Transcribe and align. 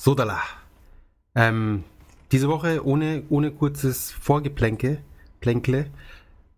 Sodala. 0.00 0.40
Ähm, 1.34 1.84
diese 2.32 2.48
Woche 2.48 2.86
ohne, 2.86 3.24
ohne 3.28 3.50
kurzes 3.50 4.10
Vorgeplänke, 4.10 5.02
Plänkle, 5.40 5.90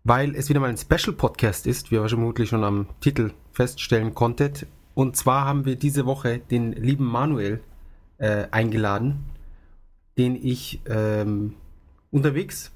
weil 0.05 0.33
es 0.33 0.47
wieder 0.47 0.61
mal 0.61 0.69
ein 0.69 0.77
Special-Podcast 0.77 1.67
ist, 1.67 1.91
wie 1.91 1.95
ihr 1.95 2.07
vermutlich 2.07 2.47
schon 2.47 2.63
am 2.63 2.87
Titel 3.01 3.31
feststellen 3.51 4.15
konntet. 4.15 4.65
Und 4.95 5.17
zwar 5.17 5.43
haben 5.43 5.65
wir 5.65 5.75
diese 5.75 6.05
Woche 6.05 6.39
den 6.39 6.71
lieben 6.71 7.03
Manuel 7.03 7.61
äh, 8.17 8.47
eingeladen, 8.51 9.25
den 10.17 10.37
ich 10.37 10.79
ähm, 10.85 11.55
unterwegs, 12.11 12.71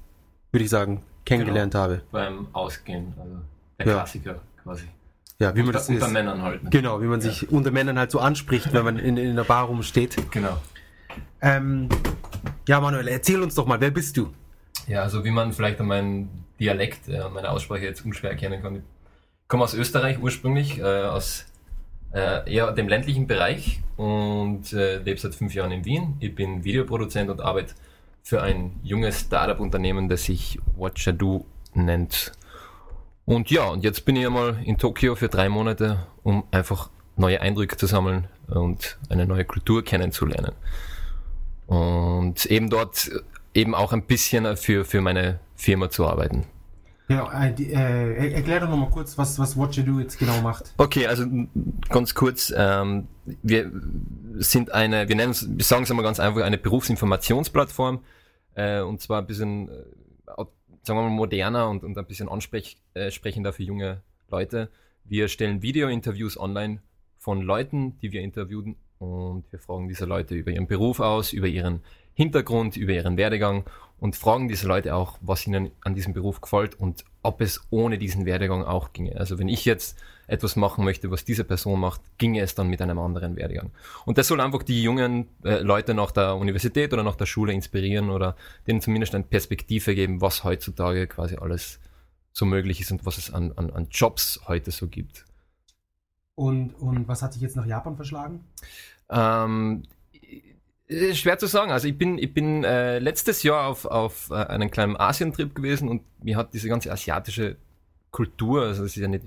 würde 0.52 0.64
ich 0.64 0.70
sagen, 0.70 1.02
kennengelernt 1.24 1.72
genau, 1.72 1.84
habe. 1.84 2.02
Beim 2.12 2.46
Ausgehen, 2.52 3.14
also 3.18 3.36
der 3.78 3.86
Ja. 3.86 3.92
Klassiker 3.94 4.42
quasi. 4.62 4.84
Ja, 5.40 5.54
wie 5.54 5.60
man 5.60 5.68
unter, 5.68 5.78
das 5.78 5.88
unter 5.88 6.06
ist. 6.06 6.12
Männern 6.12 6.42
halt. 6.42 6.64
ne? 6.64 6.70
Genau, 6.70 7.00
wie 7.00 7.06
man 7.06 7.20
sich 7.20 7.50
unter 7.50 7.70
Männern 7.70 7.98
halt 7.98 8.10
so 8.10 8.18
anspricht, 8.18 8.72
wenn 8.72 8.84
man 8.84 8.98
in, 8.98 9.16
in 9.16 9.36
der 9.36 9.44
Bar 9.44 9.66
rumsteht. 9.66 10.16
Genau. 10.32 10.58
Ähm, 11.40 11.88
ja, 12.66 12.80
Manuel, 12.80 13.06
erzähl 13.06 13.40
uns 13.40 13.54
doch 13.54 13.66
mal, 13.66 13.80
wer 13.80 13.92
bist 13.92 14.16
du? 14.16 14.32
Ja, 14.88 15.02
also 15.02 15.24
wie 15.24 15.30
man 15.30 15.52
vielleicht 15.52 15.80
an 15.80 15.86
meinem 15.86 16.28
Dialekt, 16.58 17.08
äh, 17.08 17.28
meine 17.28 17.50
Aussprache 17.50 17.84
jetzt 17.84 18.04
unschwer 18.04 18.30
erkennen 18.30 18.62
kann. 18.62 18.76
Ich 18.76 18.82
komme 19.46 19.62
aus 19.62 19.74
Österreich 19.74 20.20
ursprünglich, 20.20 20.80
äh, 20.80 21.04
aus 21.04 21.46
äh, 22.12 22.52
eher 22.52 22.72
dem 22.72 22.88
ländlichen 22.88 23.28
Bereich 23.28 23.80
und 23.96 24.72
äh, 24.72 24.98
lebe 24.98 25.20
seit 25.20 25.36
fünf 25.36 25.54
Jahren 25.54 25.70
in 25.70 25.84
Wien. 25.84 26.16
Ich 26.18 26.34
bin 26.34 26.64
Videoproduzent 26.64 27.30
und 27.30 27.40
arbeite 27.40 27.74
für 28.22 28.42
ein 28.42 28.72
junges 28.82 29.20
Startup-Unternehmen, 29.20 30.08
das 30.08 30.24
sich 30.24 30.58
Watchado 30.76 31.46
nennt. 31.74 32.32
Und 33.28 33.50
ja, 33.50 33.68
und 33.68 33.84
jetzt 33.84 34.06
bin 34.06 34.16
ich 34.16 34.24
einmal 34.24 34.56
in 34.64 34.78
Tokio 34.78 35.14
für 35.14 35.28
drei 35.28 35.50
Monate, 35.50 35.98
um 36.22 36.44
einfach 36.50 36.88
neue 37.16 37.42
Eindrücke 37.42 37.76
zu 37.76 37.84
sammeln 37.84 38.26
und 38.46 38.96
eine 39.10 39.26
neue 39.26 39.44
Kultur 39.44 39.84
kennenzulernen. 39.84 40.52
Und 41.66 42.46
eben 42.46 42.70
dort 42.70 43.10
eben 43.52 43.74
auch 43.74 43.92
ein 43.92 44.04
bisschen 44.06 44.56
für, 44.56 44.86
für 44.86 45.02
meine 45.02 45.40
Firma 45.56 45.90
zu 45.90 46.06
arbeiten. 46.06 46.46
Genau, 47.08 47.30
äh, 47.30 47.50
äh, 47.50 48.32
erklär 48.32 48.60
doch 48.60 48.70
nochmal 48.70 48.88
kurz, 48.88 49.18
was, 49.18 49.38
was 49.38 49.58
What 49.58 49.76
You 49.76 49.82
Do 49.82 50.00
jetzt 50.00 50.18
genau 50.18 50.40
macht. 50.40 50.72
Okay, 50.78 51.06
also 51.06 51.26
ganz 51.90 52.14
kurz, 52.14 52.50
ähm, 52.56 53.08
wir 53.42 53.70
sind 54.36 54.72
eine, 54.72 55.06
wir 55.06 55.16
nennen 55.16 55.32
es, 55.32 55.46
wir 55.46 55.64
sagen 55.66 55.82
es 55.82 55.90
einmal 55.90 56.04
ganz 56.04 56.18
einfach, 56.18 56.40
eine 56.40 56.56
Berufsinformationsplattform 56.56 58.00
äh, 58.54 58.80
und 58.80 59.02
zwar 59.02 59.20
ein 59.20 59.26
bisschen, 59.26 59.68
äh, 59.68 60.44
sagen 60.88 60.98
wir 60.98 61.04
mal, 61.04 61.14
moderner 61.14 61.68
und, 61.68 61.84
und 61.84 61.96
ein 61.96 62.06
bisschen 62.06 62.28
ansprechender 62.28 63.52
für 63.52 63.62
junge 63.62 64.02
Leute. 64.30 64.70
Wir 65.04 65.28
stellen 65.28 65.62
Video-Interviews 65.62 66.40
online 66.40 66.82
von 67.18 67.42
Leuten, 67.42 67.98
die 68.00 68.10
wir 68.10 68.22
interviewen 68.22 68.76
und 68.98 69.44
wir 69.52 69.58
fragen 69.58 69.86
diese 69.86 70.06
Leute 70.06 70.34
über 70.34 70.50
ihren 70.50 70.66
Beruf 70.66 71.00
aus, 71.00 71.32
über 71.32 71.46
ihren 71.46 71.82
Hintergrund, 72.14 72.76
über 72.76 72.92
ihren 72.92 73.16
Werdegang 73.18 73.64
und 74.00 74.16
fragen 74.16 74.48
diese 74.48 74.66
Leute 74.66 74.94
auch, 74.94 75.18
was 75.20 75.46
ihnen 75.46 75.70
an 75.84 75.94
diesem 75.94 76.14
Beruf 76.14 76.40
gefällt 76.40 76.74
und 76.74 77.04
ob 77.22 77.42
es 77.42 77.60
ohne 77.70 77.98
diesen 77.98 78.24
Werdegang 78.24 78.64
auch 78.64 78.92
ginge. 78.94 79.16
Also 79.20 79.38
wenn 79.38 79.48
ich 79.48 79.66
jetzt 79.66 79.98
etwas 80.28 80.54
machen 80.54 80.84
möchte, 80.84 81.10
was 81.10 81.24
diese 81.24 81.42
Person 81.42 81.80
macht, 81.80 82.00
ginge 82.18 82.42
es 82.42 82.54
dann 82.54 82.68
mit 82.68 82.80
einem 82.80 82.98
anderen 82.98 83.34
Werdegang. 83.34 83.72
Und 84.04 84.18
das 84.18 84.28
soll 84.28 84.40
einfach 84.40 84.62
die 84.62 84.82
jungen 84.82 85.26
äh, 85.42 85.60
Leute 85.60 85.94
nach 85.94 86.12
der 86.12 86.36
Universität 86.36 86.92
oder 86.92 87.02
nach 87.02 87.16
der 87.16 87.26
Schule 87.26 87.52
inspirieren 87.52 88.10
oder 88.10 88.36
denen 88.66 88.80
zumindest 88.80 89.14
eine 89.14 89.24
Perspektive 89.24 89.94
geben, 89.94 90.20
was 90.20 90.44
heutzutage 90.44 91.06
quasi 91.06 91.36
alles 91.36 91.80
so 92.32 92.44
möglich 92.44 92.80
ist 92.80 92.92
und 92.92 93.04
was 93.04 93.18
es 93.18 93.32
an, 93.32 93.52
an, 93.56 93.70
an 93.70 93.88
Jobs 93.90 94.40
heute 94.46 94.70
so 94.70 94.86
gibt. 94.86 95.24
Und, 96.34 96.74
und 96.74 97.08
was 97.08 97.22
hat 97.22 97.34
dich 97.34 97.42
jetzt 97.42 97.56
nach 97.56 97.66
Japan 97.66 97.96
verschlagen? 97.96 98.44
Ähm, 99.10 99.82
ist 100.86 101.18
schwer 101.18 101.38
zu 101.38 101.46
sagen. 101.46 101.72
Also 101.72 101.88
ich 101.88 101.98
bin, 101.98 102.18
ich 102.18 102.32
bin 102.32 102.64
äh, 102.64 102.98
letztes 102.98 103.42
Jahr 103.42 103.66
auf, 103.66 103.86
auf 103.86 104.30
äh, 104.30 104.34
einen 104.34 104.70
kleinen 104.70 104.96
Asientrip 104.96 105.54
gewesen 105.54 105.88
und 105.88 106.02
mir 106.22 106.36
hat 106.36 106.54
diese 106.54 106.68
ganze 106.68 106.92
asiatische 106.92 107.56
Kultur, 108.10 108.62
also 108.62 108.82
das 108.82 108.96
ist 108.96 109.02
ja 109.02 109.08
nicht 109.08 109.24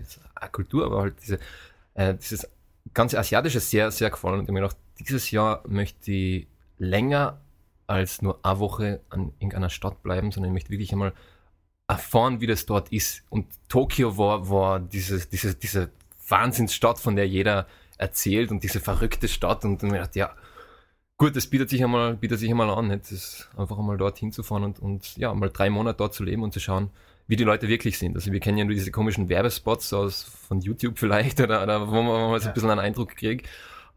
Kultur, 0.52 0.86
aber 0.86 1.02
halt 1.02 1.16
diese, 1.22 1.40
äh, 1.94 2.14
dieses 2.16 2.48
ganze 2.94 3.20
asiatische 3.20 3.60
sehr, 3.60 3.92
sehr 3.92 4.10
gefallen 4.10 4.40
und 4.40 4.42
ich 4.44 4.48
hab 4.48 4.54
mir 4.54 4.62
gedacht, 4.62 4.78
dieses 5.00 5.32
Jahr 5.32 5.64
möchte 5.68 6.12
ich 6.12 6.48
länger 6.78 7.40
als 7.88 8.22
nur 8.22 8.40
eine 8.44 8.60
Woche 8.60 9.02
an 9.10 9.34
irgendeiner 9.40 9.70
Stadt 9.70 10.02
bleiben, 10.02 10.32
sondern 10.32 10.52
ich 10.52 10.54
möchte 10.54 10.70
wirklich 10.70 10.92
einmal 10.94 11.14
erfahren, 11.88 12.40
wie 12.40 12.48
das 12.48 12.66
dort 12.66 12.92
ist. 12.92 13.24
Und 13.30 13.48
Tokio 13.68 14.18
war, 14.18 14.50
war 14.50 14.80
dieses, 14.80 15.30
diese, 15.30 15.56
diese 15.56 15.90
Wahnsinnsstadt, 16.28 17.00
von 17.00 17.16
der 17.16 17.28
jeder 17.28 17.68
erzählt 17.98 18.50
und 18.50 18.64
diese 18.64 18.80
verrückte 18.80 19.28
Stadt 19.28 19.66
und 19.66 19.84
dann 19.84 19.90
ich 19.90 19.96
gedacht, 19.96 20.16
ja, 20.16 20.34
gut, 21.18 21.36
das 21.36 21.48
bietet 21.48 21.70
sich 21.70 21.84
einmal, 21.84 22.16
bietet 22.16 22.40
sich 22.40 22.50
einmal 22.50 22.70
an, 22.70 22.88
nicht? 22.88 23.12
Das 23.12 23.48
einfach 23.58 23.78
einmal 23.78 23.98
dorthin 23.98 24.32
zu 24.32 24.42
fahren 24.42 24.64
und, 24.64 24.80
und 24.80 25.18
ja, 25.18 25.34
mal 25.34 25.50
drei 25.50 25.70
Monate 25.70 25.98
dort 25.98 26.14
zu 26.14 26.24
leben 26.24 26.44
und 26.44 26.54
zu 26.54 26.60
schauen, 26.60 26.90
wie 27.28 27.36
die 27.36 27.44
Leute 27.44 27.68
wirklich 27.68 27.98
sind. 27.98 28.16
Also 28.16 28.32
wir 28.32 28.40
kennen 28.40 28.58
ja 28.58 28.66
nur 28.66 28.74
diese 28.74 28.92
komischen 28.92 29.30
Werbespots 29.30 29.94
aus 29.94 30.24
von 30.24 30.60
YouTube 30.60 30.98
vielleicht 30.98 31.40
oder, 31.40 31.64
oder 31.64 31.88
wo 31.88 32.02
man, 32.02 32.32
man 32.32 32.40
so 32.40 32.48
ein 32.48 32.54
bisschen 32.54 32.70
einen 32.70 32.80
Eindruck 32.80 33.16
kriegt. 33.16 33.48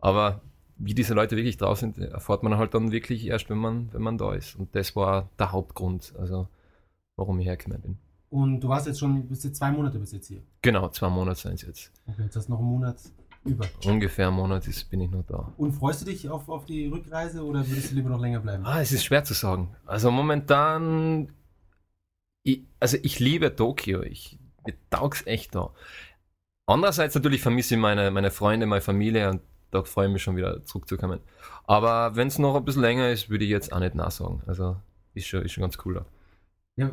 Aber 0.01 0.41
wie 0.77 0.95
diese 0.95 1.15
Leute 1.15 1.37
wirklich 1.37 1.57
drauf 1.57 1.79
sind, 1.79 1.99
erfährt 1.99 2.43
man 2.43 2.57
halt 2.57 2.75
dann 2.75 2.93
wirklich 2.93 3.27
erst, 3.27 3.49
wenn 3.51 3.59
man, 3.59 3.93
wenn 3.93 4.03
man 4.03 4.19
da 4.19 4.35
ist. 4.35 4.57
Und 4.57 4.75
das 4.75 4.95
war 4.97 5.29
der 5.39 5.53
Hauptgrund, 5.53 6.15
also 6.19 6.49
warum 7.17 7.39
ich 7.39 7.47
hergekommen 7.47 7.81
bin. 7.81 7.99
Und 8.31 8.61
du 8.61 8.69
warst 8.69 8.87
jetzt 8.87 8.99
schon, 8.99 9.29
bist 9.29 9.45
jetzt 9.45 9.59
zwei 9.59 9.71
Monate 9.71 9.99
bis 9.99 10.13
jetzt 10.13 10.27
hier. 10.27 10.43
Genau, 10.63 10.89
zwei 10.89 11.09
Monate 11.09 11.41
sind 11.41 11.55
es 11.55 11.63
jetzt. 11.63 11.93
Okay, 12.07 12.23
jetzt 12.23 12.35
hast 12.35 12.49
du 12.49 12.53
noch 12.53 12.59
einen 12.59 12.69
Monat 12.69 12.97
über. 13.45 13.67
Ungefähr 13.85 14.29
einen 14.29 14.37
Monat 14.37 14.67
ist, 14.67 14.91
bin 14.91 15.01
ich 15.01 15.11
noch 15.11 15.23
da. 15.25 15.53
Und 15.57 15.73
freust 15.73 16.03
du 16.03 16.07
dich 16.07 16.29
auf, 16.29 16.49
auf 16.49 16.65
die 16.65 16.87
Rückreise 16.87 17.45
oder 17.45 17.67
würdest 17.69 17.93
du 17.93 17.95
lieber 17.95 18.11
noch 18.11 18.21
länger 18.21 18.41
bleiben? 18.41 18.67
Ah, 18.67 18.81
es 18.81 18.91
ist 18.91 19.05
schwer 19.05 19.23
zu 19.23 19.35
sagen. 19.35 19.77
Also 19.87 20.11
momentan, 20.11 21.29
ich, 22.45 22.63
also 22.79 22.97
ich 23.03 23.19
liebe 23.19 23.55
Tokio. 23.57 24.03
Ich, 24.03 24.39
mir 24.65 24.75
taugt's 24.91 25.27
echt 25.27 25.55
da. 25.55 25.73
Andererseits 26.67 27.15
natürlich 27.15 27.43
vermisse 27.43 27.75
ich 27.75 27.81
meine, 27.81 28.11
meine 28.11 28.31
Freunde, 28.31 28.67
meine 28.67 28.81
Familie 28.81 29.29
und 29.31 29.43
da 29.71 29.83
freue 29.83 30.07
ich 30.07 30.13
mich 30.13 30.23
schon 30.23 30.37
wieder 30.37 30.65
zurückzukommen. 30.65 31.21
Aber 31.67 32.15
wenn 32.15 32.29
es 32.29 32.39
noch 32.39 32.55
ein 32.55 32.65
bisschen 32.65 32.83
länger 32.83 33.11
ist, 33.11 33.29
würde 33.29 33.45
ich 33.45 33.51
jetzt 33.51 33.73
auch 33.73 33.81
nicht 33.81 33.95
nachsagen. 33.95 34.43
Also 34.47 34.77
ist 35.15 35.27
schon, 35.27 35.43
ist 35.43 35.53
schon 35.53 35.63
ganz 35.63 35.77
cool 35.85 35.95
da. 35.95 36.07
Ja, 36.77 36.91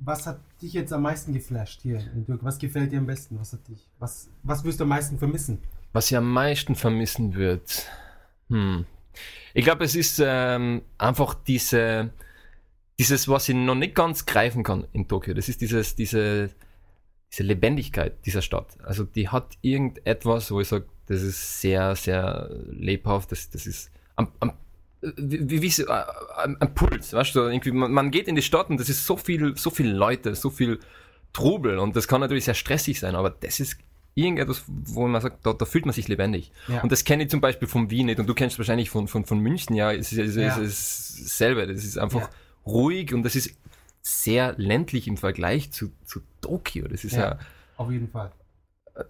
was 0.00 0.26
hat 0.26 0.40
dich 0.62 0.72
jetzt 0.74 0.92
am 0.92 1.02
meisten 1.02 1.32
geflasht 1.32 1.80
hier 1.82 1.98
in 2.14 2.26
Türkei? 2.26 2.44
Was 2.44 2.58
gefällt 2.58 2.92
dir 2.92 2.98
am 2.98 3.06
besten? 3.06 3.38
Was 3.40 3.52
hat 3.52 3.66
dich, 3.66 3.88
was, 3.98 4.30
was 4.42 4.62
wirst 4.62 4.78
du 4.78 4.84
am 4.84 4.90
meisten 4.90 5.18
vermissen? 5.18 5.62
Was 5.92 6.10
ich 6.10 6.16
am 6.16 6.30
meisten 6.30 6.74
vermissen 6.74 7.34
wird. 7.34 7.86
Hm. 8.48 8.84
Ich 9.54 9.64
glaube, 9.64 9.84
es 9.84 9.96
ist 9.96 10.22
ähm, 10.24 10.82
einfach 10.98 11.34
diese, 11.34 12.10
dieses, 12.98 13.28
was 13.28 13.48
ich 13.48 13.54
noch 13.54 13.74
nicht 13.74 13.94
ganz 13.94 14.26
greifen 14.26 14.62
kann 14.62 14.86
in 14.92 15.06
Tokio. 15.06 15.34
Das 15.34 15.48
ist 15.48 15.60
dieses, 15.60 15.94
diese, 15.94 16.50
diese 17.30 17.42
Lebendigkeit 17.42 18.24
dieser 18.26 18.42
Stadt. 18.42 18.76
Also 18.82 19.04
die 19.04 19.28
hat 19.28 19.56
irgendetwas, 19.62 20.50
wo 20.50 20.60
ich 20.60 20.68
sage, 20.68 20.86
das 21.06 21.22
ist 21.22 21.60
sehr, 21.60 21.94
sehr 21.96 22.50
lebhaft. 22.70 23.32
Das, 23.32 23.50
das 23.50 23.66
ist 23.66 23.90
am, 24.16 24.28
am, 24.40 24.52
wie, 25.00 25.48
wie, 25.48 25.62
wie 25.62 25.82
äh, 25.82 26.04
ein, 26.38 26.60
ein 26.60 26.74
Puls, 26.74 27.12
weißt 27.12 27.34
du? 27.36 27.40
Irgendwie, 27.42 27.70
man, 27.70 27.92
man 27.92 28.10
geht 28.10 28.26
in 28.26 28.34
die 28.34 28.42
Stadt 28.42 28.68
und 28.68 28.80
das 28.80 28.88
ist 28.88 29.06
so 29.06 29.16
viel, 29.16 29.56
so 29.56 29.70
viele 29.70 29.92
Leute, 29.92 30.34
so 30.34 30.50
viel 30.50 30.80
Trubel 31.32 31.78
und 31.78 31.94
das 31.94 32.08
kann 32.08 32.20
natürlich 32.20 32.46
sehr 32.46 32.54
stressig 32.54 32.98
sein, 32.98 33.14
aber 33.14 33.30
das 33.30 33.60
ist 33.60 33.78
irgendetwas, 34.14 34.64
wo 34.66 35.06
man 35.06 35.20
sagt, 35.20 35.46
da, 35.46 35.52
da 35.52 35.64
fühlt 35.64 35.86
man 35.86 35.92
sich 35.92 36.08
lebendig. 36.08 36.50
Ja. 36.66 36.80
Und 36.82 36.90
das 36.90 37.04
kenne 37.04 37.22
ich 37.22 37.30
zum 37.30 37.40
Beispiel 37.40 37.68
von 37.68 37.90
Wien 37.90 38.06
nicht 38.06 38.18
und 38.18 38.26
du 38.26 38.34
kennst 38.34 38.58
wahrscheinlich 38.58 38.90
von, 38.90 39.06
von, 39.06 39.24
von 39.24 39.38
München, 39.38 39.76
ja, 39.76 39.92
es 39.92 40.10
ist, 40.10 40.18
es 40.18 40.34
Ja. 40.34 40.58
es 40.58 41.16
ist 41.16 41.24
dasselbe. 41.26 41.66
Das 41.68 41.84
ist 41.84 41.96
einfach 41.98 42.22
Ja. 42.22 42.30
Ruhig 42.68 43.14
und 43.14 43.22
das 43.22 43.36
ist 43.36 43.56
sehr 44.02 44.54
ländlich 44.58 45.08
im 45.08 45.16
Vergleich 45.16 45.72
zu, 45.72 45.92
zu 46.04 46.20
Tokio. 46.40 46.88
Das 46.88 47.04
ist 47.04 47.16
ja, 47.16 47.32
Ja. 47.32 47.38
Auf 47.76 47.90
jeden 47.90 48.08
Fall. 48.08 48.32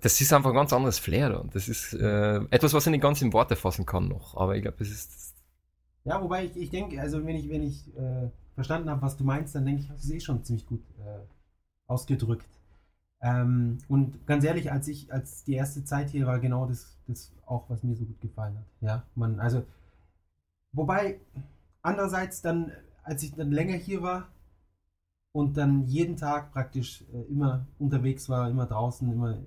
das 0.01 0.21
ist 0.21 0.33
einfach 0.33 0.51
ein 0.51 0.57
ganz 0.57 0.73
anderes 0.73 0.99
Flair 0.99 1.31
da. 1.31 1.37
Und 1.39 1.55
das 1.55 1.69
ist 1.69 1.95
äh, 1.95 2.37
etwas, 2.51 2.75
was 2.75 2.87
ich 2.87 2.91
nicht 2.91 3.03
ganz 3.03 3.23
in 3.23 3.33
Worte 3.33 3.57
fassen 3.57 3.87
kann 3.87 4.09
noch. 4.09 4.37
Aber 4.37 4.57
ich 4.57 4.63
glaube, 4.63 4.77
das 4.79 4.89
ist 4.89 5.35
Ja, 6.05 6.21
wobei 6.23 6.45
ich, 6.47 6.57
ich 6.57 6.71
denke, 6.71 7.01
also 7.01 7.25
wenn 7.27 7.37
ich, 7.37 7.49
wenn 7.49 7.63
ich 7.63 7.89
äh, 7.97 8.31
verstanden 8.55 8.91
habe, 8.91 9.03
was 9.03 9.17
du 9.17 9.25
meinst, 9.25 9.55
dann 9.55 9.65
denke 9.67 9.83
ich, 9.83 9.89
hast 9.91 10.05
du 10.05 10.09
es 10.09 10.15
eh 10.15 10.21
schon 10.21 10.45
ziemlich 10.45 10.67
gut 10.67 10.83
äh, 11.01 11.21
ausgedrückt. 11.87 12.47
Ähm, 13.21 13.79
und 13.89 14.27
ganz 14.27 14.45
ehrlich, 14.45 14.71
als 14.71 14.89
ich, 14.89 15.13
als 15.13 15.45
die 15.45 15.55
erste 15.55 15.85
Zeit 15.85 16.11
hier 16.11 16.27
war, 16.27 16.39
genau 16.39 16.67
das, 16.67 16.97
das 17.07 17.33
auch, 17.47 17.69
was 17.71 17.83
mir 17.83 17.97
so 17.97 18.05
gut 18.05 18.21
gefallen 18.21 18.57
hat. 18.59 18.67
Ja, 18.81 19.03
man, 19.15 19.41
also, 19.41 19.65
wobei, 20.73 21.21
andererseits 21.83 22.43
dann, 22.43 22.73
als 23.09 23.23
ich 23.23 23.35
dann 23.35 23.51
länger 23.51 23.77
hier 23.77 24.03
war 24.03 24.29
und 25.33 25.57
dann 25.57 25.87
jeden 25.87 26.17
Tag 26.17 26.53
praktisch 26.53 27.05
äh, 27.13 27.23
immer 27.23 27.67
unterwegs 27.79 28.29
war, 28.29 28.51
immer 28.51 28.67
draußen, 28.67 29.11
immer 29.11 29.39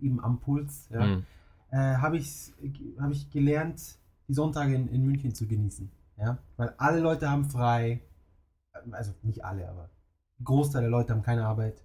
eben 0.00 0.22
am 0.22 0.38
Puls, 0.38 0.88
ja, 0.90 1.02
hm, 1.02 1.24
äh, 1.70 1.96
habe 1.96 2.18
ich, 2.18 2.52
hab 3.00 3.10
ich 3.10 3.30
gelernt, 3.30 3.98
die 4.28 4.34
Sonntage 4.34 4.74
in, 4.74 4.88
in 4.88 5.04
München 5.04 5.34
zu 5.34 5.46
genießen. 5.46 5.90
Ja? 6.18 6.38
Weil 6.56 6.74
alle 6.76 7.00
Leute 7.00 7.30
haben 7.30 7.46
frei, 7.46 8.02
also 8.90 9.12
nicht 9.22 9.44
alle, 9.44 9.68
aber 9.68 9.88
ein 10.38 10.44
Großteil 10.44 10.82
der 10.82 10.90
Leute 10.90 11.14
haben 11.14 11.22
keine 11.22 11.46
Arbeit. 11.46 11.82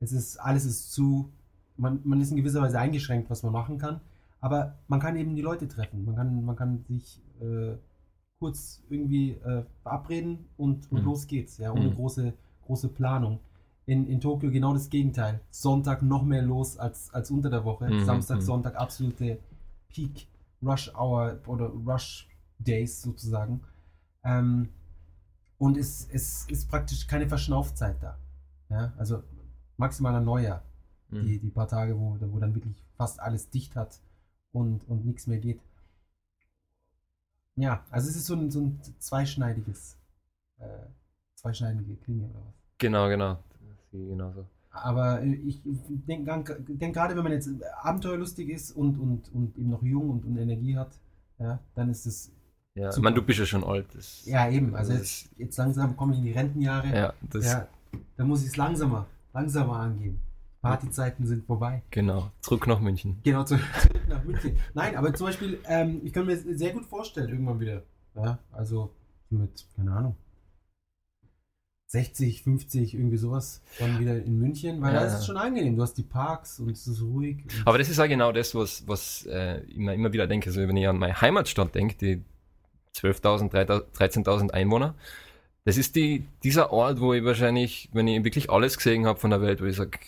Es 0.00 0.12
ist, 0.12 0.38
alles 0.38 0.64
ist 0.64 0.90
zu, 0.92 1.30
man, 1.76 2.00
man 2.04 2.20
ist 2.20 2.30
in 2.30 2.38
gewisser 2.38 2.62
Weise 2.62 2.78
eingeschränkt, 2.78 3.28
was 3.28 3.42
man 3.42 3.52
machen 3.52 3.76
kann, 3.76 4.00
aber 4.40 4.78
man 4.88 5.00
kann 5.00 5.16
eben 5.16 5.36
die 5.36 5.42
Leute 5.42 5.68
treffen. 5.68 6.06
Man 6.06 6.16
kann, 6.16 6.44
man 6.44 6.56
kann 6.56 6.84
sich 6.88 7.22
äh, 7.40 7.76
kurz 8.42 8.82
irgendwie 8.90 9.30
äh, 9.32 9.62
verabreden 9.84 10.46
und, 10.56 10.90
und 10.90 11.00
Mhm. 11.00 11.04
los 11.04 11.26
geht's, 11.28 11.58
ja, 11.58 11.70
ohne 11.72 11.90
Mhm. 11.90 11.94
große, 11.94 12.32
große 12.66 12.88
Planung. 12.88 13.38
In, 13.86 14.06
in 14.08 14.20
Tokio 14.20 14.50
genau 14.50 14.72
das 14.74 14.88
Gegenteil. 14.90 15.40
Sonntag 15.50 16.02
noch 16.02 16.24
mehr 16.24 16.42
los 16.42 16.76
als, 16.76 17.12
als 17.14 17.30
unter 17.30 17.50
der 17.50 17.64
Woche. 17.64 17.88
Mhm, 17.88 18.00
Samstag, 18.04 18.38
mhm. 18.38 18.42
Sonntag 18.42 18.74
absolute 18.76 19.38
Peak 19.88 20.26
Rush 20.60 20.92
Hour 20.94 21.38
oder 21.46 21.66
Rush 21.66 22.28
Days 22.58 23.00
sozusagen. 23.02 23.60
Ähm, 24.24 24.68
und 25.58 25.76
es, 25.76 26.08
es 26.10 26.46
ist 26.48 26.68
praktisch 26.68 27.06
keine 27.06 27.28
Verschnaufzeit 27.28 28.02
da. 28.02 28.18
Ja, 28.70 28.92
also 28.96 29.22
maximal 29.76 30.14
ein 30.16 30.24
Neujahr, 30.24 30.62
Mhm. 31.10 31.22
die, 31.26 31.38
die 31.38 31.50
paar 31.50 31.68
Tage, 31.68 31.98
wo, 31.98 32.16
wo 32.20 32.38
dann 32.40 32.54
wirklich 32.54 32.82
fast 32.96 33.20
alles 33.20 33.50
dicht 33.50 33.76
hat 33.76 34.00
und, 34.52 34.88
und 34.88 35.04
nichts 35.04 35.26
mehr 35.28 35.38
geht. 35.38 35.60
Ja, 37.56 37.84
also 37.90 38.08
es 38.08 38.16
ist 38.16 38.26
so 38.26 38.34
ein, 38.34 38.50
so 38.50 38.60
ein 38.60 38.80
zweischneidiges, 38.98 39.98
äh, 40.58 40.66
zweischneidige 41.34 41.96
Klinge 41.96 42.24
oder 42.24 42.40
was. 42.46 42.54
Genau, 42.78 43.08
genau. 43.08 43.38
Ich 43.92 43.98
genauso. 44.08 44.46
Aber 44.70 45.22
ich 45.22 45.60
denke 46.08 46.58
denk 46.66 46.94
gerade, 46.94 47.14
wenn 47.14 47.22
man 47.22 47.32
jetzt 47.32 47.50
abenteuerlustig 47.82 48.48
ist 48.48 48.72
und, 48.72 48.98
und, 48.98 49.30
und 49.34 49.58
eben 49.58 49.68
noch 49.68 49.82
jung 49.82 50.08
und, 50.08 50.24
und 50.24 50.38
Energie 50.38 50.76
hat, 50.78 50.98
ja, 51.38 51.58
dann 51.74 51.90
ist 51.90 52.06
es, 52.06 52.32
Ja, 52.74 52.88
ich 52.88 52.94
Super. 52.94 53.04
meine, 53.04 53.16
du 53.16 53.22
bist 53.22 53.38
ja 53.38 53.44
schon 53.44 53.64
alt. 53.64 53.86
Ja 54.24 54.48
eben, 54.48 54.74
also 54.74 54.94
jetzt, 54.94 55.28
jetzt 55.36 55.58
langsam 55.58 55.94
komme 55.94 56.14
ich 56.14 56.20
in 56.20 56.24
die 56.24 56.32
Rentenjahre, 56.32 56.88
Ja, 56.88 57.12
das, 57.30 57.44
ja, 57.44 57.68
da 58.16 58.24
muss 58.24 58.42
ich 58.42 58.48
es 58.48 58.56
langsamer, 58.56 59.06
langsamer 59.34 59.76
angehen. 59.76 60.18
Partyzeiten 60.62 61.26
sind 61.26 61.44
vorbei. 61.44 61.82
genau. 61.90 62.30
Zurück 62.40 62.66
nach 62.68 62.80
München. 62.80 63.18
Genau, 63.24 63.42
zu- 63.44 63.56
zurück 63.80 64.08
nach 64.08 64.22
München. 64.24 64.56
Nein, 64.74 64.96
aber 64.96 65.12
zum 65.12 65.26
Beispiel, 65.26 65.58
ähm, 65.66 66.00
ich 66.04 66.12
kann 66.12 66.24
mir 66.26 66.36
sehr 66.36 66.72
gut 66.72 66.86
vorstellen, 66.86 67.28
irgendwann 67.30 67.58
wieder. 67.60 67.82
Ja, 68.14 68.38
also 68.52 68.94
mit, 69.30 69.66
keine 69.76 69.92
Ahnung, 69.92 70.16
60, 71.88 72.42
50, 72.42 72.94
irgendwie 72.94 73.18
sowas, 73.18 73.60
dann 73.78 73.98
wieder 73.98 74.16
in 74.22 74.38
München, 74.38 74.80
weil 74.80 74.94
Ja, 74.94 75.00
da 75.00 75.06
ist 75.06 75.12
ja. 75.12 75.18
es 75.18 75.26
schon 75.26 75.36
angenehm. 75.36 75.76
Du 75.76 75.82
hast 75.82 75.94
die 75.94 76.02
Parks 76.02 76.58
und 76.58 76.70
es 76.70 76.86
ist 76.86 77.02
ruhig. 77.02 77.44
Aber 77.66 77.76
das 77.76 77.90
ist 77.90 77.98
auch 78.00 78.08
genau 78.08 78.32
das, 78.32 78.54
was, 78.54 78.86
was 78.88 79.26
äh, 79.26 79.60
ich 79.64 79.76
immer, 79.76 79.92
immer 79.92 80.12
wieder 80.12 80.26
denke. 80.26 80.48
Also 80.48 80.60
wenn 80.60 80.76
ich 80.76 80.88
an 80.88 80.96
meine 80.98 81.20
Heimatstadt 81.20 81.74
denke, 81.74 81.96
die 81.96 82.22
12.000, 82.96 83.50
13.000 83.94 84.50
Einwohner, 84.52 84.94
das 85.64 85.76
ist 85.76 85.94
die, 85.96 86.24
dieser 86.42 86.72
Ort, 86.72 87.00
wo 87.00 87.12
ich 87.12 87.24
wahrscheinlich, 87.24 87.90
wenn 87.92 88.08
ich 88.08 88.24
wirklich 88.24 88.48
alles 88.50 88.76
gesehen 88.78 89.04
habe 89.06 89.18
von 89.20 89.30
der 89.30 89.42
Welt, 89.42 89.60
wo 89.60 89.66
ich 89.66 89.76
sage, 89.76 89.98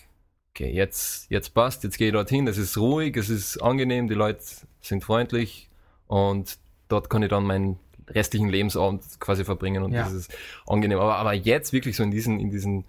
okay, 0.54 0.70
jetzt, 0.72 1.30
jetzt 1.30 1.52
passt, 1.52 1.82
jetzt 1.84 1.98
gehe 1.98 2.08
ich 2.08 2.12
dorthin, 2.12 2.46
es 2.46 2.58
ist 2.58 2.78
ruhig, 2.78 3.16
es 3.16 3.28
ist 3.28 3.58
angenehm, 3.58 4.06
die 4.08 4.14
Leute 4.14 4.40
sind 4.80 5.02
freundlich 5.02 5.68
und 6.06 6.58
dort 6.88 7.10
kann 7.10 7.22
ich 7.24 7.28
dann 7.30 7.44
meinen 7.44 7.78
restlichen 8.08 8.48
Lebensabend 8.48 9.02
quasi 9.18 9.44
verbringen 9.44 9.82
und 9.82 9.92
Ja. 9.92 10.04
das 10.04 10.12
ist 10.12 10.32
angenehm. 10.66 10.98
Aber, 10.98 11.16
aber 11.16 11.32
jetzt 11.32 11.72
wirklich 11.72 11.96
so 11.96 12.02
in 12.04 12.10
diesen, 12.12 12.38
in 12.38 12.50
diesen 12.50 12.84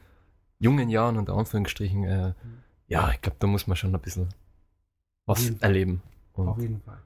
jungen 0.59 0.89
Jahren 0.89 1.17
unter 1.17 1.33
Anführungsstrichen, 1.33 2.03
äh, 2.03 2.33
ja, 2.87 3.11
ich 3.11 3.21
glaube, 3.21 3.37
da 3.39 3.47
muss 3.47 3.65
man 3.65 3.75
schon 3.77 3.95
ein 3.95 4.01
bisschen 4.01 4.27
Auf 5.25 5.37
was 5.39 5.45
Fall. 5.47 5.57
erleben. 5.61 6.01
auf 6.33 6.55
Und 6.57 6.61
jeden 6.61 6.81
Fall. 6.81 7.01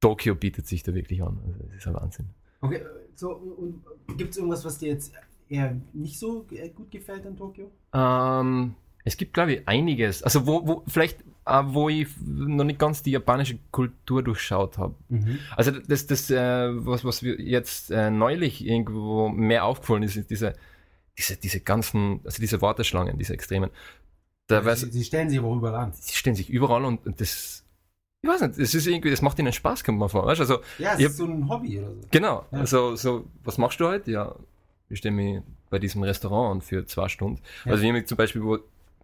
Tokio 0.00 0.34
bietet 0.34 0.66
sich 0.66 0.82
da 0.82 0.92
wirklich 0.94 1.22
an. 1.22 1.40
Also, 1.46 1.58
das 1.64 1.76
ist 1.76 1.86
ein 1.86 1.94
Wahnsinn. 1.94 2.26
Okay, 2.60 2.82
so, 3.14 3.32
und 3.32 3.82
gibt 4.18 4.32
es 4.32 4.36
irgendwas, 4.36 4.64
was 4.66 4.78
dir 4.78 4.88
jetzt 4.90 5.14
eher 5.48 5.74
nicht 5.94 6.18
so 6.18 6.44
äh, 6.50 6.68
gut 6.68 6.90
gefällt 6.90 7.24
an 7.26 7.36
Tokio? 7.36 7.70
Ähm, 7.94 8.74
es 9.06 9.16
gibt, 9.16 9.34
glaube 9.34 9.54
ich, 9.54 9.68
einiges. 9.68 10.22
Also, 10.24 10.46
wo, 10.46 10.66
wo 10.66 10.82
vielleicht, 10.88 11.20
äh, 11.46 11.62
wo 11.64 11.88
ich 11.88 12.08
noch 12.24 12.64
nicht 12.64 12.80
ganz 12.80 13.04
die 13.04 13.12
japanische 13.12 13.56
Kultur 13.70 14.22
durchschaut 14.22 14.78
habe. 14.78 14.96
Also, 15.56 15.70
das, 15.70 16.08
das 16.08 16.28
äh, 16.28 16.68
was, 16.84 17.04
was 17.04 17.22
wir 17.22 17.40
jetzt 17.40 17.92
äh, 17.92 18.10
neulich 18.10 18.66
irgendwo 18.66 19.28
mehr 19.28 19.64
aufgefallen 19.64 20.02
ist, 20.02 20.16
ist 20.16 20.28
diese, 20.28 20.54
diese, 21.16 21.36
diese 21.36 21.60
ganzen, 21.60 22.20
also 22.24 22.40
diese 22.40 22.60
Warteschlangen, 22.60 23.16
diese 23.16 23.32
extremen. 23.32 23.70
Da 24.48 24.74
sie, 24.74 24.90
sie 24.90 25.04
stellen 25.04 25.30
sich 25.30 25.38
aber 25.38 25.54
überall 25.54 25.76
an. 25.76 25.92
die 25.92 26.12
stehen 26.12 26.34
sich 26.34 26.50
überall 26.50 26.84
und, 26.84 27.06
und 27.06 27.20
das, 27.20 27.64
ich 28.22 28.28
weiß 28.28 28.40
nicht, 28.40 28.58
das 28.58 28.74
ist 28.74 28.86
irgendwie, 28.88 29.10
das 29.10 29.22
macht 29.22 29.38
ihnen 29.38 29.52
Spaß, 29.52 29.84
kommt 29.84 29.98
man 30.00 30.08
vor. 30.08 30.26
Weißt? 30.26 30.40
Also, 30.40 30.58
Ja, 30.78 30.94
es 30.94 30.98
Ich 30.98 31.06
ist 31.06 31.16
so 31.16 31.26
ein 31.26 31.48
Hobby 31.48 31.78
oder 31.78 31.94
so. 31.94 32.00
Genau. 32.10 32.44
Ja. 32.50 32.58
Also, 32.58 32.96
so, 32.96 33.24
was 33.44 33.56
machst 33.56 33.78
du 33.78 33.86
heute? 33.86 34.10
Ja, 34.10 34.34
ich 34.88 34.98
stehe 34.98 35.12
mich 35.12 35.42
bei 35.70 35.78
diesem 35.78 36.02
Restaurant 36.02 36.56
an 36.56 36.60
für 36.60 36.84
zwei 36.86 37.08
Stunden. 37.08 37.40
Ja. 37.64 37.72
Also, 37.72 37.84
ich 37.84 38.06
zum 38.06 38.16
Beispiel, 38.16 38.42
wo, 38.42 38.58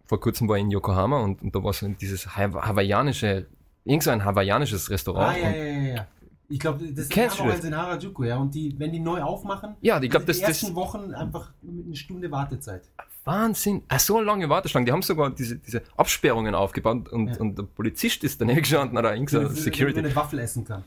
vor 0.05 0.19
kurzem 0.19 0.47
war 0.49 0.57
ich 0.57 0.63
in 0.63 0.71
Yokohama 0.71 1.19
und, 1.21 1.41
und 1.41 1.55
da 1.55 1.63
war 1.63 1.73
so 1.73 1.87
dieses 1.87 2.35
Hawa- 2.35 2.65
hawaiianische, 2.67 3.47
irgend 3.85 4.03
so 4.03 4.11
ein 4.11 4.23
hawaiianisches 4.23 4.89
Restaurant. 4.89 5.35
Ah, 5.35 5.37
ja, 5.37 5.49
ja, 5.51 5.63
ja, 5.63 5.95
ja. 5.95 6.07
Ich 6.49 6.59
glaube, 6.59 6.85
das 6.91 7.09
Kennst 7.09 7.39
haben 7.39 7.45
auch 7.45 7.51
das? 7.51 7.55
eins 7.61 7.65
in 7.65 7.75
Harajuku, 7.75 8.23
ja. 8.25 8.37
Und 8.37 8.53
die, 8.53 8.75
wenn 8.77 8.91
die 8.91 8.99
neu 8.99 9.21
aufmachen, 9.21 9.75
ja, 9.81 9.99
ich 10.01 10.09
glaube, 10.09 10.25
die 10.25 10.31
das, 10.33 10.39
das 10.41 10.49
ersten 10.61 10.75
Wochen 10.75 11.13
einfach 11.13 11.51
mit 11.61 11.85
eine 11.87 11.95
Stunde 11.95 12.29
Wartezeit. 12.29 12.83
Wahnsinn. 13.23 13.83
Ach, 13.87 13.99
so 13.99 14.17
eine 14.17 14.25
lange 14.25 14.49
Warteschlange. 14.49 14.85
Die 14.85 14.91
haben 14.91 15.01
sogar 15.01 15.29
diese, 15.31 15.55
diese 15.57 15.81
Absperrungen 15.95 16.53
aufgebaut 16.53 17.07
und, 17.09 17.29
Ja. 17.29 17.37
und 17.39 17.57
der 17.57 17.63
Polizist 17.63 18.23
ist 18.25 18.39
daneben 18.41 18.59
gestanden 18.59 18.97
oder 18.97 19.13
irgend 19.13 19.29
so 19.29 19.39
Wenn 19.41 19.55
Security. 19.55 19.99
eine 19.99 20.13
Waffel 20.15 20.39
essen 20.39 20.65
kann. 20.65 20.83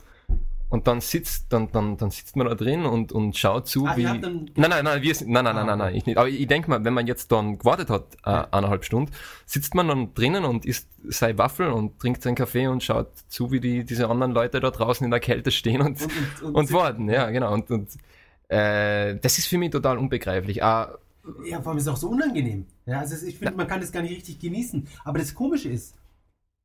Und 0.69 0.89
dann 0.89 1.01
sitzt, 1.01 1.53
dann, 1.53 1.71
dann, 1.71 1.97
dann 1.97 2.11
sitzt 2.11 2.35
man 2.35 2.49
da 2.49 2.55
drin 2.57 2.87
und, 2.87 3.13
und 3.13 3.37
schaut 3.37 3.69
zu, 3.69 3.87
Ah, 3.87 3.97
wie. 3.97 4.03
Nein, 4.03 4.51
nein, 4.57 4.85
nein, 4.85 5.01
wir 5.01 5.15
sind, 5.15 5.31
nein, 5.31 5.45
nein, 5.45 5.55
nein, 5.55 5.63
Ah, 5.63 5.67
nein, 5.67 5.79
nein, 5.79 5.89
okay. 5.91 5.99
ich 5.99 6.07
nicht. 6.07 6.19
Aber 6.19 6.29
ich 6.29 6.47
denke 6.49 6.69
mal, 6.71 6.85
wenn 6.85 6.93
man 6.95 7.07
jetzt 7.07 7.31
dann 7.31 7.59
gewartet 7.59 7.89
hat, 7.89 8.17
äh, 8.25 8.45
eineinhalb 8.51 8.85
Stunden, 8.85 9.13
sitzt 9.45 9.75
man 9.77 9.87
dann 9.87 10.13
drinnen 10.15 10.45
und 10.45 10.67
isst 10.67 10.89
seine 11.09 11.39
Waffel 11.39 11.69
und 11.69 12.01
trinkt 12.01 12.23
seinen 12.23 12.35
Kaffee 12.35 12.67
und 12.67 12.83
schaut 12.83 13.09
zu, 13.29 13.53
wie 13.53 13.61
die, 13.61 13.85
diese 13.85 14.09
anderen 14.09 14.33
Leute 14.33 14.59
da 14.59 14.71
draußen 14.73 15.05
in 15.05 15.11
der 15.13 15.21
Kälte 15.21 15.53
stehen 15.53 15.83
und, 15.83 16.03
Und, 16.03 16.43
und, 16.43 16.55
und 16.57 16.73
warten, 16.73 17.09
ja, 17.09 17.31
genau. 17.31 17.53
Und, 17.55 17.71
und 17.71 17.89
äh, 18.49 19.17
das 19.21 19.39
ist 19.39 19.47
für 19.47 19.59
mich 19.59 19.71
total 19.71 19.99
unbegreiflich. 19.99 20.65
Ah, 20.65 20.99
Ja, 21.45 21.61
vor 21.63 21.71
allem 21.71 21.79
ist 21.79 21.85
es 21.85 21.93
auch 21.93 21.97
so 21.97 22.09
unangenehm. 22.09 22.67
Ja, 22.87 23.01
also 23.01 23.25
ich 23.25 23.39
finde, 23.39 23.55
man 23.57 23.69
kann 23.69 23.81
das 23.81 23.93
gar 23.93 24.03
nicht 24.03 24.17
richtig 24.17 24.41
genießen. 24.41 24.87
Aber 25.05 25.19
das 25.21 25.33
Komische 25.35 25.69
ist, 25.69 25.95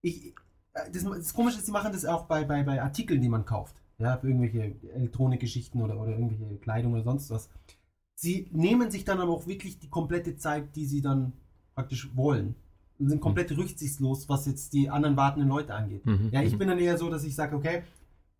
ich, 0.01 0.33
äh, 0.74 0.89
das, 0.92 1.03
das 1.03 1.33
Komische 1.36 1.57
ist, 1.59 1.68
sie 1.68 1.71
machen 1.71 1.92
das 1.92 2.06
auch 2.06 2.25
bei, 2.25 2.44
bei, 2.45 2.63
bei 2.63 2.81
Artikeln, 2.81 3.21
die 3.21 3.30
man 3.30 3.45
kauft. 3.45 3.75
Ja, 4.01 4.18
für 4.18 4.27
irgendwelche 4.27 4.75
Elektronikgeschichten 4.94 5.81
oder, 5.81 6.00
oder 6.00 6.12
irgendwelche 6.12 6.57
Kleidung 6.57 6.94
oder 6.94 7.03
sonst 7.03 7.30
was. 7.30 7.50
Sie 8.15 8.50
nehmen 8.51 8.92
sich 8.92 9.06
dann 9.06 9.19
aber 9.19 9.31
auch 9.31 9.48
wirklich 9.48 9.80
die 9.80 9.89
komplette 9.89 10.36
Zeit, 10.38 10.75
die 10.75 10.86
sie 10.86 11.01
dann 11.01 11.33
praktisch 11.75 12.15
wollen. 12.15 12.56
Und 13.00 13.09
sind 13.09 13.19
komplett 13.19 13.56
rücksichtslos, 13.57 14.30
was 14.30 14.45
jetzt 14.45 14.74
die 14.74 14.89
anderen 14.89 15.18
wartenden 15.18 15.50
Leute 15.50 15.74
angeht. 15.74 16.06
Mhm, 16.06 16.30
Ja, 16.31 16.44
ich 16.44 16.53
mhm. 16.53 16.59
bin 16.59 16.68
dann 16.68 16.77
eher 16.77 16.98
so, 17.00 17.09
dass 17.09 17.24
ich 17.24 17.33
sage, 17.33 17.56
okay, 17.56 17.81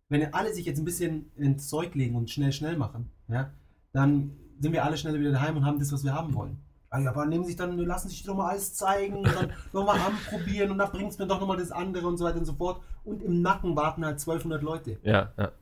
wenn 0.08 0.32
alle 0.34 0.54
sich 0.54 0.66
jetzt 0.66 0.78
ein 0.78 0.84
bisschen 0.84 1.32
ins 1.36 1.68
Zeug 1.68 1.94
legen 1.94 2.14
und 2.14 2.30
schnell, 2.30 2.52
schnell 2.52 2.76
machen, 2.76 3.10
ja, 3.28 3.50
dann 3.92 4.36
sind 4.60 4.72
wir 4.72 4.84
alle 4.84 4.96
schnell 4.96 5.18
wieder 5.18 5.32
daheim 5.32 5.56
und 5.56 5.64
haben 5.64 5.78
das, 5.80 5.92
was 5.92 6.04
wir 6.04 6.14
haben 6.14 6.34
wollen. 6.34 6.58
Also, 6.92 7.08
aber 7.08 7.24
nehmen 7.26 7.44
sich 7.44 7.56
dann, 7.56 7.76
lassen 7.78 8.08
sich 8.10 8.22
doch 8.22 8.36
mal 8.36 8.50
alles 8.50 8.74
zeigen 8.74 9.16
und 9.16 9.26
dann 9.34 9.50
nochmal 9.72 9.98
anprobieren 9.98 10.70
und 10.72 10.78
dann 10.78 10.90
bringt 10.92 11.10
es 11.12 11.18
mir 11.18 11.26
doch 11.26 11.40
nochmal 11.40 11.56
das 11.56 11.72
andere 11.72 12.06
und 12.06 12.18
so 12.18 12.24
weiter 12.26 12.38
und 12.38 12.44
so 12.44 12.52
fort. 12.52 12.82
Und 13.04 13.22
im 13.22 13.40
Nacken 13.40 13.74
warten 13.76 14.04
halt 14.04 14.20
1200 14.20 14.62
Leute. 14.62 14.98
ja, 15.02 15.32
ja. 15.38 15.52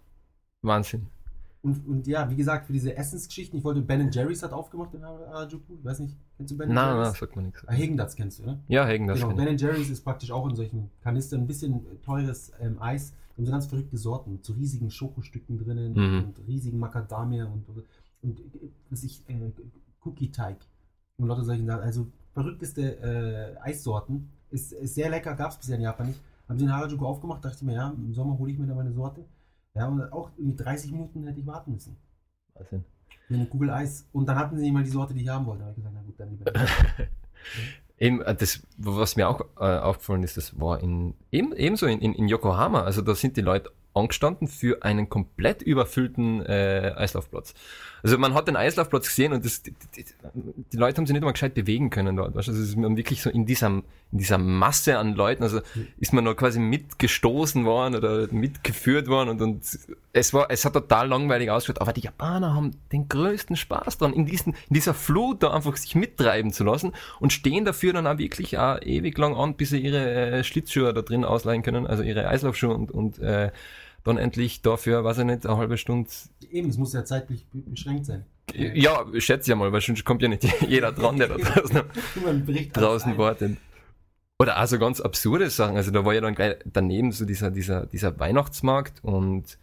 Wahnsinn. 0.63 1.07
Und, 1.63 1.87
und 1.87 2.07
ja, 2.07 2.29
wie 2.31 2.37
gesagt, 2.37 2.67
für 2.67 2.73
diese 2.73 2.97
Essensgeschichten, 2.97 3.59
ich 3.59 3.65
wollte, 3.65 3.83
Ben 3.83 4.11
Jerry's 4.11 4.43
hat 4.43 4.53
aufgemacht 4.53 4.95
in 4.95 5.05
Harajuku, 5.05 5.77
ich 5.79 5.85
weiß 5.85 6.01
nicht, 6.01 6.17
kennst 6.37 6.53
du 6.53 6.57
Ben 6.59 6.69
Nein, 6.69 6.95
nein, 6.95 7.03
Jerry's? 7.05 7.19
sagt 7.19 7.37
man 7.37 7.45
nichts. 7.47 7.63
Ah, 7.67 7.73
Häagen-Dazs 7.73 8.17
kennst 8.17 8.39
du, 8.39 8.43
oder? 8.45 8.59
Ja, 8.69 8.87
Hagen, 8.87 9.07
das 9.07 9.21
genau. 9.21 9.35
Ben 9.37 9.57
Jerry's 9.59 9.91
ist 9.91 10.03
praktisch 10.03 10.31
auch 10.33 10.49
in 10.49 10.57
solchen 10.57 10.91
Kanistern 11.03 11.43
ein 11.43 11.47
bisschen 11.47 11.85
teures 12.03 12.53
ähm, 12.61 12.81
Eis. 12.81 13.13
Haben 13.37 13.45
so 13.47 13.53
ganz 13.53 13.67
verrückte 13.67 13.99
Sorten 13.99 14.33
mit 14.33 14.45
so 14.45 14.55
riesigen 14.55 14.91
Schokostücken 14.91 15.59
drinnen 15.59 15.93
Mhm. 15.93 16.25
und 16.25 16.47
riesigen 16.49 16.79
Macadamia 16.79 17.45
und, 17.45 17.69
und, 17.69 17.85
und 18.23 18.41
äh, 18.41 18.71
was 18.89 19.05
ich, 19.05 19.23
äh, 19.29 19.53
Cookie-Teig 20.05 20.57
und 21.21 21.29
lauter 21.29 21.45
solchen 21.45 21.67
Sachen. 21.67 21.83
Also 21.83 22.07
verrückteste 22.33 23.57
äh, 23.63 23.69
Eissorten. 23.69 24.31
Ist, 24.51 24.73
ist 24.73 24.95
sehr 24.95 25.11
lecker, 25.11 25.35
gab 25.35 25.51
es 25.51 25.59
bisher 25.59 25.77
in 25.77 25.83
Japan 25.83 26.09
nicht. 26.09 26.21
Haben 26.49 26.59
sie 26.59 26.65
in 26.65 26.73
Harajuku 26.73 27.07
aufgemacht, 27.07 27.45
dachte 27.45 27.59
ich 27.59 27.63
mir, 27.63 27.75
ja, 27.75 27.91
im 27.91 28.13
Sommer 28.13 28.37
hole 28.37 28.51
ich 28.51 28.59
mir 28.59 28.67
da 28.67 28.75
meine 28.75 28.93
Sorte. 28.93 29.25
Ja, 29.75 29.87
und 29.87 30.13
auch 30.13 30.31
irgendwie 30.37 30.57
30 30.57 30.91
Minuten 30.91 31.25
hätte 31.25 31.39
ich 31.39 31.47
warten 31.47 31.73
müssen. 31.73 31.97
Wahnsinn. 32.55 32.85
Für 33.29 33.35
eine 33.35 33.47
Kugel 33.47 33.71
Eis. 33.71 34.09
Und 34.13 34.29
dann 34.29 34.37
hatten 34.37 34.57
sie 34.57 34.65
nicht 34.65 34.73
mal 34.73 34.83
die 34.83 34.91
Sorte, 34.91 35.15
die 35.15 35.23
ich 35.23 35.29
haben 35.29 35.47
wollte. 35.47 35.61
Da 35.61 35.69
habe 35.69 35.73
ich 35.73 35.85
gesagt, 35.85 35.95
na 35.97 36.03
gut, 36.03 36.19
dann 36.19 36.31
lieber. 36.31 36.53
Eben, 37.99 38.23
äh, 38.23 38.35
das, 38.35 38.67
was 38.79 39.17
mir 39.17 39.29
auch 39.29 39.43
äh, 39.59 39.79
aufgefallen 39.79 40.23
ist, 40.25 40.37
das 40.37 40.59
war 40.59 40.81
in, 40.81 41.15
eben, 41.31 41.55
ebenso 41.55 41.87
in, 41.87 42.01
in, 42.01 42.15
in 42.15 42.29
Yokohama. 42.29 42.83
Also 42.83 43.03
da 43.03 43.15
sind 43.15 43.37
die 43.37 43.43
Leute 43.43 43.71
angestanden 43.95 44.49
für 44.49 44.83
einen 44.83 45.09
komplett 45.09 45.63
überfüllten 45.63 46.45
äh, 46.45 46.95
Eislaufplatz. 46.97 47.55
Also 48.03 48.19
man 48.19 48.35
hat 48.35 48.49
den 48.49 48.57
Eislaufplatz 48.57 49.09
gesehen 49.09 49.33
und 49.33 49.45
das, 49.45 49.63
die, 49.63 49.75
die, 49.97 50.05
die 50.73 50.77
Leute 50.77 50.99
haben 50.99 51.07
sich 51.07 51.15
nicht 51.15 51.23
mal 51.23 51.33
gescheit 51.33 51.55
bewegen 51.55 51.91
können 51.91 52.17
dort. 52.17 52.35
Weißt? 52.35 52.49
Also 52.49 52.61
es 52.61 52.69
ist 52.69 52.77
man 52.77 52.97
wirklich 52.97 53.23
so 53.23 53.31
in 53.31 53.47
dieser, 53.47 53.69
in 53.69 54.19
dieser 54.19 54.39
Masse 54.39 54.99
an 54.99 55.15
Leuten, 55.15 55.43
also 55.43 55.61
ist 55.99 56.13
man 56.13 56.25
noch 56.25 56.35
quasi 56.35 56.59
mitgestoßen 56.61 57.65
worden 57.65 57.95
oder 57.95 58.29
mitgeführt 58.33 59.09
worden 59.09 59.31
und, 59.31 59.43
und 59.43 59.79
es 60.13 60.35
war, 60.35 60.51
es 60.51 60.65
hat 60.65 60.73
total 60.73 61.09
langweilig 61.09 61.51
ausgeschaut, 61.51 61.81
aber 61.81 61.93
die 61.93 62.01
Japaner 62.01 62.55
haben 62.55 62.73
den 62.93 63.09
größten 63.09 63.57
Spaß 63.57 63.99
dran, 63.99 64.13
in 64.13 64.27
diesen, 64.27 64.55
in 64.55 64.75
dieser 64.75 64.95
Flut 64.95 65.43
da 65.43 65.53
einfach 65.53 65.77
sich 65.77 65.95
mittreiben 65.95 66.53
zu 66.53 66.65
lassen 66.65 66.93
und 67.21 67.33
stehen 67.33 67.65
dafür 67.65 67.93
dann 67.93 68.07
auch 68.07 68.19
wirklich 68.19 68.59
auch 68.59 68.81
ewig 68.83 69.17
lang 69.19 69.37
an, 69.37 69.55
bis 69.55 69.71
sie 69.71 69.79
ihre 69.79 70.11
äh, 70.11 70.45
Schlittschuhe 70.45 70.93
da 70.93 71.03
drin 71.03 71.25
ausleihen 71.25 71.63
können, 71.63 71.87
also 71.87 72.03
ihre 72.03 72.29
Eislaufschuhe 72.29 72.75
und, 72.75 72.91
und 72.91 73.19
äh, 73.21 73.51
dann 74.05 74.19
endlich 74.19 74.63
dafür, 74.63 75.05
weiß 75.05 75.19
ich 75.19 75.25
nicht, 75.25 75.47
eine 75.47 75.57
halbe 75.57 75.77
Stunde. 75.77 76.11
Eben, 76.51 76.69
es 76.71 76.79
muss 76.79 76.93
ja 76.93 77.05
zeitlich 77.05 77.47
beschränkt 77.53 78.07
sein. 78.07 78.25
Ja, 78.55 79.05
ich 79.13 79.25
schätze 79.25 79.51
ja 79.51 79.57
mal, 79.57 79.73
weil 79.73 79.81
sonst 79.81 80.05
kommt 80.05 80.23
ja 80.23 80.29
nicht 80.29 80.45
jeder 80.69 80.93
dran, 80.93 81.19
der 81.19 81.29
da 81.29 81.37
draußen, 81.37 81.83
draußen 82.73 83.19
wartet. 83.19 83.57
Oder 84.41 84.57
also 84.57 84.79
ganz 84.79 85.01
absurde 85.01 85.51
Sachen. 85.51 85.77
Also 85.77 85.91
da 85.91 86.05
war 86.05 86.15
ja 86.15 86.23
dann 86.23 86.35
gleich 86.35 86.57
daneben 86.65 87.13
so 87.13 87.27
dieser, 87.27 87.51
dieser, 87.51 87.87
dieser 87.87 88.19
Weihnachtsmarkt 88.19 89.05
und, 89.05 89.59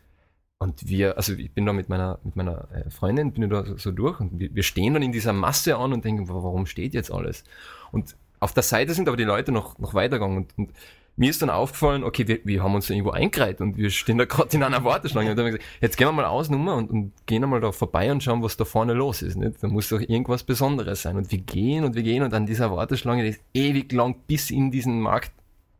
und 0.59 0.87
wir, 0.87 1.17
also 1.17 1.33
ich 1.33 1.51
bin 1.51 1.65
da 1.65 1.73
mit 1.73 1.89
meiner, 1.89 2.19
mit 2.23 2.35
meiner 2.35 2.67
äh, 2.71 2.89
Freundin, 2.91 3.33
bin 3.33 3.49
da 3.49 3.65
so, 3.65 3.77
so 3.77 3.91
durch 3.91 4.19
und 4.19 4.39
wir, 4.39 4.53
wir 4.53 4.63
stehen 4.63 4.93
dann 4.93 5.03
in 5.03 5.11
dieser 5.11 5.33
Masse 5.33 5.77
an 5.77 5.93
und 5.93 6.05
denken, 6.05 6.29
warum 6.29 6.67
steht 6.67 6.93
jetzt 6.93 7.11
alles? 7.11 7.43
Und 7.91 8.15
auf 8.39 8.53
der 8.53 8.63
Seite 8.63 8.93
sind 8.93 9.07
aber 9.07 9.17
die 9.17 9.23
Leute 9.23 9.51
noch, 9.51 9.79
noch 9.79 9.95
weitergegangen 9.95 10.37
und, 10.37 10.57
und 10.57 10.71
mir 11.17 11.31
ist 11.31 11.41
dann 11.41 11.49
aufgefallen, 11.49 12.03
okay, 12.03 12.27
wir, 12.27 12.39
wir 12.43 12.63
haben 12.63 12.75
uns 12.75 12.87
da 12.87 12.93
irgendwo 12.93 13.11
eingereiht 13.11 13.59
und 13.59 13.75
wir 13.75 13.89
stehen 13.89 14.19
da 14.19 14.25
gerade 14.25 14.55
in 14.55 14.61
einer 14.61 14.83
Warteschlange. 14.83 15.31
Und 15.31 15.35
dann 15.35 15.47
haben 15.47 15.53
wir 15.53 15.57
gesagt, 15.57 15.81
jetzt 15.81 15.97
gehen 15.97 16.07
wir 16.07 16.11
mal 16.11 16.25
aus 16.25 16.49
Nummer 16.49 16.75
und, 16.75 16.91
und 16.91 17.11
gehen 17.25 17.43
einmal 17.43 17.59
da 17.59 17.71
vorbei 17.71 18.11
und 18.11 18.23
schauen, 18.23 18.43
was 18.43 18.55
da 18.55 18.65
vorne 18.65 18.93
los 18.93 19.23
ist. 19.23 19.35
Nicht? 19.35 19.61
Da 19.61 19.67
muss 19.67 19.89
doch 19.89 19.99
irgendwas 19.99 20.43
Besonderes 20.43 21.01
sein. 21.01 21.17
Und 21.17 21.31
wir 21.31 21.39
gehen 21.39 21.85
und 21.85 21.95
wir 21.95 22.03
gehen 22.03 22.21
und 22.21 22.35
an 22.35 22.45
dieser 22.45 22.71
Warteschlange, 22.71 23.23
die 23.23 23.29
ist 23.29 23.41
ewig 23.55 23.91
lang 23.93 24.15
bis 24.27 24.51
in 24.51 24.69
diesen 24.69 25.01
Markt 25.01 25.31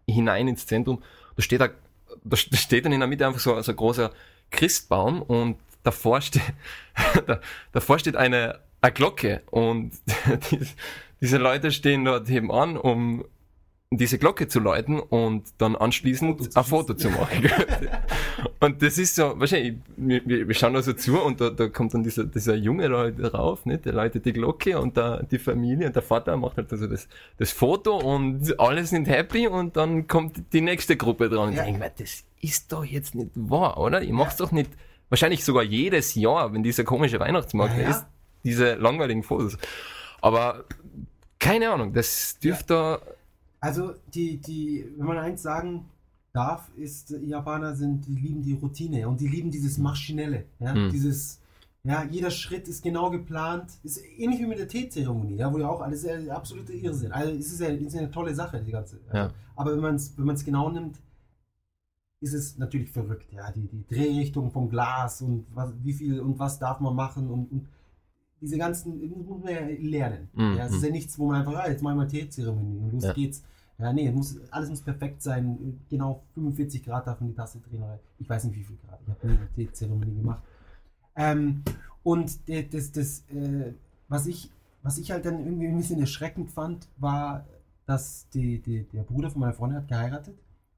hinein 0.08 0.48
ins 0.48 0.66
Zentrum. 0.66 1.04
Da 1.36 1.44
steht 1.44 1.62
da, 1.62 1.70
da 2.24 2.36
steht 2.36 2.86
dann 2.86 2.92
in 2.92 3.00
der 3.00 3.08
Mitte 3.08 3.28
einfach 3.28 3.40
so, 3.40 3.62
so 3.62 3.72
ein 3.72 3.76
großer 3.76 4.12
Christbaum 4.50 5.22
und 5.22 5.58
davor 5.84 6.20
steht, 6.22 6.42
da, 7.28 7.40
davor 7.74 8.00
steht 8.00 8.16
eine, 8.16 8.60
eine 8.82 8.92
Glocke 8.92 9.44
und 9.52 9.92
die, 10.52 10.60
diese 11.22 11.38
Leute 11.38 11.72
stehen 11.72 12.06
dort 12.06 12.28
eben 12.28 12.52
an, 12.52 12.76
um 12.76 13.24
diese 13.90 14.18
Glocke 14.18 14.50
zu 14.50 14.60
läuten 14.60 15.00
und 15.00 15.48
dann 15.60 15.78
anschließend 15.78 16.54
Foto 16.54 16.60
ein 16.60 16.66
Foto 16.66 16.94
zu 16.94 17.10
machen. 17.10 17.50
und 18.60 18.82
das 18.82 18.98
ist 18.98 19.16
so, 19.16 19.40
wahrscheinlich, 19.40 19.76
wir, 19.96 20.48
wir 20.48 20.54
schauen 20.54 20.74
da 20.74 20.82
so 20.82 20.92
zu 20.92 21.22
und 21.22 21.40
da, 21.40 21.50
da 21.50 21.70
kommt 21.70 21.94
dann 21.94 22.04
dieser, 22.04 22.26
dieser 22.26 22.56
Junge 22.56 22.90
da 22.90 22.98
halt 22.98 23.34
rauf, 23.34 23.66
nicht? 23.66 23.86
der 23.86 23.94
läutet 23.94 24.26
die 24.26 24.34
Glocke 24.34 24.78
und 24.78 24.98
da 24.98 25.24
die 25.24 25.40
Familie 25.40 25.88
und 25.88 25.96
der 25.96 26.04
Vater 26.04 26.36
macht 26.36 26.58
halt 26.58 26.70
also 26.70 26.86
das, 26.88 27.08
das 27.38 27.52
Foto 27.52 27.96
und 27.96 28.60
alle 28.60 28.86
sind 28.86 29.08
happy 29.08 29.48
und 29.48 29.78
dann 29.78 30.06
kommt 30.06 30.52
die 30.52 30.62
nächste 30.62 30.98
Gruppe 30.98 31.30
dran. 31.30 31.50
Und 31.50 31.54
ja. 31.56 31.62
ich 31.62 31.68
denke 31.68 31.80
mir, 31.80 31.92
das 31.98 32.26
ist 32.42 32.74
doch 32.74 32.84
jetzt 32.84 33.16
nicht 33.16 33.32
wahr, 33.36 33.78
oder? 33.78 34.02
Ich 34.02 34.12
mach's 34.12 34.38
ja. 34.38 34.46
doch 34.46 34.52
nicht, 34.52 34.72
wahrscheinlich 35.08 35.46
sogar 35.46 35.64
jedes 35.64 36.14
Jahr, 36.16 36.54
wenn 36.54 36.62
dieser 36.62 36.84
komische 36.84 37.22
Weihnachtsmarkt 37.22 37.78
ja, 37.80 37.90
ist, 37.90 38.06
diese 38.44 38.74
langweiligen 38.74 39.24
Fotos. 39.24 39.58
Aber 40.20 40.66
keine 41.40 41.72
Ahnung, 41.72 41.94
das 41.94 42.38
dürfte 42.40 42.74
da 42.74 43.00
also, 43.68 43.94
die, 44.14 44.38
die, 44.38 44.86
wenn 44.96 45.08
man 45.08 45.18
eins 45.18 45.42
sagen 45.42 45.90
darf, 46.32 46.72
ist, 46.78 47.10
die 47.10 47.28
Japaner 47.28 47.76
sind, 47.76 48.08
die 48.08 48.16
lieben 48.16 48.42
die 48.42 48.54
Routine 48.54 49.10
und 49.10 49.20
die 49.20 49.28
lieben 49.28 49.52
dieses 49.52 49.78
Maschinelle. 49.78 50.46
Ja? 50.60 50.74
Mhm. 50.74 50.90
Dieses, 50.90 51.42
ja, 51.84 52.06
jeder 52.06 52.32
Schritt 52.32 52.70
ist 52.70 52.82
genau 52.82 53.10
geplant. 53.10 53.72
Ist 53.84 54.02
ähnlich 54.18 54.40
wie 54.40 54.46
mit 54.46 54.60
der 54.60 54.70
Teezeremonie, 54.70 55.36
ja, 55.36 55.52
wo 55.52 55.58
ja 55.58 55.68
auch 55.68 55.82
alles 55.82 56.04
ja, 56.04 56.34
absolute 56.34 56.72
Irrsinn. 56.72 57.12
Also 57.12 57.34
es 57.34 57.52
ist 57.52 57.60
ja, 57.60 57.68
es 57.68 57.82
ist 57.82 57.98
eine 57.98 58.10
tolle 58.10 58.34
Sache, 58.34 58.64
die 58.64 58.72
ganze. 58.72 59.02
Ja. 59.14 59.32
Aber 59.58 59.74
wenn 59.74 59.82
man 59.82 59.96
es 59.96 60.18
wenn 60.18 60.34
genau 60.46 60.70
nimmt, 60.70 61.02
ist 62.22 62.34
es 62.34 62.58
natürlich 62.58 62.90
verrückt. 62.90 63.34
Ja, 63.34 63.52
die, 63.52 63.68
die 63.68 63.86
Drehrichtung 63.86 64.50
vom 64.52 64.70
Glas 64.70 65.22
und 65.22 65.46
was, 65.54 65.74
wie 65.84 65.94
viel 65.94 66.22
und 66.22 66.40
was 66.40 66.58
darf 66.58 66.80
man 66.80 66.96
machen 66.96 67.30
und, 67.30 67.52
und 67.52 67.68
diese 68.40 68.58
ganzen, 68.58 69.00
muss 69.26 69.44
man 69.44 69.54
ja 69.54 69.62
lernen. 69.80 70.30
Mhm. 70.34 70.58
Ja, 70.58 70.66
es 70.68 70.74
ist 70.74 70.84
ja 70.84 70.92
nichts, 70.92 71.18
wo 71.20 71.28
man 71.28 71.40
einfach, 71.40 71.56
ah, 71.56 71.70
jetzt 71.70 71.82
machen 71.82 72.00
wir 72.00 72.08
Teezeremonie 72.08 72.78
und 72.78 72.92
los 72.92 73.04
ja. 73.04 73.14
geht's. 73.14 73.44
Ja, 73.80 73.94
nee, 73.94 74.12
muss, 74.12 74.40
alles 74.50 74.70
muss 74.70 74.82
perfekt 74.82 75.22
sein. 75.22 75.80
Genau 75.90 76.24
45 76.34 76.84
Grad 76.84 77.06
darf 77.06 77.20
man 77.20 77.30
die 77.30 77.36
Tasse 77.36 77.60
drehen. 77.60 77.84
Ich 78.18 78.28
weiß 78.28 78.46
nicht, 78.46 78.58
wie 78.58 78.64
viel 78.64 78.78
Grad. 78.78 79.00
Ich 79.04 79.10
habe 79.10 79.28
nie 79.28 79.38
eine 79.38 79.54
Teezeremonie 79.54 80.16
gemacht. 80.16 80.42
Ähm, 81.16 81.64
und 82.04 82.40
das, 82.48 82.92
das, 82.92 83.24
äh, 83.30 83.74
was, 84.08 84.26
ich, 84.26 84.52
was 84.82 84.98
ich 84.98 85.12
halt 85.12 85.26
dann 85.26 85.46
irgendwie 85.46 85.68
ein 85.68 85.78
bisschen 85.78 86.00
erschreckend 86.00 86.52
fand, 86.52 86.88
war, 86.98 87.46
dass 87.86 88.30
die, 88.30 88.60
die, 88.62 88.84
der 88.84 89.04
Bruder 89.04 89.30
von 89.30 89.42
meiner 89.42 89.54
Freundin 89.54 89.80
hat 89.80 89.88
geheiratet. 89.88 90.38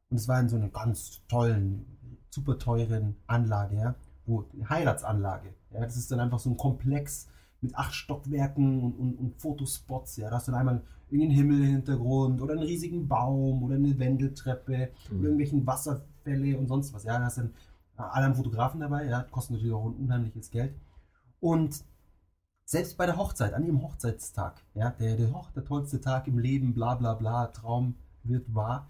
Und 0.09 0.17
es 0.17 0.27
war 0.27 0.39
in 0.39 0.49
so 0.49 0.57
einer 0.57 0.69
ganz 0.69 1.21
tollen, 1.27 1.85
super 2.29 2.57
teuren 2.57 3.15
Anlage, 3.27 3.75
ja, 3.75 3.95
wo 4.25 4.45
Heiratsanlage. 4.67 5.53
Ja, 5.71 5.81
das 5.81 5.95
ist 5.95 6.11
dann 6.11 6.19
einfach 6.19 6.39
so 6.39 6.49
ein 6.49 6.57
Komplex 6.57 7.27
mit 7.61 7.75
acht 7.75 7.93
Stockwerken 7.93 8.81
und, 8.83 8.93
und, 8.93 9.15
und 9.15 9.41
Fotospots. 9.41 10.17
Ja, 10.17 10.29
da 10.29 10.37
hast 10.37 10.47
du 10.47 10.51
dann 10.51 10.61
einmal 10.61 10.81
irgendeinen 11.09 11.35
Himmel 11.35 11.63
im 11.63 11.71
Hintergrund 11.71 12.41
oder 12.41 12.53
einen 12.53 12.63
riesigen 12.63 13.07
Baum 13.07 13.63
oder 13.63 13.75
eine 13.75 13.97
Wendeltreppe 13.97 14.89
mhm. 15.09 15.19
oder 15.19 15.23
irgendwelchen 15.29 15.65
Wasserfälle 15.65 16.57
und 16.57 16.67
sonst 16.67 16.93
was. 16.93 17.03
Ja, 17.03 17.17
da 17.17 17.25
hast 17.25 17.37
du 17.37 17.41
dann 17.41 17.53
äh, 17.97 18.01
alle 18.01 18.33
Fotografen 18.33 18.79
dabei. 18.79 19.05
Ja, 19.05 19.23
kostet 19.23 19.53
natürlich 19.53 19.73
auch 19.73 19.85
ein 19.85 19.95
unheimliches 19.95 20.51
Geld. 20.51 20.73
Und 21.39 21.83
selbst 22.65 22.97
bei 22.97 23.05
der 23.05 23.17
Hochzeit, 23.17 23.53
an 23.53 23.65
ihrem 23.65 23.81
Hochzeitstag, 23.81 24.61
ja, 24.75 24.91
der, 24.91 25.15
der, 25.15 25.33
oh, 25.33 25.45
der 25.55 25.65
tollste 25.65 25.99
Tag 25.99 26.27
im 26.27 26.37
Leben, 26.37 26.73
bla 26.73 26.95
bla 26.95 27.15
bla, 27.15 27.47
Traum 27.47 27.95
wird 28.23 28.53
wahr, 28.53 28.87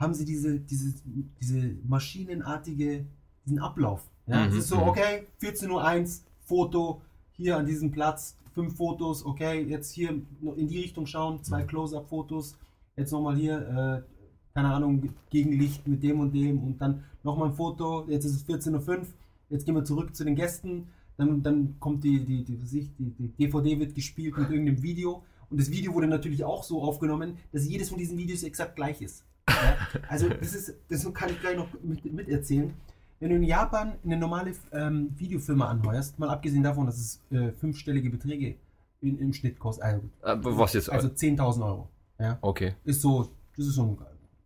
haben 0.00 0.14
sie 0.14 0.24
diese, 0.24 0.58
diese, 0.60 0.94
diese 1.40 1.76
maschinenartige, 1.84 3.06
diesen 3.44 3.58
Ablauf. 3.58 4.10
Ja, 4.26 4.44
mhm. 4.44 4.50
es 4.50 4.54
ist 4.56 4.68
so, 4.68 4.76
mhm. 4.76 4.88
okay, 4.88 5.26
14.01 5.40 5.68
Uhr, 5.68 6.24
Foto, 6.40 7.02
hier 7.36 7.56
an 7.56 7.66
diesem 7.66 7.90
Platz 7.90 8.36
fünf 8.54 8.76
Fotos, 8.76 9.24
okay, 9.24 9.62
jetzt 9.62 9.92
hier 9.92 10.10
in 10.10 10.68
die 10.68 10.80
Richtung 10.80 11.06
schauen, 11.06 11.42
zwei 11.42 11.62
mhm. 11.62 11.68
Close-Up-Fotos, 11.68 12.58
jetzt 12.96 13.12
nochmal 13.12 13.36
hier, 13.36 13.56
äh, 13.58 14.54
keine 14.54 14.68
Ahnung, 14.68 15.14
Gegenlicht 15.30 15.86
mit 15.88 16.02
dem 16.02 16.20
und 16.20 16.32
dem 16.32 16.62
und 16.62 16.78
dann 16.78 17.04
nochmal 17.22 17.48
ein 17.48 17.54
Foto, 17.54 18.06
jetzt 18.08 18.24
ist 18.24 18.36
es 18.36 18.46
14.05 18.46 18.88
Uhr, 18.88 19.06
jetzt 19.50 19.64
gehen 19.64 19.74
wir 19.74 19.84
zurück 19.84 20.14
zu 20.14 20.24
den 20.24 20.36
Gästen, 20.36 20.88
dann, 21.16 21.42
dann 21.42 21.76
kommt 21.78 22.04
die, 22.04 22.24
die, 22.24 22.44
die, 22.44 22.56
die, 22.56 23.10
die 23.10 23.28
DVD 23.28 23.78
wird 23.78 23.94
gespielt 23.94 24.36
mit 24.36 24.50
irgendeinem 24.50 24.82
Video 24.82 25.22
und 25.50 25.60
das 25.60 25.70
Video 25.70 25.94
wurde 25.94 26.06
natürlich 26.06 26.44
auch 26.44 26.62
so 26.62 26.82
aufgenommen, 26.82 27.38
dass 27.52 27.68
jedes 27.68 27.88
von 27.90 27.98
diesen 27.98 28.18
Videos 28.18 28.42
exakt 28.42 28.76
gleich 28.76 29.00
ist. 29.00 29.24
Ja? 29.48 29.76
Also 30.08 30.28
das 30.28 30.54
ist, 30.54 30.74
das 30.88 31.12
kann 31.14 31.30
ich 31.30 31.40
gleich 31.40 31.56
noch 31.56 31.68
mit, 31.82 32.04
mit 32.12 32.28
erzählen. 32.28 32.74
Wenn 33.22 33.30
du 33.30 33.36
in 33.36 33.44
Japan 33.44 33.92
eine 34.04 34.16
normale 34.16 34.52
ähm, 34.72 35.12
Videofirma 35.16 35.68
anheuerst, 35.68 36.18
mal 36.18 36.28
abgesehen 36.28 36.64
davon, 36.64 36.86
dass 36.86 36.98
es 36.98 37.20
äh, 37.30 37.52
fünfstellige 37.52 38.10
Beträge 38.10 38.56
in, 39.00 39.16
im 39.20 39.32
Schnitt 39.32 39.60
kostet, 39.60 39.84
also, 39.84 40.00
äh, 40.24 40.36
was 40.40 40.72
jetzt? 40.72 40.90
Also 40.90 41.06
10.000 41.06 41.64
Euro. 41.64 41.88
Ja? 42.18 42.36
Okay. 42.40 42.74
Ist 42.82 43.00
so, 43.00 43.30
das 43.56 43.66
ist 43.66 43.74
so 43.76 43.84
ein 43.84 43.98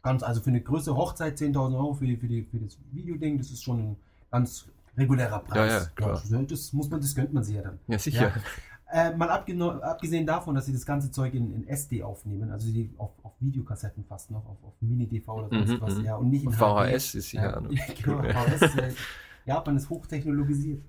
ganz, 0.03 0.23
also 0.23 0.43
für 0.43 0.51
eine 0.51 0.61
größere 0.61 0.95
Hochzeit 0.95 1.39
10.000 1.39 1.75
Euro 1.75 1.95
für, 1.95 2.05
die, 2.05 2.19
für, 2.19 2.27
die, 2.27 2.43
für 2.43 2.59
das 2.59 2.77
Videoding, 2.93 3.39
das 3.39 3.51
ist 3.51 3.63
schon 3.63 3.79
ein 3.79 3.97
ganz 4.31 4.67
regulärer 4.95 5.39
Preis. 5.39 5.73
Ja, 5.73 5.79
ja, 5.79 5.85
klar. 5.95 6.23
Das, 6.47 6.73
muss 6.75 6.91
man, 6.91 7.01
das 7.01 7.15
gönnt 7.15 7.33
man 7.33 7.45
sich 7.45 7.57
ja 7.57 7.63
dann. 7.63 7.79
Ja, 7.89 7.99
sicher. 7.99 8.23
Ja? 8.25 8.35
Äh, 8.89 9.17
mal 9.17 9.29
abgesehen 9.31 10.27
davon, 10.27 10.55
dass 10.55 10.67
sie 10.67 10.73
das 10.73 10.87
ganze 10.87 11.11
Zeug 11.11 11.35
in, 11.35 11.53
in 11.53 11.67
SD 11.67 12.05
aufnehmen, 12.05 12.53
also 12.53 12.71
die 12.71 12.95
auf, 12.99 13.11
auf 13.25 13.33
Videokassetten 13.41 14.05
fast 14.05 14.31
noch, 14.31 14.47
auf, 14.47 14.63
auf 14.63 14.75
Mini-DV 14.81 15.29
oder 15.29 15.49
sonst 15.49 15.71
mhm, 15.71 15.81
was, 15.81 15.95
mhm. 15.97 16.05
ja, 16.05 16.17
und 16.17 16.31
nicht 16.31 16.45
in 16.45 16.53
VHS 16.53 17.11
HD. 17.11 17.15
ist 17.17 17.33
ja, 17.33 17.43
ja 17.43 17.61
genau, 18.03 18.23
VHS, 18.23 18.77
äh, 18.77 18.93
Japan 19.45 19.77
ist 19.77 19.91
hochtechnologisiert. 19.91 20.83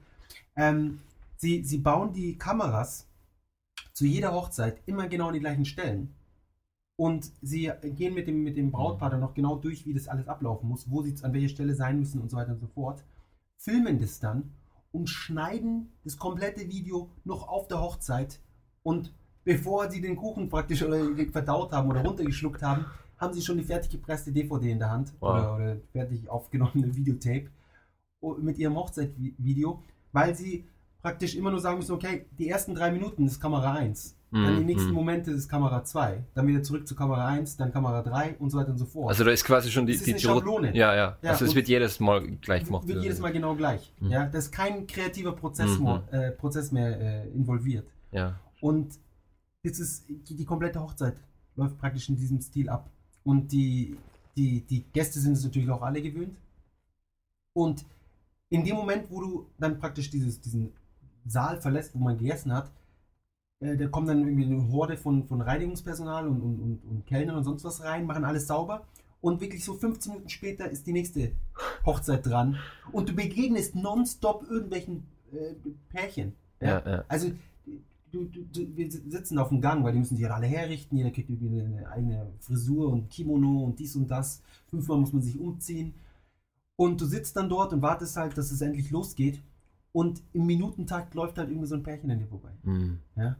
Ähm, 0.55 0.99
sie, 1.37 1.63
sie 1.63 1.79
bauen 1.79 2.13
die 2.13 2.37
Kameras 2.37 3.07
zu 3.93 4.05
jeder 4.05 4.31
Hochzeit 4.31 4.79
immer 4.85 5.07
genau 5.07 5.29
an 5.29 5.33
die 5.33 5.39
gleichen 5.39 5.65
Stellen. 5.65 6.13
Und 6.97 7.31
sie 7.41 7.71
gehen 7.83 8.13
mit 8.13 8.27
dem, 8.27 8.43
mit 8.43 8.57
dem 8.57 8.71
Brautpaar 8.71 9.09
dann 9.09 9.21
noch 9.21 9.33
genau 9.33 9.55
durch, 9.55 9.87
wie 9.87 9.93
das 9.93 10.07
alles 10.07 10.27
ablaufen 10.27 10.69
muss, 10.69 10.89
wo 10.89 11.01
sie 11.01 11.15
an 11.23 11.33
welcher 11.33 11.49
Stelle 11.49 11.73
sein 11.73 11.99
müssen 11.99 12.21
und 12.21 12.29
so 12.29 12.37
weiter 12.37 12.51
und 12.51 12.59
so 12.59 12.67
fort. 12.67 13.03
Filmen 13.57 13.99
das 13.99 14.19
dann 14.19 14.51
und 14.91 15.09
schneiden 15.09 15.91
das 16.03 16.17
komplette 16.17 16.67
Video 16.67 17.09
noch 17.23 17.47
auf 17.47 17.67
der 17.67 17.81
Hochzeit. 17.81 18.39
Und 18.83 19.13
bevor 19.43 19.89
sie 19.89 20.01
den 20.01 20.15
Kuchen 20.15 20.49
praktisch 20.49 20.83
oder 20.83 20.99
verdaut 21.31 21.71
haben 21.71 21.89
oder 21.89 22.03
runtergeschluckt 22.03 22.61
haben, 22.61 22.85
haben 23.17 23.33
sie 23.33 23.41
schon 23.41 23.57
die 23.57 23.63
fertig 23.63 23.91
gepresste 23.91 24.31
DVD 24.31 24.71
in 24.71 24.79
der 24.79 24.89
Hand 24.89 25.13
wow. 25.19 25.31
oder, 25.31 25.55
oder, 25.55 25.77
fertig 25.91 26.29
aufgenommene 26.29 26.95
Videotape 26.95 27.49
mit 28.39 28.57
ihrem 28.57 28.75
Hochzeitvideo, 28.75 29.83
weil 30.11 30.35
sie 30.35 30.67
praktisch 31.01 31.35
immer 31.35 31.51
nur 31.51 31.59
sagen 31.59 31.77
müssen, 31.77 31.93
okay, 31.93 32.25
die 32.37 32.49
ersten 32.49 32.75
drei 32.75 32.91
Minuten 32.91 33.25
ist 33.25 33.39
Kamera 33.39 33.73
1 33.73 34.16
dann 34.29 34.57
die 34.57 34.65
nächsten 34.65 34.89
mhm. 34.89 34.95
Momente 34.95 35.31
ist 35.31 35.47
Kamera 35.47 35.85
2, 35.85 36.21
dann 36.33 36.47
wieder 36.47 36.61
zurück 36.61 36.85
zu 36.85 36.95
Kamera 36.95 37.27
1, 37.27 37.55
dann 37.55 37.71
Kamera 37.71 38.01
3 38.01 38.35
und 38.39 38.49
so 38.49 38.57
weiter 38.57 38.71
und 38.71 38.77
so 38.77 38.85
fort. 38.85 39.09
Also 39.09 39.23
da 39.23 39.31
ist 39.31 39.45
quasi 39.45 39.71
schon 39.71 39.85
die, 39.85 39.93
das 39.93 40.03
die 40.03 40.11
ist 40.11 40.25
eine 40.25 40.35
Schablone. 40.35 40.75
Ja, 40.75 40.93
ja. 40.93 41.17
ja 41.21 41.29
also 41.29 41.45
es 41.45 41.55
wird 41.55 41.69
jedes 41.69 42.01
Mal 42.01 42.27
gleich 42.41 42.65
gemacht. 42.65 42.85
Wird 42.87 43.03
jedes 43.03 43.19
Mal 43.19 43.31
genau 43.31 43.55
gleich. 43.55 43.93
Mhm. 44.01 44.11
Ja, 44.11 44.25
da 44.25 44.37
ist 44.37 44.51
kein 44.51 44.85
kreativer 44.85 45.31
Prozess, 45.31 45.79
mhm. 45.79 45.85
mehr, 45.85 46.03
äh, 46.11 46.31
Prozess 46.31 46.73
mehr 46.73 46.99
äh, 46.99 47.29
involviert. 47.29 47.87
Ja. 48.11 48.37
Und 48.59 48.99
jetzt 49.63 49.79
ist 49.79 50.09
die, 50.09 50.35
die, 50.35 50.45
komplette 50.45 50.81
Hochzeit 50.81 51.15
läuft 51.55 51.77
praktisch 51.77 52.09
in 52.09 52.17
diesem 52.17 52.41
Stil 52.41 52.67
ab. 52.67 52.89
Und 53.23 53.53
die, 53.53 53.95
die, 54.35 54.61
die 54.61 54.83
Gäste 54.91 55.21
sind 55.21 55.33
es 55.33 55.43
natürlich 55.45 55.69
auch 55.69 55.81
alle 55.81 56.01
gewöhnt. 56.01 56.35
Und 57.53 57.85
in 58.49 58.65
dem 58.65 58.75
Moment, 58.75 59.09
wo 59.09 59.21
du 59.21 59.49
dann 59.57 59.79
praktisch 59.79 60.09
dieses, 60.09 60.41
diesen 60.41 60.73
Saal 61.25 61.61
verlässt, 61.61 61.95
wo 61.95 61.99
man 61.99 62.17
gegessen 62.17 62.51
hat, 62.53 62.69
äh, 63.59 63.77
da 63.77 63.87
kommt 63.87 64.09
dann 64.09 64.27
irgendwie 64.27 64.45
eine 64.45 64.71
Horde 64.71 64.97
von, 64.97 65.25
von 65.27 65.41
Reinigungspersonal 65.41 66.27
und, 66.27 66.41
und, 66.41 66.59
und, 66.59 66.79
und 66.89 67.05
Kellnern 67.05 67.37
und 67.37 67.43
sonst 67.43 67.63
was 67.63 67.83
rein, 67.83 68.05
machen 68.05 68.23
alles 68.23 68.47
sauber. 68.47 68.85
Und 69.19 69.41
wirklich 69.41 69.63
so 69.63 69.73
15 69.73 70.11
Minuten 70.11 70.29
später 70.29 70.69
ist 70.69 70.85
die 70.85 70.93
nächste 70.93 71.31
Hochzeit 71.85 72.25
dran 72.25 72.57
und 72.91 73.09
du 73.09 73.13
begegnest 73.13 73.75
nonstop 73.75 74.45
irgendwelchen 74.47 75.07
äh, 75.31 75.55
Pärchen. 75.89 76.35
Ja? 76.61 76.67
Ja, 76.67 76.91
ja. 76.91 77.05
Also 77.07 77.31
du, 78.11 78.25
du, 78.25 78.43
du, 78.43 78.77
wir 78.77 78.91
sitzen 78.91 79.39
auf 79.39 79.49
dem 79.49 79.59
Gang, 79.59 79.83
weil 79.83 79.93
die 79.93 79.99
müssen 79.99 80.15
sich 80.15 80.23
ja 80.23 80.33
alle 80.33 80.47
herrichten, 80.47 80.97
jeder 80.97 81.11
kriegt 81.11 81.29
irgendwie 81.29 81.61
eine 81.61 81.89
eigene 81.89 82.31
Frisur 82.39 82.89
und 82.89 83.09
Kimono 83.09 83.63
und 83.63 83.79
dies 83.79 83.95
und 83.95 84.09
das. 84.09 84.41
Fünfmal 84.67 84.99
muss 84.99 85.13
man 85.13 85.21
sich 85.21 85.39
umziehen. 85.39 85.95
Und 86.75 87.01
du 87.01 87.05
sitzt 87.05 87.35
dann 87.35 87.49
dort 87.49 87.73
und 87.73 87.81
wartest 87.81 88.17
halt, 88.17 88.37
dass 88.37 88.51
es 88.51 88.61
endlich 88.61 88.91
losgeht. 88.91 89.41
Und 89.93 90.21
im 90.33 90.45
Minutentakt 90.45 91.15
läuft 91.15 91.39
halt 91.39 91.49
irgendwie 91.49 91.67
so 91.67 91.75
ein 91.75 91.83
Pärchen 91.83 92.11
an 92.11 92.19
dir 92.19 92.27
vorbei. 92.27 92.51
Mhm. 92.63 92.99
Ja? 93.15 93.35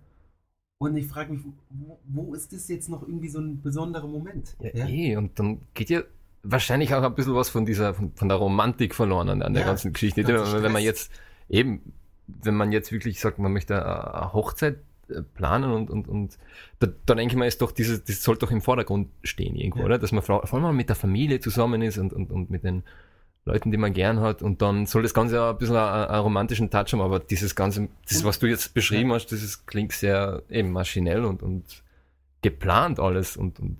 Und 0.80 0.96
ich 0.96 1.08
frage 1.08 1.34
mich, 1.34 1.42
wo, 1.70 2.00
wo 2.08 2.34
ist 2.36 2.54
das 2.54 2.68
jetzt 2.68 2.88
noch 2.90 3.02
irgendwie 3.02 3.30
so 3.30 3.40
ein 3.40 3.62
besonderer 3.62 4.08
Moment? 4.08 4.56
Ja, 4.74 4.88
eh, 4.88 5.16
und 5.16 5.38
dann 5.40 5.62
geht 5.74 5.90
ja 5.90 6.02
wahrscheinlich 6.44 6.94
auch 6.94 7.02
ein 7.04 7.16
bisschen 7.16 7.34
was 7.36 7.50
von 7.50 7.66
dieser, 7.66 7.94
von, 7.96 8.12
von 8.14 8.30
der 8.30 8.38
Romantik 8.38 8.94
verloren 8.94 9.30
an, 9.30 9.42
an 9.42 9.54
der 9.54 9.64
Ja, 9.64 9.68
ganzen 9.70 9.92
Geschichte. 9.94 10.24
ganzer 10.24 10.62
Wenn, 10.62 10.72
man 10.72 10.84
jetzt 10.84 11.12
eben, 11.50 11.94
wenn 12.28 12.56
man 12.56 12.72
jetzt 12.72 12.92
wirklich 12.92 13.20
sagt, 13.20 13.40
man 13.40 13.52
möchte 13.54 13.84
eine 13.84 14.34
Hochzeit 14.34 14.78
äh, 15.10 15.24
planen 15.34 15.72
und, 15.72 15.90
und, 15.90 16.08
und 16.08 16.38
da, 16.80 16.88
da 17.08 17.16
denke 17.16 17.34
ich 17.34 17.38
mal, 17.40 17.48
ist 17.48 17.62
doch 17.62 17.72
dieses, 17.72 18.04
das 18.04 18.22
sollte 18.22 18.46
doch 18.46 18.52
im 18.52 18.62
Vordergrund 18.62 19.10
stehen 19.24 19.56
irgendwo, 19.56 19.80
Ja. 19.80 19.86
oder? 19.86 19.98
Dass 19.98 20.12
man 20.12 20.22
vor 20.22 20.46
vor 20.46 20.58
allem 20.58 20.64
mal 20.64 20.74
mit 20.74 20.90
der 20.90 20.96
Familie 20.96 21.40
zusammen 21.40 21.82
ist 21.82 21.98
und, 21.98 22.14
und, 22.14 22.30
und 22.32 22.52
mit 22.52 22.64
den 22.64 22.84
Leuten, 23.48 23.72
die 23.72 23.78
man 23.78 23.94
gern 23.94 24.20
hat 24.20 24.42
und 24.42 24.62
dann 24.62 24.86
soll 24.86 25.04
das 25.04 25.14
Ganze 25.14 25.42
auch 25.42 25.52
ein 25.52 25.58
bisschen 25.58 25.76
einen, 25.76 26.10
einen 26.10 26.22
romantischen 26.22 26.70
Touch 26.70 26.94
haben, 26.94 27.02
aber 27.02 27.20
dieses 27.20 27.56
Ganze, 27.56 27.88
das, 28.08 28.24
was 28.24 28.40
du 28.40 28.48
jetzt 28.48 28.74
beschrieben 28.74 29.12
hast, 29.14 29.28
das 29.28 29.42
ist, 29.42 29.66
klingt 29.66 29.94
sehr 29.94 30.44
eben 30.50 30.72
maschinell 30.72 31.26
und, 31.26 31.42
und 31.42 31.84
geplant 32.42 33.00
alles 33.00 33.38
und, 33.38 33.60
und 33.60 33.78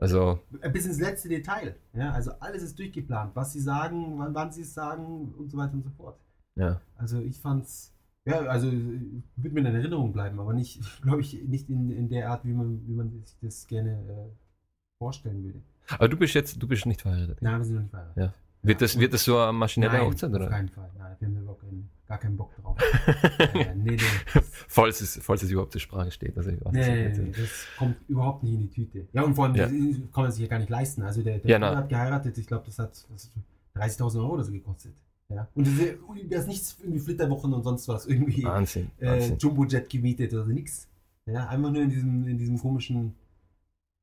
also 0.00 0.38
Bis 0.72 0.86
ins 0.86 1.00
letzte 1.00 1.28
Detail. 1.28 1.74
Ja? 1.92 2.12
Also 2.12 2.30
alles 2.38 2.62
ist 2.62 2.78
durchgeplant. 2.78 3.34
Was 3.34 3.52
sie 3.52 3.60
sagen, 3.60 4.18
wann, 4.18 4.34
wann 4.34 4.52
sie 4.52 4.62
es 4.62 4.72
sagen 4.72 5.34
und 5.36 5.50
so 5.50 5.58
weiter 5.58 5.74
und 5.74 5.82
so 5.82 5.90
fort. 5.90 6.18
ja. 6.54 6.80
Also 6.96 7.20
ich 7.20 7.40
fand's, 7.40 7.94
ja, 8.24 8.40
also 8.42 8.70
wird 8.70 9.54
mir 9.54 9.60
in 9.60 9.66
Erinnerung 9.66 10.12
bleiben, 10.12 10.38
aber 10.38 10.52
nicht, 10.52 10.80
glaube 11.02 11.22
ich, 11.22 11.42
nicht 11.42 11.68
in, 11.68 11.90
in 11.90 12.08
der 12.08 12.30
Art, 12.30 12.44
wie 12.44 12.52
man, 12.52 12.86
wie 12.86 12.94
man 12.94 13.10
sich 13.24 13.36
das 13.40 13.66
gerne 13.66 13.90
äh, 13.90 15.02
vorstellen 15.02 15.42
würde. 15.42 15.62
Aber 15.88 16.08
du 16.08 16.16
bist 16.16 16.34
jetzt, 16.34 16.62
du 16.62 16.68
bist 16.68 16.84
nicht 16.86 17.00
verheiratet. 17.00 17.40
Nein, 17.40 17.58
wir 17.58 17.64
sind 17.64 17.74
noch 17.74 17.82
nicht 17.82 17.90
verheiratet. 17.90 18.22
Ja. 18.22 18.34
Wird 18.62 18.80
das, 18.82 18.98
wird 18.98 19.12
das 19.14 19.24
so 19.24 19.38
eine 19.38 19.52
maschinelle 19.52 19.92
Nein, 19.98 20.06
Hochzeit, 20.06 20.30
Auf 20.30 20.36
oder? 20.36 20.48
keinen 20.48 20.68
Fall. 20.68 20.90
Nein, 20.98 21.16
wir 21.18 21.26
haben 21.28 21.34
da 21.34 21.40
überhaupt 21.40 21.60
keinen, 21.62 21.88
gar 22.06 22.18
keinen 22.18 22.36
Bock 22.36 22.56
drauf. 22.56 22.76
äh, 23.54 23.74
nee, 23.76 23.92
nee. 23.92 24.40
falls, 24.68 25.00
es, 25.00 25.18
falls 25.22 25.42
es 25.42 25.50
überhaupt 25.50 25.72
zur 25.72 25.80
Sprache 25.80 26.10
steht. 26.10 26.36
Also 26.36 26.50
Nee, 26.50 26.58
nee, 26.72 27.08
nicht. 27.08 27.18
nee, 27.18 27.32
das 27.36 27.66
kommt 27.78 27.96
überhaupt 28.08 28.42
nicht 28.42 28.52
in 28.54 28.60
die 28.60 28.70
Tüte. 28.70 29.06
Ja, 29.12 29.22
und 29.22 29.34
vor 29.34 29.44
allem, 29.46 29.54
Ja. 29.54 29.66
das 29.66 29.72
kann 30.12 30.22
man 30.24 30.32
sich 30.32 30.42
ja 30.42 30.48
gar 30.48 30.58
nicht 30.58 30.70
leisten. 30.70 31.02
Also 31.02 31.22
der, 31.22 31.38
der 31.38 31.58
Ja, 31.60 31.76
hat 31.76 31.88
geheiratet, 31.88 32.36
ich 32.38 32.46
glaube, 32.46 32.64
das 32.66 32.78
hat 32.78 33.06
was, 33.10 33.30
30.000 33.76 34.18
Euro 34.20 34.34
oder 34.34 34.44
so 34.44 34.52
gekostet. 34.52 34.92
Ja. 35.28 35.46
Und 35.54 35.66
das 35.66 35.74
ist, 35.74 35.94
das 36.30 36.40
ist 36.40 36.46
nichts 36.48 36.76
irgendwie 36.80 36.98
Flitterwochen 37.00 37.52
und 37.52 37.62
sonst 37.62 37.86
was, 37.88 38.06
irgendwie 38.06 38.42
Wahnsinn. 38.44 38.90
äh, 38.98 39.06
Wahnsinn. 39.08 39.38
Jumbojet 39.38 39.88
gemietet 39.88 40.32
oder 40.34 40.46
nix. 40.46 40.88
Ja, 41.26 41.46
einfach 41.48 41.70
nur 41.70 41.82
in 41.82 41.90
diesem, 41.90 42.26
in 42.26 42.38
diesem 42.38 42.58
komischen, 42.58 43.14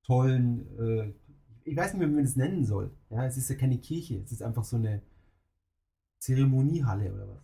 tollen, 0.05 0.67
äh, 0.79 1.13
ich 1.65 1.75
weiß 1.75 1.93
nicht 1.93 1.99
mehr, 1.99 2.09
wie 2.09 2.15
man 2.15 2.23
das 2.23 2.35
nennen 2.37 2.63
soll. 2.65 2.91
Ja, 3.09 3.25
es 3.25 3.37
ist 3.37 3.49
ja 3.49 3.55
keine 3.55 3.77
Kirche, 3.77 4.21
es 4.23 4.31
ist 4.31 4.41
einfach 4.43 4.63
so 4.63 4.77
eine 4.77 5.01
Zeremoniehalle 6.19 7.13
oder 7.13 7.27
was. 7.27 7.41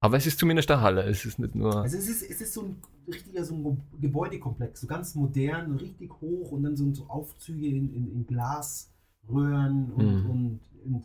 Aber 0.00 0.16
es 0.16 0.26
ist 0.26 0.38
zumindest 0.38 0.70
eine 0.70 0.80
Halle. 0.82 1.02
Es 1.04 1.24
ist 1.24 1.38
nicht 1.38 1.54
nur. 1.54 1.74
Also 1.82 1.96
es 1.96 2.08
ist, 2.08 2.22
es 2.22 2.40
ist 2.40 2.52
so 2.52 2.62
ein 2.62 2.76
richtiger 3.08 3.44
so 3.44 3.54
ein 3.54 3.62
Ge- 3.64 3.76
Gebäudekomplex, 4.02 4.80
so 4.80 4.86
ganz 4.86 5.14
modern, 5.14 5.76
richtig 5.76 6.10
hoch 6.20 6.52
und 6.52 6.62
dann 6.62 6.76
so, 6.76 6.92
so 6.94 7.06
Aufzüge 7.08 7.66
in, 7.66 7.94
in, 7.94 8.12
in 8.12 8.26
Glasröhren 8.26 9.92
und, 9.92 10.24
Mhm. 10.24 10.30
und, 10.30 10.60
und 10.84 11.04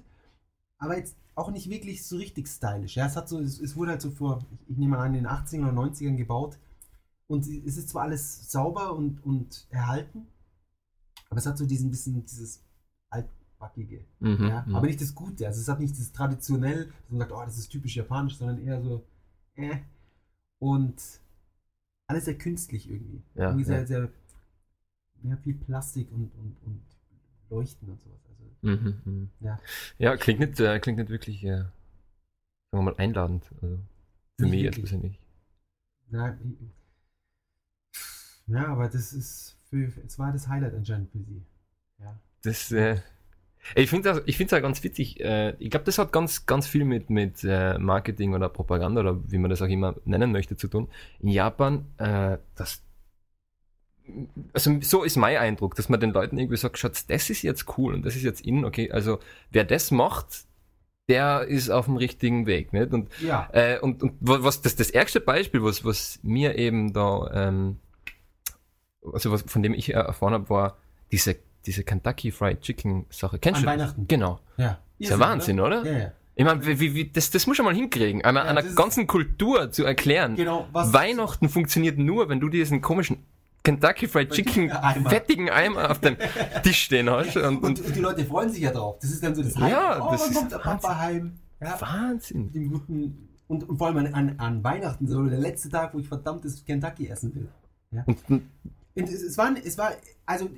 aber 0.77 0.98
jetzt 0.98 1.15
auch 1.36 1.51
nicht 1.51 1.70
wirklich 1.70 2.06
so 2.06 2.18
richtig 2.18 2.48
stylisch. 2.48 2.96
Ja, 2.96 3.06
es 3.08 3.15
hat 3.15 3.30
so, 3.30 3.39
es, 3.39 3.60
es 3.60 3.75
wurde 3.75 3.91
halt 3.91 4.01
so 4.01 4.12
vor, 4.12 4.39
ich, 4.51 4.72
ich 4.72 4.77
nehme 4.77 4.98
mal 4.98 5.06
an, 5.06 5.13
in 5.15 5.24
den 5.24 5.27
80ern 5.27 5.62
oder 5.63 5.74
90ern 5.74 6.15
gebaut. 6.15 6.57
Und 7.27 7.46
es 7.48 7.77
ist 7.77 7.90
zwar 7.90 8.03
alles 8.03 8.51
sauber 8.51 8.94
und, 8.96 9.24
und 9.24 9.68
erhalten, 9.70 10.27
aber 11.31 11.39
es 11.39 11.48
hat 11.48 11.57
so 11.57 11.67
diesen 11.67 11.91
bisschen 11.91 12.25
dieses 12.25 12.63
altbackige. 13.11 14.05
Mhm, 14.22 14.48
Ja, 14.50 14.65
mhm. 14.67 14.75
aber 14.75 14.87
nicht 14.87 15.01
das 15.01 15.15
Gute. 15.15 15.48
Also 15.48 15.61
es 15.61 15.70
hat 15.70 15.81
nicht 15.81 16.00
das 16.00 16.13
traditionell, 16.13 16.87
dass 16.87 17.11
man 17.11 17.20
sagt, 17.22 17.33
oh, 17.33 17.44
das 17.46 17.57
ist 17.59 17.70
typisch 17.70 17.98
japanisch, 17.98 18.37
sondern 18.37 18.65
eher 18.65 18.81
so, 18.83 19.05
äh. 19.55 19.77
Und 20.59 21.01
alles 22.07 22.25
sehr 22.25 22.37
künstlich 22.37 22.89
irgendwie. 22.89 23.24
Ja, 23.35 23.46
irgendwie 23.50 23.65
sehr, 23.65 23.79
ja. 23.81 23.85
sehr, 23.87 24.09
ja, 25.24 25.37
viel 25.37 25.55
Plastik 25.55 26.11
und, 26.11 26.31
und, 26.35 26.57
und 26.65 26.81
Leuchten 27.50 27.89
und 27.89 28.01
sowas. 28.03 28.20
Also, 28.29 28.41
Mhm, 28.63 29.01
mhm. 29.05 29.29
Ja. 29.39 29.59
ja, 29.98 30.17
klingt 30.17 30.39
nicht, 30.39 30.59
äh, 30.59 30.79
klingt 30.79 31.00
nicht 31.00 31.09
wirklich, 31.09 31.44
äh, 31.44 31.57
sagen 31.57 31.72
wir 32.72 32.81
mal, 32.83 32.96
einladend. 32.98 33.51
Also 33.61 33.79
für 34.37 34.46
Nicht 34.46 34.51
mich 34.51 34.61
jetzt 34.61 34.77
wirklich. 34.77 34.91
persönlich. 34.91 35.20
na, 36.11 36.37
ja, 38.48 38.67
aber 38.67 38.89
das 38.89 39.13
ist, 39.13 39.55
für, 39.72 39.92
es 40.05 40.20
war 40.20 40.31
das 40.31 40.48
Highlight 40.48 40.75
anscheinend 40.75 41.10
für 41.12 41.18
sie. 41.20 41.42
Ja. 42.00 42.20
Das, 42.44 42.72
äh, 42.72 42.98
ich 43.75 43.90
finde 43.90 44.10
es 44.10 44.22
ich 44.25 44.38
find's 44.38 44.53
auch 44.53 44.62
ganz 44.62 44.84
witzig. 44.84 45.20
Äh, 45.20 45.55
ich 45.60 45.70
glaube, 45.72 45.86
das 45.86 45.98
hat 45.98 46.12
ganz, 46.12 46.46
ganz 46.46 46.68
viel 46.68 46.84
mit, 46.86 47.10
mit 47.10 47.44
äh, 47.44 47.77
Marketing 47.79 48.34
oder 48.34 48.50
Propaganda 48.50 49.01
oder 49.01 49.20
wie 49.31 49.38
man 49.38 49.50
das 49.50 49.62
auch 49.62 49.68
immer 49.68 49.96
nennen 50.05 50.31
möchte 50.31 50.57
zu 50.57 50.68
tun. 50.68 50.88
In 51.20 51.29
Japan, 51.29 51.86
äh, 51.98 52.38
das, 52.55 52.84
also 54.53 54.77
so 54.81 55.03
ist 55.03 55.16
mein 55.16 55.38
Eindruck, 55.38 55.75
dass 55.75 55.90
man 55.90 56.00
den 56.00 56.12
Leuten 56.12 56.38
irgendwie 56.38 56.57
sagt, 56.57 56.77
Schatz, 56.77 57.07
das 57.07 57.29
ist 57.29 57.44
jetzt 57.44 57.77
cool 57.77 57.94
und 57.94 58.03
das 58.05 58.16
ist 58.16 58.24
jetzt 58.24 58.42
in, 58.42 58.66
okay, 58.66 58.92
also 58.92 59.20
wer 59.51 59.64
das 59.64 59.92
macht, 59.92 60.46
der 61.07 61.44
ist 61.48 61.70
auf 61.70 61.86
dem 61.86 61.98
richtigen 61.98 62.46
Weg, 62.48 62.74
nicht? 62.74 62.92
Und 62.94 63.10
Ja. 63.22 63.48
äh, 63.53 63.79
und, 63.79 64.01
und 64.01 64.14
wa- 64.22 64.40
was 64.42 64.62
das, 64.62 64.75
das 64.75 64.90
ärgste 64.90 65.22
Beispiel, 65.22 65.64
was, 65.64 65.86
was 65.86 66.20
mir 66.24 66.57
eben 66.57 66.94
da, 66.94 67.29
ähm, 67.34 67.77
also 69.14 69.31
was, 69.31 69.44
von 69.44 69.64
dem 69.64 69.74
ich 69.74 69.94
erfahren 69.94 70.33
habe, 70.33 70.50
war 70.50 70.77
diese, 71.11 71.35
diese 71.66 71.83
Kentucky 71.83 72.31
Fried 72.31 72.61
Chicken 72.61 73.05
Sache. 73.09 73.40
Kennst 73.40 73.59
An 73.59 73.64
du? 73.66 73.70
Weihnachten. 73.72 74.07
Genau. 74.07 74.40
Ja. 74.57 74.79
Ist 75.00 75.09
ja 75.09 75.20
Wahnsinn, 75.20 75.59
oder? 75.59 75.85
Ja, 75.85 75.98
ja. 75.98 76.11
Ich 76.35 76.46
meine, 76.46 76.66
wie, 76.66 76.96
wie, 76.96 77.09
das, 77.09 77.29
das 77.29 77.46
muss 77.46 77.57
man 77.57 77.66
mal 77.66 77.75
hinkriegen, 77.75 78.24
einer, 78.24 78.44
Ja, 78.46 78.50
einer 78.50 78.64
ganzen 78.64 79.05
Kultur 79.05 79.72
zu 79.72 79.83
erklären. 79.83 80.35
Genau, 80.35 80.68
was. 80.72 80.94
Weihnachten 80.94 81.50
funktioniert 81.50 81.98
nur, 81.98 82.29
wenn 82.29 82.40
du 82.40 82.50
diesen 82.50 82.81
komischen 82.81 83.18
Kentucky 83.64 84.07
Fried 84.07 84.31
Chicken 84.31 84.72
Eimer. 84.72 85.09
fettigen 85.09 85.50
Eimer 85.50 85.92
auf 85.92 86.00
dem 86.00 86.16
Tisch 86.64 86.83
stehen 86.83 87.09
hast. 87.09 87.35
Und, 87.37 87.64
Und, 87.64 87.79
und, 87.81 87.96
die 87.96 88.00
Leute 88.00 88.25
freuen 88.25 88.50
sich 88.50 88.61
ja 88.61 88.72
drauf. 88.72 88.98
Das 89.01 89.11
ist 89.11 89.24
dann 89.24 89.35
so 89.35 89.44
das 89.44 89.55
Ja, 89.55 89.61
Highlight. 89.61 90.01
Oh, 90.01 90.11
das 90.11 90.27
ist 90.27 90.35
kommt 90.35 90.51
der 90.51 90.57
Papa 90.57 90.98
heim? 90.98 91.37
Ja, 91.59 91.79
Wahnsinn. 91.79 92.46
mit 92.46 92.55
dem 92.55 92.72
guten. 92.72 93.27
Und, 93.48 93.68
und 93.70 93.77
vor 93.77 93.87
allem 93.87 93.98
an, 93.98 94.14
an, 94.14 94.40
an 94.40 94.64
Weihnachten, 94.64 95.07
so 95.07 95.24
der 95.24 95.37
letzte 95.37 95.70
Tag, 95.70 95.94
wo 95.94 96.00
ich 96.00 96.07
verdammtes 96.07 96.64
Kentucky 96.66 97.07
essen 97.07 97.35
will. 97.35 97.50
Und 98.05 98.18
Und 98.29 98.42
es, 98.96 99.38
war, 99.38 99.56
es 99.64 99.77
war, 99.77 99.92
also, 100.25 100.50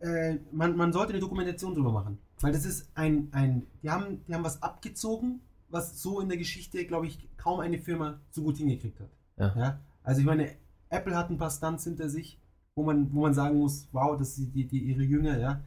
äh, 0.00 0.36
man, 0.52 0.76
man 0.76 0.92
sollte 0.92 1.12
eine 1.12 1.20
Dokumentation 1.20 1.74
drüber 1.74 1.92
machen. 1.92 2.18
Weil 2.40 2.52
das 2.52 2.66
ist 2.66 2.90
ein, 2.94 3.28
ein 3.32 3.66
die, 3.82 3.90
haben, 3.90 4.22
die 4.28 4.34
haben 4.34 4.44
was 4.44 4.62
abgezogen, 4.62 5.40
was 5.70 6.02
so 6.02 6.20
in 6.20 6.28
der 6.28 6.36
Geschichte, 6.38 6.84
glaube 6.84 7.06
ich, 7.06 7.28
kaum 7.36 7.60
eine 7.60 7.78
Firma 7.78 8.20
so 8.30 8.42
gut 8.42 8.58
hingekriegt 8.58 9.00
hat. 9.00 9.10
Ja. 9.38 9.80
Also, 10.02 10.20
ich 10.20 10.26
meine, 10.26 10.50
Apple 10.90 11.16
hat 11.16 11.30
ein 11.30 11.38
paar 11.38 11.50
Stunts 11.50 11.84
hinter 11.84 12.08
sich, 12.08 12.38
wo 12.74 12.84
man, 12.84 13.12
wo 13.12 13.22
man 13.22 13.34
sagen 13.34 13.58
muss, 13.58 13.88
wow, 13.92 14.16
das 14.18 14.36
sind 14.36 14.54
die, 14.54 14.66
die, 14.66 14.80
ihre 14.80 15.02
Jünger, 15.02 15.38
ja. 15.38 15.62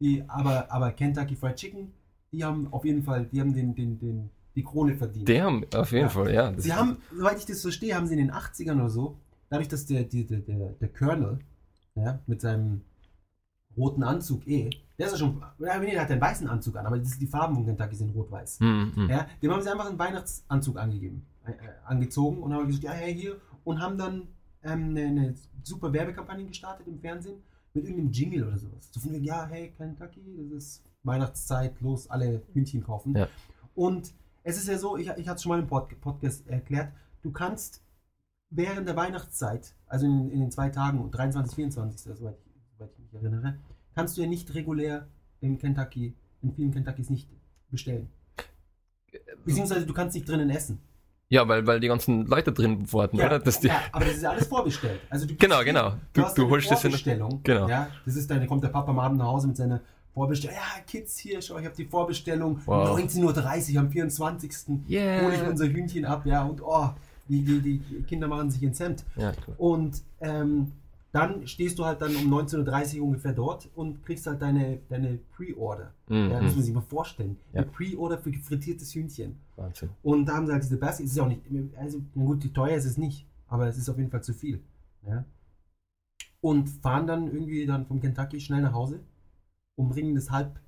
Die, 0.00 0.24
aber, 0.28 0.70
aber 0.72 0.92
Kentucky 0.92 1.36
Fried 1.36 1.56
Chicken, 1.56 1.92
die 2.32 2.44
haben 2.44 2.72
auf 2.72 2.84
jeden 2.84 3.02
Fall, 3.02 3.26
die 3.26 3.40
haben 3.40 3.52
den, 3.52 3.74
den, 3.74 3.98
den, 3.98 4.30
die 4.54 4.62
Krone 4.62 4.94
verdient. 4.96 5.28
die 5.28 5.42
haben 5.42 5.64
auf 5.74 5.92
jeden 5.92 6.04
Ja. 6.04 6.08
Fall, 6.08 6.32
ja. 6.32 6.52
Sie 6.56 6.72
haben, 6.72 6.98
soweit 7.14 7.38
ich 7.38 7.46
das 7.46 7.62
verstehe, 7.62 7.94
haben 7.94 8.06
sie 8.06 8.14
in 8.14 8.20
den 8.26 8.32
80ern 8.32 8.76
oder 8.76 8.88
so, 8.90 9.18
dadurch, 9.50 9.68
dass 9.68 9.86
der, 9.86 10.04
der, 10.04 10.24
der, 10.24 10.40
der 10.70 10.88
Colonel 10.88 11.38
ja, 11.94 12.20
mit 12.26 12.40
seinem 12.40 12.82
roten 13.76 14.02
Anzug 14.02 14.46
eh, 14.46 14.70
der 14.98 15.06
ist 15.06 15.12
ja 15.12 15.18
schon, 15.18 15.42
ja, 15.58 15.78
nee, 15.78 15.90
der 15.90 16.02
hat 16.02 16.10
einen 16.10 16.20
weißen 16.20 16.48
Anzug 16.48 16.76
an, 16.76 16.86
aber 16.86 16.98
das, 16.98 17.18
die 17.18 17.26
Farben 17.26 17.54
von 17.54 17.64
Kentucky 17.64 17.96
sind 17.96 18.14
rot-weiß. 18.14 18.60
Hm, 18.60 18.92
hm. 18.94 19.10
Ja, 19.10 19.26
dem 19.42 19.50
haben 19.50 19.62
sie 19.62 19.70
einfach 19.70 19.86
einen 19.86 19.98
Weihnachtsanzug 19.98 20.78
angegeben, 20.78 21.26
äh, 21.44 21.50
äh, 21.50 21.54
angezogen 21.84 22.42
und 22.42 22.52
haben 22.52 22.66
gesagt, 22.66 22.84
ja, 22.84 22.92
hey, 22.92 23.14
hier, 23.14 23.40
und 23.64 23.80
haben 23.80 23.98
dann 23.98 24.28
ähm, 24.62 24.90
eine, 24.90 25.06
eine 25.06 25.34
super 25.62 25.92
Werbekampagne 25.92 26.46
gestartet 26.46 26.86
im 26.86 27.00
Fernsehen 27.00 27.42
mit 27.74 27.84
irgendeinem 27.84 28.12
Jingle 28.12 28.46
oder 28.46 28.58
sowas. 28.58 28.90
So 28.92 29.00
von 29.00 29.14
ja, 29.24 29.46
hey, 29.46 29.72
Kentucky, 29.76 30.20
das 30.36 30.52
ist 30.52 30.82
Weihnachtszeit, 31.02 31.80
los, 31.80 32.08
alle 32.08 32.42
Hühnchen 32.52 32.84
kaufen. 32.84 33.16
Ja. 33.16 33.28
Und 33.74 34.12
es 34.44 34.56
ist 34.56 34.68
ja 34.68 34.78
so, 34.78 34.96
ich, 34.96 35.08
ich 35.08 35.28
hatte 35.28 35.36
es 35.36 35.42
schon 35.42 35.50
mal 35.50 35.58
im 35.58 35.66
Pod 35.66 36.00
Podcast 36.00 36.46
erklärt, 36.46 36.92
du 37.22 37.32
kannst 37.32 37.82
während 38.50 38.86
der 38.86 38.96
Weihnachtszeit, 38.96 39.74
also 39.92 40.06
in, 40.06 40.30
in 40.30 40.40
den 40.40 40.50
zwei 40.50 40.70
Tagen, 40.70 41.10
23, 41.10 41.54
24, 41.54 42.00
soweit 42.16 42.34
ich, 42.38 42.52
soweit 42.78 42.90
ich 42.92 42.98
mich 42.98 43.14
erinnere, 43.22 43.58
kannst 43.94 44.16
du 44.16 44.22
ja 44.22 44.26
nicht 44.26 44.54
regulär 44.54 45.06
in 45.40 45.58
Kentucky, 45.58 46.14
in 46.42 46.54
vielen 46.54 46.72
Kentuckys 46.72 47.10
nicht 47.10 47.28
bestellen. 47.70 48.08
Beziehungsweise 49.44 49.86
du 49.86 49.92
kannst 49.94 50.14
nicht 50.14 50.28
drinnen 50.28 50.50
essen. 50.50 50.78
Ja, 51.28 51.46
weil, 51.48 51.66
weil 51.66 51.80
die 51.80 51.88
ganzen 51.88 52.26
Leute 52.26 52.52
drin 52.52 52.90
warten, 52.92 53.16
oder? 53.16 53.38
Dass 53.38 53.62
ja, 53.62 53.80
aber 53.90 54.04
das 54.04 54.14
ist 54.16 54.22
ja 54.22 54.30
alles 54.30 54.46
vorbestellt. 54.46 55.00
Also 55.08 55.26
du 55.26 55.34
Genau, 55.36 55.62
genau. 55.64 55.90
hin, 55.92 56.00
Du- 56.12 56.22
hast 56.22 56.36
du 56.36 56.42
eine 56.42 56.50
holst 56.50 56.70
das 56.70 56.84
in- 56.84 56.90
Vorbestellung. 56.90 57.40
genau. 57.42 57.68
Ja, 57.68 57.88
das 58.04 58.16
ist 58.16 58.30
dann, 58.30 58.40
da 58.40 58.46
kommt 58.46 58.62
der 58.64 58.68
Papa 58.68 58.90
am 58.90 58.98
Abend 58.98 59.18
nach 59.18 59.26
Hause 59.26 59.48
mit 59.48 59.56
seiner 59.56 59.80
Vorbestellung. 60.12 60.56
Ja, 60.56 60.82
Kids 60.86 61.16
hier, 61.18 61.40
schau, 61.40 61.58
ich 61.58 61.64
habe 61.64 61.74
die 61.74 61.86
Vorbestellung. 61.86 62.60
Wow. 62.66 62.98
19.30 62.98 63.74
Uhr 63.74 63.80
am 63.80 63.90
24. 63.90 64.52
Yeah. 64.90 65.22
hole 65.24 65.34
ich 65.34 65.42
unser 65.42 65.66
Hühnchen 65.66 66.04
ab, 66.04 66.26
ja, 66.26 66.42
und 66.44 66.60
oh, 66.62 66.90
die, 67.28 67.42
die, 67.42 67.60
die 67.60 68.02
Kinder 68.02 68.28
machen 68.28 68.50
sich 68.50 68.62
ins 68.62 68.80
Hemd. 68.80 69.04
Ja, 69.16 69.32
cool. 69.46 69.54
Und 69.58 70.02
ähm, 70.20 70.72
dann 71.12 71.46
stehst 71.46 71.78
du 71.78 71.84
halt 71.84 72.00
dann 72.00 72.16
um 72.16 72.32
19.30 72.32 72.98
Uhr 72.98 73.06
ungefähr 73.06 73.34
dort 73.34 73.68
und 73.74 74.02
kriegst 74.04 74.26
halt 74.26 74.40
deine, 74.40 74.78
deine 74.88 75.18
Pre-Order. 75.36 75.92
Mhm. 76.08 76.30
Ja, 76.30 76.40
das 76.40 76.42
muss 76.42 76.54
man 76.56 76.64
sich 76.64 76.74
mal 76.74 76.80
vorstellen. 76.80 77.36
Ja. 77.52 77.60
Eine 77.60 77.70
Pre-Order 77.70 78.18
für 78.18 78.32
frittiertes 78.32 78.94
Hühnchen. 78.94 79.36
Wahnsinn. 79.56 79.90
Und 80.02 80.26
da 80.26 80.34
haben 80.34 80.46
sie 80.46 80.52
halt 80.52 80.64
diese 80.64 80.78
Baskets. 80.78 81.10
Es 81.10 81.12
ist 81.12 81.18
ja 81.18 81.24
auch 81.24 81.28
nicht, 81.28 81.42
also 81.76 82.00
gut, 82.14 82.42
die 82.42 82.52
teuer 82.52 82.76
ist 82.76 82.86
es 82.86 82.96
nicht, 82.96 83.26
aber 83.46 83.66
es 83.68 83.76
ist 83.76 83.90
auf 83.90 83.98
jeden 83.98 84.10
Fall 84.10 84.22
zu 84.22 84.32
viel. 84.32 84.62
Ja? 85.06 85.24
Und 86.40 86.70
fahren 86.70 87.06
dann 87.06 87.30
irgendwie 87.30 87.66
dann 87.66 87.86
vom 87.86 88.00
Kentucky 88.00 88.40
schnell 88.40 88.62
nach 88.62 88.72
Hause, 88.72 89.00
umbringen 89.76 90.14
das 90.14 90.30
halb 90.30 90.58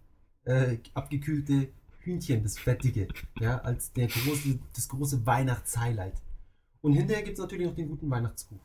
äh, 0.44 0.76
abgekühlte 0.92 1.68
Hühnchen, 2.00 2.42
das 2.42 2.58
fettige, 2.58 3.08
ja, 3.40 3.58
als 3.58 3.92
der 3.92 4.08
große, 4.08 4.58
das 4.74 4.88
große 4.88 5.24
Weihnachtshighlight. 5.24 6.20
Und 6.84 6.92
hinterher 6.92 7.22
gibt 7.22 7.38
es 7.38 7.42
natürlich 7.42 7.66
noch 7.66 7.74
den 7.74 7.88
guten 7.88 8.10
Weihnachtskuchen. 8.10 8.60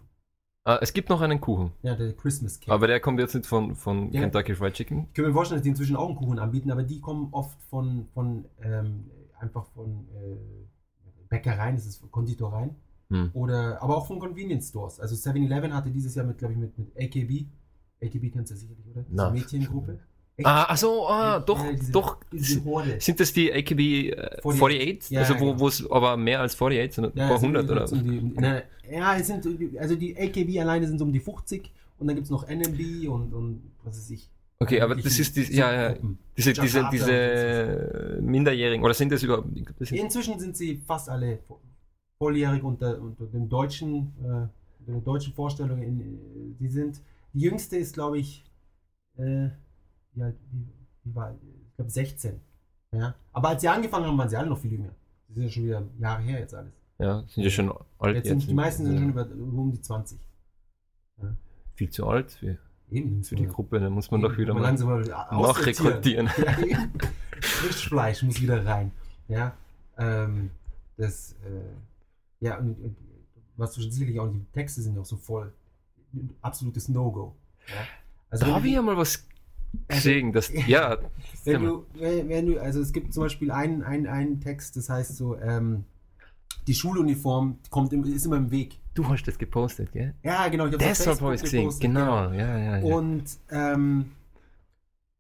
Ah, 0.66 0.78
es 0.82 0.92
gibt 0.94 1.10
noch 1.10 1.22
einen 1.22 1.40
Kuchen, 1.40 1.72
Ja, 1.82 1.96
der 1.96 2.14
Christmas 2.14 2.60
Cake. 2.60 2.72
aber 2.72 2.86
der 2.88 3.00
kommt 3.00 3.20
jetzt 3.20 3.34
nicht 3.34 3.46
von, 3.48 3.76
von 3.76 4.12
Ja. 4.12 4.22
Kentucky 4.22 4.54
Fried 4.56 4.74
Chicken. 4.74 5.08
Ich 5.08 5.14
kann 5.14 5.26
mir 5.26 5.34
vorstellen, 5.34 5.60
dass 5.60 5.64
die 5.64 5.70
inzwischen 5.70 5.96
auch 5.96 6.08
einen 6.10 6.18
Kuchen 6.18 6.38
anbieten, 6.38 6.70
aber 6.70 6.84
die 6.84 7.00
kommen 7.00 7.30
oft 7.32 7.60
von, 7.64 8.08
von 8.14 8.46
ähm, 8.62 9.10
einfach 9.40 9.66
von 9.68 10.08
äh, 10.14 10.36
Bäckereien, 11.30 11.76
das 11.76 11.86
ist 11.86 12.12
Konditoreien, 12.12 12.76
Hm. 13.12 13.32
oder 13.34 13.82
aber 13.82 13.98
auch 13.98 14.06
von 14.06 14.20
Convenience 14.20 14.70
Stores. 14.70 15.00
Also 15.00 15.16
7-Eleven 15.16 15.74
hatte 15.74 15.90
dieses 15.90 16.14
Jahr 16.14 16.26
mit, 16.28 16.38
glaube 16.38 16.54
ich, 16.54 16.60
mit, 16.60 16.78
mit 16.78 16.90
AKB. 16.96 17.48
AKB 18.04 18.30
kennst 18.32 18.52
du 18.52 18.56
sicherlich, 18.56 18.86
oder? 18.88 19.04
Diese. 19.10 19.32
Mädchengruppe. 19.32 20.00
Ah, 20.44 20.66
ach 20.70 20.78
so, 20.78 21.08
ah, 21.08 21.40
doch, 21.40 21.64
Ja, 21.64 21.72
diese- 21.74 21.92
doch. 21.92 22.18
Diese. 22.32 22.62
Sind 23.00 23.20
das 23.20 23.34
die 23.34 23.52
AKB 23.52 24.10
äh, 24.10 24.16
48? 24.40 24.48
48? 24.48 25.10
Ja, 25.12 25.20
also 25.22 25.34
wo 25.36 25.46
genau. 25.52 25.60
wo 25.60 25.68
es 25.68 25.92
aber 25.92 26.18
mehr 26.18 26.40
als 26.42 26.54
48 26.56 26.94
sind, 26.96 27.06
ein 27.06 27.12
Ja, 27.16 27.28
paar 27.28 27.36
es 27.36 27.42
sind 27.42 27.48
hundert 27.50 27.70
oder? 27.70 27.88
so 27.88 27.96
um 27.96 28.04
die, 28.04 28.42
ja, 28.92 29.16
es 29.18 29.28
sind, 29.28 29.46
also 29.80 29.96
die 29.96 30.16
AKB 30.18 30.60
alleine 30.60 30.88
sind 30.88 30.98
so 30.98 31.06
um 31.06 31.14
die 31.14 31.20
50 31.20 31.72
und 32.00 32.08
dann 32.08 32.16
gibt 32.16 32.26
es 32.26 32.32
noch 32.32 32.48
NMB 32.48 33.08
und, 33.10 33.34
und 33.34 33.62
was 33.84 33.98
weiß 33.98 34.10
ich. 34.12 34.30
Okay, 34.62 34.82
aber 34.82 34.96
Wirkliche 34.98 35.20
das 35.20 35.38
ist 35.38 35.38
die, 35.52 35.56
ja, 35.56 35.72
ja, 35.92 35.96
diese, 36.36 36.54
diese, 36.54 36.90
diese 36.92 38.20
Minderjährigen, 38.22 38.84
oder 38.84 38.94
sind 38.94 39.12
das 39.12 39.24
überhaupt, 39.24 39.48
das 39.80 39.90
sind, 39.90 39.98
Inzwischen 40.00 40.38
sind 40.40 40.58
sie 40.58 40.82
fast 40.86 41.08
alle 41.10 41.40
volljährig 42.18 42.62
unter, 42.64 43.00
unter 43.02 43.26
dem 43.28 43.48
deutschen, 43.48 44.14
äh, 44.22 44.26
unter 44.28 44.52
den 44.88 45.04
deutschen 45.04 45.34
Vorstellungen. 45.34 45.82
In, 45.84 46.00
äh, 46.02 46.56
die 46.60 46.68
sind, 46.68 47.00
die 47.34 47.40
jüngste 47.42 47.78
ist, 47.78 47.94
glaube 47.94 48.20
ich, 48.20 48.44
äh, 49.18 49.48
wie, 50.20 50.24
alt, 50.24 50.36
wie, 50.52 50.68
wie 51.04 51.16
war, 51.16 51.36
ich 51.70 51.76
glaube 51.76 51.90
16. 51.92 52.40
Ja? 52.92 53.16
Aber 53.32 53.50
als 53.50 53.62
sie 53.62 53.70
angefangen 53.70 54.06
haben, 54.06 54.18
waren 54.18 54.30
sie 54.30 54.38
alle 54.38 54.50
noch 54.50 54.60
viel 54.60 54.74
jünger. 54.74 54.94
Das 55.28 55.38
ist 55.38 55.44
ja 55.44 55.50
schon 55.50 55.64
wieder 55.64 55.84
Jahre 56.00 56.22
her 56.24 56.40
jetzt 56.40 56.54
alles. 56.54 56.74
ja, 56.98 57.24
sind 57.28 57.44
ja 57.44 57.50
schon 57.50 57.74
alt. 58.00 58.16
Jetzt 58.16 58.28
sind, 58.28 58.48
die 58.48 58.54
meisten 58.54 58.86
sind 58.86 58.96
ja, 58.96 59.00
schon 59.00 59.10
über, 59.10 59.28
um 59.32 59.72
die 59.72 59.82
20. 59.82 60.20
viel 61.76 61.90
zu 61.90 62.08
alt 62.08 62.32
für, 62.32 62.58
Eben. 62.92 63.24
für 63.24 63.36
die 63.36 63.48
Gruppe, 63.48 63.80
da 63.80 63.90
muss 63.90 64.10
man 64.12 64.22
doch 64.22 64.38
wieder 64.38 64.54
mal 64.54 64.62
langsam 64.62 64.90
mal 64.90 65.02
nachrekrutieren. 65.32 66.30
Ja, 66.38 66.60
eben. 66.60 66.92
Frischfleisch 67.42 68.24
muss 68.24 68.42
wieder 68.42 68.66
rein. 68.66 68.92
Ja, 69.28 69.56
ähm, 69.98 70.50
das, 70.98 71.34
äh, 71.46 72.46
ja, 72.46 72.58
und, 72.58 72.78
und 72.82 72.98
was 73.56 73.74
du 73.74 73.82
sicherlich 73.82 74.20
auch, 74.20 74.28
die 74.28 74.44
Texte 74.52 74.82
sind 74.82 74.98
auch 74.98 75.06
so 75.06 75.18
voll. 75.18 75.54
Absolutes 76.42 76.90
No-Go. 76.90 77.36
Ja? 77.68 77.76
Also, 78.30 78.46
Da 78.46 78.56
habe 78.56 78.68
ich 78.68 78.74
ja 78.74 78.82
mal 78.82 78.98
was 78.98 79.28
gesehen, 79.88 80.32
das, 80.32 80.52
ja, 80.68 80.98
wenn 81.46 81.64
du, 81.64 81.86
wenn, 81.94 82.46
du, 82.46 82.62
also 82.62 82.82
es 82.82 82.94
gibt 82.94 83.14
zum 83.14 83.24
Beispiel 83.24 83.52
einen, 83.52 83.84
einen, 83.84 84.08
einen 84.08 84.40
Text, 84.42 84.76
das 84.78 84.90
heißt 84.90 85.16
so, 85.18 85.38
ähm, 85.38 85.86
die 86.68 86.74
Schuluniform 86.74 87.58
kommt 87.70 87.94
im, 87.94 88.04
ist 88.04 88.26
immer 88.26 88.38
im 88.38 88.52
Weg. 88.52 88.80
du 88.94 89.08
hast 89.08 89.24
das 89.24 89.38
gepostet, 89.38 89.92
gell? 89.92 90.14
Ja, 90.24 90.48
genau, 90.50 90.68
ich 90.68 90.76
Deshalb 90.78 91.22
habe 91.22 91.34
ich 91.34 91.38
es 91.38 91.44
gesehen, 91.44 91.62
gepostet, 91.62 91.82
genau, 91.82 92.32
ja, 92.32 92.58
ja, 92.58 92.78
ja. 92.78 92.84
Und 92.96 93.24
ähm, 93.52 94.12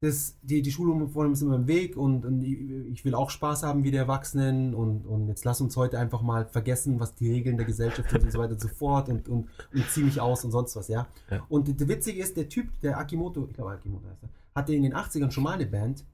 das, 0.02 0.38
die, 0.42 0.62
die 0.62 0.72
Schuluniform 0.72 1.34
ist 1.34 1.42
immer 1.42 1.56
im 1.58 1.68
Weg 1.68 1.98
und, 1.98 2.26
und 2.26 2.42
ich 2.42 3.04
will 3.04 3.14
auch 3.14 3.30
Spaß 3.30 3.64
haben 3.64 3.84
wie 3.84 3.92
die 3.92 3.98
Erwachsenen 3.98 4.74
und, 4.74 5.06
und 5.06 5.28
jetzt 5.28 5.44
lass 5.44 5.60
uns 5.60 5.76
heute 5.76 6.00
einfach 6.00 6.22
mal 6.22 6.46
vergessen, 6.46 7.02
was 7.02 7.16
die 7.16 7.30
Regeln 7.30 7.58
der 7.58 7.66
Gesellschaft 7.66 8.10
sind 8.10 8.24
und 8.24 8.32
so 8.32 8.40
weiter 8.40 8.54
und 8.54 8.62
so 8.62 8.70
fort 8.70 9.10
und, 9.10 9.28
und, 9.28 9.50
und 9.74 9.90
zieh 9.90 10.04
mich 10.04 10.22
aus 10.22 10.46
und 10.46 10.52
sonst 10.52 10.76
was, 10.78 10.88
ja. 10.88 11.08
Ja. 11.30 11.46
Und 11.50 11.80
der 11.82 11.88
Witzige 11.90 12.22
ist, 12.22 12.38
der 12.38 12.48
Typ, 12.48 12.70
der 12.80 12.98
Akimoto, 12.98 13.46
ich 13.48 13.54
glaube 13.54 13.72
Akimoto 13.72 14.08
heißt 14.08 14.24
er, 14.24 14.30
hatte 14.56 14.74
in 14.74 14.84
den 14.84 14.94
80ern 14.94 15.32
schon 15.32 15.44
mal 15.44 15.56
eine 15.56 15.66
Band 15.66 16.06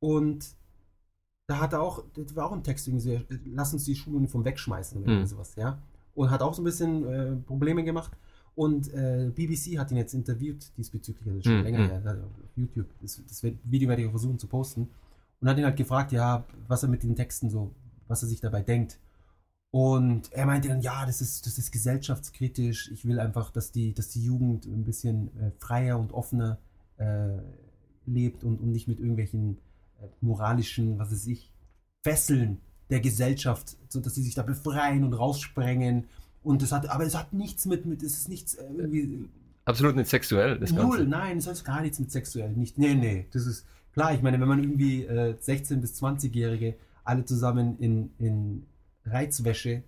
und 0.00 0.46
da 1.48 1.60
hat 1.60 1.74
er 1.74 1.82
auch, 1.82 2.02
das 2.14 2.34
war 2.34 2.46
auch 2.46 2.52
ein 2.52 2.64
Text 2.64 2.88
irgendwie 2.88 3.18
so, 3.18 3.20
lass 3.44 3.74
uns 3.74 3.84
die 3.84 3.94
Schuluniform 3.94 4.44
wegschmeißen 4.46 4.96
oder 4.98 5.06
Hm. 5.06 5.12
irgendwie 5.12 5.28
sowas, 5.28 5.54
ja. 5.56 5.78
Und 6.14 6.30
hat 6.30 6.40
auch 6.40 6.54
so 6.54 6.62
ein 6.62 6.64
bisschen 6.64 7.04
äh, 7.06 7.36
Probleme 7.36 7.84
gemacht. 7.84 8.12
Und 8.54 8.92
äh, 8.92 9.30
BBC 9.34 9.78
hat 9.78 9.90
ihn 9.90 9.96
jetzt 9.96 10.14
interviewt 10.14 10.76
diesbezüglich, 10.76 11.26
also 11.26 11.42
schon 11.42 11.58
Hm, 11.58 11.62
länger 11.64 11.78
hm. 11.78 11.90
her, 11.90 12.02
also 12.04 12.22
auf 12.22 12.56
YouTube. 12.56 12.86
Das, 13.00 13.20
das 13.26 13.42
Video 13.42 13.88
werde 13.88 14.02
ich 14.02 14.08
auch 14.08 14.12
versuchen 14.12 14.38
zu 14.38 14.46
posten. 14.46 14.88
Und 15.40 15.48
hat 15.48 15.58
ihn 15.58 15.64
halt 15.64 15.76
gefragt, 15.76 16.12
ja, 16.12 16.44
was 16.68 16.82
er 16.82 16.88
mit 16.88 17.02
den 17.02 17.16
Texten 17.16 17.50
so, 17.50 17.70
was 18.08 18.22
er 18.22 18.28
sich 18.28 18.40
dabei 18.40 18.62
denkt. 18.62 18.98
Und 19.72 20.30
er 20.32 20.44
meinte 20.44 20.68
dann, 20.68 20.82
ja, 20.82 21.06
das 21.06 21.22
ist, 21.22 21.46
das 21.46 21.56
ist 21.56 21.72
gesellschaftskritisch. 21.72 22.90
Ich 22.92 23.06
will 23.06 23.18
einfach, 23.18 23.50
dass 23.50 23.72
die, 23.72 23.94
dass 23.94 24.08
die 24.08 24.22
Jugend 24.22 24.66
ein 24.66 24.84
bisschen 24.84 25.28
äh, 25.40 25.50
freier 25.58 25.98
und 25.98 26.12
offener 26.12 26.58
äh, 26.98 27.38
lebt 28.04 28.44
und, 28.44 28.60
und 28.60 28.70
nicht 28.70 28.86
mit 28.86 29.00
irgendwelchen 29.00 29.56
äh, 30.00 30.06
moralischen, 30.20 30.98
was 30.98 31.10
weiß 31.10 31.26
ich, 31.26 31.50
Fesseln 32.04 32.60
der 32.90 33.00
Gesellschaft, 33.00 33.78
so 33.88 34.00
dass 34.00 34.14
sie 34.14 34.22
sich 34.22 34.34
da 34.34 34.42
befreien 34.42 35.04
und 35.04 35.14
raussprengen. 35.14 36.04
Und 36.42 36.62
das 36.62 36.72
hat, 36.72 36.88
aber 36.88 37.04
es 37.04 37.14
hat 37.16 37.32
nichts 37.32 37.66
mit, 37.66 37.86
mit 37.86 38.02
es 38.02 38.14
ist 38.18 38.28
nichts 38.28 38.54
äh, 38.54 38.64
irgendwie 38.64 39.28
Absolut 39.64 39.94
nicht 39.94 40.10
sexuell, 40.10 40.58
das 40.58 40.72
Null, 40.72 40.96
Ganze. 40.98 41.04
nein, 41.10 41.38
es 41.38 41.46
hat 41.46 41.64
gar 41.64 41.82
nichts 41.82 42.00
mit 42.00 42.10
sexuell. 42.10 42.50
Nicht, 42.50 42.78
nee, 42.78 42.94
nee. 42.94 43.26
Das 43.30 43.46
ist 43.46 43.64
klar, 43.92 44.12
ich 44.12 44.20
meine, 44.20 44.40
wenn 44.40 44.48
man 44.48 44.58
irgendwie 44.60 45.04
äh, 45.04 45.36
16- 45.40 45.76
bis 45.76 46.02
20-Jährige 46.02 46.74
alle 47.04 47.24
zusammen 47.24 47.78
in, 47.78 48.10
in 48.18 48.66
Reizwäsche, 49.04 49.84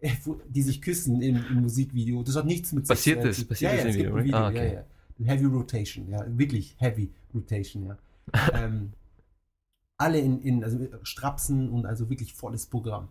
äh, 0.00 0.10
die 0.48 0.62
sich 0.62 0.80
küssen 0.80 1.22
im, 1.22 1.44
im 1.50 1.62
Musikvideo, 1.62 2.22
das 2.22 2.36
hat 2.36 2.46
nichts 2.46 2.70
mit 2.72 2.86
Passiert 2.86 3.16
sexuell 3.22 3.30
das? 3.30 3.38
zu- 3.38 3.46
Passiert 3.46 3.72
ja, 3.72 3.84
das 3.84 3.96
ja, 3.96 4.02
im 4.02 4.14
Video, 4.16 4.24
Video? 4.24 4.36
Ah, 4.36 4.48
okay. 4.48 4.74
ja, 4.74 4.74
ja. 4.74 4.84
Heavy 5.26 5.44
Rotation, 5.46 6.08
ja, 6.10 6.24
wirklich 6.38 6.76
Heavy 6.78 7.10
Rotation, 7.34 7.86
ja. 7.86 7.98
ähm, 8.54 8.92
alle 9.96 10.18
in, 10.18 10.40
in 10.42 10.62
also 10.62 10.78
Strapsen 11.02 11.68
und 11.68 11.84
also 11.86 12.10
wirklich 12.10 12.32
volles 12.34 12.66
Programm. 12.66 13.08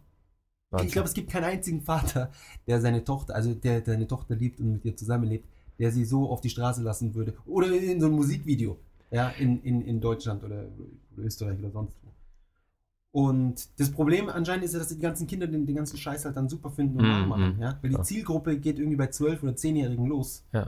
Wahnsinn. 0.74 0.88
Ich 0.88 0.94
glaube, 0.94 1.08
es 1.08 1.14
gibt 1.14 1.30
keinen 1.32 1.46
einzigen 1.46 1.82
Vater, 1.82 2.32
der 2.68 2.82
seine 2.82 3.04
Tochter, 3.04 3.36
also 3.36 3.54
der, 3.54 3.82
der 3.82 3.94
seine 3.94 4.08
Tochter 4.08 4.36
liebt 4.36 4.60
und 4.60 4.74
mit 4.74 4.86
ihr 4.86 4.96
zusammenlebt, 4.98 5.48
der 5.80 5.92
sie 5.92 6.06
so 6.06 6.30
auf 6.30 6.42
die 6.42 6.50
Straße 6.50 6.82
lassen 6.84 7.16
würde. 7.16 7.34
Oder 7.46 7.72
in 7.72 8.00
so 8.00 8.08
einem 8.08 8.16
Musikvideo, 8.16 8.78
ja, 9.12 9.30
in, 9.30 9.62
in, 9.64 9.82
in 9.82 10.02
Deutschland 10.02 10.44
oder, 10.44 10.66
Österreich 11.18 11.58
oder 11.60 11.72
sonst 11.72 11.96
wo. 12.04 12.10
Und 13.12 13.70
das 13.80 13.92
Problem 13.92 14.28
anscheinend 14.28 14.66
ist 14.66 14.74
ja, 14.74 14.80
dass 14.80 14.88
die 14.88 14.98
ganzen 15.00 15.28
Kinder 15.28 15.46
den, 15.46 15.66
den 15.68 15.76
ganzen 15.76 15.98
Scheiß 15.98 16.26
halt 16.26 16.36
dann 16.36 16.50
super 16.50 16.72
finden 16.72 16.98
und 16.98 17.06
Mhm, 17.06 17.12
nachmachen, 17.12 17.56
mhm. 17.56 17.62
ja. 17.62 17.78
Weil 17.82 17.92
die 17.92 17.96
Ja. 17.98 18.04
Zielgruppe 18.04 18.58
geht 18.58 18.80
irgendwie 18.80 18.98
bei 18.98 19.06
12- 19.06 19.44
oder 19.44 19.52
10-Jährigen 19.54 20.08
los. 20.08 20.44
Ja. 20.52 20.68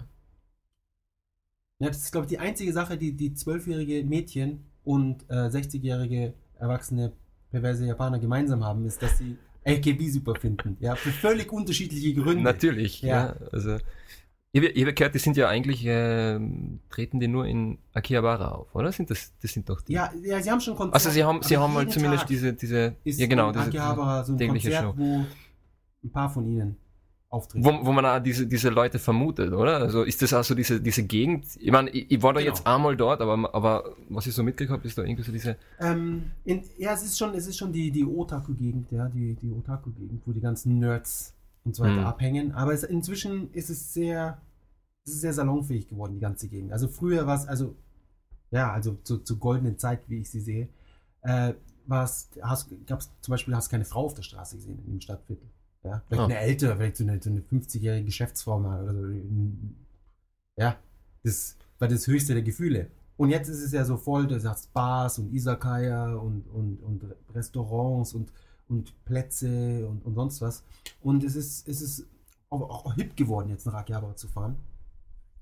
Ja, 1.79 1.87
das 1.87 1.97
ist, 1.97 2.11
glaube 2.11 2.25
ich, 2.25 2.29
die 2.29 2.39
einzige 2.39 2.71
Sache, 2.71 2.97
die 2.97 3.13
die 3.13 3.31
12-jährige 3.31 4.03
Mädchen 4.05 4.63
und 4.83 5.25
äh, 5.29 5.49
60-jährige 5.49 6.33
erwachsene 6.57 7.11
perverse 7.51 7.85
Japaner 7.85 8.19
gemeinsam 8.19 8.63
haben, 8.63 8.85
ist, 8.85 9.01
dass 9.01 9.17
sie 9.17 9.37
AKB 9.65 10.09
super 10.09 10.35
finden. 10.35 10.77
Ja, 10.79 10.95
für 10.95 11.09
völlig 11.09 11.51
unterschiedliche 11.51 12.13
Gründe. 12.13 12.43
Natürlich, 12.43 13.01
ja. 13.01 13.27
Ja. 13.27 13.35
Also, 13.51 13.77
ich 14.51 14.61
habe 14.61 14.93
gehört, 14.93 15.13
die 15.13 15.19
sind 15.19 15.35
ja 15.35 15.49
eigentlich, 15.49 15.83
ähm, 15.85 16.79
treten 16.89 17.19
die 17.19 17.27
nur 17.27 17.45
in 17.45 17.77
Akihabara 17.93 18.51
auf, 18.51 18.73
oder? 18.73 18.91
Sind 18.93 19.09
das, 19.09 19.33
das 19.41 19.51
sind 19.51 19.67
doch 19.67 19.81
die. 19.81 19.93
Ja, 19.93 20.13
ja, 20.23 20.41
sie 20.41 20.49
haben 20.49 20.61
schon 20.61 20.75
Konzerte. 20.75 20.93
also 20.93 21.09
sie 21.09 21.25
haben, 21.25 21.41
sie 21.41 21.57
haben 21.57 21.73
halt 21.73 21.89
jeden 21.89 21.99
zumindest 21.99 22.21
Tag 22.21 22.27
diese, 22.29 22.53
diese, 22.53 22.95
ja 23.03 23.27
genau, 23.27 23.51
diese, 23.51 23.65
Akihabara 23.65 24.23
so 24.23 24.31
ein 24.31 24.37
tägliche 24.37 24.69
Konzert, 24.69 24.83
Show. 24.85 24.97
wo 24.97 25.25
ein 26.05 26.11
paar 26.11 26.29
von 26.29 26.45
ihnen 26.47 26.77
auftreten. 27.29 27.65
Wo, 27.65 27.85
wo 27.85 27.91
man 27.91 28.05
auch 28.05 28.19
diese, 28.19 28.47
diese 28.47 28.69
Leute 28.69 28.99
vermutet, 28.99 29.51
oder? 29.53 29.77
Also 29.77 30.03
ist 30.03 30.21
das 30.21 30.33
auch 30.33 30.43
so 30.43 30.55
diese, 30.55 30.79
diese 30.79 31.03
Gegend? 31.03 31.45
Ich 31.59 31.71
meine, 31.71 31.89
ich, 31.89 32.09
ich 32.11 32.21
war 32.23 32.33
da 32.33 32.39
Genau. 32.39 32.51
jetzt 32.53 32.65
einmal 32.65 32.95
dort, 32.95 33.21
aber, 33.21 33.53
aber 33.53 33.95
was 34.09 34.27
ich 34.27 34.33
so 34.33 34.43
mitgekriegt 34.43 34.71
habe, 34.71 34.87
ist 34.87 34.97
da 34.97 35.03
irgendwie 35.03 35.23
so 35.23 35.31
diese. 35.31 35.57
Ähm, 35.79 36.31
in, 36.43 36.63
ja, 36.77 36.93
es 36.93 37.03
ist 37.03 37.17
schon, 37.17 37.33
es 37.33 37.47
ist 37.47 37.57
schon 37.57 37.71
die, 37.73 37.91
die 37.91 38.05
Otaku-Gegend, 38.05 38.91
ja, 38.91 39.07
die, 39.09 39.35
die 39.35 39.51
Otaku-Gegend, 39.51 40.21
wo 40.25 40.31
die 40.31 40.41
ganzen 40.41 40.79
Nerds 40.79 41.33
und 41.63 41.75
so 41.75 41.83
weiter 41.83 42.01
Mhm. 42.01 42.05
abhängen. 42.07 42.51
Aber 42.53 42.73
es, 42.73 42.83
inzwischen 42.83 43.51
ist 43.53 43.69
es 43.69 43.93
sehr, 43.93 44.39
es 45.05 45.13
ist 45.13 45.21
sehr 45.21 45.33
salonfähig 45.33 45.87
geworden, 45.87 46.13
die 46.13 46.19
ganze 46.19 46.47
Gegend. 46.47 46.71
Also 46.71 46.87
früher 46.87 47.27
war 47.27 47.35
es, 47.35 47.47
also, 47.47 47.75
ja, 48.51 48.71
also 48.71 48.97
zu, 49.03 49.17
zur 49.17 49.37
goldenen 49.39 49.77
Zeit, 49.77 50.01
wie 50.07 50.19
ich 50.19 50.29
sie 50.29 50.39
sehe, 50.41 50.69
äh, 51.23 51.53
gab 51.87 52.03
es 52.05 52.29
zum 53.21 53.31
Beispiel, 53.31 53.55
hast 53.55 53.69
keine 53.69 53.85
Frau 53.85 54.05
auf 54.05 54.13
der 54.13 54.23
Straße 54.23 54.55
gesehen 54.57 54.79
in 54.85 54.93
dem 54.93 55.01
Stadtviertel. 55.01 55.47
Ja, 55.85 56.01
vielleicht 56.07 56.21
Ah. 56.21 56.25
eine 56.25 56.39
ältere, 56.39 56.75
vielleicht 56.75 56.97
so 56.97 57.03
eine, 57.03 57.21
so 57.21 57.29
eine 57.29 57.41
50-jährige 57.41 58.05
Geschäftsfrau 58.05 58.59
mal 58.59 58.83
oder 58.83 58.93
so. 58.93 59.07
Ja, 60.57 60.77
das 61.23 61.57
war 61.79 61.87
das 61.87 62.07
höchste 62.07 62.33
der 62.33 62.43
Gefühle. 62.43 62.87
Und 63.17 63.29
jetzt 63.29 63.47
ist 63.47 63.61
es 63.61 63.71
ja 63.71 63.85
so 63.85 63.97
voll, 63.97 64.27
du 64.27 64.39
sagst 64.39 64.73
Bars 64.73 65.19
und 65.19 65.31
Isakaya 65.33 66.15
und, 66.15 66.47
und, 66.47 66.77
und 66.83 67.15
Restaurants 67.33 68.13
und, 68.13 68.31
und 68.67 68.93
Plätze 69.05 69.87
und, 69.87 70.03
und 70.05 70.15
sonst 70.15 70.41
was. 70.41 70.63
Und 71.01 71.23
es 71.23 71.35
ist, 71.35 71.67
es 71.67 71.81
ist 71.81 72.07
auch, 72.49 72.61
auch 72.61 72.95
hip 72.95 73.15
geworden, 73.15 73.49
jetzt 73.49 73.65
nach 73.65 73.75
Akihabara 73.75 74.15
zu 74.15 74.27
fahren. 74.27 74.57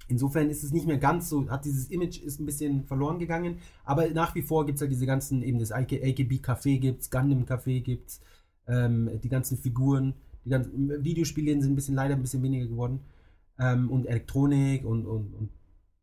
Insofern 0.10 0.49
ist 0.49 0.63
es 0.63 0.71
nicht 0.71 0.86
mehr 0.86 0.97
ganz 0.97 1.29
so, 1.29 1.49
hat 1.49 1.65
dieses 1.65 1.89
Image 1.89 2.21
ist 2.21 2.39
ein 2.39 2.45
bisschen 2.45 2.84
verloren 2.84 3.19
gegangen, 3.19 3.60
aber 3.86 4.10
nach 4.10 4.36
wie 4.36 4.41
vor 4.41 4.65
gibt 4.65 4.75
es 4.75 4.82
halt 4.82 4.91
diese 4.91 5.06
ganzen, 5.06 5.41
eben 5.41 5.60
das 5.60 5.71
AKB 5.71 6.41
Café 6.43 6.77
gibt 6.77 7.01
es, 7.03 7.10
Gundam 7.10 7.45
Café 7.45 7.82
gibt 7.82 8.10
es, 8.10 8.21
ähm, 8.67 9.10
die 9.23 9.29
ganzen 9.29 9.58
Figuren, 9.58 10.13
die 10.45 10.49
ganzen 10.49 11.03
Videospiele 11.03 11.51
sind 11.62 11.71
ein 11.71 11.75
bisschen 11.75 11.95
leider 11.95 12.15
ein 12.15 12.21
bisschen 12.21 12.43
weniger 12.43 12.67
geworden 12.67 12.99
ähm, 13.60 13.89
und 13.91 14.06
Elektronik 14.06 14.86
und, 14.86 15.06
und, 15.06 15.34
und 15.34 15.49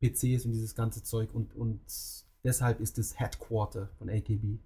PCs 0.00 0.46
und 0.46 0.52
dieses 0.52 0.74
ganze 0.74 1.02
Zeug 1.02 1.28
und, 1.34 1.54
und 1.56 1.80
deshalb 2.44 2.80
ist 2.80 2.96
das 2.98 3.18
Headquarter 3.18 3.90
von 3.98 4.08
AKB 4.08 4.58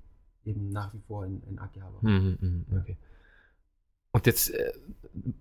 eben 0.45 0.71
nach 0.71 0.93
wie 0.95 1.01
vor 1.07 1.25
in, 1.27 1.43
in 1.49 1.59
Akihabara. 1.59 1.99
Mhm, 2.03 2.67
okay. 2.81 2.97
Und 4.13 4.27
jetzt 4.27 4.51
äh, 4.51 4.73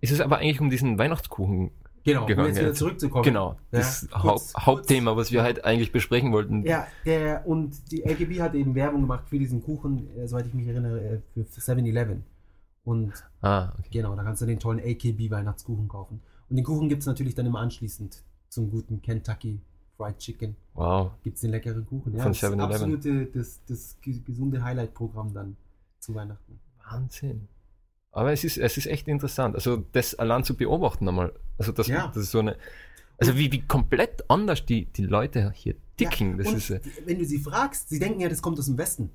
ist 0.01 0.11
es 0.11 0.19
aber 0.21 0.37
eigentlich 0.37 0.61
um 0.61 0.69
diesen 0.69 0.97
Weihnachtskuchen 0.97 1.71
Genau, 2.05 2.25
gegangen. 2.25 2.47
um 2.49 2.53
jetzt 2.53 2.59
wieder 2.61 2.73
zurückzukommen. 2.73 3.23
Genau, 3.23 3.55
das 3.71 4.07
Ja, 4.11 4.23
Haupt, 4.23 4.23
kurz- 4.23 4.53
Hauptthema, 4.57 5.15
was 5.15 5.31
wir 5.31 5.41
halt 5.43 5.63
eigentlich 5.63 5.91
besprechen 5.91 6.31
wollten. 6.33 6.65
Ja, 6.65 6.87
der, 7.05 7.45
und 7.47 7.91
die 7.91 8.05
AKB 8.05 8.41
hat 8.41 8.55
eben 8.55 8.75
Werbung 8.75 9.01
gemacht 9.01 9.29
für 9.29 9.39
diesen 9.39 9.61
Kuchen, 9.63 10.09
äh, 10.17 10.27
soweit 10.27 10.47
ich 10.47 10.53
mich 10.53 10.67
erinnere, 10.67 10.99
äh, 11.01 11.43
für 11.45 11.59
7-Eleven. 11.61 12.23
Und 12.83 13.13
Ah, 13.41 13.71
okay. 13.79 13.87
genau, 13.91 14.15
da 14.15 14.23
kannst 14.23 14.41
du 14.41 14.45
den 14.45 14.59
tollen 14.59 14.79
AKB 14.79 15.29
Weihnachtskuchen 15.31 15.87
kaufen. 15.87 16.21
Und 16.49 16.55
den 16.57 16.65
Kuchen 16.65 16.89
gibt 16.89 17.01
es 17.01 17.07
natürlich 17.07 17.33
dann 17.35 17.45
immer 17.45 17.59
anschließend 17.59 18.21
zum 18.49 18.69
guten 18.69 19.01
Kentucky 19.01 19.59
Fried 19.97 20.17
Chicken. 20.17 20.55
Wow. 20.73 21.11
Gibt 21.23 21.35
es 21.35 21.41
den 21.41 21.51
leckeren 21.51 21.85
Kuchen. 21.85 22.13
Ja, 22.15 22.23
Von 22.23 22.31
das 22.33 22.37
ist 22.43 22.49
7-Eleven. 22.49 22.71
absolute, 22.73 23.25
das, 23.27 23.59
das 23.67 23.97
ge- 24.01 24.19
gesunde 24.25 24.61
Highlight-Programm 24.63 25.33
dann 25.33 25.55
zu 25.99 26.13
Weihnachten. 26.15 26.59
Wahnsinn. 26.89 27.47
Aber 28.11 28.31
es 28.33 28.43
ist, 28.43 28.57
es 28.57 28.77
ist 28.77 28.85
echt 28.87 29.07
interessant. 29.07 29.55
Also 29.55 29.83
das 29.93 30.15
allein 30.15 30.43
zu 30.43 30.55
beobachten 30.55 31.07
einmal. 31.07 31.33
Also 31.57 31.71
das, 31.71 31.87
Ja. 31.87 32.07
das 32.07 32.17
ist 32.23 32.31
so 32.31 32.39
eine. 32.39 32.57
Also 33.17 33.35
wie, 33.37 33.51
wie 33.51 33.61
komplett 33.61 34.29
anders 34.29 34.65
die, 34.65 34.85
die 34.85 35.05
Leute 35.05 35.51
hier 35.55 35.75
ticken. 35.97 36.37
das 36.37 36.47
und 36.47 36.55
ist 36.57 36.69
äh, 36.71 36.81
wenn 37.05 37.17
du 37.19 37.25
sie 37.25 37.39
fragst, 37.39 37.89
sie 37.89 37.99
denken 37.99 38.19
ja, 38.19 38.27
das 38.29 38.41
kommt 38.41 38.59
aus 38.59 38.65
dem 38.65 38.77
Westen. 38.77 39.09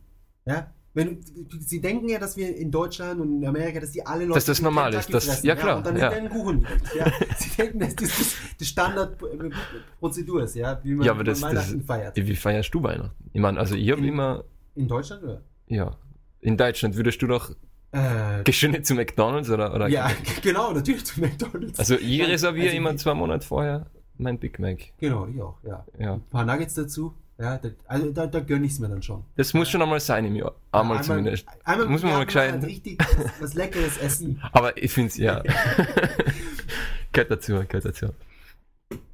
Ja? 0.47 0.73
Wenn, 0.99 1.21
sie 1.61 1.81
denken 1.81 2.09
ja, 2.09 2.19
dass 2.19 2.37
wir 2.37 2.57
in 2.57 2.73
Deutschland 2.73 3.21
und 3.21 3.41
in 3.41 3.47
Amerika, 3.47 3.79
dass 3.79 3.93
die 3.93 4.05
alle 4.05 4.25
Leute 4.25 4.35
Dass 4.35 4.47
das 4.47 4.57
die 4.59 4.65
normal 4.65 4.91
Kentucky 4.91 5.07
ist, 5.13 5.15
das- 5.15 5.25
fressen, 5.27 5.47
ja, 5.47 5.55
klar, 5.55 5.77
und 5.79 5.87
dann 5.87 5.97
ja. 5.97 6.11
einen 6.11 6.29
Kuchen. 6.29 6.67
Ja? 6.99 7.07
Sie 7.39 7.51
denken, 7.57 7.79
dass 7.79 7.95
das 7.95 8.09
das, 8.19 8.35
das 8.59 8.69
Standardprozedur 8.69 10.43
ist, 10.43 10.57
ja, 10.57 10.81
wie 10.83 10.95
man, 10.95 11.07
Ja, 11.07 11.13
aber 11.13 11.25
das- 11.25 11.41
man 11.41 11.55
das- 11.55 11.69
Weihnachten 11.69 11.85
feiert. 11.87 12.17
wie 12.17 12.37
feierst 12.37 12.75
du 12.75 12.83
Weihnachten? 12.83 13.15
Ich 13.33 13.41
meine, 13.41 13.59
also 13.61 13.75
ich 13.77 13.91
habe 13.91 14.01
In- 14.01 14.09
immer, 14.09 14.45
In 14.75 14.89
Deutschland 14.89 15.23
oder? 15.23 15.41
ja, 15.69 15.97
in 16.41 16.57
Deutschland 16.57 16.97
würdest 16.97 17.23
du 17.23 17.27
doch, 17.27 17.51
Äh, 17.93 18.43
gehst 18.45 18.63
du 18.63 18.69
nicht 18.69 18.85
zu 18.87 18.95
McDonalds 18.95 19.49
oder, 19.51 19.75
oder 19.75 19.89
ja, 19.89 20.11
genau, 20.43 20.73
natürlich 20.73 21.05
zu 21.07 21.21
McDonalds. 21.21 21.79
Also 21.79 21.95
ich 21.97 22.21
reserviere 22.27 22.67
also 22.67 22.77
immer 22.77 22.97
zwei 22.97 23.15
Monate 23.15 23.47
vorher 23.47 23.87
mein 24.19 24.39
Big 24.39 24.59
Mac. 24.59 24.79
Genau, 24.99 25.27
ich 25.29 25.41
auch, 25.41 25.59
ja. 25.63 25.85
Ja. 25.99 26.15
Ein 26.15 26.23
paar 26.29 26.45
Nuggets 26.45 26.75
dazu. 26.75 27.15
Ja, 27.41 27.57
da, 27.57 27.69
also 27.87 28.11
da, 28.11 28.27
da 28.27 28.41
gönne 28.41 28.67
ich 28.67 28.73
es 28.73 28.79
mir 28.81 28.89
dann 28.89 29.03
schon. 29.03 29.25
Das 29.37 29.55
muss 29.55 29.69
schon 29.69 29.81
einmal 29.81 30.01
sein 30.01 30.25
im 30.25 30.35
Jahr. 30.35 30.57
Einmal 30.73 31.03
zumindest. 31.05 31.47
Einmal 31.65 31.87
Muss 31.89 32.03
man 32.03 32.13
mal 32.13 32.27
gescheit- 32.27 32.51
halt 32.53 32.65
richtig 32.65 32.99
was, 32.99 33.41
was 33.41 33.55
Leckeres 33.55 33.97
essen. 33.99 34.43
Aber 34.53 34.77
ich 34.77 34.93
finde 34.93 35.09
es, 35.11 35.17
ja. 35.19 35.43
gehört 37.13 37.31
dazu, 37.31 37.53
gehört 37.69 37.85
dazu. 37.85 38.09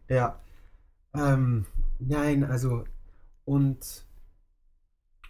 Ja. 0.08 0.38
Ähm, 1.14 1.66
nein, 1.98 2.44
also 2.44 2.84
und 3.44 4.04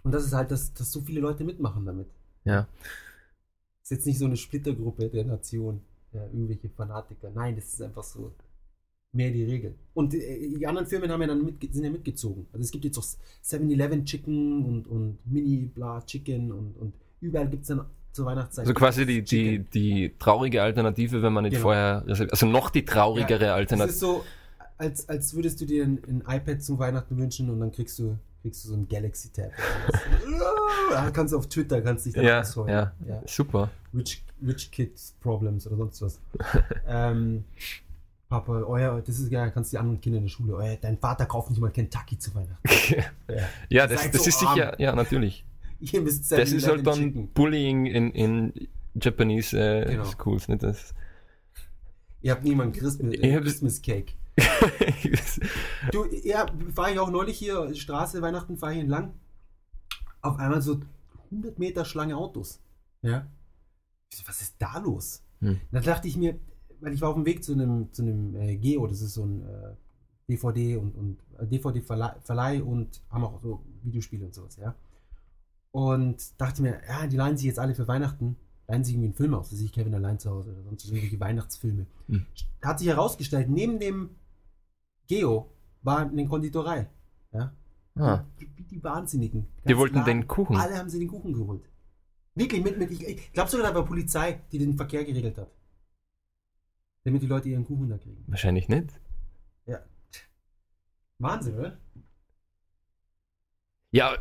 und 0.04 0.12
das 0.12 0.24
ist 0.24 0.32
halt, 0.32 0.50
dass, 0.50 0.72
dass 0.74 0.92
so 0.92 1.00
viele 1.00 1.20
Leute 1.20 1.44
mitmachen 1.44 1.84
damit. 1.86 2.08
Ja. 2.44 2.68
ist 3.82 3.90
jetzt 3.90 4.06
nicht 4.06 4.18
so 4.18 4.26
eine 4.26 4.36
Splittergruppe 4.36 5.08
der 5.08 5.24
Nation, 5.24 5.80
ja, 6.12 6.22
irgendwelche 6.26 6.68
Fanatiker. 6.68 7.30
Nein, 7.34 7.56
das 7.56 7.72
ist 7.72 7.82
einfach 7.82 8.04
so 8.04 8.32
mehr 9.14 9.30
die 9.30 9.44
Regel. 9.44 9.74
Und 9.94 10.12
äh, 10.14 10.48
die 10.58 10.66
anderen 10.66 10.86
Firmen 10.86 11.10
haben 11.10 11.20
ja 11.20 11.26
dann 11.28 11.44
mit, 11.44 11.72
sind 11.72 11.84
ja 11.84 11.90
mitgezogen. 11.90 12.46
Also 12.52 12.64
es 12.64 12.70
gibt 12.70 12.84
jetzt 12.84 12.98
auch 12.98 13.04
7-Eleven 13.44 14.04
Chicken 14.04 14.64
und, 14.64 14.86
und 14.88 15.18
Mini 15.24 15.70
Bla 15.74 16.00
Chicken 16.04 16.50
und, 16.52 16.74
und 16.80 16.92
überall 17.20 17.48
gibt 17.48 17.62
es 17.62 17.68
dann 17.68 17.82
zur 18.12 18.26
Weihnachtszeit. 18.26 18.64
Also 18.64 18.74
quasi 18.74 19.06
die, 19.06 19.22
die, 19.22 19.58
die 19.60 20.12
traurige 20.18 20.62
Alternative, 20.62 21.22
wenn 21.22 21.32
man 21.32 21.44
nicht 21.44 21.52
Genau. 21.54 21.62
vorher. 21.64 22.04
Also 22.06 22.46
noch 22.46 22.70
die 22.70 22.84
traurigere 22.84 23.38
Das 23.40 23.50
Alternative. 23.54 23.90
ist 23.90 24.00
so, 24.00 24.24
als, 24.78 25.08
als 25.08 25.34
würdest 25.34 25.60
du 25.60 25.66
dir 25.66 25.84
ein, 25.84 25.98
ein 26.08 26.22
iPad 26.36 26.62
zu 26.62 26.78
Weihnachten 26.78 27.16
wünschen 27.16 27.50
und 27.50 27.60
dann 27.60 27.72
kriegst 27.72 27.98
du, 27.98 28.16
kriegst 28.42 28.64
du 28.64 28.68
so 28.68 28.74
ein 28.74 28.88
Galaxy 28.88 29.30
Tab. 29.30 29.50
da 30.90 31.10
kannst 31.10 31.32
du 31.32 31.38
auf 31.38 31.48
Twitter, 31.48 31.80
kannst 31.80 32.06
dich 32.06 32.14
dann 32.14 32.24
Ja, 32.24 32.40
ausholen. 32.40 32.68
ja, 32.70 32.92
ja. 33.08 33.22
super. 33.26 33.70
Rich, 33.96 34.22
Rich 34.46 34.70
Kids 34.70 35.14
Problems 35.20 35.66
oder 35.66 35.76
sonst 35.76 36.02
was. 36.02 36.20
ähm, 36.88 37.44
Papa, 38.28 38.52
euer, 38.62 39.00
das 39.02 39.18
ist 39.18 39.30
ja, 39.30 39.48
kannst 39.50 39.72
die 39.72 39.78
anderen 39.78 40.00
Kinder 40.00 40.18
in 40.18 40.24
der 40.24 40.30
Schule, 40.30 40.54
euer, 40.56 40.76
dein 40.76 40.98
Vater 40.98 41.26
kauft 41.26 41.50
nicht 41.50 41.60
mal 41.60 41.70
Kentucky 41.70 42.18
zu 42.18 42.34
Weihnachten. 42.34 42.62
Ja. 43.28 43.48
ja, 43.70 43.86
das, 43.86 44.10
das 44.10 44.22
so 44.24 44.28
ist 44.28 44.42
arm. 44.42 44.54
sicher, 44.54 44.80
ja, 44.80 44.94
natürlich. 44.94 45.44
Ihr 45.80 46.00
müsst 46.02 46.30
Das 46.32 46.50
ist 46.52 46.66
halt 46.66 46.80
7-Eleven 46.80 46.84
dann 46.84 46.94
Chicken. 46.94 47.28
Bullying 47.32 47.86
in, 47.86 48.10
in 48.12 48.68
Japanese 49.00 49.58
äh, 49.58 49.86
Genau. 49.92 50.04
Schools. 50.04 50.48
Nicht? 50.48 50.62
Das, 50.62 50.94
Ihr 52.22 52.32
habt 52.32 52.44
niemanden 52.44 52.72
Christmas, 52.78 53.14
hab- 53.14 53.42
Christmas 53.42 53.82
Cake. 53.82 54.12
Du, 55.92 56.06
ja, 56.22 56.46
fahre 56.74 56.92
ich 56.92 56.98
auch 56.98 57.10
neulich 57.10 57.38
hier, 57.38 57.74
Straße, 57.74 58.20
Weihnachten, 58.22 58.56
fahre 58.56 58.74
ich 58.74 58.80
entlang. 58.80 59.14
Auf 60.22 60.38
einmal 60.38 60.62
so 60.62 60.80
100 61.30 61.58
Meter 61.58 61.84
Schlange 61.84 62.16
Autos. 62.16 62.60
Ja. 63.02 63.26
Was 64.26 64.40
ist 64.40 64.54
da 64.58 64.78
los? 64.78 65.22
Hm. 65.40 65.60
Da 65.72 65.80
dachte 65.80 66.08
ich 66.08 66.16
mir, 66.16 66.38
weil 66.84 66.94
ich 66.94 67.00
war 67.00 67.10
auf 67.10 67.14
dem 67.14 67.26
Weg 67.26 67.42
zu 67.42 67.52
einem, 67.52 67.92
zu 67.92 68.02
einem 68.02 68.34
äh, 68.36 68.56
Geo, 68.56 68.86
das 68.86 69.00
ist 69.00 69.14
so 69.14 69.24
ein 69.24 69.42
äh, 69.42 69.74
DVD 70.28 70.76
und, 70.76 70.94
und 70.96 71.18
äh, 71.38 71.46
DVD-Verleih 71.46 72.16
Verleih 72.20 72.62
und 72.62 73.02
haben 73.10 73.24
auch 73.24 73.40
so 73.42 73.64
Videospiele 73.82 74.26
und 74.26 74.34
sowas, 74.34 74.56
ja. 74.56 74.74
Und 75.70 76.40
dachte 76.40 76.62
mir, 76.62 76.80
ja, 76.88 77.06
die 77.06 77.16
leihen 77.16 77.36
sich 77.36 77.46
jetzt 77.46 77.58
alle 77.58 77.74
für 77.74 77.88
Weihnachten, 77.88 78.36
leihen 78.68 78.84
sich 78.84 78.94
irgendwie 78.94 79.08
einen 79.08 79.14
Film 79.14 79.34
aus, 79.34 79.50
da 79.50 79.56
sehe 79.56 79.66
ich 79.66 79.72
Kevin 79.72 79.94
allein 79.94 80.18
zu 80.18 80.30
Hause 80.30 80.52
oder 80.52 80.62
sonst 80.62 80.84
irgendwelche 80.86 81.18
Weihnachtsfilme. 81.18 81.86
Hm. 82.08 82.26
Hat 82.62 82.78
sich 82.78 82.88
herausgestellt, 82.88 83.48
neben 83.48 83.78
dem 83.80 84.10
Geo 85.06 85.50
war 85.82 85.98
eine 85.98 86.26
Konditorei. 86.26 86.88
Ja. 87.32 87.52
ah, 87.96 88.24
Wie, 88.38 88.48
wie 88.56 88.62
die 88.62 88.82
Wahnsinnigen. 88.82 89.46
die 89.66 89.76
wollten 89.76 89.94
klar, 89.94 90.04
den 90.04 90.28
Kuchen. 90.28 90.56
Alle 90.56 90.78
haben 90.78 90.88
sie 90.88 91.00
den 91.00 91.08
Kuchen 91.08 91.32
geholt. 91.32 91.68
Wirklich, 92.36 92.62
mit, 92.62 92.78
mit, 92.78 92.90
ich, 92.90 93.06
ich 93.06 93.32
glaube 93.32 93.50
sogar, 93.50 93.68
da 93.68 93.74
war 93.74 93.84
Polizei, 93.84 94.40
die 94.50 94.58
den 94.58 94.76
Verkehr 94.76 95.04
geregelt 95.04 95.38
hat. 95.38 95.50
Damit 97.04 97.22
die 97.22 97.26
Leute 97.26 97.48
ihren 97.48 97.64
Kuchen 97.64 97.88
da 97.88 97.98
kriegen. 97.98 98.24
Wahrscheinlich 98.26 98.68
nicht. 98.68 98.88
Wahnsinn, 101.18 101.58
oder? 101.58 101.76
Ja, 103.90 104.16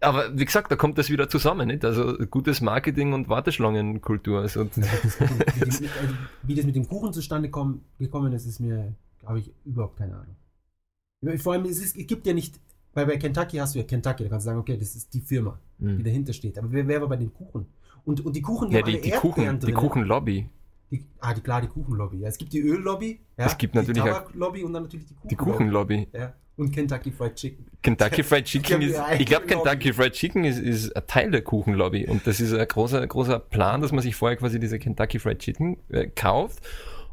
aber 0.00 0.36
wie 0.36 0.44
gesagt, 0.44 0.70
da 0.70 0.76
kommt 0.76 0.98
das 0.98 1.10
wieder 1.10 1.28
zusammen, 1.28 1.68
nicht? 1.68 1.84
Also 1.84 2.16
gutes 2.30 2.60
Marketing 2.60 3.12
und 3.12 3.28
Warteschlangenkultur. 3.28 4.40
Also, 4.40 4.64
Das 4.74 4.80
mit 4.80 5.90
dem, 5.90 5.90
also, 6.00 6.14
wie 6.42 6.54
das 6.54 6.64
mit 6.64 6.76
dem 6.76 6.88
Kuchen 6.88 7.12
zustande 7.12 7.50
komm, 7.50 7.82
gekommen 7.98 8.32
ist, 8.32 8.46
ist 8.46 8.60
mir, 8.60 8.94
habe 9.24 9.40
ich 9.40 9.52
überhaupt 9.64 9.96
keine 9.96 10.14
Ahnung. 10.16 11.38
Vor 11.38 11.54
allem, 11.54 11.64
es, 11.64 11.78
ist, 11.82 11.96
es 11.96 12.06
gibt 12.06 12.26
ja 12.26 12.32
nicht, 12.32 12.60
weil 12.94 13.06
bei 13.06 13.16
Kentucky 13.16 13.56
hast 13.56 13.74
du 13.74 13.80
ja 13.80 13.84
Kentucky, 13.84 14.24
da 14.24 14.28
kannst 14.30 14.46
du 14.46 14.50
sagen, 14.50 14.60
okay, 14.60 14.76
das 14.76 14.94
ist 14.94 15.12
die 15.14 15.20
Firma, 15.20 15.58
die 15.78 15.86
hm. 15.86 16.04
dahinter 16.04 16.32
steht. 16.32 16.58
Aber 16.58 16.70
wer, 16.70 16.86
wer 16.86 17.00
war 17.00 17.08
bei 17.08 17.16
den 17.16 17.32
Kuchen? 17.32 17.66
Und, 18.04 18.24
und 18.24 18.36
die 18.36 18.42
Kuchen, 18.42 18.70
ja, 18.70 18.82
die, 18.82 18.92
alle 18.92 19.00
die, 19.02 19.08
Erdbeeren 19.08 19.34
Kuchen, 19.34 19.60
die 19.60 19.66
drin. 19.66 19.74
Kuchenlobby. 19.74 20.48
Die, 20.90 21.04
ah, 21.20 21.34
die, 21.34 21.40
klar, 21.40 21.60
die 21.60 21.68
Kuchenlobby. 21.68 22.18
Ja, 22.18 22.28
es 22.28 22.38
gibt 22.38 22.52
die 22.52 22.60
Öllobby, 22.60 23.20
ja, 23.36 23.46
Es 23.46 23.58
gibt 23.58 23.74
natürlich 23.74 24.02
die 24.02 24.08
Tabaklobby 24.08 24.62
und 24.62 24.72
dann 24.72 24.84
natürlich 24.84 25.06
die 25.06 25.14
Die 25.28 25.34
Kuchenlobby. 25.36 26.06
Kuchenlobby. 26.06 26.18
Ja. 26.18 26.34
Und 26.56 26.72
Kentucky 26.72 27.10
Fried 27.12 27.34
Chicken. 27.34 27.66
Kentucky 27.82 28.22
Fried 28.22 28.44
Chicken 28.46 28.80
ist, 28.82 28.98
ich 29.18 29.26
glaube, 29.26 29.46
Kentucky 29.46 29.92
Fried 29.92 30.12
Chicken 30.12 30.44
ist, 30.44 30.58
ist 30.58 30.96
ein 30.96 31.02
Teil 31.06 31.30
der 31.30 31.42
Kuchenlobby 31.42 32.06
und 32.06 32.26
das 32.26 32.40
ist 32.40 32.54
ein 32.54 32.66
großer, 32.66 33.06
großer 33.06 33.38
Plan, 33.40 33.82
dass 33.82 33.92
man 33.92 34.00
sich 34.00 34.14
vorher 34.16 34.36
quasi 34.38 34.58
diese 34.58 34.78
Kentucky 34.78 35.18
Fried 35.18 35.40
Chicken 35.40 35.76
äh, 35.90 36.06
kauft 36.06 36.66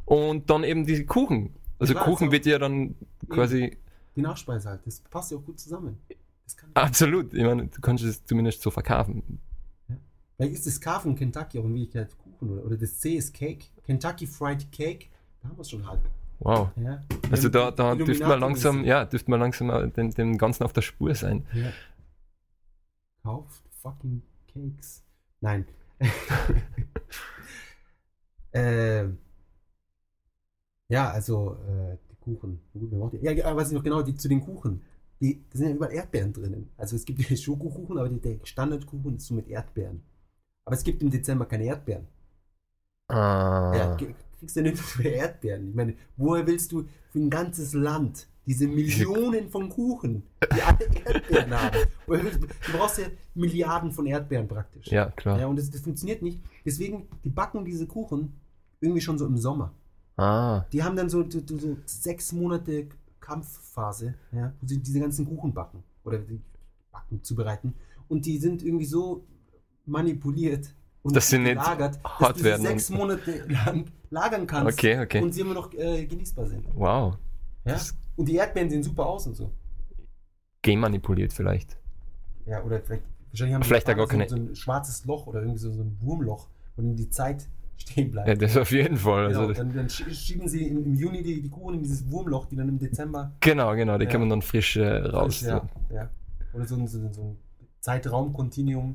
und 0.06 0.48
dann 0.48 0.64
eben 0.64 0.86
diese 0.86 1.04
Kuchen. 1.04 1.54
Also 1.78 1.92
Klar, 1.92 2.04
Kuchen 2.06 2.28
so. 2.28 2.32
wird 2.32 2.46
ja 2.46 2.58
dann 2.58 2.94
quasi 3.28 3.76
Die 4.16 4.22
Nachspeise 4.22 4.68
halt. 4.70 4.80
Das 4.86 5.00
passt 5.00 5.32
ja 5.32 5.36
auch 5.36 5.44
gut 5.44 5.58
zusammen. 5.58 5.98
Absolut. 6.74 7.34
Ich 7.34 7.42
meine, 7.42 7.66
du 7.66 7.80
kannst 7.80 8.04
es 8.04 8.24
zumindest 8.24 8.62
so 8.62 8.70
verkaufen. 8.70 9.40
Vielleicht 10.36 10.54
ist 10.54 10.66
das 10.66 10.80
K 10.80 10.98
von 11.00 11.14
Kentucky 11.14 11.58
auch 11.58 11.64
in 11.64 11.74
Wirklichkeit 11.74 12.16
Kuchen 12.18 12.50
oder, 12.50 12.64
oder 12.64 12.76
das 12.76 12.98
C 12.98 13.14
ist 13.14 13.32
Cake. 13.34 13.66
Kentucky 13.84 14.26
Fried 14.26 14.70
Cake, 14.72 15.06
da 15.42 15.48
haben 15.48 15.56
wir 15.56 15.62
es 15.62 15.70
schon 15.70 15.86
halb. 15.86 16.00
Wow. 16.40 16.70
Ja. 16.76 17.00
Also 17.30 17.48
da, 17.48 17.70
da 17.70 17.94
dürfte 17.94 18.26
man 18.26 18.40
langsam, 18.40 18.84
ja, 18.84 19.04
dürfte 19.04 19.30
man 19.30 19.40
langsam 19.40 19.92
dem, 19.92 20.10
dem 20.12 20.36
Ganzen 20.36 20.64
auf 20.64 20.72
der 20.72 20.82
Spur 20.82 21.14
sein. 21.14 21.46
Ja. 21.54 21.70
Kauft 23.22 23.62
fucking 23.80 24.22
Cakes. 24.52 25.04
Nein. 25.40 25.66
ähm, 28.52 29.18
ja, 30.88 31.10
also 31.10 31.56
äh, 31.66 31.96
die 32.10 32.16
Kuchen. 32.16 32.60
Die- 32.74 33.24
Ja, 33.24 33.56
was 33.56 33.68
ich 33.68 33.74
noch 33.74 33.82
genau 33.84 34.02
die, 34.02 34.14
zu 34.16 34.28
den 34.28 34.40
Kuchen. 34.40 34.82
die, 35.20 35.42
da 35.50 35.58
sind 35.58 35.68
ja 35.68 35.74
überall 35.76 35.92
Erdbeeren 35.94 36.32
drinnen. 36.32 36.70
Also 36.76 36.96
es 36.96 37.04
gibt 37.04 37.28
den 37.28 37.36
Schokokuchen, 37.36 37.96
aber 37.98 38.08
die, 38.08 38.20
der 38.20 38.38
Standardkuchen 38.44 39.16
ist 39.16 39.26
so 39.26 39.34
mit 39.34 39.48
Erdbeeren. 39.48 40.02
Aber 40.64 40.76
es 40.76 40.84
gibt 40.84 41.02
im 41.02 41.10
Dezember 41.10 41.46
keine 41.46 41.64
Erdbeeren. 41.64 42.06
Ah. 43.08 43.72
Ja, 43.76 43.96
kriegst 44.38 44.56
du 44.56 44.62
nicht 44.62 44.78
für 44.78 45.08
Erdbeeren. 45.08 45.68
Ich 45.70 45.74
meine, 45.74 45.94
woher 46.16 46.46
willst 46.46 46.72
du 46.72 46.86
für 47.10 47.18
ein 47.18 47.30
ganzes 47.30 47.74
Land 47.74 48.26
diese 48.46 48.66
Millionen 48.66 49.48
von 49.48 49.68
Kuchen, 49.68 50.22
die 50.54 50.62
alle 50.62 50.86
Erdbeeren 51.04 51.54
haben? 51.60 51.78
Du 52.06 52.72
brauchst 52.76 52.98
ja 52.98 53.06
Milliarden 53.34 53.92
von 53.92 54.06
Erdbeeren 54.06 54.48
praktisch. 54.48 54.86
ja, 54.88 55.10
klar. 55.10 55.38
Ja, 55.40 55.46
und 55.46 55.56
das, 55.56 55.70
das 55.70 55.80
funktioniert 55.82 56.22
nicht. 56.22 56.40
Deswegen, 56.64 57.08
die 57.24 57.30
backen 57.30 57.64
diese 57.64 57.86
Kuchen 57.86 58.34
irgendwie 58.80 59.00
schon 59.00 59.18
so 59.18 59.26
im 59.26 59.36
Sommer. 59.36 59.72
Ah. 60.16 60.64
Die 60.72 60.82
haben 60.82 60.96
dann 60.96 61.10
so, 61.10 61.28
so, 61.28 61.40
so 61.46 61.76
sechs 61.86 62.32
Monate 62.32 62.88
Kampfphase, 63.20 64.14
ja, 64.32 64.52
wo 64.60 64.66
sie 64.66 64.78
diese 64.78 65.00
ganzen 65.00 65.26
Kuchen 65.26 65.52
backen 65.54 65.82
oder 66.04 66.18
die 66.18 66.40
Backen 66.92 67.22
zubereiten. 67.22 67.74
Und 68.08 68.26
die 68.26 68.38
sind 68.38 68.62
irgendwie 68.62 68.84
so 68.84 69.26
manipuliert 69.86 70.74
und 71.02 71.14
Dass 71.14 71.28
sie 71.28 71.38
nicht 71.38 71.58
hart 71.58 71.98
dass 72.20 72.42
werden 72.42 72.62
sechs 72.66 72.90
und- 72.90 72.96
Monate 72.98 73.44
lang 73.48 73.84
lagern 74.10 74.46
kannst 74.46 74.78
Okay, 74.78 75.00
okay. 75.00 75.20
und 75.22 75.32
sie 75.32 75.40
immer 75.42 75.54
noch 75.54 75.72
äh, 75.74 76.06
genießbar 76.06 76.46
sind. 76.46 76.64
Wow. 76.74 77.16
Ja? 77.64 77.76
Und 78.16 78.26
die 78.28 78.36
Erdbeeren 78.36 78.70
sehen 78.70 78.82
super 78.82 79.06
aus 79.06 79.26
und 79.26 79.34
so. 79.34 79.50
Genmanipuliert 80.62 81.32
vielleicht. 81.32 81.76
Ja, 82.46 82.62
oder 82.62 82.80
vielleicht, 82.80 83.02
wahrscheinlich 83.30 83.54
haben 83.54 83.62
Vielleicht 83.62 83.88
ja 83.88 83.94
gar 83.94 84.06
keine- 84.06 84.28
so, 84.28 84.36
ein 84.36 84.54
schwarzes 84.54 85.04
Loch 85.04 85.26
oder 85.26 85.40
irgendwie 85.40 85.58
so, 85.58 85.72
so 85.72 85.82
ein 85.82 85.96
Wurmloch, 86.00 86.48
wo 86.76 86.82
dann 86.82 86.96
die 86.96 87.10
Zeit 87.10 87.48
stehen 87.76 88.10
bleibt. 88.10 88.28
Ja, 88.28 88.34
das 88.34 88.56
auf 88.56 88.70
jeden 88.70 88.96
Fall. 88.96 89.28
Genau, 89.28 89.40
Also 89.40 89.52
dann, 89.54 89.74
dann 89.74 89.86
sch- 89.88 90.10
schieben 90.14 90.48
sie 90.48 90.68
im, 90.68 90.84
im 90.84 90.94
Juni 90.94 91.22
die, 91.22 91.42
die 91.42 91.48
Kuchen 91.50 91.74
in 91.74 91.82
dieses 91.82 92.08
Wurmloch, 92.10 92.46
die 92.46 92.56
dann 92.56 92.68
im 92.68 92.78
Dezember 92.78 93.32
genau, 93.40 93.74
genau. 93.74 93.98
Die 93.98 94.04
Ja. 94.04 94.10
kann 94.10 94.20
man 94.20 94.30
dann 94.30 94.42
frisch 94.42 94.76
äh, 94.76 94.86
raus. 94.98 95.40
Ja, 95.42 95.68
ja. 95.92 96.08
Oder 96.52 96.66
so 96.66 96.76
ein, 96.76 96.86
so 96.86 96.98
ein, 96.98 97.12
so 97.12 97.22
ein 97.22 97.36
Zeitraumkontinuum, 97.80 98.94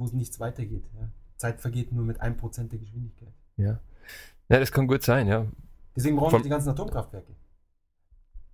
wo 0.00 0.04
es 0.06 0.12
nichts 0.12 0.40
weitergeht. 0.40 0.84
Ja. 0.98 1.08
Zeit 1.36 1.60
vergeht 1.60 1.92
nur 1.92 2.04
mit 2.04 2.20
1% 2.20 2.68
der 2.68 2.78
Geschwindigkeit. 2.78 3.32
Ja. 3.56 3.78
ja, 4.48 4.58
das 4.58 4.72
kann 4.72 4.86
gut 4.86 5.02
sein, 5.02 5.28
ja. 5.28 5.46
Deswegen 5.94 6.16
brauchen 6.16 6.30
Von- 6.30 6.40
wir 6.40 6.44
die 6.44 6.48
ganzen 6.50 6.70
Atomkraftwerke. 6.70 7.32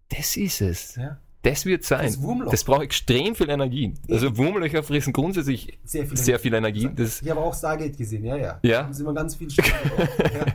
Das 0.08 0.36
ist 0.36 0.60
es. 0.60 0.96
Ja. 0.96 1.18
Das 1.42 1.64
wird 1.64 1.84
sein. 1.84 2.06
Das. 2.06 2.50
Das 2.50 2.64
braucht 2.64 2.82
extrem 2.82 3.36
viel 3.36 3.48
Energie. 3.48 3.94
Also 4.10 4.36
Wurmlöcher 4.36 4.82
fressen 4.82 5.12
grundsätzlich 5.12 5.78
Sehr 5.84 6.04
viel. 6.06 6.16
sehr 6.16 6.38
viel 6.40 6.54
Energie. 6.54 6.90
Das, 6.94 7.22
Ich 7.22 7.30
habe 7.30 7.40
auch 7.40 7.54
Stargate 7.54 7.96
gesehen, 7.96 8.24
ja, 8.24 8.36
ja. 8.36 8.58
Ja. 8.62 8.78
Da 8.80 8.84
haben 8.86 8.94
sie 8.94 9.02
immer 9.04 9.14
ganz 9.14 9.36
viel 9.36 9.48
ja. 9.52 9.64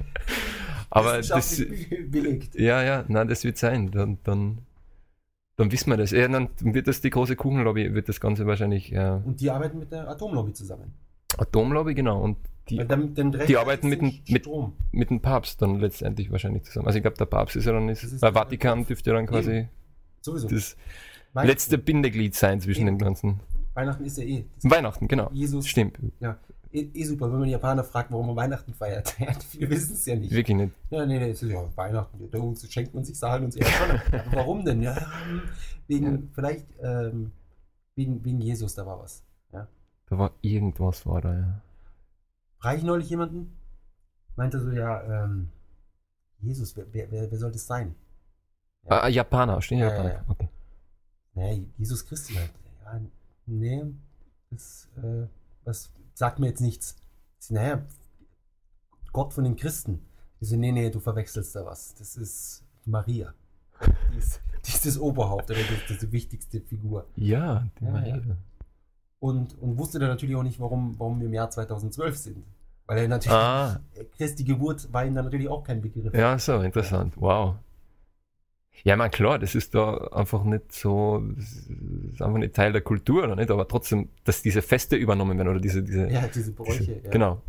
aber 0.90 1.22
das, 1.22 1.64
belegt. 2.10 2.56
ja, 2.56 2.84
ja, 2.84 3.06
nein, 3.08 3.30
das 3.30 3.44
wird 3.46 3.58
sein. 3.58 3.90
Dann, 3.92 4.18
dann, 4.24 4.58
dann 5.58 5.72
wissen 5.72 5.90
wir 5.90 5.98
das. 5.98 6.12
Ja, 6.12 6.28
dann 6.28 6.50
wird 6.62 6.88
das 6.88 7.02
die 7.02 7.10
große 7.10 7.36
Kuchenlobby, 7.36 7.94
wird 7.94 8.10
das 8.10 8.20
Ganze 8.20 8.46
wahrscheinlich 8.48 8.92
äh, 8.94 9.20
Und 9.24 9.42
die 9.42 9.50
arbeiten 9.50 9.80
mit 9.80 9.92
der 9.92 10.08
Atomlobby 10.10 10.54
zusammen. 10.54 10.94
Atomlobby, 11.38 11.94
genau. 11.94 12.22
Und 12.22 12.38
die, 12.70 12.78
dann, 12.78 13.14
dann 13.16 13.32
die 13.48 13.58
arbeiten 13.58 13.90
mit 13.90 14.02
dem- 14.02 14.20
mit- 14.30 14.42
Strom. 14.44 14.74
mit 14.92 15.10
dem 15.10 15.22
Papst 15.22 15.62
dann 15.62 15.80
letztendlich 15.80 16.32
wahrscheinlich 16.32 16.64
zusammen. 16.64 16.88
Also 16.88 16.98
ich 16.98 17.04
glaube, 17.04 17.18
der 17.18 17.26
Papst 17.26 17.56
ist 17.56 17.66
ja 17.66 17.74
dann, 17.74 17.90
ist, 17.90 18.04
ist 18.04 18.22
der 18.24 18.34
Vatikan 18.34 18.86
dürfte 18.86 19.10
ja 19.12 19.16
dann 19.16 19.26
quasi 19.28 19.68
Sowieso. 20.22 20.48
das 20.48 20.76
letzte 21.34 21.78
Bindeglied 21.78 22.36
sein 22.36 22.62
zwischen 22.62 22.88
Eben. 22.88 22.98
den 22.98 23.06
ganzen. 23.06 23.40
Weihnachten 23.74 24.04
ist 24.06 24.18
ja 24.18 24.24
eh. 24.26 24.46
Weihnachten, 24.64 25.08
genau. 25.08 25.30
Jesus. 25.34 25.68
Stimmt. 25.68 25.98
Ja, 26.20 26.38
eh, 26.74 26.90
eh 26.94 27.04
super, 27.04 27.32
wenn 27.32 27.40
man 27.40 27.50
Japaner 27.50 27.84
fragt, 27.84 28.12
warum 28.12 28.28
man 28.28 28.36
Weihnachten 28.36 28.74
feiert. 28.74 29.16
Ja, 29.20 29.34
Viele 29.34 29.70
wissen 29.70 29.94
es 29.94 30.06
ja 30.06 30.16
nicht. 30.16 30.32
Wirklich 30.32 30.58
nicht. 30.58 30.74
Ja, 30.90 31.06
nee, 31.06 31.20
nee, 31.20 31.32
es 31.32 31.44
ist 31.44 31.52
ja 31.52 31.66
Weihnachten, 31.76 32.30
da 32.30 32.68
schenkt 32.68 32.94
man 32.94 33.04
sich 33.04 33.18
Sachen 33.18 33.46
und 33.46 33.52
so. 33.54 33.60
Ja, 33.60 33.68
warum 34.32 34.66
denn? 34.66 34.82
Ja, 34.82 34.96
wegen, 35.88 36.30
vielleicht, 36.34 36.68
ähm, 36.82 37.32
wegen, 37.96 38.24
wegen 38.24 38.42
Jesus, 38.42 38.76
da 38.76 38.86
war 38.86 39.00
was. 39.00 39.24
Da 40.12 40.18
war 40.18 40.34
irgendwas, 40.42 41.06
war 41.06 41.22
da, 41.22 41.34
ja. 41.34 41.62
Frage 42.60 42.80
ich 42.80 42.84
neulich 42.84 43.10
jemanden, 43.10 43.58
meinte 44.36 44.60
so, 44.60 44.70
ja, 44.70 45.24
ähm, 45.24 45.48
Jesus, 46.42 46.76
wer, 46.76 46.86
wer, 46.92 47.10
wer, 47.10 47.32
wer 47.32 47.38
soll 47.38 47.54
das 47.54 47.66
sein? 47.66 47.96
Ja. 48.84 49.04
Ah, 49.04 49.08
Japaner, 49.08 49.62
stehen 49.62 49.80
Ja, 49.80 49.88
Japaner. 49.88 50.10
ja, 50.10 50.16
ja. 50.16 50.26
Okay. 50.28 50.50
Nee, 51.34 51.66
Jesus 51.78 52.06
Christus 52.06 52.36
halt. 52.36 52.52
Ja, 52.84 53.02
nee, 53.46 53.86
das, 54.50 54.90
äh, 55.02 55.28
das 55.64 55.94
sagt 56.22 56.38
mir 56.38 56.50
jetzt 56.50 56.62
nichts. 56.62 56.96
Ich 57.42 57.50
naja, 57.50 57.82
Gott 59.12 59.34
von 59.34 59.44
den 59.44 59.56
Christen. 59.56 60.06
Ich 60.40 60.50
so, 60.50 60.56
nee, 60.56 60.72
nee, 60.72 60.92
du 60.92 61.00
verwechselst 61.00 61.56
da 61.56 61.66
was. 61.66 61.96
Das 61.96 62.16
ist 62.16 62.64
Maria. 62.86 63.34
Die 64.14 64.18
ist, 64.20 64.40
die 64.66 64.70
ist 64.72 64.86
das 64.86 65.00
Oberhaupt 65.00 65.50
oder 65.50 65.60
das, 65.60 65.68
das 65.82 65.92
ist 65.92 66.02
die 66.04 66.12
wichtigste 66.12 66.62
Figur. 66.62 67.08
Ja, 67.16 67.68
die 67.80 67.86
Ja, 67.86 67.92
Maria. 67.92 68.18
ja. 68.18 68.38
Und, 69.20 69.60
und 69.60 69.80
wusste 69.80 69.98
dann 69.98 70.10
natürlich 70.10 70.36
auch 70.36 70.44
nicht, 70.44 70.60
warum, 70.60 70.94
warum 71.00 71.20
wir 71.20 71.26
im 71.28 71.34
Jahr 71.34 71.50
2012 71.50 72.16
sind. 72.18 72.44
Weil 72.86 73.00
er 73.00 73.08
natürlich, 73.08 73.36
Ah. 73.36 73.80
Christi 74.18 74.44
Geburt 74.44 74.94
war 74.94 75.04
ihm 75.04 75.16
dann 75.16 75.26
natürlich 75.26 75.48
auch 75.50 75.64
kein 75.64 75.82
Begriff. 75.82 76.14
Ja, 76.14 76.38
so, 76.38 76.60
interessant. 76.62 77.16
Wow. 77.18 77.56
Ja, 78.84 78.96
man 78.96 79.12
klar, 79.12 79.38
das 79.38 79.54
ist 79.54 79.76
da 79.76 79.98
einfach 80.08 80.44
nicht 80.44 80.72
so, 80.72 81.22
das 81.36 81.68
ist 82.14 82.22
einfach 82.22 82.40
nicht 82.40 82.56
Teil 82.56 82.72
der 82.72 82.82
Kultur, 82.82 83.24
oder 83.24 83.36
nicht? 83.36 83.52
Aber 83.52 83.68
trotzdem, 83.68 84.10
dass 84.24 84.42
diese 84.42 84.62
Feste 84.62 84.96
übernommen 84.96 85.38
werden 85.38 85.50
oder 85.50 85.60
diese, 85.60 85.84
diese, 85.84 86.10
Ja, 86.10 86.28
diese 86.28 86.52
Bräuche. 86.52 86.80
diese 86.80 86.94
ja. 87.04 87.10
genau. 87.12 87.42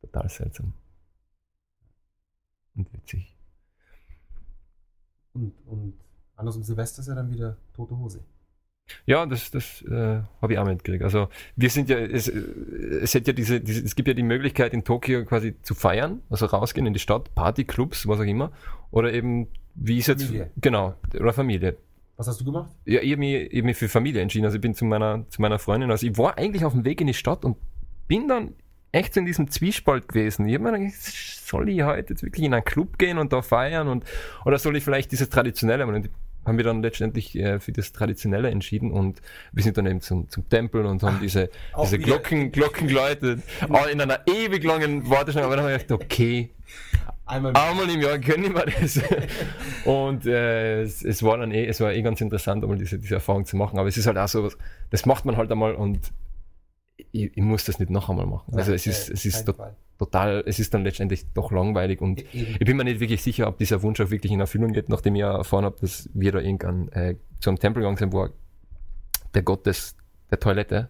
Total 0.00 0.28
seltsam. 0.28 0.72
Und 2.76 2.92
witzig. 2.92 3.36
Und, 5.32 5.52
und 5.66 5.94
anders 6.36 6.56
um 6.56 6.62
Silvester 6.62 7.00
ist 7.00 7.08
ja 7.08 7.14
dann 7.14 7.30
wieder 7.30 7.56
tote 7.74 7.96
Hose. 7.96 8.24
Ja, 9.06 9.24
das, 9.26 9.50
das 9.50 9.82
äh, 9.82 10.22
habe 10.42 10.52
ich 10.52 10.58
auch 10.58 10.66
mitgekriegt. 10.66 11.04
Also 11.04 11.28
wir 11.56 11.70
sind 11.70 11.88
ja, 11.88 11.98
es, 11.98 12.28
es 12.28 13.14
hätte 13.14 13.30
ja 13.30 13.32
diese, 13.34 13.60
diese, 13.60 13.84
es 13.84 13.94
gibt 13.94 14.08
ja 14.08 14.14
die 14.14 14.22
Möglichkeit 14.22 14.72
in 14.72 14.84
Tokio 14.84 15.24
quasi 15.24 15.60
zu 15.62 15.74
feiern, 15.74 16.22
also 16.28 16.46
rausgehen 16.46 16.86
in 16.86 16.92
die 16.92 16.98
Stadt, 16.98 17.34
Partyclubs, 17.34 18.08
was 18.08 18.18
auch 18.18 18.24
immer, 18.24 18.52
oder 18.90 19.12
eben, 19.12 19.48
wie 19.74 19.98
ist 19.98 20.08
jetzt, 20.08 20.24
Familie. 20.24 20.50
genau, 20.60 20.94
oder 21.14 21.32
Familie. 21.32 21.76
Was 22.16 22.28
hast 22.28 22.40
du 22.40 22.44
gemacht? 22.44 22.70
Ja, 22.84 23.00
ich 23.00 23.12
habe 23.12 23.20
mich, 23.20 23.34
ich 23.50 23.58
hab 23.58 23.64
mich 23.64 23.76
für 23.78 23.88
Familie 23.88 24.20
entschieden. 24.20 24.44
Also 24.44 24.56
ich 24.56 24.60
bin 24.60 24.74
zu 24.74 24.84
meiner, 24.84 25.24
zu 25.30 25.40
meiner 25.40 25.58
Freundin. 25.58 25.90
Also 25.90 26.06
ich 26.06 26.18
war 26.18 26.36
eigentlich 26.36 26.66
auf 26.66 26.72
dem 26.72 26.84
Weg 26.84 27.00
in 27.00 27.06
die 27.06 27.14
Stadt 27.14 27.46
und 27.46 27.56
bin 28.08 28.28
dann 28.28 28.54
echt 28.92 29.16
in 29.16 29.24
diesem 29.24 29.50
Zwiespalt 29.50 30.08
gewesen. 30.08 30.46
Ich 30.46 30.54
habe 30.54 30.64
mir 30.64 30.78
gedacht, 30.78 31.00
soll 31.00 31.70
ich 31.70 31.82
heute 31.82 32.12
jetzt 32.12 32.22
wirklich 32.22 32.44
in 32.44 32.52
einen 32.52 32.64
Club 32.64 32.98
gehen 32.98 33.16
und 33.16 33.32
da 33.32 33.40
feiern 33.40 33.88
und 33.88 34.04
oder 34.44 34.58
soll 34.58 34.76
ich 34.76 34.84
vielleicht 34.84 35.12
dieses 35.12 35.30
Traditionelle 35.30 35.86
machen? 35.86 35.96
Und 35.96 36.10
haben 36.44 36.56
wir 36.56 36.64
dann 36.64 36.82
letztendlich 36.82 37.36
äh, 37.36 37.60
für 37.60 37.72
das 37.72 37.92
Traditionelle 37.92 38.50
entschieden 38.50 38.90
und 38.90 39.20
wir 39.52 39.62
sind 39.62 39.76
dann 39.76 39.86
eben 39.86 40.00
zum, 40.00 40.28
zum 40.28 40.48
Tempel 40.48 40.86
und 40.86 41.02
haben 41.02 41.20
diese, 41.20 41.50
diese 41.82 41.98
Glocken, 41.98 42.50
Glocken 42.50 42.88
geläutet, 42.88 43.42
auch 43.68 43.86
in 43.86 44.00
einer 44.00 44.20
ewig 44.26 44.64
langen 44.64 45.08
Warteschlange, 45.08 45.46
aber 45.46 45.56
dann 45.56 45.66
habe 45.66 45.76
ich 45.76 45.86
gedacht, 45.86 46.02
okay, 46.02 46.50
Einmal 47.30 47.52
Einmal 47.56 47.88
im 47.90 48.00
Jahr 48.00 48.18
können 48.18 48.54
wir 48.54 48.66
das. 48.66 49.00
Und 49.84 50.26
äh, 50.26 50.82
es, 50.82 51.04
es 51.04 51.22
war 51.22 51.38
dann 51.38 51.52
eh, 51.52 51.66
es 51.66 51.80
war 51.80 51.92
eh 51.92 52.02
ganz 52.02 52.20
interessant, 52.20 52.62
einmal 52.62 52.78
diese, 52.78 52.98
diese 52.98 53.14
Erfahrung 53.14 53.44
zu 53.44 53.56
machen. 53.56 53.78
Aber 53.78 53.88
es 53.88 53.96
ist 53.96 54.06
halt 54.06 54.18
auch 54.18 54.28
so, 54.28 54.44
was- 54.44 54.58
das 54.90 55.06
macht 55.06 55.24
man 55.24 55.36
halt 55.36 55.50
einmal 55.52 55.74
und 55.74 56.12
ich, 57.12 57.30
ich 57.36 57.42
muss 57.42 57.64
das 57.64 57.78
nicht 57.78 57.90
noch 57.90 58.08
einmal 58.10 58.26
machen. 58.26 58.54
Also 58.56 58.72
es 58.72 58.86
ist, 58.86 59.08
Äh, 59.08 59.14
es 59.14 59.24
ist 59.24 59.44
to 59.46 59.54
total, 59.98 60.42
es 60.46 60.58
ist 60.58 60.72
dann 60.74 60.82
letztendlich 60.84 61.26
doch 61.34 61.52
langweilig 61.52 62.00
und 62.00 62.20
Eben. 62.34 62.56
ich 62.58 62.66
bin 62.66 62.76
mir 62.76 62.84
nicht 62.84 63.00
wirklich 63.00 63.22
sicher, 63.22 63.46
ob 63.48 63.58
dieser 63.58 63.82
Wunsch 63.82 64.00
auch 64.00 64.10
wirklich 64.10 64.32
in 64.32 64.40
Erfüllung 64.40 64.72
geht, 64.72 64.88
nachdem 64.88 65.14
ich 65.14 65.22
erfahren 65.22 65.64
habe, 65.66 65.76
dass 65.80 66.08
wir 66.14 66.32
da 66.32 66.40
irgendwann 66.40 66.88
äh, 66.92 67.16
zu 67.40 67.50
einem 67.50 67.58
Tempel 67.58 67.80
gegangen 67.82 67.98
sind, 67.98 68.12
wo 68.12 68.28
der 69.34 69.42
Gott 69.42 69.66
des, 69.66 69.94
der 70.30 70.40
Toilette. 70.40 70.88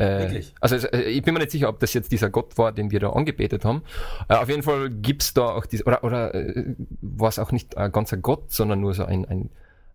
Äh, 0.00 0.18
Wirklich? 0.20 0.54
Also 0.60 0.76
es- 0.76 0.84
äh, 0.84 1.02
ich 1.02 1.22
bin 1.22 1.34
mir 1.34 1.40
nicht 1.40 1.50
sicher, 1.52 1.68
ob 1.68 1.78
das 1.80 1.92
jetzt 1.94 2.10
dieser 2.10 2.30
Gott 2.30 2.56
war, 2.58 2.72
den 2.72 2.90
wir 2.90 3.00
da 3.00 3.10
angebetet 3.10 3.64
haben. 3.64 3.82
Äh, 4.28 4.34
auf 4.34 4.48
jeden 4.48 4.62
Fall 4.62 4.88
gibt's 4.90 5.34
da 5.34 5.42
auch 5.50 5.66
diese, 5.66 5.84
oder, 5.84 6.02
oder 6.04 6.34
äh, 6.34 6.64
war 7.02 7.28
es 7.28 7.38
auch 7.38 7.52
nicht 7.52 7.76
ein 7.76 7.92
ganzer 7.92 8.16
Gott, 8.16 8.50
sondern 8.50 8.80
nur 8.80 8.94
so 8.94 9.04
ein, 9.04 9.24
ein, 9.26 9.50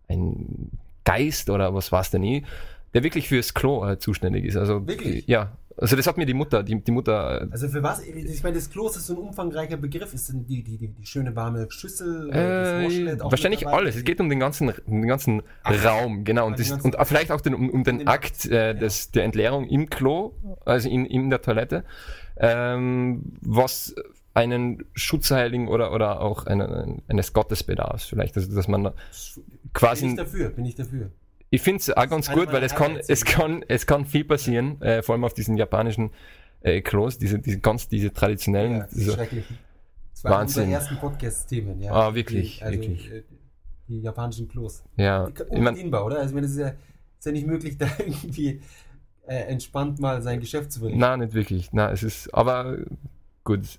ein 0.08 0.70
Geist 1.04 1.50
oder 1.50 1.74
was 1.74 1.92
war's 1.92 2.10
denn 2.10 2.20
nie, 2.22 2.44
der 2.94 3.02
wirklich 3.02 3.28
fürs 3.28 3.52
Klo 3.54 3.94
zuständig 3.96 4.44
ist. 4.44 4.56
Also 4.56 4.86
Wirklich? 4.86 5.26
ja, 5.26 5.52
also 5.78 5.96
das 5.96 6.06
hat 6.06 6.16
mir 6.16 6.26
die 6.26 6.34
Mutter, 6.34 6.62
die, 6.62 6.80
die 6.82 6.90
Mutter 6.90 7.42
äh, 7.42 7.46
Also 7.50 7.68
für 7.68 7.82
was? 7.82 8.00
Ich 8.02 8.42
meine, 8.42 8.56
das 8.56 8.70
Klo 8.70 8.86
ist 8.88 8.94
so 8.94 9.14
ein 9.14 9.18
umfangreicher 9.18 9.76
Begriff. 9.76 10.14
Ist 10.14 10.28
denn 10.28 10.46
die, 10.46 10.62
die, 10.62 10.78
die, 10.78 10.88
die 10.88 11.06
schöne 11.06 11.34
warme 11.36 11.66
Schüssel? 11.70 12.30
das 12.30 12.92
Äh, 13.18 13.20
auch 13.20 13.30
wahrscheinlich 13.30 13.66
alles. 13.66 13.96
Es 13.96 14.04
geht 14.04 14.20
um 14.20 14.28
den 14.28 14.40
ganzen, 14.40 14.70
um 14.86 15.00
den 15.02 15.08
ganzen 15.08 15.42
Ach, 15.62 15.84
Raum, 15.84 16.24
genau. 16.24 16.46
Und, 16.46 16.58
das, 16.58 16.70
und 16.72 16.96
vielleicht 17.04 17.30
auch 17.30 17.40
den, 17.40 17.54
um, 17.54 17.70
um 17.70 17.84
den 17.84 17.98
Den- 17.98 18.08
Akt 18.08 18.46
äh, 18.46 18.74
des, 18.74 19.10
der 19.10 19.24
Entleerung 19.24 19.66
im 19.68 19.90
Klo, 19.90 20.32
also 20.64 20.88
in, 20.88 21.04
in 21.06 21.30
der 21.30 21.42
Toilette, 21.42 21.84
ähm, 22.38 23.22
was 23.40 23.94
einen 24.34 24.84
Schutzheiligen 24.94 25.68
oder, 25.68 25.92
oder 25.92 26.20
auch 26.20 26.46
einen, 26.46 27.02
eines 27.08 27.32
Gottes 27.32 27.62
bedarf. 27.62 28.02
Vielleicht, 28.04 28.36
also, 28.36 28.54
dass 28.54 28.68
man 28.68 28.84
da 28.84 28.90
Bin 28.90 28.98
ich 29.10 29.72
quasi. 29.72 30.14
dafür, 30.14 30.50
bin 30.50 30.64
ich 30.66 30.74
dafür. 30.74 31.10
Ich 31.50 31.62
finde 31.62 31.80
es 31.80 31.90
auch 31.90 32.08
ganz 32.08 32.28
Einer 32.28 32.38
gut, 32.38 32.52
weil 32.52 32.62
es 32.64 32.74
kann, 32.74 32.96
es 33.08 33.24
kann, 33.24 33.64
es 33.68 33.86
kann 33.86 34.04
viel 34.04 34.24
passieren, 34.24 34.80
äh, 34.82 35.02
vor 35.02 35.14
allem 35.14 35.24
auf 35.24 35.34
diesen 35.34 35.56
japanischen 35.56 36.10
äh, 36.62 36.80
Klos, 36.80 37.18
diese, 37.18 37.38
diese 37.38 37.60
ganz, 37.60 37.88
diese 37.88 38.12
traditionellen. 38.12 38.78
Ja, 38.78 38.88
so. 38.90 39.16
Das 39.16 40.24
Wahnsinn. 40.24 40.62
unsere 40.64 40.78
ersten 40.80 40.96
Podcast-Themen. 40.96 41.80
Ja. 41.80 41.92
Ah, 41.92 42.14
wirklich, 42.14 42.64
Also, 42.64 42.80
wirklich. 42.80 43.12
äh, 43.12 43.22
die 43.86 44.00
japanischen 44.00 44.48
Klos. 44.48 44.82
Ja, 44.96 45.28
ich 45.28 45.34
mein, 45.50 45.68
Unbedienbar, 45.68 46.04
oder? 46.06 46.16
Also, 46.16 46.30
ich 46.30 46.34
meine, 46.34 46.46
ist 46.46 46.56
ja, 46.56 46.68
ist 46.68 47.26
ja 47.26 47.32
nicht 47.32 47.46
möglich, 47.46 47.76
da 47.78 47.86
irgendwie 47.98 48.60
äh, 49.26 49.36
entspannt 49.36 50.00
mal 50.00 50.22
sein 50.22 50.40
Geschäft 50.40 50.72
zu 50.72 50.80
verrichten. 50.80 51.00
nein, 51.00 51.20
nicht 51.20 51.34
wirklich. 51.34 51.72
Nein, 51.72 51.92
es 51.92 52.02
ist, 52.02 52.32
aber 52.34 52.78
gut. 53.44 53.78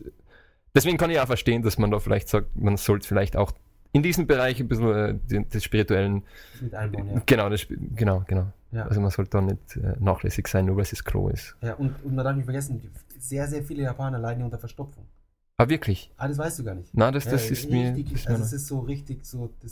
Deswegen 0.75 0.97
kann 0.97 1.09
ich 1.09 1.19
auch 1.19 1.25
verstehen, 1.25 1.63
dass 1.63 1.77
man 1.77 1.89
da 1.91 1.99
vielleicht 1.99 2.29
sagt, 2.29 2.55
man 2.55 2.77
sollte 2.77 3.07
vielleicht 3.07 3.35
auch 3.35 3.51
in 3.91 4.03
diesem 4.03 4.27
Bereich 4.27 4.59
ein 4.59 4.67
bisschen 4.67 4.93
äh, 4.95 5.13
den, 5.15 5.49
des 5.49 5.63
spirituellen. 5.63 6.23
Mit 6.61 6.73
einbauen, 6.75 7.07
ja. 7.15 7.21
Genau, 7.25 7.49
das, 7.49 7.65
genau, 7.95 8.23
genau. 8.27 8.47
Ja. 8.71 8.85
Also 8.85 8.99
man 8.99 9.11
sollte 9.11 9.31
da 9.31 9.41
nicht 9.41 9.77
äh, 9.77 9.95
nachlässig 9.99 10.47
sein, 10.47 10.65
nur 10.65 10.75
weil 10.75 10.83
es 10.83 10.89
das 10.89 11.03
Klo 11.03 11.29
ist. 11.29 11.55
ja 11.61 11.73
und, 11.75 12.03
und 12.03 12.15
man 12.15 12.25
darf 12.25 12.35
nicht 12.35 12.45
vergessen, 12.45 12.81
sehr, 13.17 13.47
sehr 13.47 13.63
viele 13.63 13.83
Japaner 13.83 14.19
leiden 14.19 14.43
unter 14.43 14.59
Verstopfung. 14.59 15.05
Aber 15.55 15.69
wirklich? 15.69 16.11
Ah, 16.17 16.27
das 16.27 16.37
weißt 16.37 16.59
du 16.59 16.63
gar 16.65 16.75
nicht. 16.75 16.89
Na, 16.93 17.09
das, 17.11 17.23
das 17.25 17.45
Ja, 17.45 17.51
ist 17.53 17.69
mir. 17.69 17.95
richtig, 17.95 18.11
Das 18.11 18.21
ist 18.21 18.27
also 18.27 18.39
mir 18.39 18.45
es 18.45 18.53
ist 18.53 18.67
so 18.67 18.79
richtig 18.81 19.25
so, 19.25 19.49
das 19.61 19.71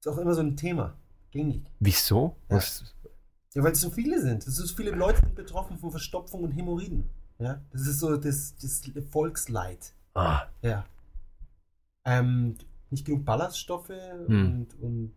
ist 0.00 0.08
auch 0.08 0.18
immer 0.18 0.34
so 0.34 0.40
ein 0.42 0.56
Thema. 0.56 0.94
Gängig. 1.30 1.62
wieso? 1.80 2.36
Ja. 2.50 2.56
Was? 2.56 2.94
Ja, 3.54 3.62
weil 3.62 3.72
es 3.72 3.80
so 3.80 3.90
viele 3.90 4.20
sind. 4.20 4.46
Es 4.46 4.56
sind 4.56 4.66
so 4.66 4.74
viele 4.76 4.90
Leute 4.90 5.20
sind 5.20 5.34
betroffen 5.34 5.78
von 5.78 5.90
Verstopfung 5.90 6.42
und 6.42 6.52
Hämorrhoiden. 6.52 7.08
Ja, 7.38 7.60
das 7.70 7.86
ist 7.86 8.00
so 8.00 8.16
das, 8.16 8.54
das 8.60 8.82
Volksleid. 9.10 9.92
Ah, 10.14 10.42
Ja. 10.62 10.84
Ähm, 12.04 12.56
nicht 12.92 13.04
genug 13.04 13.24
Ballaststoffe 13.24 13.88
Hm. 14.26 14.66
und, 14.68 14.80
und 14.80 15.12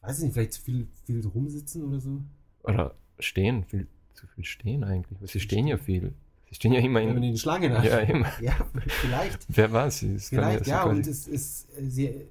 ich 0.00 0.08
weiß 0.08 0.20
nicht, 0.20 0.32
vielleicht 0.34 0.52
zu 0.54 0.62
viel, 0.62 0.88
viel 1.04 1.26
rumsitzen 1.26 1.82
oder 1.84 2.00
so. 2.00 2.20
oder 2.62 2.94
stehen, 3.18 3.64
viel, 3.64 3.86
zu 4.14 4.26
viel 4.26 4.44
stehen 4.44 4.84
eigentlich. 4.84 5.20
Weil 5.20 5.28
sie 5.28 5.40
stehen 5.40 5.66
ja 5.66 5.76
viel. 5.78 6.14
Sie 6.48 6.54
stehen 6.56 6.72
ja 6.72 6.80
immer 6.80 7.00
in. 7.00 7.16
in 7.16 7.22
die 7.32 7.38
Schlange 7.38 7.70
nach. 7.70 7.82
Ja, 7.84 7.98
immer. 8.00 8.28
ja, 8.40 8.54
vielleicht. 9.00 9.46
Wer 9.48 9.72
weiß, 9.72 9.98
sie 10.00 10.14
ist 10.14 10.28
Vielleicht, 10.28 10.66
ja, 10.66 10.82
quasi- 10.84 10.96
und 10.96 11.06
es 11.06 11.26
ist, 11.26 11.78
äh, 11.78 11.88
sie, 11.90 12.28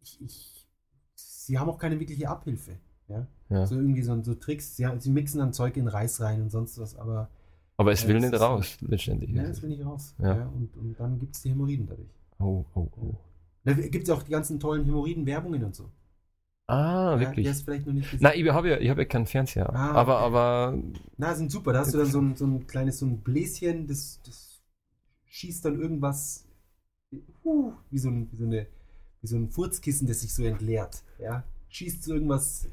ich, 0.00 0.20
ich, 0.22 0.66
sie 1.14 1.58
haben 1.58 1.68
auch 1.68 1.78
keine 1.78 2.00
wirkliche 2.00 2.28
Abhilfe. 2.28 2.78
Ja? 3.08 3.26
Ja. 3.50 3.66
So 3.66 3.76
irgendwie 3.76 4.02
so, 4.02 4.20
so 4.22 4.34
Tricks, 4.34 4.76
sie, 4.76 4.86
sie 4.98 5.10
mixen 5.10 5.38
dann 5.38 5.52
Zeug 5.52 5.76
in 5.76 5.86
Reis 5.86 6.20
rein 6.20 6.40
und 6.42 6.50
sonst 6.50 6.78
was, 6.78 6.96
aber 6.96 7.28
Aber 7.76 7.92
es 7.92 8.02
Ja, 8.02 8.08
will 8.08 8.16
es 8.16 8.30
nicht 8.30 8.40
raus, 8.40 8.78
letztendlich. 8.80 9.30
ja, 9.32 9.42
das 9.44 9.60
will 9.62 9.68
nicht 9.68 9.84
raus. 9.84 10.14
Ja. 10.18 10.36
Ja. 10.38 10.46
und, 10.46 10.74
und 10.78 10.98
dann 10.98 11.18
gibt 11.18 11.36
es 11.36 11.42
die 11.42 11.50
Hämorrhoiden 11.50 11.86
dadurch. 11.86 12.08
Oh, 12.38 12.64
oh, 12.74 12.88
oh. 12.96 13.14
Da 13.64 13.72
gibt 13.72 14.02
es 14.02 14.08
ja 14.08 14.14
auch 14.14 14.22
die 14.22 14.30
ganzen 14.30 14.60
tollen 14.60 14.84
Hämorrhoiden-Werbungen 14.84 15.64
und 15.64 15.74
so. 15.74 15.90
Ah, 16.66 17.12
Ja, 17.12 17.20
wirklich? 17.20 17.46
du 17.46 17.54
vielleicht 17.54 17.86
noch 17.86 17.92
nicht 17.92 18.10
gesehen. 18.10 18.22
Nein, 18.22 18.38
ich 18.38 18.50
habe 18.50 18.70
ja, 18.70 18.78
ich 18.78 18.88
hab 18.88 18.98
ja 18.98 19.04
keinen 19.04 19.26
Fernseher. 19.26 19.68
Ah, 19.74 19.92
aber, 19.92 20.16
okay. 20.16 20.24
aber 20.26 20.78
Na, 21.16 21.34
sind 21.34 21.50
super. 21.50 21.72
Da 21.72 21.80
hast 21.80 21.92
du 21.92 21.98
dann 21.98 22.06
so 22.06 22.20
ein, 22.20 22.36
so 22.36 22.46
ein 22.46 22.66
kleines 22.66 22.98
so 22.98 23.06
ein 23.06 23.20
Bläschen, 23.20 23.86
das, 23.86 24.20
das 24.24 24.60
schießt 25.26 25.64
dann 25.64 25.80
irgendwas 25.80 26.46
huh, 27.44 27.72
wie, 27.90 27.98
so 27.98 28.08
ein, 28.08 28.28
wie, 28.32 28.36
so 28.36 28.44
eine, 28.44 28.66
wie 29.20 29.26
so 29.26 29.36
ein 29.36 29.50
Furzkissen, 29.50 30.06
das 30.06 30.20
sich 30.20 30.32
so 30.32 30.42
entleert. 30.44 31.02
Ja? 31.18 31.44
Schießt 31.68 32.02
so 32.02 32.14
irgendwas 32.14 32.68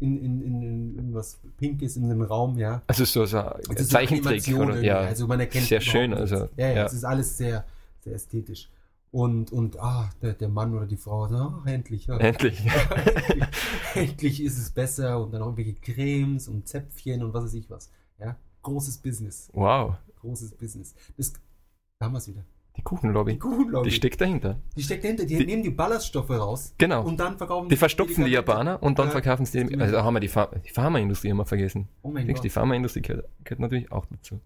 in, 0.00 0.18
in, 0.18 0.42
in, 0.42 0.62
in 0.62 0.96
irgendwas 0.96 1.38
Pinkes 1.58 1.96
in 1.96 2.08
den 2.08 2.22
Raum, 2.22 2.58
ja. 2.58 2.82
also 2.86 3.04
so, 3.04 3.26
so 3.26 3.38
ein 3.38 3.60
ist 3.60 3.90
so 3.90 3.96
Zeichentrick. 3.96 4.48
Oder, 4.56 4.80
ja, 4.82 5.00
also 5.00 5.26
man 5.26 5.40
erkennt 5.40 5.66
sehr 5.66 5.80
schön. 5.80 6.14
Also, 6.14 6.48
ja, 6.56 6.68
ja, 6.68 6.72
ja. 6.72 6.86
es 6.86 6.94
ist 6.94 7.04
alles 7.04 7.36
sehr, 7.36 7.64
sehr 8.00 8.14
ästhetisch. 8.14 8.70
Und, 9.12 9.50
und 9.50 9.80
ah, 9.80 10.08
der, 10.22 10.34
der 10.34 10.48
Mann 10.48 10.72
oder 10.74 10.86
die 10.86 10.96
Frau, 10.96 11.24
ah, 11.24 11.62
endlich. 11.66 12.06
Ja. 12.06 12.16
Endlich. 12.18 12.60
endlich, 13.26 13.48
endlich 13.94 14.42
ist 14.44 14.56
es 14.58 14.70
besser 14.70 15.20
und 15.20 15.32
dann 15.32 15.42
auch 15.42 15.46
irgendwelche 15.56 15.74
Cremes 15.80 16.46
und 16.46 16.68
Zäpfchen 16.68 17.22
und 17.24 17.34
was 17.34 17.44
weiß 17.44 17.54
ich 17.54 17.68
was. 17.70 17.90
Ja, 18.20 18.36
großes 18.62 18.98
Business, 18.98 19.50
Wow, 19.52 19.94
großes 20.20 20.52
Business. 20.54 20.94
Das, 21.16 21.32
da 21.98 22.06
haben 22.06 22.12
wir 22.12 22.18
es 22.18 22.28
wieder. 22.28 22.42
die 22.42 22.76
Die 22.76 22.82
Kuchenlobby. 22.82 23.36
Kuchenlobby. 23.38 23.88
Die 23.88 23.94
steckt 23.96 24.20
dahinter. 24.20 24.60
die 24.76 24.82
steckt 24.84 25.02
dahinter. 25.02 25.24
Die, 25.24 25.38
Die- 25.38 25.46
nehmen 25.46 25.64
die 25.64 25.70
Ballaststoffe 25.70 26.30
raus 26.30 26.72
Genau. 26.78 27.02
und 27.04 27.18
dann 27.18 27.36
verkaufen 27.36 27.68
Die 27.68 27.76
verstopfen 27.76 28.14
die 28.24 28.30
Medikamente. 28.30 28.52
Japaner 28.70 28.82
und 28.82 28.98
dann 29.00 29.06
Ja. 29.06 29.12
verkaufen 29.12 29.44
sie 29.44 29.64
die. 29.66 29.76
Also 29.80 30.02
haben 30.04 30.14
wir 30.14 30.20
die, 30.20 30.28
Pharma, 30.28 30.54
die 30.64 30.70
Pharmaindustrie 30.70 31.30
immer 31.30 31.46
vergessen. 31.46 31.88
Oh 32.02 32.10
mein 32.12 32.26
Denkst, 32.26 32.38
Gott, 32.40 32.44
die 32.44 32.50
Pharmaindustrie 32.50 33.02
gehört, 33.02 33.28
gehört 33.42 33.58
natürlich 33.60 33.90
auch 33.90 34.06
dazu. 34.06 34.38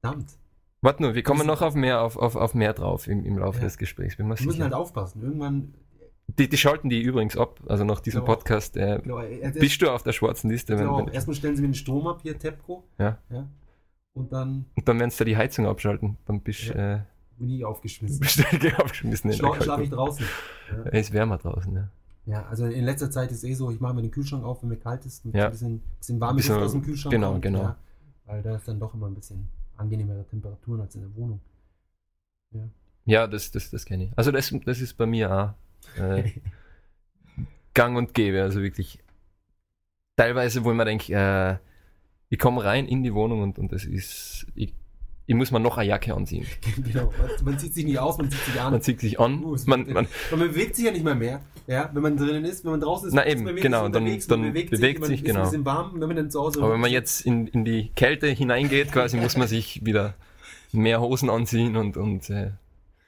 verdammt. 0.00 0.36
Warte 0.82 1.02
nur, 1.02 1.14
wir 1.14 1.22
kommen 1.22 1.46
noch 1.46 1.62
auf 1.62 1.74
mehr, 1.74 2.02
auf, 2.02 2.16
auf, 2.16 2.34
auf 2.36 2.54
mehr 2.54 2.72
drauf 2.72 3.06
im, 3.06 3.24
im 3.24 3.38
Laufe 3.38 3.58
Ja. 3.58 3.64
des 3.64 3.78
Gesprächs. 3.78 4.18
Wir 4.18 4.24
müssen 4.24 4.60
halt 4.62 4.74
aufpassen. 4.74 5.22
Irgendwann, 5.22 5.74
die, 6.26 6.48
die 6.48 6.56
schalten 6.56 6.88
die 6.88 7.00
übrigens 7.00 7.36
ab. 7.36 7.60
Also 7.68 7.84
nach 7.84 8.00
diesem 8.00 8.20
Ja. 8.22 8.26
Podcast 8.26 8.76
äh, 8.76 8.98
ich, 8.98 9.40
erst, 9.42 9.58
bist 9.60 9.80
du 9.80 9.90
auf 9.90 10.02
der 10.02 10.12
schwarzen 10.12 10.50
Liste. 10.50 10.76
Genau, 10.76 10.98
wenn, 10.98 11.08
erstmal 11.14 11.36
stellen 11.36 11.54
sie 11.54 11.62
mir 11.62 11.68
den 11.68 11.74
Strom 11.74 12.06
ab, 12.08 12.20
hier 12.22 12.36
Tepco. 12.38 12.84
Ja. 12.98 13.18
ja. 13.30 13.46
Und 14.14 14.32
dann 14.32 14.66
und 14.74 14.88
dann 14.88 14.98
werden 14.98 15.10
sie 15.10 15.24
die 15.24 15.36
Heizung 15.36 15.66
abschalten. 15.66 16.18
Dann 16.26 16.40
bist 16.40 16.68
du 16.68 16.72
Ja. 16.76 16.94
äh, 16.96 17.00
bin 17.38 17.48
ich 17.50 17.64
aufgeschmissen. 17.64 18.18
bist 18.20 18.38
du 18.38 18.78
aufgeschmissen. 18.82 19.32
Schla 19.32 19.60
schlafe 19.60 19.84
ich 19.84 19.90
draußen. 19.90 20.26
Ja. 20.70 20.82
Es 20.90 21.08
ist 21.08 21.12
wärmer 21.12 21.38
draußen, 21.38 21.74
ja. 21.74 21.88
Ja, 22.26 22.44
also 22.46 22.66
in 22.66 22.84
letzter 22.84 23.10
Zeit 23.10 23.30
ist 23.32 23.42
eh 23.44 23.54
so, 23.54 23.70
ich 23.70 23.80
mache 23.80 23.94
mir 23.94 24.02
den 24.02 24.10
Kühlschrank 24.10 24.44
auf, 24.44 24.62
wenn 24.62 24.68
mir 24.68 24.76
kalt 24.76 25.04
ist, 25.06 25.24
und 25.24 25.34
Ja. 25.34 25.46
ein 25.46 25.50
bisschen, 25.52 25.80
bisschen 25.98 26.18
Bisschen- 26.20 26.54
Luft 26.54 26.64
aus 26.66 26.72
dem 26.72 26.82
Kühlschrank 26.82 27.12
genau, 27.12 27.30
kommt, 27.32 27.42
genau. 27.42 27.62
Ja, 27.62 27.76
weil 28.26 28.42
da 28.42 28.54
ist 28.56 28.66
dann 28.68 28.78
doch 28.78 28.94
immer 28.94 29.06
ein 29.08 29.14
bisschen 29.14 29.48
angenehmere 29.76 30.26
Temperaturen 30.26 30.80
als 30.80 30.94
in 30.94 31.02
der 31.02 31.14
Wohnung. 31.14 31.40
Ja, 33.04 33.26
das, 33.26 33.50
das, 33.50 33.70
das 33.70 33.84
kenne 33.84 34.04
ich. 34.04 34.10
Also 34.16 34.30
das, 34.30 34.54
das 34.64 34.80
ist 34.80 34.94
bei 34.94 35.06
mir 35.06 35.30
auch 35.30 36.00
äh, 36.00 36.30
gang 37.74 37.96
und 37.96 38.14
gäbe. 38.14 38.42
Also 38.42 38.62
wirklich 38.62 38.98
teilweise, 40.16 40.64
wo 40.64 40.70
ich 40.70 40.76
mir 40.76 40.84
denke, 40.84 41.12
äh, 41.12 41.56
ich 42.28 42.38
komme 42.38 42.64
rein 42.64 42.86
in 42.86 43.02
die 43.02 43.14
Wohnung 43.14 43.42
und, 43.42 43.58
und 43.58 43.72
das 43.72 43.84
ist, 43.84 44.46
ich, 44.54 44.74
ich 45.26 45.34
muss 45.34 45.50
mir 45.50 45.60
noch 45.60 45.78
eine 45.78 45.88
Jacke 45.88 46.14
anziehen. 46.14 46.46
genau. 46.84 47.12
Man 47.44 47.58
zieht 47.58 47.74
sich 47.74 47.84
nicht 47.84 47.98
aus, 47.98 48.18
man 48.18 48.30
zieht 48.30 48.40
sich 48.44 48.60
an. 48.60 48.72
Man 48.72 48.82
zieht 48.82 49.00
sich 49.00 49.20
an, 49.20 49.44
es 49.54 49.66
man, 49.66 49.92
man, 49.92 50.08
man 50.30 50.40
bewegt 50.40 50.76
sich 50.76 50.84
ja 50.84 50.92
nicht 50.92 51.04
mehr 51.04 51.14
mehr. 51.14 51.40
Ja, 51.66 51.90
wenn 51.92 52.02
man 52.02 52.16
drinnen 52.16 52.44
ist, 52.44 52.64
wenn 52.64 52.72
man 52.72 52.80
draußen 52.80 53.08
ist, 53.08 53.14
Na 53.14 53.22
ist 53.22 53.34
eben, 53.40 53.44
genau, 53.44 53.54
wenigstens 53.54 53.70
dann- 53.72 53.84
unterwegs, 53.84 54.26
dann 54.26 54.40
man 54.40 54.52
bewegt, 54.52 54.70
bewegt 54.70 55.00
man 55.00 55.08
sich, 55.08 55.24
ist 55.24 55.52
genau. 55.52 55.64
warm, 55.64 56.00
wenn 56.00 56.08
man 56.08 56.16
dann 56.16 56.30
zu 56.30 56.40
Hause 56.40 56.60
aber 56.60 56.72
wenn 56.72 56.80
man 56.80 56.90
jetzt 56.90 57.24
in, 57.24 57.46
in 57.46 57.64
die 57.64 57.90
Kälte 57.94 58.26
hineingeht, 58.26 58.90
quasi 58.90 59.16
muss 59.16 59.36
man 59.36 59.46
sich 59.46 59.84
wieder 59.86 60.14
mehr 60.72 61.00
Hosen 61.00 61.30
anziehen 61.30 61.76
und, 61.76 61.96
und 61.96 62.28
äh, 62.30 62.50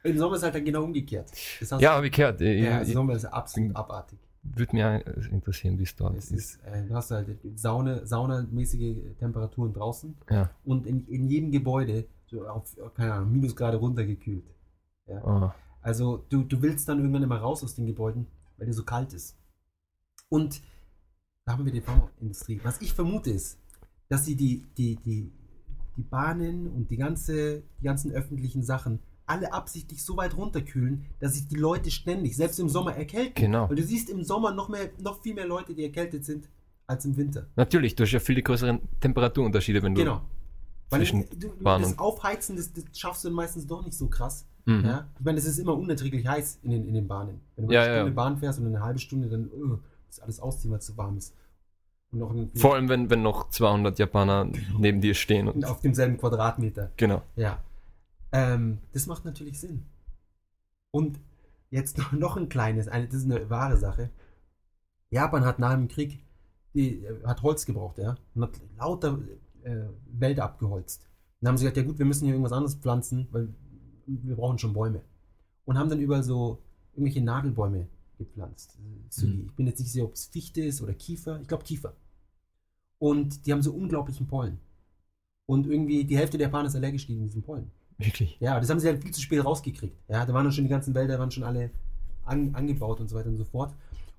Im 0.05 0.19
Sommer 0.19 0.37
ist 0.37 0.45
halt 0.45 0.55
dann 0.55 0.65
genau 0.65 0.85
umgekehrt. 0.85 1.31
Das 1.61 1.73
heißt, 1.73 1.83
ja, 1.83 1.95
habe 1.95 2.07
ich 2.07 2.13
gehört. 2.13 2.41
Ja, 2.41 2.85
Sommer 2.85 3.15
ist 3.15 3.25
absolut 3.25 3.75
abartig. 3.75 4.19
Würde 4.45 4.77
mich 4.77 4.85
auch 4.85 5.33
interessieren, 5.33 5.79
wie 5.79 5.85
es 5.85 5.97
dort 5.97 6.17
ist. 6.17 6.31
ist, 6.33 6.59
äh, 6.65 6.85
du 6.87 6.95
hast 6.95 7.11
halt 7.11 7.39
Sauna, 7.57 8.05
saunamäßige 8.07 8.97
Temperaturen 9.19 9.73
draußen 9.73 10.15
Ja. 10.31 10.51
und 10.65 10.87
in, 10.87 11.07
in 11.09 11.29
jedem 11.29 11.51
Gebäude 11.51 12.07
so 12.27 12.47
auf, 12.47 12.77
keine 12.95 13.15
Ahnung, 13.15 13.33
Minusgrade 13.33 13.77
runtergekühlt. 13.79 14.45
Ah, 15.09 15.55
Also 15.83 16.25
du, 16.29 16.43
du 16.45 16.61
willst 16.63 16.89
dann 16.89 16.99
irgendwann 16.99 17.23
immer 17.23 17.39
raus 17.39 17.63
aus 17.65 17.75
den 17.75 17.87
Gebäuden, 17.87 18.27
weil 18.57 18.67
dir 18.67 18.73
so 18.75 18.85
kalt 18.85 19.13
ist. 19.13 19.37
Und 20.29 20.63
da 21.45 21.53
haben 21.53 21.65
wir 21.65 21.73
die 21.73 21.81
Pharmaindustrie. 21.83 22.61
Was 22.65 22.81
ich 22.81 22.95
vermute 22.95 23.31
ist, 23.31 23.59
dass 24.09 24.25
sie 24.25 24.35
die, 24.37 24.65
die, 24.79 24.97
die, 24.97 25.31
die 25.97 26.03
Bahnen 26.03 26.67
und 26.69 26.91
die, 26.91 26.97
ganze, 26.97 27.63
die 27.81 27.85
ganzen 27.85 28.13
öffentlichen 28.13 28.63
Sachen 28.63 28.99
alle 29.27 29.53
absichtlich 29.53 30.05
so 30.05 30.17
weit 30.17 30.37
runterkühlen, 30.37 31.07
dass 31.21 31.35
sich 31.35 31.49
die 31.49 31.57
Leute 31.57 31.91
ständig, 31.91 32.37
selbst 32.37 32.59
im 32.61 32.69
Sommer, 32.69 32.95
erkälten. 32.95 33.35
Genau. 33.35 33.69
Weil 33.69 33.77
du 33.77 33.83
siehst 33.83 34.11
im 34.11 34.23
Sommer 34.23 34.53
noch, 34.53 34.69
mehr, 34.69 34.91
noch 35.01 35.23
viel 35.23 35.35
mehr 35.35 35.47
Leute, 35.47 35.75
die 35.75 35.83
erkältet 35.85 36.25
sind, 36.25 36.49
als 36.87 37.05
im 37.07 37.17
Winter. 37.17 37.47
Natürlich, 37.57 37.95
du 37.97 38.03
hast 38.05 38.13
ja 38.13 38.21
viel 38.21 38.43
größeren 38.43 38.81
Temperaturunterschiede, 39.01 39.83
wenn 39.83 39.95
du. 39.95 40.03
Genau. 40.03 40.21
Weil 40.91 41.01
zwischen 41.01 41.25
du, 41.31 41.49
du, 41.49 41.65
das 41.65 41.87
und- 41.93 41.99
Aufheizen, 41.99 42.57
das, 42.57 42.73
das 42.73 42.85
schaffst 42.93 43.25
du 43.25 43.29
dann 43.29 43.37
meistens 43.37 43.67
doch 43.67 43.83
nicht 43.85 43.97
so 43.97 44.09
krass. 44.09 44.47
Mhm. 44.67 44.85
Ja? 44.85 45.09
Ich 45.19 45.25
meine, 45.25 45.39
es 45.39 45.45
ist 45.47 45.59
immer 45.59 45.75
unerträglich 45.77 46.27
heiß 46.27 46.61
in 46.63 46.71
den, 46.71 46.87
in 46.87 46.95
den 46.95 47.09
Bahnen. 47.09 47.41
Wenn 47.57 47.65
du 47.65 47.69
mal 47.69 47.75
Ja, 47.75 47.83
eine 47.83 47.91
ja. 47.93 47.97
Stunde 48.01 48.13
Bahn 48.15 48.37
fährst 48.39 48.59
und 48.61 48.67
eine 48.67 48.81
halbe 48.83 48.99
Stunde, 48.99 49.29
dann 49.29 49.51
uh, 49.51 49.79
ist 50.11 50.23
alles 50.23 50.41
ausziehen, 50.41 50.71
weil 50.71 50.79
es 50.79 50.87
zu 50.87 50.97
warm 50.97 51.17
ist. 51.17 51.35
Und 52.13 52.57
Vor 52.59 52.75
allem, 52.75 52.89
wenn, 52.89 53.11
wenn 53.11 53.23
noch 53.23 53.49
200 53.51 53.99
Japaner 53.99 54.49
neben 54.79 55.01
dir 55.01 55.15
stehen. 55.15 55.49
Und, 55.49 55.65
auf 55.65 55.81
demselben 55.81 56.17
Quadratmeter. 56.17 56.93
genau. 56.97 57.23
Ja. 57.35 57.59
Ähm, 58.35 58.81
das 58.93 59.07
macht 59.07 59.25
natürlich 59.25 59.61
Sinn. 59.61 59.87
Und 60.91 61.21
jetzt 61.71 61.97
noch, 61.99 62.13
noch 62.13 62.37
ein 62.37 62.49
kleines, 62.49 62.89
eine, 62.89 63.07
das 63.07 63.17
ist 63.17 63.31
eine 63.31 63.49
wahre 63.49 63.77
Sache. 63.79 64.11
Japan 65.11 65.45
hat 65.45 65.61
nach 65.61 65.73
dem 65.73 65.87
Krieg, 65.89 66.25
die, 66.75 67.05
äh, 67.05 67.25
hat 67.25 67.43
Holz 67.43 67.65
gebraucht, 67.65 67.99
ja, 67.99 68.17
und 68.35 68.43
hat 68.43 68.61
lauter 68.77 69.21
äh, 69.63 69.85
Wälder 70.07 70.45
abgeholzt. 70.45 71.07
Dann 71.41 71.51
haben 71.51 71.57
sie 71.59 71.63
gesagt, 71.65 71.77
ja 71.77 71.85
gut, 71.85 71.99
wir 71.99 72.07
müssen 72.07 72.25
hier 72.25 72.35
irgendwas 72.35 72.53
anderes 72.53 72.75
pflanzen, 72.75 73.29
weil 73.31 73.55
wir 74.07 74.35
brauchen 74.37 74.59
schon 74.59 74.73
Bäume. 74.73 75.03
Und 75.65 75.79
haben 75.79 75.89
dann 75.89 76.01
überall 76.01 76.25
so 76.25 76.63
irgendwelche 76.93 77.23
Nadelbäume 77.23 77.87
gepflanzt. 78.19 78.79
So 79.11 79.27
die, 79.27 79.33
Mhm. 79.39 79.47
ich 79.47 79.57
bin 79.57 79.67
jetzt 79.67 79.79
nicht 79.79 79.93
sicher, 79.93 80.05
ob 80.07 80.15
es 80.15 80.27
Fichte 80.27 80.63
ist 80.63 80.83
oder 80.83 80.95
Kiefer. 80.95 81.41
Ich 81.41 81.49
glaube 81.49 81.65
Kiefer. 81.65 81.95
Und 82.99 83.47
die 83.47 83.53
haben 83.53 83.63
so 83.63 83.73
unglaublichen 83.73 84.27
Pollen. 84.27 84.59
Und 85.47 85.67
irgendwie 85.67 86.05
die 86.05 86.17
Hälfte 86.17 86.39
der 86.39 86.49
Japaner 86.49 86.69
ist 86.69 86.77
allergisch 86.77 87.07
gegen 87.07 87.25
diesen 87.25 87.43
Pollen. 87.43 87.71
Wirklich. 87.99 88.37
Ja, 88.41 88.59
das 88.59 88.71
haben 88.71 88.81
sie 88.81 88.89
halt 88.89 89.03
viel 89.03 89.13
zu 89.13 89.21
spät 89.21 89.45
rausgekriegt. 89.45 89.97
Ja, 90.09 90.25
da 90.25 90.33
waren 90.35 90.51
schon 90.53 90.65
die 90.65 90.71
ganzen 90.71 90.95
Wälder, 90.95 91.19
waren 91.19 91.31
schon 91.31 91.45
alle 91.45 91.71
an, 92.25 92.55
angebaut 92.55 93.01
und 93.01 93.09
so 93.09 93.17
weiter 93.17 93.29
und 93.29 93.37
so 93.37 93.45
fort. 93.45 93.75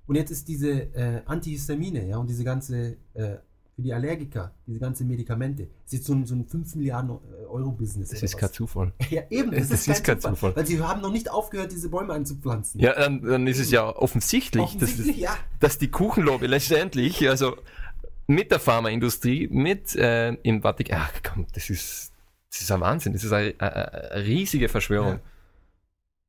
Und 0.06 0.14
jetzt 0.14 0.30
ist 0.30 0.48
diese 0.48 0.70
äh, 0.94 1.22
Antihistamine, 1.26 2.06
ja, 2.08 2.16
und 2.16 2.28
diese 2.30 2.44
ganze, 2.44 2.96
äh, 3.14 3.36
für 3.74 3.82
die 3.82 3.92
Allergiker, 3.92 4.52
diese 4.66 4.78
ganzen 4.78 5.06
Medikamente, 5.08 5.64
ist 5.84 5.92
jetzt 5.92 6.06
so 6.06 6.14
ein, 6.14 6.24
so 6.24 6.34
ein 6.34 6.46
5 6.46 6.76
Milliarden 6.76 7.18
Euro-Business. 7.48 8.10
Das 8.10 8.18
oder 8.18 8.24
ist 8.24 8.34
was. 8.34 8.40
kein 8.40 8.52
Zufall. 8.52 8.92
Ja, 9.10 9.22
eben, 9.28 9.50
das, 9.50 9.68
Das 9.68 9.80
ist, 9.80 9.88
ist 9.88 10.04
kein 10.04 10.18
Zufall, 10.18 10.34
Zufall. 10.34 10.56
Weil 10.56 10.66
sie 10.66 10.80
haben 10.80 11.02
noch 11.02 11.12
nicht 11.12 11.30
aufgehört, 11.30 11.72
diese 11.72 11.88
Bäume 11.88 12.14
anzupflanzen. 12.14 12.80
Ja, 12.80 12.94
dann, 12.94 13.20
dann 13.20 13.46
ist 13.46 13.58
es 13.58 13.70
ja 13.70 13.84
offensichtlich, 13.94 14.76
dass, 14.78 14.90
Offensichtlich, 14.90 15.16
ja. 15.18 15.36
dass 15.60 15.78
die 15.78 15.88
Kuchenlobby 15.90 16.46
letztendlich, 16.46 17.28
also 17.28 17.56
mit 18.28 18.50
der 18.50 18.60
Pharmaindustrie, 18.60 19.48
mit 19.48 19.94
äh, 19.96 20.32
im 20.34 20.62
Vatikan, 20.62 21.02
ach 21.02 21.12
komm, 21.22 21.46
das 21.52 21.68
ist, 21.68 22.12
das 22.56 22.62
ist 22.62 22.72
ein 22.72 22.80
Wahnsinn, 22.80 23.12
das 23.12 23.24
ist 23.24 23.32
eine, 23.32 23.54
eine, 23.58 23.92
eine 24.12 24.24
riesige 24.26 24.68
Verschwörung. 24.68 25.12
Ja. 25.14 25.20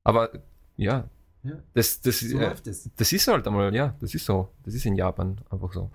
Aber 0.04 0.30
ja, 0.78 1.10
Ja. 1.44 1.54
das, 1.74 2.02
das, 2.02 2.20
So 2.20 2.38
äh, 2.40 2.56
das 2.98 3.12
ist 3.12 3.28
halt 3.28 3.48
einmal, 3.48 3.74
ja, 3.74 3.96
das 4.00 4.14
ist 4.14 4.26
so. 4.26 4.50
Das 4.64 4.74
ist 4.74 4.86
in 4.86 4.96
Japan 4.96 5.38
einfach 5.50 5.72
so. 5.74 5.90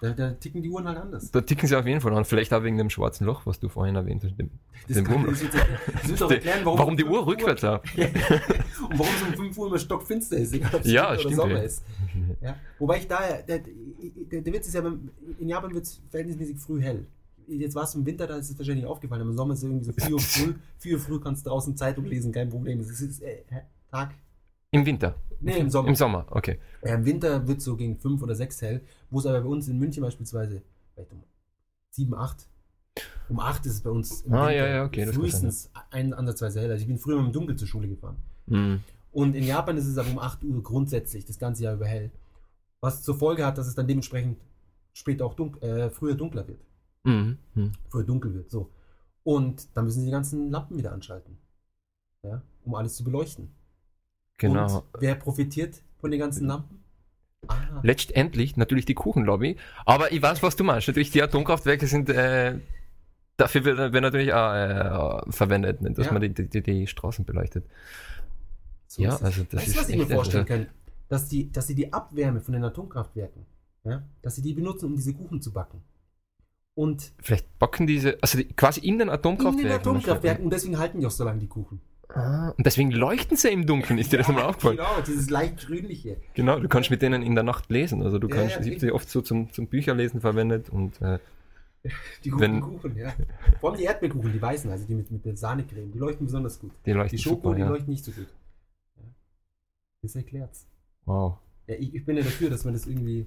Da, 0.00 0.10
da 0.10 0.32
ticken 0.32 0.62
die 0.62 0.68
Uhren 0.68 0.88
halt 0.88 0.98
anders. 0.98 1.30
Da 1.30 1.40
ticken 1.42 1.68
sie 1.68 1.78
auf 1.78 1.86
jeden 1.86 2.00
Fall 2.00 2.12
an. 2.16 2.24
Vielleicht 2.24 2.52
auch 2.52 2.64
wegen 2.64 2.76
dem 2.76 2.90
schwarzen 2.90 3.24
Loch, 3.24 3.46
was 3.46 3.60
du 3.60 3.68
vorhin 3.68 3.94
erwähnt 3.94 4.24
hast. 4.24 4.36
Dem, 4.36 4.50
Das, 4.88 4.96
dem 4.96 5.04
kann, 5.04 5.24
das, 5.26 5.40
wird, 5.42 5.54
das 5.54 6.30
erklären, 6.30 6.64
warum, 6.64 6.78
warum 6.78 6.96
die 6.96 7.04
Uhr 7.04 7.18
5 7.24 7.26
rückwärts 7.28 7.62
läuft. 7.62 7.84
Und 7.98 8.98
warum 8.98 9.14
es 9.14 9.22
um 9.28 9.34
5 9.44 9.58
Uhr 9.58 9.66
immer 9.68 9.78
stockfinster 9.78 10.38
ist, 10.38 10.54
egal 10.54 10.74
ob 10.74 10.80
es 10.84 10.90
Ja, 10.90 11.16
stimmt, 11.16 11.36
Sommer 11.36 11.58
ja. 11.58 11.62
ist. 11.62 11.84
Ja. 12.40 12.56
Wobei 12.80 12.98
ich 12.98 13.06
da, 13.06 13.20
der, 13.46 13.60
der, 13.60 14.40
der 14.40 14.52
Witz 14.52 14.66
ist 14.66 14.74
ja, 14.74 14.82
in 15.38 15.48
Japan 15.48 15.72
wird 15.72 15.84
es 15.84 16.00
verhältnismäßig 16.10 16.56
früh 16.58 16.82
hell. 16.82 17.06
Jetzt 17.48 17.74
war 17.74 17.84
es 17.84 17.94
im 17.94 18.04
Winter, 18.06 18.26
da 18.26 18.36
ist 18.36 18.50
es 18.50 18.58
wahrscheinlich 18.58 18.86
aufgefallen, 18.86 19.22
aber 19.22 19.30
im 19.30 19.36
Sommer 19.36 19.54
ist 19.54 19.60
es 19.60 19.64
irgendwie 19.64 19.84
so 19.84 19.92
4 19.92 20.12
Uhr 20.12 20.20
früh. 20.20 20.54
4 20.78 20.94
Uhr 20.94 21.00
früh 21.00 21.20
kannst 21.20 21.46
du 21.46 21.50
draußen 21.50 21.76
Zeitung 21.76 22.04
lesen, 22.04 22.32
kein 22.32 22.48
Problem. 22.48 22.80
Es 22.80 23.00
ist 23.00 23.22
äh, 23.22 23.42
Tag. 23.90 24.14
Im 24.70 24.86
Winter. 24.86 25.16
Nee, 25.40 25.58
im 25.58 25.70
Sommer. 25.70 25.88
Im 25.88 25.94
Sommer, 25.94 26.26
okay. 26.30 26.58
Ja, 26.82 26.94
Im 26.94 27.04
Winter 27.04 27.46
wird 27.46 27.58
es 27.58 27.64
so 27.64 27.76
gegen 27.76 27.98
5 27.98 28.22
oder 28.22 28.34
6 28.34 28.62
hell, 28.62 28.80
wo 29.10 29.18
es 29.18 29.26
aber 29.26 29.40
bei 29.40 29.48
uns 29.48 29.68
in 29.68 29.78
München 29.78 30.02
beispielsweise 30.02 30.62
vielleicht 30.94 31.12
um 31.12 31.22
7, 31.90 32.14
8. 32.14 32.48
Um 33.28 33.40
8 33.40 33.66
ist 33.66 33.72
es 33.72 33.80
bei 33.80 33.90
uns 33.90 34.22
im 34.22 34.32
Ah, 34.34 34.50
ja, 34.50 34.66
ja, 34.66 34.84
okay, 34.84 35.06
frühestens 35.06 35.70
ein, 35.90 36.14
ansatzweise 36.14 36.60
hell. 36.60 36.70
Also 36.70 36.82
ich 36.82 36.88
bin 36.88 36.98
früher 36.98 37.16
mal 37.16 37.26
im 37.26 37.32
Dunkeln 37.32 37.58
zur 37.58 37.68
Schule 37.68 37.88
gefahren. 37.88 38.16
Mhm. 38.46 38.80
Und 39.10 39.36
in 39.36 39.44
Japan 39.44 39.76
ist 39.76 39.86
es 39.86 39.98
aber 39.98 40.10
um 40.10 40.18
8 40.18 40.42
Uhr 40.44 40.62
grundsätzlich 40.62 41.24
das 41.26 41.38
ganze 41.38 41.64
Jahr 41.64 41.74
über 41.74 41.86
hell. 41.86 42.10
Was 42.80 43.02
zur 43.02 43.16
Folge 43.16 43.44
hat, 43.44 43.58
dass 43.58 43.66
es 43.66 43.74
dann 43.74 43.86
dementsprechend 43.86 44.38
später 44.94 45.26
auch 45.26 45.34
dunkel, 45.34 45.62
äh, 45.62 45.90
früher 45.90 46.14
dunkler 46.14 46.48
wird. 46.48 46.60
Mhm. 47.04 47.38
Mhm. 47.54 47.72
Früher 47.88 48.04
dunkel 48.04 48.34
wird. 48.34 48.50
So. 48.50 48.70
Und 49.24 49.68
dann 49.76 49.84
müssen 49.84 50.00
sie 50.00 50.06
die 50.06 50.12
ganzen 50.12 50.50
Lampen 50.50 50.76
wieder 50.76 50.92
anschalten. 50.92 51.38
Ja, 52.22 52.42
um 52.64 52.74
alles 52.74 52.96
zu 52.96 53.04
beleuchten. 53.04 53.52
Genau. 54.38 54.78
Und 54.78 54.84
wer 55.00 55.14
profitiert 55.16 55.82
von 56.00 56.10
den 56.10 56.20
ganzen 56.20 56.46
Lampen? 56.46 56.82
Ah, 57.48 57.80
Letztendlich 57.82 58.56
natürlich 58.56 58.84
die 58.86 58.94
Kuchenlobby. 58.94 59.56
Aber 59.84 60.12
ich 60.12 60.22
weiß, 60.22 60.42
was 60.42 60.54
du 60.54 60.62
meinst. 60.64 60.86
Natürlich, 60.86 61.10
die 61.10 61.22
Atomkraftwerke 61.22 61.86
sind, 61.88 62.08
äh, 62.08 62.58
dafür 63.36 63.64
wird, 63.64 63.78
wird 63.92 64.02
natürlich 64.02 64.32
auch 64.32 64.52
äh, 65.26 65.32
verwendet, 65.32 65.80
ne, 65.82 65.90
dass 65.92 66.06
Ja. 66.06 66.12
man 66.12 66.22
die, 66.22 66.32
die, 66.48 66.62
die 66.62 66.86
Straßen 66.86 67.24
beleuchtet. 67.24 67.64
so 68.86 69.02
ja, 69.02 69.16
also 69.16 69.42
das 69.44 69.54
weißt 69.62 69.68
ist 69.68 69.76
was 69.78 69.88
ich 69.88 69.96
mir 69.96 70.06
vorstellen 70.06 70.46
also- 70.48 70.64
kann? 70.64 70.74
Dass, 71.08 71.28
die, 71.28 71.52
dass 71.52 71.66
sie 71.66 71.74
die 71.74 71.92
Abwärme 71.92 72.40
von 72.40 72.54
den 72.54 72.64
Atomkraftwerken, 72.64 73.44
ja, 73.84 74.02
dass 74.22 74.36
sie 74.36 74.42
die 74.42 74.54
benutzen, 74.54 74.86
um 74.86 74.94
diese 74.94 75.12
Kuchen 75.12 75.42
zu 75.42 75.52
backen. 75.52 75.82
Und 76.74 77.12
Vielleicht 77.20 77.58
backen 77.58 77.86
diese, 77.86 78.16
also 78.22 78.38
die, 78.38 78.44
quasi 78.44 78.80
in 78.80 78.98
den 78.98 79.08
in 79.08 79.14
Atomkraftwerken. 79.14 79.68
den 79.68 79.72
Atomkraftwerken, 79.72 80.44
und 80.44 80.52
deswegen 80.52 80.78
halten 80.78 81.00
die 81.00 81.06
auch 81.06 81.10
so 81.10 81.24
lange 81.24 81.38
die 81.40 81.46
Kuchen. 81.48 81.80
Ah, 82.08 82.50
und 82.56 82.66
deswegen 82.66 82.90
leuchten 82.90 83.36
sie 83.36 83.48
im 83.48 83.66
Dunkeln, 83.66 83.98
ist 83.98 84.12
dir 84.12 84.18
das 84.18 84.28
mal 84.28 84.42
aufgefallen? 84.42 84.76
Genau, 84.76 85.00
dieses 85.06 85.30
leicht 85.30 85.58
grünliche. 85.66 86.18
Genau, 86.34 86.58
du 86.60 86.68
kannst 86.68 86.90
mit 86.90 87.00
denen 87.02 87.22
in 87.22 87.34
der 87.34 87.44
Nacht 87.44 87.70
lesen. 87.70 88.02
Also 88.02 88.18
du 88.18 88.28
Ja, 88.28 88.36
kannst, 88.36 88.66
ja, 88.66 88.78
sie 88.78 88.92
oft 88.92 89.08
so 89.08 89.22
zum, 89.22 89.50
zum 89.52 89.66
Bücherlesen 89.66 90.20
verwendet 90.20 90.68
und 90.70 91.00
äh, 91.00 91.18
Die 92.24 92.30
guten 92.30 92.40
Wenn- 92.42 92.60
Kuchen, 92.60 92.96
ja. 92.96 93.12
Vor 93.60 93.70
allem 93.70 93.78
die 93.78 93.84
Erdbeerkuchen, 93.84 94.32
die 94.32 94.40
weißen, 94.42 94.70
also 94.70 94.86
die 94.86 94.94
mit, 94.94 95.10
mit 95.10 95.24
der 95.24 95.36
Sahnecreme, 95.36 95.90
die 95.90 95.98
leuchten 95.98 96.26
besonders 96.26 96.58
gut. 96.58 96.72
die 96.86 96.92
leuchten 96.92 97.16
Die 97.16 97.22
Schoko, 97.22 97.48
super. 97.48 97.54
die 97.56 97.62
leuchten 97.62 97.90
nicht 97.90 98.04
so 98.04 98.12
gut. 98.12 98.28
Das 100.02 100.14
erklärt's. 100.14 100.66
Wow. 101.04 101.38
Ja, 101.66 101.76
ich, 101.76 101.94
ich 101.94 102.04
bin 102.04 102.16
ja 102.16 102.22
dafür, 102.22 102.50
dass 102.50 102.64
man 102.64 102.74
das 102.74 102.86
irgendwie, 102.86 103.26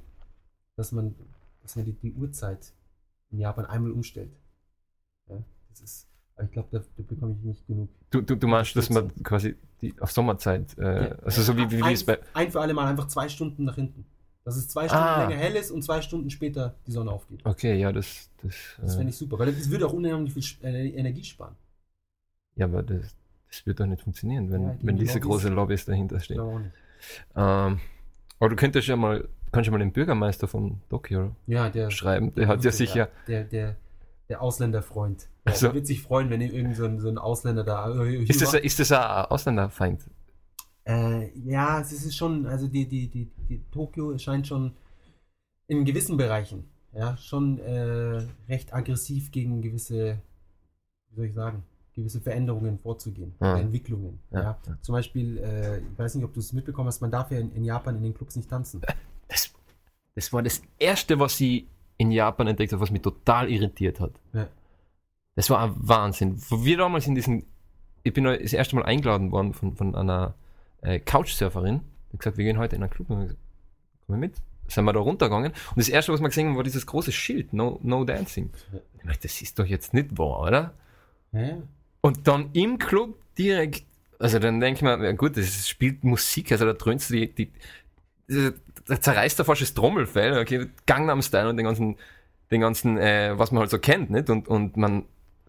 dass 0.78 0.92
man, 0.92 1.16
dass 1.64 1.76
man 1.76 1.86
die, 1.86 1.94
die 1.94 2.14
Uhrzeit 2.14 2.72
in 3.36 3.42
Japan 3.42 3.66
einmal 3.66 3.92
umstellt. 3.92 4.32
Ja, 5.30 5.38
das 5.70 5.82
ist, 5.82 6.08
aber 6.36 6.46
ich 6.46 6.52
glaube, 6.52 6.70
da, 6.72 6.80
da 6.80 7.04
bekomme 7.04 7.34
ich 7.38 7.44
nicht 7.44 7.68
genug. 7.68 7.90
Du, 8.10 8.22
du, 8.22 8.36
du 8.36 8.48
meinst, 8.48 8.76
dass 8.76 8.90
man 8.90 9.14
quasi 9.24 9.56
die, 9.82 9.94
auf 10.00 10.12
Sommerzeit, 10.12 10.78
äh, 10.78 11.16
also 11.24 11.42
so 11.42 11.58
wie, 11.58 11.70
wie, 11.70 11.78
wie 11.80 11.84
ein, 11.84 11.94
es 11.94 12.04
bei. 12.06 12.20
ein 12.34 12.52
für 12.52 12.62
alle 12.62 12.74
Mal 12.74 12.88
einfach 12.88 13.08
zwei 13.08 13.28
Stunden 13.30 13.66
nach 13.66 13.76
hinten. 13.76 14.06
Dass 14.44 14.58
es 14.58 14.68
zwei 14.68 14.88
Stunden 14.88 15.04
Ah. 15.04 15.28
länger 15.28 15.38
hell 15.42 15.56
ist 15.56 15.72
und 15.72 15.82
zwei 15.84 16.02
Stunden 16.02 16.30
später 16.30 16.76
die 16.86 16.92
Sonne 16.92 17.10
aufgeht. 17.12 17.42
Okay, 17.46 17.80
ja, 17.80 17.92
das. 17.92 18.30
Das, 18.44 18.54
Das 18.80 18.94
äh, 18.94 18.98
fände 18.98 19.10
ich 19.10 19.18
super, 19.18 19.40
weil 19.40 19.52
das 19.54 19.70
würde 19.72 19.88
auch 19.88 19.94
unheimlich 19.94 20.34
viel 20.34 20.44
äh, 20.64 20.90
Energie 20.90 21.24
sparen. 21.24 21.56
ja, 22.56 22.66
aber 22.68 22.84
das, 22.84 23.16
das 23.50 23.66
wird 23.66 23.80
doch 23.80 23.88
nicht 23.88 24.04
funktionieren, 24.04 24.52
wenn, 24.52 24.64
Ja, 24.64 24.74
die 24.76 24.86
wenn 24.88 24.98
diese 24.98 25.14
Lobbys- 25.18 25.22
große 25.24 25.50
Lobbys 25.50 25.86
dahinter 25.86 26.20
stehen. 26.20 26.72
Ähm, 27.36 27.80
aber 28.40 28.50
du 28.50 28.56
könntest 28.56 28.88
ja 28.88 28.96
mal, 28.96 29.28
kannst 29.56 29.66
ja 29.68 29.72
mal 29.72 29.80
den 29.80 29.92
Bürgermeister 29.94 30.48
von 30.48 30.82
Tokio 30.90 31.36
Ja, 31.48 31.70
der, 31.70 31.90
schreiben. 31.90 32.34
Der 32.36 32.48
hat 32.48 32.64
ja 32.64 32.72
sicher. 32.72 33.10
Der, 33.28 33.44
der, 33.44 33.76
der 34.30 34.42
Ausländerfreund. 34.42 35.28
Der 35.46 35.54
Also- 35.54 35.74
wird 35.74 35.88
sich 35.88 36.02
freuen, 36.02 36.30
wenn 36.30 36.42
irgend 36.42 36.76
so 36.76 36.86
ein, 36.86 37.00
so 37.00 37.10
ein 37.10 37.18
Ausländer 37.18 37.64
da. 37.64 37.92
äh, 38.04 38.16
Ist 38.24 38.42
das, 38.42 38.54
ist 38.54 38.80
das 38.80 38.92
ein 38.92 39.26
Ausländerfeind? 39.26 40.02
Äh, 40.88 41.32
ja, 41.40 41.80
es 41.82 41.92
ist 41.92 42.16
schon, 42.16 42.46
also 42.46 42.68
die, 42.68 42.88
die, 42.88 43.08
die, 43.10 43.32
die 43.50 43.64
Tokio 43.72 44.16
scheint 44.20 44.46
schon 44.46 44.74
in 45.68 45.84
gewissen 45.84 46.16
Bereichen, 46.16 46.70
ja, 46.94 47.18
schon 47.18 47.58
äh, 47.60 48.22
recht 48.48 48.72
aggressiv 48.72 49.32
gegen 49.32 49.64
gewisse, 49.64 50.22
wie 51.10 51.16
soll 51.16 51.26
ich 51.26 51.34
sagen, 51.34 51.64
gewisse 51.96 52.22
Veränderungen 52.22 52.78
vorzugehen, 52.78 53.34
Ah. 53.40 53.54
oder 53.54 53.62
Entwicklungen. 53.62 54.20
Ja, 54.30 54.42
Ja. 54.42 54.58
ja. 54.68 54.78
Zum 54.82 54.94
Beispiel, 54.94 55.38
äh, 55.40 55.80
ich 55.80 55.98
weiß 55.98 56.14
nicht, 56.16 56.24
ob 56.26 56.34
du 56.34 56.40
es 56.40 56.54
mitbekommen 56.54 56.88
hast, 56.88 57.02
man 57.02 57.10
darf 57.10 57.32
ja 57.32 57.40
in, 57.40 57.52
in 57.54 57.64
Japan 57.64 57.96
in 57.96 58.04
den 58.04 58.14
Clubs 58.14 58.36
nicht 58.36 58.50
tanzen. 58.50 58.82
Das, 59.28 59.54
das 60.16 60.32
war 60.34 60.44
das 60.44 60.62
Erste, 60.80 61.20
was 61.20 61.40
ich 61.42 61.66
in 61.98 62.12
Japan 62.12 62.48
entdeckt 62.48 62.74
habe, 62.74 62.82
was 62.82 62.92
mich 62.92 63.02
total 63.02 63.50
irritiert 63.50 64.00
hat. 64.00 64.12
Ja. 64.34 64.48
Das 65.36 65.50
war 65.50 65.64
ein 65.64 65.74
Wahnsinn. 65.76 66.42
Wir 66.50 66.78
damals 66.78 67.08
in 67.08 67.16
diesen, 67.16 67.46
ich 68.04 68.14
bin 68.14 68.24
das 68.24 68.54
erste 68.54 68.76
Mal 68.76 68.86
eingeladen 68.86 69.32
worden 69.32 69.54
von, 69.54 69.76
von 69.76 69.96
einer 69.96 70.36
äh, 70.82 71.00
Couchsurferin, 71.00 71.80
die 71.80 72.14
hat 72.14 72.20
gesagt, 72.20 72.38
wir 72.38 72.46
gehen 72.46 72.58
heute 72.58 72.76
in 72.76 72.84
einen 72.84 72.92
Club. 72.92 73.10
Und 73.10 73.22
gesagt, 73.22 73.40
komm 74.08 74.20
mit. 74.20 74.36
Sind 74.68 74.86
wir 74.86 74.94
da 74.94 75.00
runtergegangen. 75.00 75.52
Und 75.52 75.78
das 75.78 75.90
erste, 75.90 76.12
was 76.12 76.22
wir 76.22 76.30
gesehen 76.30 76.48
haben, 76.48 76.56
war 76.56 76.64
dieses 76.64 76.86
große 76.86 77.12
Schild, 77.12 77.54
No, 77.54 77.80
no 77.84 78.04
Dancing. 78.04 78.50
Ich 78.98 79.04
meine, 79.04 79.18
das 79.22 79.42
ist 79.42 79.60
doch 79.60 79.66
jetzt 79.66 79.94
nicht 79.94 80.18
wahr, 80.18 80.40
oder? 80.40 80.74
Ja. 81.32 81.58
Und 82.02 82.28
dann 82.28 82.50
im 82.54 82.80
Club 82.80 83.18
direkt, 83.38 83.86
also 84.18 84.40
dann 84.40 84.60
denke 84.60 84.78
ich 84.78 84.82
mir, 84.82 85.04
ja 85.04 85.12
gut, 85.12 85.38
das 85.38 85.68
spielt 85.68 86.04
Musik, 86.04 86.52
also 86.52 86.66
da 86.66 86.74
dröhnst 86.74 87.10
du 87.10 87.16
die, 87.16 87.32
die 87.34 87.52
da 88.28 89.02
zerreißt 89.02 89.38
der 89.38 89.46
fast 89.46 89.62
das 89.62 89.74
Trommelfell, 89.74 90.40
okay, 90.40 90.68
Gangnam 90.86 91.22
Style 91.22 91.50
und 91.50 91.58
den 91.58 91.66
ganzen, 91.66 91.98
den 92.52 92.62
ganzen, 92.62 92.98
äh, 92.98 93.34
was 93.38 93.52
man 93.52 93.62
halt 93.62 93.72
so 93.72 93.80
kennt, 93.80 94.10
nicht? 94.10 94.30
Und, 94.30 94.48
und 94.48 94.78
man 94.78 95.06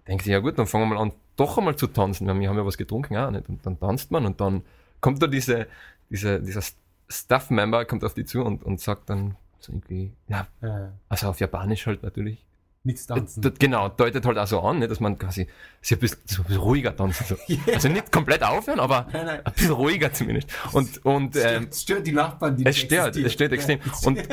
denkt 0.07 0.25
sich, 0.25 0.33
ja 0.33 0.41
gut, 0.41 0.59
dann 0.59 0.67
fangen 0.67 0.89
wir 0.89 0.95
mal 0.95 1.03
an, 1.03 1.13
doch 1.37 1.59
einmal 1.59 1.77
zu 1.77 1.87
tanzen, 1.87 2.27
weil 2.27 2.39
wir 2.39 2.49
haben 2.49 2.57
ja 2.57 2.67
was 2.67 2.79
getrunken, 2.79 3.17
auch 3.17 3.31
nicht? 3.31 3.49
Und 3.49 3.65
dann 3.65 3.79
tanzt 3.79 4.11
man 4.11 4.27
und 4.27 4.41
dann 4.41 4.63
kommt 5.01 5.23
da 5.23 5.27
diese, 5.27 5.67
diese, 6.11 6.41
dieser 6.41 6.63
Staff-Member 7.09 7.85
kommt 7.85 8.05
auf 8.05 8.15
die 8.15 8.25
zu 8.25 8.43
und, 8.43 8.65
und 8.65 8.81
sagt 8.81 9.11
dann 9.11 9.37
so 9.61 9.73
irgendwie, 9.73 10.13
ja, 10.29 10.47
also 11.09 11.29
auf 11.29 11.41
Japanisch 11.41 11.87
halt 11.87 12.03
natürlich, 12.03 12.45
nichts 12.87 13.07
tanzen. 13.07 13.43
das, 13.43 13.53
genau, 13.59 13.89
deutet 13.89 14.25
halt 14.25 14.39
auch 14.39 14.47
so 14.47 14.61
an, 14.61 14.79
ne, 14.79 14.89
dass 14.89 15.01
man 15.01 15.19
quasi 15.19 15.43
ein 15.43 15.99
bisschen, 15.99 16.19
so 16.25 16.43
ein 16.43 16.47
bisschen 16.47 16.63
ruhiger 16.63 16.97
tanzen 16.97 17.27
soll. 17.27 17.39
Also 17.75 17.89
nicht 17.89 18.11
komplett 18.11 18.43
aufhören, 18.43 18.81
aber 18.81 19.07
Nein, 19.13 19.27
nein. 19.27 19.41
ein 19.45 19.53
bisschen 19.53 19.71
ruhiger 19.73 20.13
zumindest. 20.13 20.49
Und, 20.73 21.05
und 21.05 21.37
ähm, 21.37 21.69
Es 21.71 21.83
stört 21.83 22.07
die 22.07 22.13
Nachbarn, 22.13 22.57
die 22.57 22.65
es 22.65 22.79
stört, 22.79 23.17
existieren. 23.17 23.27
es 23.27 23.33
stört 23.33 23.53
extrem. 23.53 23.79
Ja. 23.85 23.93
Und, 24.07 24.29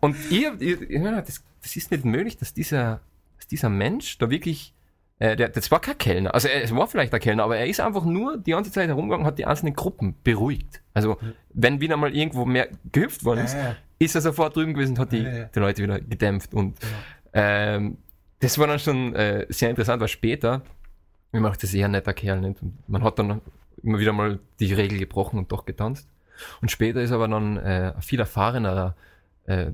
und 0.00 0.30
ihr, 0.30 0.60
ihr 0.60 0.90
ja, 1.00 1.20
das, 1.22 1.42
das 1.62 1.76
ist 1.76 1.90
nicht 1.90 2.04
möglich, 2.04 2.36
dass 2.36 2.54
dieser, 2.54 3.00
dass 3.36 3.46
dieser 3.48 3.68
Mensch 3.68 4.16
da 4.18 4.30
wirklich, 4.30 4.72
äh, 5.18 5.34
der, 5.36 5.48
das 5.48 5.70
war 5.70 5.80
kein 5.80 5.98
Kellner, 5.98 6.32
also 6.34 6.46
er, 6.48 6.62
es 6.62 6.74
war 6.74 6.86
vielleicht 6.86 7.12
ein 7.12 7.20
Kellner, 7.20 7.42
aber 7.44 7.56
er 7.56 7.66
ist 7.66 7.80
einfach 7.80 8.04
nur 8.04 8.36
die 8.38 8.52
ganze 8.52 8.70
Zeit 8.70 8.88
herumgegangen 8.88 9.26
hat 9.26 9.38
die 9.38 9.44
einzelnen 9.46 9.74
Gruppen 9.74 10.14
beruhigt. 10.22 10.80
Also 10.94 11.18
wenn 11.52 11.80
wieder 11.80 11.96
mal 11.96 12.14
irgendwo 12.14 12.44
mehr 12.44 12.68
gehüpft 12.92 13.24
worden 13.24 13.44
ist, 13.44 13.54
Ja, 13.54 13.60
ja. 13.70 13.76
ist 13.98 14.14
er 14.14 14.20
sofort 14.20 14.54
drüben 14.54 14.74
gewesen 14.74 14.92
und 14.92 14.98
hat 15.00 15.10
die, 15.12 15.24
die 15.52 15.58
Leute 15.58 15.82
wieder 15.82 15.98
gedämpft 16.00 16.54
und. 16.54 16.76
Ähm, 17.32 17.98
das 18.40 18.58
war 18.58 18.66
dann 18.66 18.78
schon 18.78 19.14
äh, 19.14 19.46
sehr 19.48 19.70
interessant, 19.70 20.00
weil 20.00 20.08
später, 20.08 20.62
mir 21.32 21.40
macht 21.40 21.62
das 21.62 21.74
eher 21.74 21.86
ein 21.86 21.92
netter 21.92 22.14
Kerl 22.14 22.40
nicht. 22.40 22.62
Und 22.62 22.88
man 22.88 23.02
hat 23.02 23.18
dann 23.18 23.40
immer 23.82 23.98
wieder 23.98 24.12
mal 24.12 24.38
die 24.60 24.72
Regel 24.72 24.98
gebrochen 24.98 25.38
und 25.38 25.52
doch 25.52 25.64
getanzt. 25.64 26.08
Und 26.60 26.70
später 26.70 27.02
ist 27.02 27.12
aber 27.12 27.28
dann 27.28 27.56
äh, 27.56 27.92
ein 27.96 28.02
viel 28.02 28.20
erfahrenerer 28.20 28.94
äh, 29.46 29.72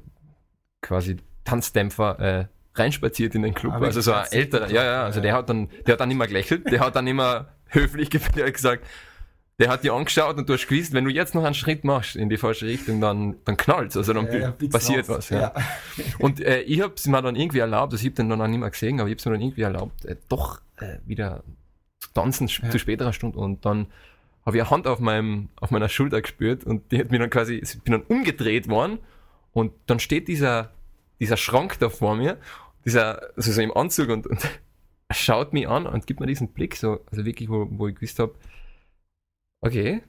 quasi 0.81 1.17
Tanzdämpfer 1.45 2.19
äh, 2.21 2.47
reinspaziert 2.75 3.35
in 3.35 3.43
den 3.43 3.55
Club. 3.55 3.75
Aber 3.75 3.87
also 3.87 4.01
so 4.01 4.13
ein 4.13 4.27
älterer, 4.31 4.71
ja, 4.71 4.85
ja, 4.85 5.05
also 5.05 5.21
der 5.21 5.35
hat 5.35 5.49
dann, 5.49 5.69
der 5.87 5.93
hat 5.93 6.01
dann 6.01 6.11
immer 6.11 6.27
gelächelt, 6.27 6.71
der 6.71 6.81
hat 6.81 6.97
dann 6.97 7.07
immer 7.07 7.49
höflich 7.69 8.11
gesagt, 8.11 8.87
der 9.59 9.69
hat 9.69 9.85
dir 9.85 9.95
angeschaut 9.95 10.37
und 10.37 10.49
du 10.49 10.55
hast 10.55 10.67
gewusst, 10.67 10.93
wenn 10.93 11.05
du 11.05 11.11
jetzt 11.11 11.35
noch 11.35 11.45
einen 11.45 11.55
Schritt 11.55 11.85
machst 11.85 12.17
in 12.17 12.29
die 12.29 12.37
falsche 12.37 12.67
Richtung, 12.67 13.01
dann, 13.01 13.37
dann 13.45 13.57
knallt's, 13.57 13.97
also 13.97 14.13
dann 14.13 14.27
Ja, 14.27 14.39
ja, 14.39 14.69
passiert 14.69 15.09
raus. 15.09 15.17
was. 15.19 15.29
Ja. 15.31 15.55
Und 16.19 16.41
äh, 16.41 16.63
ich 16.63 16.81
habe 16.81 16.95
es 16.97 17.07
mir 17.07 17.23
dann 17.23 17.37
irgendwie 17.37 17.61
erlaubt, 17.61 17.93
also 17.93 18.03
ich 18.03 18.11
habe 18.11 18.17
den 18.17 18.31
dann 18.31 18.41
auch 18.41 18.49
nicht 18.49 18.59
mehr 18.59 18.71
gesehen, 18.71 18.99
aber 19.01 19.09
ich 19.09 19.13
habe 19.13 19.19
es 19.21 19.27
mir 19.27 19.33
dann 19.33 19.41
irgendwie 19.43 19.63
erlaubt, 19.63 20.05
äh, 20.07 20.17
doch 20.29 20.61
äh, 20.79 20.99
wieder 21.07 21.45
zu 22.01 22.13
tanzen 22.13 22.49
zu 22.49 22.79
späterer 22.79 23.13
Stunde 23.13 23.39
und 23.39 23.65
dann 23.65 23.87
habe 24.45 24.57
ich 24.57 24.63
eine 24.63 24.71
Hand 24.71 24.87
auf, 24.87 24.99
meinem, 24.99 25.49
auf 25.61 25.71
meiner 25.71 25.89
Schulter 25.89 26.21
gespürt 26.21 26.65
und 26.65 26.91
die 26.93 26.99
hat 26.99 27.11
mir 27.11 27.19
dann 27.19 27.31
quasi, 27.31 27.55
ich 27.55 27.81
bin 27.83 27.93
dann 27.93 28.03
umgedreht 28.03 28.69
worden 28.69 28.99
und 29.53 29.73
dann 29.87 30.01
steht 30.01 30.27
dieser, 30.29 30.73
dieser 31.21 31.37
Schrank 31.37 31.79
da 31.79 31.89
vor 31.89 32.17
mir, 32.17 32.39
dieser, 32.85 33.23
also 33.37 33.53
so 33.53 33.63
im 33.63 33.75
Anzug 33.75 34.11
und, 34.11 34.27
und 34.27 34.47
schaut 35.13 35.53
mich 35.53 35.69
an 35.69 35.87
und 35.87 36.07
gibt 36.09 36.19
mir 36.19 36.27
diesen 36.27 36.49
Blick, 36.49 36.77
so, 36.77 37.01
also 37.11 37.25
wirklich, 37.25 37.49
wo, 37.49 37.69
wo 37.71 37.87
ich 37.87 37.95
gewusst 37.95 38.19
habe, 38.19 38.35
okay, 39.65 40.03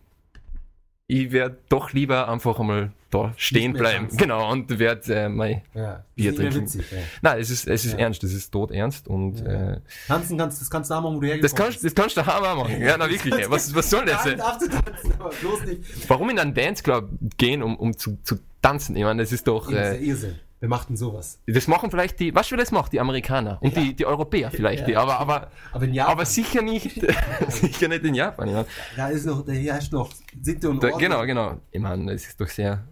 ich 1.08 1.32
werde 1.32 1.58
doch 1.70 1.94
lieber 1.94 2.28
einfach 2.30 2.60
einmal 2.60 2.92
da 3.12 3.32
stehen 3.38 3.74
bleiben. 3.74 4.06
tanzen. 4.06 4.18
Genau, 4.18 4.52
und 4.52 4.80
werde 4.80 5.14
äh, 5.16 5.30
mein 5.30 5.62
Ja, 5.76 6.04
Bier 6.16 6.36
trinken. 6.36 6.62
witzig. 6.64 6.84
Ja. 6.92 6.98
Nein, 7.22 7.40
es 7.40 7.50
ist, 7.52 7.68
es 7.68 7.86
ist 7.86 7.94
Ja. 7.94 8.00
ernst, 8.00 8.24
es 8.24 8.34
ist 8.34 8.50
tot 8.52 8.72
ernst 8.72 9.08
und 9.08 9.40
äh, 9.46 9.80
Tanzen 10.08 10.38
kannst, 10.38 10.62
das 10.62 10.70
kannst 10.70 10.90
du 10.90 10.96
auch 10.96 11.02
machen, 11.02 11.18
wo 11.18 11.20
du 11.22 11.28
das 11.28 11.36
hergekommen 11.36 11.64
kannst, 11.72 11.84
das 11.86 11.94
kannst 11.96 12.18
du 12.18 12.22
auch 12.22 12.56
machen. 12.64 12.82
Ja, 12.82 12.96
na 12.98 13.08
wirklich, 13.10 13.50
was, 13.50 13.74
was 13.76 13.88
soll 13.90 14.06
das? 14.06 14.24
Tanzen. 14.24 14.72
Warum 16.08 16.30
in 16.32 16.40
einen 16.40 16.54
Danceclub 16.54 17.08
gehen, 17.38 17.62
um, 17.64 17.76
um 17.78 17.96
zu, 17.98 18.18
zu 18.24 18.40
tanzen? 18.62 18.96
Ich 18.96 19.04
meine, 19.04 19.22
das 19.22 19.32
ist 19.32 19.48
doch, 19.48 19.72
Das 19.72 19.96
ist 19.96 20.02
äh, 20.02 20.06
Irrsinn. 20.06 20.36
Wir 20.62 20.70
machten 20.70 20.96
sowas. 20.96 21.40
das 21.48 21.68
machen 21.68 21.92
vielleicht 21.92 22.20
die, 22.20 22.34
was 22.34 22.50
das 22.50 22.72
macht, 22.72 22.94
die 22.94 23.00
Amerikaner 23.00 23.60
und 23.62 23.76
Ja. 23.76 23.84
die, 23.84 23.94
die 23.94 24.06
Europäer 24.06 24.50
vielleicht, 24.52 24.82
Ja. 24.82 24.88
die, 24.88 24.96
aber, 24.98 25.20
aber, 25.20 25.52
Aber 25.74 25.86
aber 26.08 26.26
sicher 26.26 26.62
nicht, 26.62 27.02
sicher 27.50 27.88
nicht 27.90 28.04
in 28.06 28.16
Japan. 28.16 28.50
Ja. 28.50 28.66
da 28.96 29.10
ist 29.10 29.26
noch, 29.26 29.46
da 29.46 29.52
herrscht 29.52 29.92
noch 29.92 30.12
Sitte 30.42 30.70
und 30.70 30.82
Da, 30.82 30.88
Ordnung. 30.88 31.02
genau, 31.02 31.26
genau. 31.26 31.62
Ich 31.72 31.82
meine, 31.82 32.12
es 32.14 32.26
ist 32.28 32.40
doch 32.40 32.48
sehr, 32.48 32.84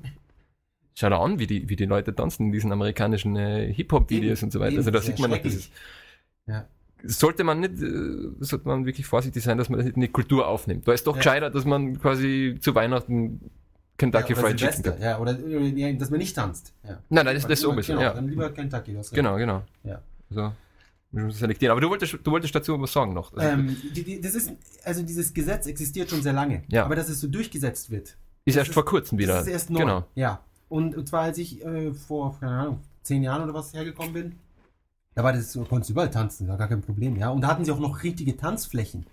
schau 0.93 1.09
da 1.09 1.19
an, 1.19 1.39
wie 1.39 1.47
die, 1.47 1.67
wie 1.69 1.75
die 1.77 1.85
Leute 1.85 2.13
tanzen 2.13 2.47
in 2.47 2.51
diesen 2.51 2.71
amerikanischen 2.71 3.35
äh, 3.37 3.71
Hip-Hop-Videos 3.73 4.43
und 4.43 4.51
so 4.51 4.59
weiter. 4.59 4.77
Also 4.77 4.91
da 4.91 5.01
sieht 5.01 5.17
man 5.19 5.31
noch 5.31 5.37
dieses, 5.37 5.71
Ja. 6.45 6.65
sollte 7.03 7.43
man 7.45 7.61
nicht, 7.61 7.81
äh, 7.81 8.43
sollte 8.43 8.67
man 8.67 8.85
wirklich 8.85 9.05
vorsichtig 9.07 9.41
sein, 9.41 9.57
dass 9.57 9.69
man 9.69 9.77
das 9.79 9.85
nicht 9.85 9.95
in 9.95 10.01
die 10.01 10.09
Kultur 10.09 10.47
aufnimmt. 10.47 10.85
Da 10.87 10.91
ist 10.93 11.07
doch 11.07 11.13
Ja. 11.15 11.19
gescheiter, 11.19 11.49
dass 11.49 11.63
man 11.65 11.97
quasi 11.99 12.57
zu 12.59 12.75
Weihnachten 12.75 13.49
Kentucky 13.97 14.33
ja, 14.33 14.39
Fried 14.39 14.57
Chicken 14.57 14.73
Silvester, 14.73 14.91
gibt. 14.91 15.03
ja, 15.03 15.19
oder, 15.19 15.31
oder 15.39 15.59
ja, 15.61 15.93
dass 15.93 16.09
man 16.09 16.19
nicht 16.19 16.35
tanzt. 16.35 16.73
Ja. 16.83 16.89
Nein, 17.09 17.25
nein, 17.25 17.35
das, 17.35 17.47
das 17.47 17.59
Lieber- 17.61 17.73
sowieso, 17.73 17.93
genau, 17.93 18.01
ja. 18.01 18.13
Dann 18.13 18.27
lieber 18.27 18.49
Kentucky, 18.51 18.91
du 18.93 18.97
recht. 18.99 19.13
Genau, 19.13 19.35
genau. 19.37 19.63
Ja. 19.83 20.01
Müssen 21.11 21.31
selektieren. 21.37 21.71
Aber 21.71 21.81
du 21.81 21.89
wolltest, 21.89 22.17
du 22.23 22.31
wolltest 22.31 22.55
dazu 22.55 22.79
was 22.81 22.91
sagen 22.91 23.13
noch. 23.13 23.33
Also, 23.33 23.47
Ähm, 23.47 23.77
die, 23.95 24.03
die, 24.03 24.19
das 24.21 24.33
ist, 24.33 24.51
also 24.83 25.03
dieses 25.03 25.31
Gesetz 25.33 25.67
existiert 25.67 26.09
schon 26.09 26.23
sehr 26.23 26.33
lange. 26.33 26.63
Ja. 26.69 26.85
Aber 26.85 26.95
dass 26.95 27.07
es 27.07 27.21
so 27.21 27.27
durchgesetzt 27.27 27.91
wird, 27.91 28.07
ist 28.07 28.17
das 28.47 28.55
erst 28.55 28.69
ist- 28.69 28.73
vor 28.73 28.83
kurzem 28.85 29.19
wieder. 29.19 29.35
das 29.35 29.45
ist 29.45 29.53
erst 29.53 29.69
neu. 29.69 29.79
Genau. 29.81 30.03
Ja. 30.15 30.39
Und, 30.69 30.95
und 30.97 31.07
zwar 31.07 31.21
als 31.21 31.37
ich 31.37 31.63
äh, 31.63 31.93
vor, 31.93 32.35
keine 32.39 32.53
Ahnung, 32.53 32.79
zehn 33.03 33.21
Jahren 33.21 33.43
oder 33.43 33.53
was 33.53 33.73
hergekommen 33.75 34.13
bin, 34.13 34.31
da 35.13 35.23
war 35.23 35.33
das 35.33 35.51
so, 35.53 35.63
konntest 35.65 35.89
du 35.89 35.93
überall 35.93 36.09
tanzen, 36.09 36.47
war 36.47 36.57
gar 36.57 36.67
kein 36.67 36.81
Problem, 36.81 37.15
ja. 37.15 37.29
Und 37.29 37.41
da 37.41 37.49
hatten 37.49 37.63
sie 37.63 37.71
auch 37.71 37.79
noch 37.79 38.01
richtige 38.01 38.35
Tanzflächen. 38.35 39.05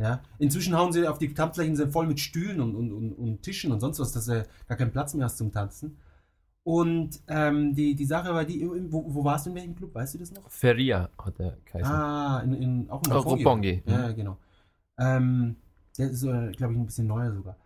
Ja. 0.00 0.22
Inzwischen 0.38 0.74
hauen 0.74 0.92
sie 0.92 1.06
auf 1.06 1.18
die 1.18 1.34
Tanzflächen 1.34 1.76
sind 1.76 1.92
voll 1.92 2.06
mit 2.06 2.18
Stühlen 2.18 2.60
und, 2.62 2.74
und, 2.74 2.90
und, 2.90 3.12
und 3.12 3.42
Tischen 3.42 3.70
und 3.70 3.80
sonst 3.80 3.98
was, 3.98 4.12
dass 4.12 4.24
du 4.24 4.46
gar 4.66 4.78
keinen 4.78 4.92
Platz 4.92 5.12
mehr 5.12 5.26
hast 5.26 5.36
zum 5.36 5.52
Tanzen. 5.52 5.98
Und 6.62 7.20
ähm, 7.28 7.74
die, 7.74 7.94
die 7.94 8.04
Sache 8.06 8.32
war 8.32 8.44
die, 8.46 8.66
wo, 8.90 9.14
wo 9.14 9.24
warst 9.24 9.44
du 9.44 9.50
in 9.50 9.56
welchem 9.56 9.74
Club, 9.74 9.94
weißt 9.94 10.14
du 10.14 10.18
das 10.18 10.32
noch? 10.32 10.50
Feria 10.50 11.10
hat 11.18 11.38
der 11.38 11.58
geheißen. 11.66 11.92
Ah, 11.92 12.40
in, 12.40 12.54
in, 12.54 12.90
auch 12.90 13.02
in 13.04 13.12
Oh, 13.12 13.18
Roppongi. 13.18 13.82
Ja, 13.84 14.12
genau. 14.12 14.38
Ähm, 14.98 15.56
der 15.98 16.10
ist, 16.10 16.22
äh, 16.22 16.52
glaube 16.52 16.72
ich, 16.72 16.78
ein 16.78 16.86
bisschen 16.86 17.06
neuer 17.06 17.32
sogar. 17.32 17.56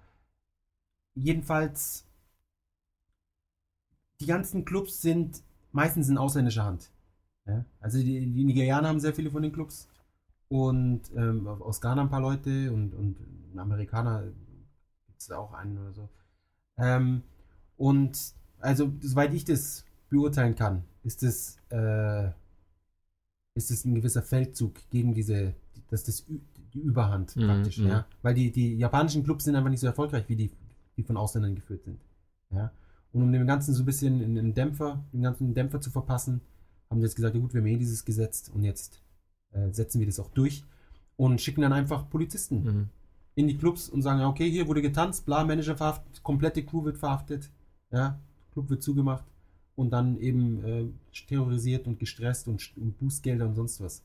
Jedenfalls, 1.14 2.05
die 4.20 4.26
ganzen 4.26 4.64
Clubs 4.64 5.03
sind 5.03 5.43
meistens 5.70 6.09
in 6.09 6.18
ausländischer 6.18 6.64
Hand. 6.64 6.91
Ja? 7.47 7.64
Also 7.78 7.99
die, 7.99 8.32
die 8.32 8.45
Nigerianer 8.45 8.89
haben 8.89 9.01
sehr 9.01 9.14
viele 9.14 9.30
von 9.30 9.43
den 9.43 9.53
Clubs 9.53 9.89
und 10.49 11.03
ähm, 11.16 11.47
aus 11.47 11.80
Ghana 11.80 12.03
ein 12.03 12.11
paar 12.11 12.20
Leute 12.20 12.72
und, 12.72 12.95
und 12.95 13.16
ein 13.53 13.59
Amerikaner 13.59 14.24
gibt 15.07 15.20
es 15.20 15.30
auch 15.30 15.53
einen 15.53 15.78
oder 15.78 15.92
so. 15.92 16.09
Ähm, 16.76 17.22
und 17.76 18.34
also, 18.59 18.92
soweit 19.01 19.34
ich 19.34 19.45
das 19.45 19.84
beurteilen 20.09 20.55
kann, 20.55 20.84
ist 21.03 21.22
es 21.22 21.59
äh, 21.70 22.30
ist 23.55 23.70
es 23.70 23.84
ein 23.84 23.95
gewisser 23.95 24.22
Feldzug 24.22 24.80
gegen 24.90 25.14
diese, 25.14 25.55
das 25.88 26.09
ist 26.09 26.09
das 26.09 26.26
die 26.74 26.80
Überhand 26.80 27.36
Mhm, 27.36 27.47
praktisch, 27.47 27.78
mhm. 27.78 27.86
ja. 27.86 28.07
Weil 28.22 28.34
die, 28.34 28.51
die 28.51 28.76
japanischen 28.76 29.22
Clubs 29.22 29.45
sind 29.45 29.55
einfach 29.55 29.70
nicht 29.70 29.80
so 29.80 29.86
erfolgreich, 29.86 30.24
wie 30.28 30.36
die, 30.36 30.51
die 30.97 31.05
von 31.05 31.16
Ausländern 31.16 31.55
geführt 31.55 31.84
sind. 31.84 32.01
Ja. 32.51 32.72
Und 33.12 33.22
um 33.22 33.32
dem 33.32 33.47
Ganzen 33.47 33.74
so 33.74 33.82
ein 33.82 33.86
bisschen 33.86 34.20
einen 34.22 34.55
Dämpfer, 34.55 35.05
den 35.12 35.22
ganzen 35.22 35.55
Dämpfer 35.55 35.80
zu 35.80 35.90
verpassen, 35.92 36.40
haben 36.90 36.99
wir 36.99 37.07
jetzt 37.07 37.14
gesagt, 37.14 37.34
ja 37.36 37.40
gut, 37.40 37.55
wir 37.55 37.61
haben 37.61 37.68
eh 37.68 37.76
dieses 37.76 38.05
Gesetz 38.05 38.49
und 38.49 38.64
jetzt 38.64 39.03
äh, 39.55 39.70
setzen 39.72 39.98
wir 40.00 40.07
das 40.07 40.20
auch 40.20 40.30
durch 40.30 40.62
und 41.16 41.40
schicken 41.40 41.62
dann 41.62 41.72
einfach 41.72 42.09
Polizisten 42.11 42.62
Mhm. 42.64 42.88
in 43.36 43.48
die 43.48 43.57
Clubs 43.57 43.88
und 43.88 44.02
sagen, 44.02 44.22
okay, 44.24 44.50
hier 44.50 44.68
wurde 44.68 44.82
getanzt, 44.82 45.24
bla, 45.26 45.44
Manager 45.44 45.76
verhaftet, 45.76 46.22
komplette 46.22 46.62
Crew 46.64 46.84
wird 46.84 46.98
verhaftet, 46.98 47.50
ja, 47.90 48.18
Club 48.52 48.68
wird 48.70 48.82
zugemacht 48.82 49.24
und 49.76 49.90
dann 49.90 50.18
eben 50.20 50.64
äh, 50.64 50.84
terrorisiert 51.28 51.86
und 51.86 51.98
gestresst 51.98 52.46
und, 52.48 52.70
und 52.76 52.98
Bußgelder 52.98 53.46
und 53.46 53.55
sonst 53.55 53.80
was. 53.80 54.02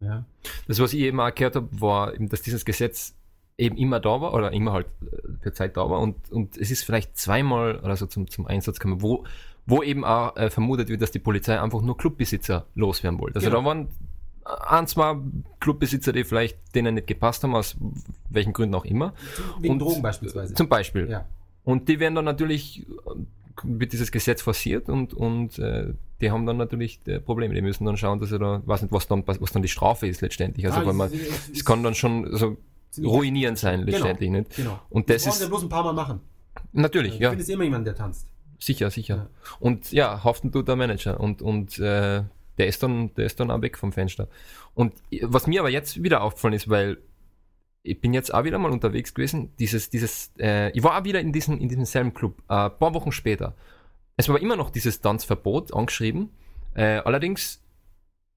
Ja. 0.00 0.24
Das, 0.66 0.78
was 0.80 0.92
ich 0.92 1.00
eben 1.00 1.20
auch 1.20 1.34
gehört 1.34 1.56
habe, 1.56 1.68
war, 1.80 2.14
eben, 2.14 2.28
dass 2.28 2.42
dieses 2.42 2.64
Gesetz 2.64 3.14
eben 3.58 3.76
immer 3.76 4.00
da 4.00 4.20
war 4.20 4.32
oder 4.34 4.52
immer 4.52 4.72
halt 4.72 4.86
äh, 5.02 5.16
für 5.40 5.52
Zeit 5.52 5.76
da 5.76 5.88
war 5.88 6.00
und, 6.00 6.30
und 6.32 6.56
es 6.56 6.70
ist 6.70 6.84
vielleicht 6.84 7.16
zweimal 7.16 7.78
oder 7.80 7.96
so 7.96 8.06
zum, 8.06 8.28
zum 8.28 8.46
Einsatz 8.46 8.78
gekommen, 8.80 9.02
wo, 9.02 9.24
wo 9.66 9.82
eben 9.82 10.04
auch 10.04 10.36
äh, 10.36 10.50
vermutet 10.50 10.88
wird, 10.88 11.02
dass 11.02 11.10
die 11.12 11.18
Polizei 11.20 11.60
einfach 11.60 11.82
nur 11.82 11.96
Clubbesitzer 11.96 12.66
loswerden 12.74 13.20
wollte. 13.20 13.36
Also 13.36 13.48
Genau. 13.50 13.60
da 13.60 13.66
waren 13.66 13.88
ein, 14.44 14.86
zwei 14.86 15.16
Clubbesitzer, 15.60 16.12
die 16.12 16.24
vielleicht 16.24 16.58
denen 16.74 16.94
nicht 16.96 17.06
gepasst 17.06 17.42
haben, 17.44 17.54
aus 17.54 17.76
welchen 18.30 18.52
Gründen 18.52 18.74
auch 18.74 18.84
immer. 18.84 19.14
Wegen 19.60 19.74
Und- 19.74 19.78
Drogen 19.80 20.02
beispielsweise. 20.02 20.54
Zum 20.54 20.68
Beispiel. 20.68 21.08
ja. 21.08 21.24
Und 21.64 21.88
die 21.88 22.00
werden 22.00 22.16
dann 22.16 22.24
natürlich, 22.24 22.86
äh, 22.88 22.88
wird 23.62 23.92
dieses 23.92 24.10
Gesetz 24.10 24.42
forciert 24.42 24.88
und, 24.88 25.14
und 25.14 25.58
äh, 25.60 25.94
die 26.20 26.30
haben 26.32 26.44
dann 26.46 26.56
natürlich 26.56 27.00
äh, 27.06 27.20
Probleme. 27.20 27.54
Die 27.54 27.62
müssen 27.62 27.84
dann 27.84 27.96
schauen, 27.96 28.18
dass 28.18 28.30
sie 28.30 28.38
da, 28.38 28.62
weiß 28.64 28.82
nicht, 28.82 28.92
was 28.92 29.06
dann, 29.06 29.22
was 29.26 29.52
dann 29.52 29.62
die 29.62 29.68
Strafe 29.68 30.08
ist 30.08 30.20
letztendlich. 30.22 30.66
Also 30.66 30.80
Ah, 30.80 30.86
wenn 30.86 30.96
man, 30.96 31.06
es- 31.12 31.20
es- 31.20 31.50
es 31.58 31.64
kann 31.64 31.82
dann 31.84 31.94
schon 31.94 32.36
so 32.36 32.56
ziemlich- 32.90 33.12
ruinierend 33.12 33.58
sein 33.58 33.80
Genau. 33.86 33.92
letztendlich, 33.92 34.30
nicht? 34.30 34.56
Genau. 34.56 34.80
Und 34.90 35.08
das 35.08 35.22
das 35.24 35.40
ist, 35.40 35.48
bloß 35.48 35.62
ein 35.62 35.68
paar 35.68 35.84
Mal 35.84 35.92
machen. 35.92 36.20
natürlich, 36.72 37.18
Du 37.18 37.22
ja, 37.22 37.30
findest 37.30 37.50
immer 37.50 37.64
jemanden, 37.64 37.84
der 37.84 37.94
tanzt. 37.94 38.26
sicher, 38.58 38.90
sicher. 38.90 39.16
Ja. 39.16 39.28
Und 39.60 39.92
ja, 39.92 40.24
haften 40.24 40.50
tut 40.50 40.66
der 40.66 40.74
Manager 40.76 41.20
und, 41.20 41.42
und 41.42 41.78
äh, 41.78 42.22
der 42.62 42.68
ist 42.68 42.80
dann, 42.80 43.12
der 43.16 43.26
ist 43.26 43.40
dann 43.40 43.50
auch 43.50 43.60
weg 43.60 43.76
vom 43.76 43.92
Fenster. 43.92 44.28
Und 44.72 44.94
was 45.22 45.48
mir 45.48 45.58
aber 45.60 45.70
jetzt 45.70 46.00
wieder 46.00 46.22
aufgefallen 46.22 46.54
ist, 46.54 46.68
weil 46.68 46.98
ich 47.82 48.00
bin 48.00 48.14
jetzt 48.14 48.32
auch 48.32 48.44
wieder 48.44 48.56
mal 48.60 48.70
unterwegs 48.70 49.14
gewesen, 49.14 49.50
dieses, 49.58 49.90
dieses, 49.90 50.30
äh, 50.38 50.70
ich 50.70 50.84
war 50.84 50.96
auch 50.96 51.02
wieder 51.04 51.18
in 51.18 51.32
diesem, 51.32 51.58
in 51.58 51.68
diesem 51.68 51.84
selben 51.84 52.14
Club, 52.14 52.40
äh, 52.48 52.54
ein 52.54 52.78
paar 52.78 52.94
Wochen 52.94 53.10
später. 53.10 53.56
Es 54.16 54.28
war 54.28 54.40
immer 54.40 54.54
noch 54.54 54.70
dieses 54.70 55.00
Tanzverbot 55.00 55.74
angeschrieben, 55.74 56.30
äh, 56.74 56.98
allerdings 56.98 57.64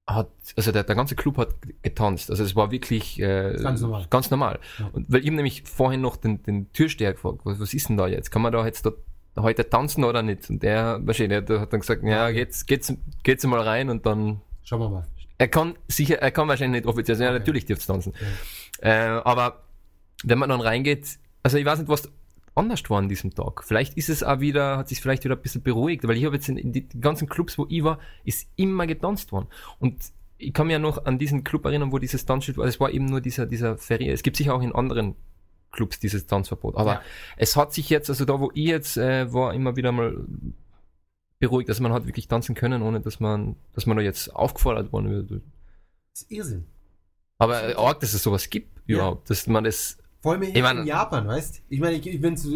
hat, 0.08 0.32
also 0.56 0.72
der, 0.72 0.84
der 0.84 0.96
ganze 0.96 1.16
Club 1.16 1.38
hat 1.38 1.50
getanzt, 1.84 2.32
also 2.32 2.44
es 2.44 2.56
war 2.56 2.72
wirklich 2.72 3.20
äh, 3.20 3.56
Ganz 3.62 3.82
normal. 3.82 4.08
Ganz 4.10 4.32
normal. 4.32 4.60
Ja. 4.80 4.90
Und 4.92 5.06
weil 5.12 5.24
ich 5.24 5.30
nämlich 5.30 5.62
vorhin 5.62 6.02
noch 6.02 6.16
den, 6.16 6.42
den 6.42 6.72
Türsteher 6.74 7.14
gefragt, 7.14 7.42
was, 7.44 7.60
was 7.60 7.76
ist 7.76 7.90
denn 7.90 7.98
da 7.98 8.08
jetzt? 8.08 8.32
Kann 8.32 8.42
man 8.42 8.52
da 8.52 8.66
jetzt 8.66 8.88
da 8.88 8.92
heute 9.38 9.70
tanzen 9.70 10.04
oder 10.04 10.22
nicht? 10.22 10.50
Und 10.50 10.64
der, 10.64 11.00
wahrscheinlich, 11.04 11.46
der 11.46 11.62
hat 11.62 11.74
dann 11.74 11.80
gesagt, 11.82 12.04
ja, 12.04 12.32
geht's, 12.32 12.66
geht's, 12.66 12.94
geht's 13.24 13.46
mal 13.46 13.62
rein 13.62 13.90
und 13.90 14.06
dann 14.06 14.42
Schauen 14.64 14.80
wir 14.82 14.90
mal. 14.90 15.06
er 15.38 15.48
kann 15.48 15.76
sicher, 15.88 16.16
er 16.16 16.32
kann 16.32 16.48
wahrscheinlich 16.48 16.84
nicht 16.84 16.90
offiziell 16.90 17.16
sein, 17.18 17.26
ja, 17.26 17.32
Okay. 17.32 17.40
natürlich 17.40 17.66
dürft's 17.66 17.86
tanzen. 17.88 18.14
Äh, 18.82 18.92
aber 18.94 19.64
wenn 20.24 20.40
man 20.40 20.50
dann 20.50 20.62
reingeht, 20.62 21.20
also 21.44 21.58
ich 21.58 21.66
weiß 21.66 21.80
nicht, 21.80 21.90
was 21.90 22.10
anders 22.56 22.90
war 22.90 23.00
an 23.00 23.10
diesem 23.10 23.36
Tag. 23.36 23.64
Vielleicht 23.66 23.96
ist 23.98 24.10
es 24.10 24.24
auch 24.24 24.40
wieder, 24.40 24.78
hat 24.78 24.88
sich 24.88 25.02
vielleicht 25.02 25.26
wieder 25.26 25.36
ein 25.36 25.42
bisschen 25.42 25.62
beruhigt, 25.62 26.08
weil 26.08 26.16
ich 26.18 26.24
habe 26.26 26.36
jetzt 26.36 26.48
in, 26.48 26.58
in 26.58 26.72
die 26.72 26.88
ganzen 27.02 27.28
Clubs, 27.28 27.58
wo 27.58 27.66
ich 27.70 27.84
war, 27.84 28.00
ist 28.24 28.48
immer 28.56 28.88
getanzt 28.88 29.32
worden. 29.34 29.48
Und 29.80 29.98
ich 30.38 30.54
kann 30.54 30.68
mich 30.68 30.74
ja 30.74 30.80
noch 30.80 31.06
an 31.06 31.18
diesen 31.20 31.44
Club 31.44 31.66
erinnern, 31.66 31.92
wo 31.92 32.00
dieses 32.00 32.26
Tanzschild 32.26 32.58
war. 32.58 32.66
Es 32.66 32.80
war 32.80 32.92
eben 32.92 33.06
nur 33.06 33.20
dieser, 33.22 33.46
dieser 33.46 33.78
Ferie. 33.78 34.12
Es 34.12 34.24
gibt 34.24 34.38
sicher 34.38 34.54
auch 34.56 34.62
in 34.62 34.74
anderen 34.74 35.16
Clubs 35.76 36.00
dieses 36.00 36.26
Tanzverbot. 36.26 36.76
Aber 36.76 36.94
Ja. 36.94 37.02
es 37.38 37.56
hat 37.56 37.74
sich 37.74 37.90
jetzt, 37.90 38.10
also 38.10 38.26
da, 38.26 38.40
wo 38.40 38.50
ich 38.56 38.66
jetzt 38.66 38.98
äh, 38.98 39.32
war, 39.32 39.54
immer 39.54 39.76
wieder 39.76 39.92
mal 39.92 40.26
beruhigt, 41.40 41.70
dass 41.70 41.80
man 41.80 41.92
hat 41.94 42.06
wirklich 42.08 42.28
tanzen 42.28 42.56
können, 42.56 42.82
ohne 42.82 43.02
dass 43.02 43.20
man, 43.20 43.56
dass 43.74 43.86
man 43.86 43.98
da 43.98 44.04
jetzt 44.04 44.34
aufgefordert 44.36 44.92
worden 44.92 45.10
wird. 45.12 45.32
Das 45.32 46.22
ist 46.24 46.32
Irrsinn. 46.32 46.66
Aber 47.38 47.70
äh, 47.70 47.74
arg, 47.76 48.00
dass 48.00 48.14
es 48.14 48.24
sowas 48.24 48.50
gibt 48.50 48.70
Ja. 48.88 48.96
überhaupt, 48.98 49.30
dass 49.30 49.46
man 49.48 49.64
das. 49.66 49.98
Vor 50.22 50.32
allem 50.34 50.44
in, 50.44 50.56
Ich 50.56 50.62
meine- 50.62 50.82
in 50.82 50.88
Japan, 50.88 51.28
weißt 51.28 51.62
Ich 51.70 51.80
meine, 51.80 51.98
ich, 51.98 52.08
ich 52.08 52.20
bin 52.22 52.38
zu, 52.38 52.52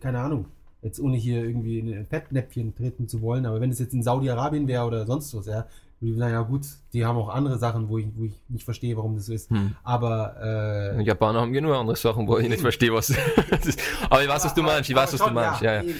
keine 0.00 0.18
Ahnung, 0.20 0.46
jetzt 0.82 1.00
ohne 1.00 1.16
hier 1.16 1.44
irgendwie 1.44 1.78
in 1.78 1.94
ein 1.94 2.06
Fettnäpfchen 2.06 2.74
treten 2.74 3.08
zu 3.08 3.22
wollen, 3.22 3.46
aber 3.46 3.60
wenn 3.60 3.70
es 3.70 3.78
jetzt 3.78 3.94
in 3.94 4.02
Saudi-Arabien 4.02 4.66
wäre 4.68 4.84
oder 4.84 5.06
sonst 5.06 5.32
was, 5.34 5.46
ja, 5.46 5.66
würde 6.00 6.12
ich 6.12 6.18
sagen, 6.18 6.32
ja 6.32 6.42
gut, 6.42 6.62
die 6.92 7.04
haben 7.04 7.16
auch 7.16 7.28
andere 7.28 7.58
Sachen, 7.58 7.88
wo 7.88 7.98
ich, 7.98 8.06
wo 8.14 8.24
ich 8.24 8.32
nicht 8.48 8.64
verstehe, 8.64 8.96
warum 8.96 9.14
das 9.16 9.26
so 9.26 9.32
ist. 9.32 9.50
Hm. 9.50 9.74
Aber 9.82 10.36
äh, 10.42 11.02
Japaner 11.02 11.40
haben 11.40 11.52
genug 11.52 11.74
andere 11.74 11.96
Sachen, 11.96 12.26
wo 12.28 12.38
ich 12.38 12.48
nicht 12.48 12.60
verstehe, 12.60 12.92
was. 12.92 13.10
ist. 13.64 13.80
Aber 14.10 14.22
ich 14.22 14.28
weiß, 14.28 14.44
was 14.44 14.54
du 14.54 14.62
meinst. 14.62 14.90
Ich 14.90 14.96
weiß, 14.96 15.12
was 15.14 15.20
du 15.20 15.32
meinst. 15.32 15.62
Ja, 15.62 15.82
ja. 15.82 15.92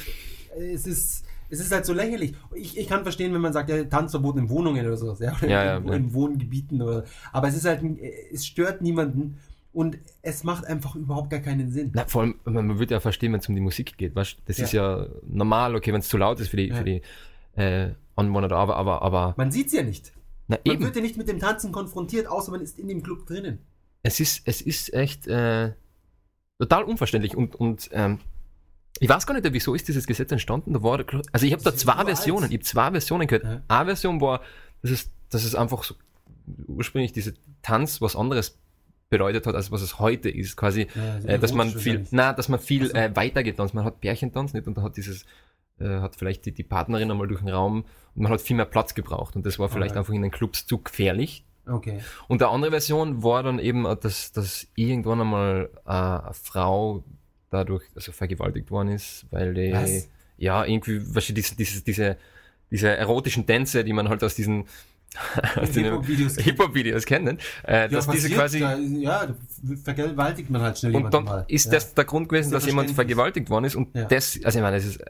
Es 0.73 0.87
ist, 0.87 1.25
es 1.51 1.61
ist 1.61 1.73
halt 1.73 1.87
so 1.87 1.93
lächerlich. 1.93 2.35
Ich, 2.55 2.77
ich 2.77 2.89
kann 2.89 3.03
verstehen, 3.03 3.33
wenn 3.33 3.41
man 3.41 3.53
sagt, 3.53 3.71
ja, 3.71 3.83
Tanzverbot 3.85 4.37
in 4.37 4.49
Wohnungen 4.49 4.85
oder 4.87 4.97
sowas, 4.97 5.19
ja, 5.21 5.33
oder 5.37 5.49
Ja, 5.49 5.65
ja, 5.65 5.77
in, 5.79 5.89
in 5.89 6.15
Wohngebieten 6.15 6.83
oder. 6.83 7.05
Aber 7.33 7.49
es 7.49 7.57
ist 7.57 7.65
halt, 7.65 7.83
es 8.33 8.47
stört 8.47 8.83
niemanden 8.83 9.39
und 9.73 9.99
es 10.23 10.45
macht 10.45 10.65
einfach 10.67 10.95
überhaupt 10.95 11.31
gar 11.31 11.41
keinen 11.41 11.71
Sinn. 11.73 11.91
Na, 11.95 12.05
vor 12.07 12.23
allem, 12.23 12.37
man 12.45 12.79
würde 12.79 12.95
ja 12.95 13.01
verstehen, 13.01 13.33
wenn 13.33 13.41
es 13.41 13.49
um 13.49 13.55
die 13.57 13.61
Musik 13.61 13.97
geht. 13.99 14.15
Weißt? 14.15 14.37
Das 14.47 14.59
Ja. 14.59 14.65
ist 14.65 14.73
ja 14.73 15.07
normal, 15.27 15.75
okay, 15.75 15.93
wenn 15.93 16.01
es 16.01 16.09
zu 16.09 16.17
laut 16.17 16.39
ist 16.41 16.49
für 16.49 16.57
die, 16.57 16.69
Ja. 16.69 16.77
für 16.77 16.85
die 16.85 17.03
äh, 17.57 17.91
Anwohner 18.17 18.49
da, 18.49 18.57
aber, 18.57 18.77
aber, 18.77 19.03
aber 19.03 19.35
Man 19.37 19.51
sieht 19.51 19.69
es 19.69 19.73
ja 19.73 19.83
nicht. 19.83 20.13
na, 20.49 20.59
Man 20.65 20.75
eben, 20.75 20.85
wird 20.85 20.97
ja 20.97 21.03
nicht 21.03 21.17
mit 21.17 21.29
dem 21.29 21.39
Tanzen 21.39 21.73
konfrontiert, 21.73 22.27
außer 22.27 22.51
man 22.53 22.61
ist 22.61 22.79
in 22.79 22.89
dem 22.89 23.03
Club 23.03 23.27
drinnen. 23.27 23.59
es 24.03 24.21
ist, 24.21 24.43
es 24.47 24.61
ist 24.61 24.93
echt 24.95 25.27
äh, 25.27 25.73
total 26.59 26.85
unverständlich 26.85 27.37
und, 27.37 27.55
und 27.57 27.91
ähm, 27.93 28.21
ich 29.01 29.09
weiß 29.09 29.27
gar 29.27 29.35
nicht, 29.35 29.53
wieso 29.53 29.75
ist 29.75 29.89
dieses 29.89 30.07
Gesetz 30.07 30.31
entstanden. 30.31 30.73
Da 30.73 30.83
war, 30.83 31.05
also 31.33 31.47
ich 31.47 31.53
habe 31.53 31.63
da 31.65 31.75
zwei. 31.75 32.05
Versionen, 32.05 32.47
ich 32.51 32.59
habe 32.59 32.65
zwei 32.65 32.91
Versionen 32.93 33.27
gehört. 33.27 33.45
Ja. 33.45 33.63
Eine 33.67 33.87
Version 33.87 34.21
war, 34.21 34.41
dass 34.83 34.91
es, 34.93 35.11
dass 35.31 35.45
es 35.45 35.57
einfach 35.57 35.83
so 35.83 35.97
ursprünglich 36.69 37.13
diese 37.13 37.35
Tanz 37.63 38.01
was 38.01 38.15
anderes 38.15 38.57
bedeutet 39.11 39.47
hat, 39.49 39.55
als 39.57 39.73
was 39.73 39.83
es 39.83 39.99
heute 39.99 40.29
ist. 40.31 40.57
Quasi, 40.57 40.87
Ja, 40.95 41.17
äh, 41.29 41.39
dass 41.41 41.53
man 41.53 41.71
viel, 41.71 42.07
na, 42.13 42.33
dass 42.33 42.49
man 42.49 42.61
viel 42.61 42.87
so. 42.87 42.95
äh, 42.95 43.15
weiter 43.17 43.43
getanzt. 43.43 43.75
Man 43.75 43.85
hat 43.85 44.01
Bärchentanz 44.01 44.53
nicht 44.53 44.67
und 44.69 44.77
da 44.79 44.83
hat 44.83 44.97
dieses, 44.97 45.25
äh, 45.81 46.01
hat 46.01 46.17
vielleicht 46.17 46.47
die, 46.47 46.53
die 46.53 46.63
Partnerin 46.63 47.11
einmal 47.11 47.29
durch 47.29 47.41
den 47.41 47.49
Raum 47.51 47.85
und 48.15 48.23
man 48.23 48.33
hat 48.33 48.41
viel 48.41 48.57
mehr 48.57 48.65
Platz 48.65 48.95
gebraucht 48.95 49.37
und 49.37 49.45
das 49.47 49.59
war 49.59 49.69
vielleicht 49.69 49.93
Alright. 49.93 49.99
einfach 49.99 50.15
in 50.15 50.23
den 50.23 50.31
Clubs 50.31 50.67
zu 50.67 50.79
gefährlich. 50.79 51.45
Okay. 51.67 52.01
Und 52.29 52.41
der 52.41 52.51
andere 52.51 52.71
Version 52.71 53.23
war 53.23 53.43
dann 53.43 53.59
eben, 53.59 53.87
äh, 53.87 53.97
dass, 53.97 54.33
dass 54.33 54.67
irgendwann 54.75 55.21
einmal 55.21 55.71
äh, 55.87 55.91
eine 55.91 56.35
Frau 56.35 57.05
dadurch 57.51 57.85
also 57.95 58.13
vergewaltigt 58.13 58.71
worden 58.71 58.89
ist, 58.89 59.27
weil 59.31 59.55
die, 59.55 59.73
Was? 59.73 60.09
ja, 60.37 60.65
irgendwie, 60.65 61.01
weißt 61.15 61.31
du, 61.31 61.33
diese, 61.33 61.57
diese, 61.57 61.83
diese, 61.83 62.17
diese 62.71 62.89
erotischen 62.89 63.47
Tänze, 63.47 63.85
die 63.85 63.93
man 63.93 64.09
halt 64.09 64.23
aus 64.25 64.35
diesen 64.35 64.65
aus 65.57 65.71
den 65.71 65.85
Hip-Hop-Videos. 65.85 66.37
Hip-Hop-Videos 66.39 67.07
kennt, 67.07 67.41
äh, 67.63 67.89
dass 67.89 68.09
diese 68.09 68.29
quasi 68.31 68.59
Da, 68.59 68.77
ja, 68.77 69.29
vergewaltigt 69.85 70.51
man 70.51 70.61
halt 70.63 70.77
schnell 70.79 70.97
und 70.97 71.15
dann 71.15 71.25
mal. 71.25 71.45
ist 71.47 71.67
ja. 71.67 71.73
das 71.73 71.95
der 71.95 72.05
Grund 72.05 72.29
gewesen, 72.29 72.51
ja 72.51 72.57
dass 72.59 72.67
jemand 72.67 72.91
vergewaltigt 72.91 73.49
worden 73.49 73.65
ist 73.67 73.77
und 73.77 73.95
Ja. 73.95 74.05
das, 74.07 74.41
also 74.43 74.59
ich 74.59 74.63
meine, 74.63 74.77
das 74.77 74.87
ist, 74.87 75.01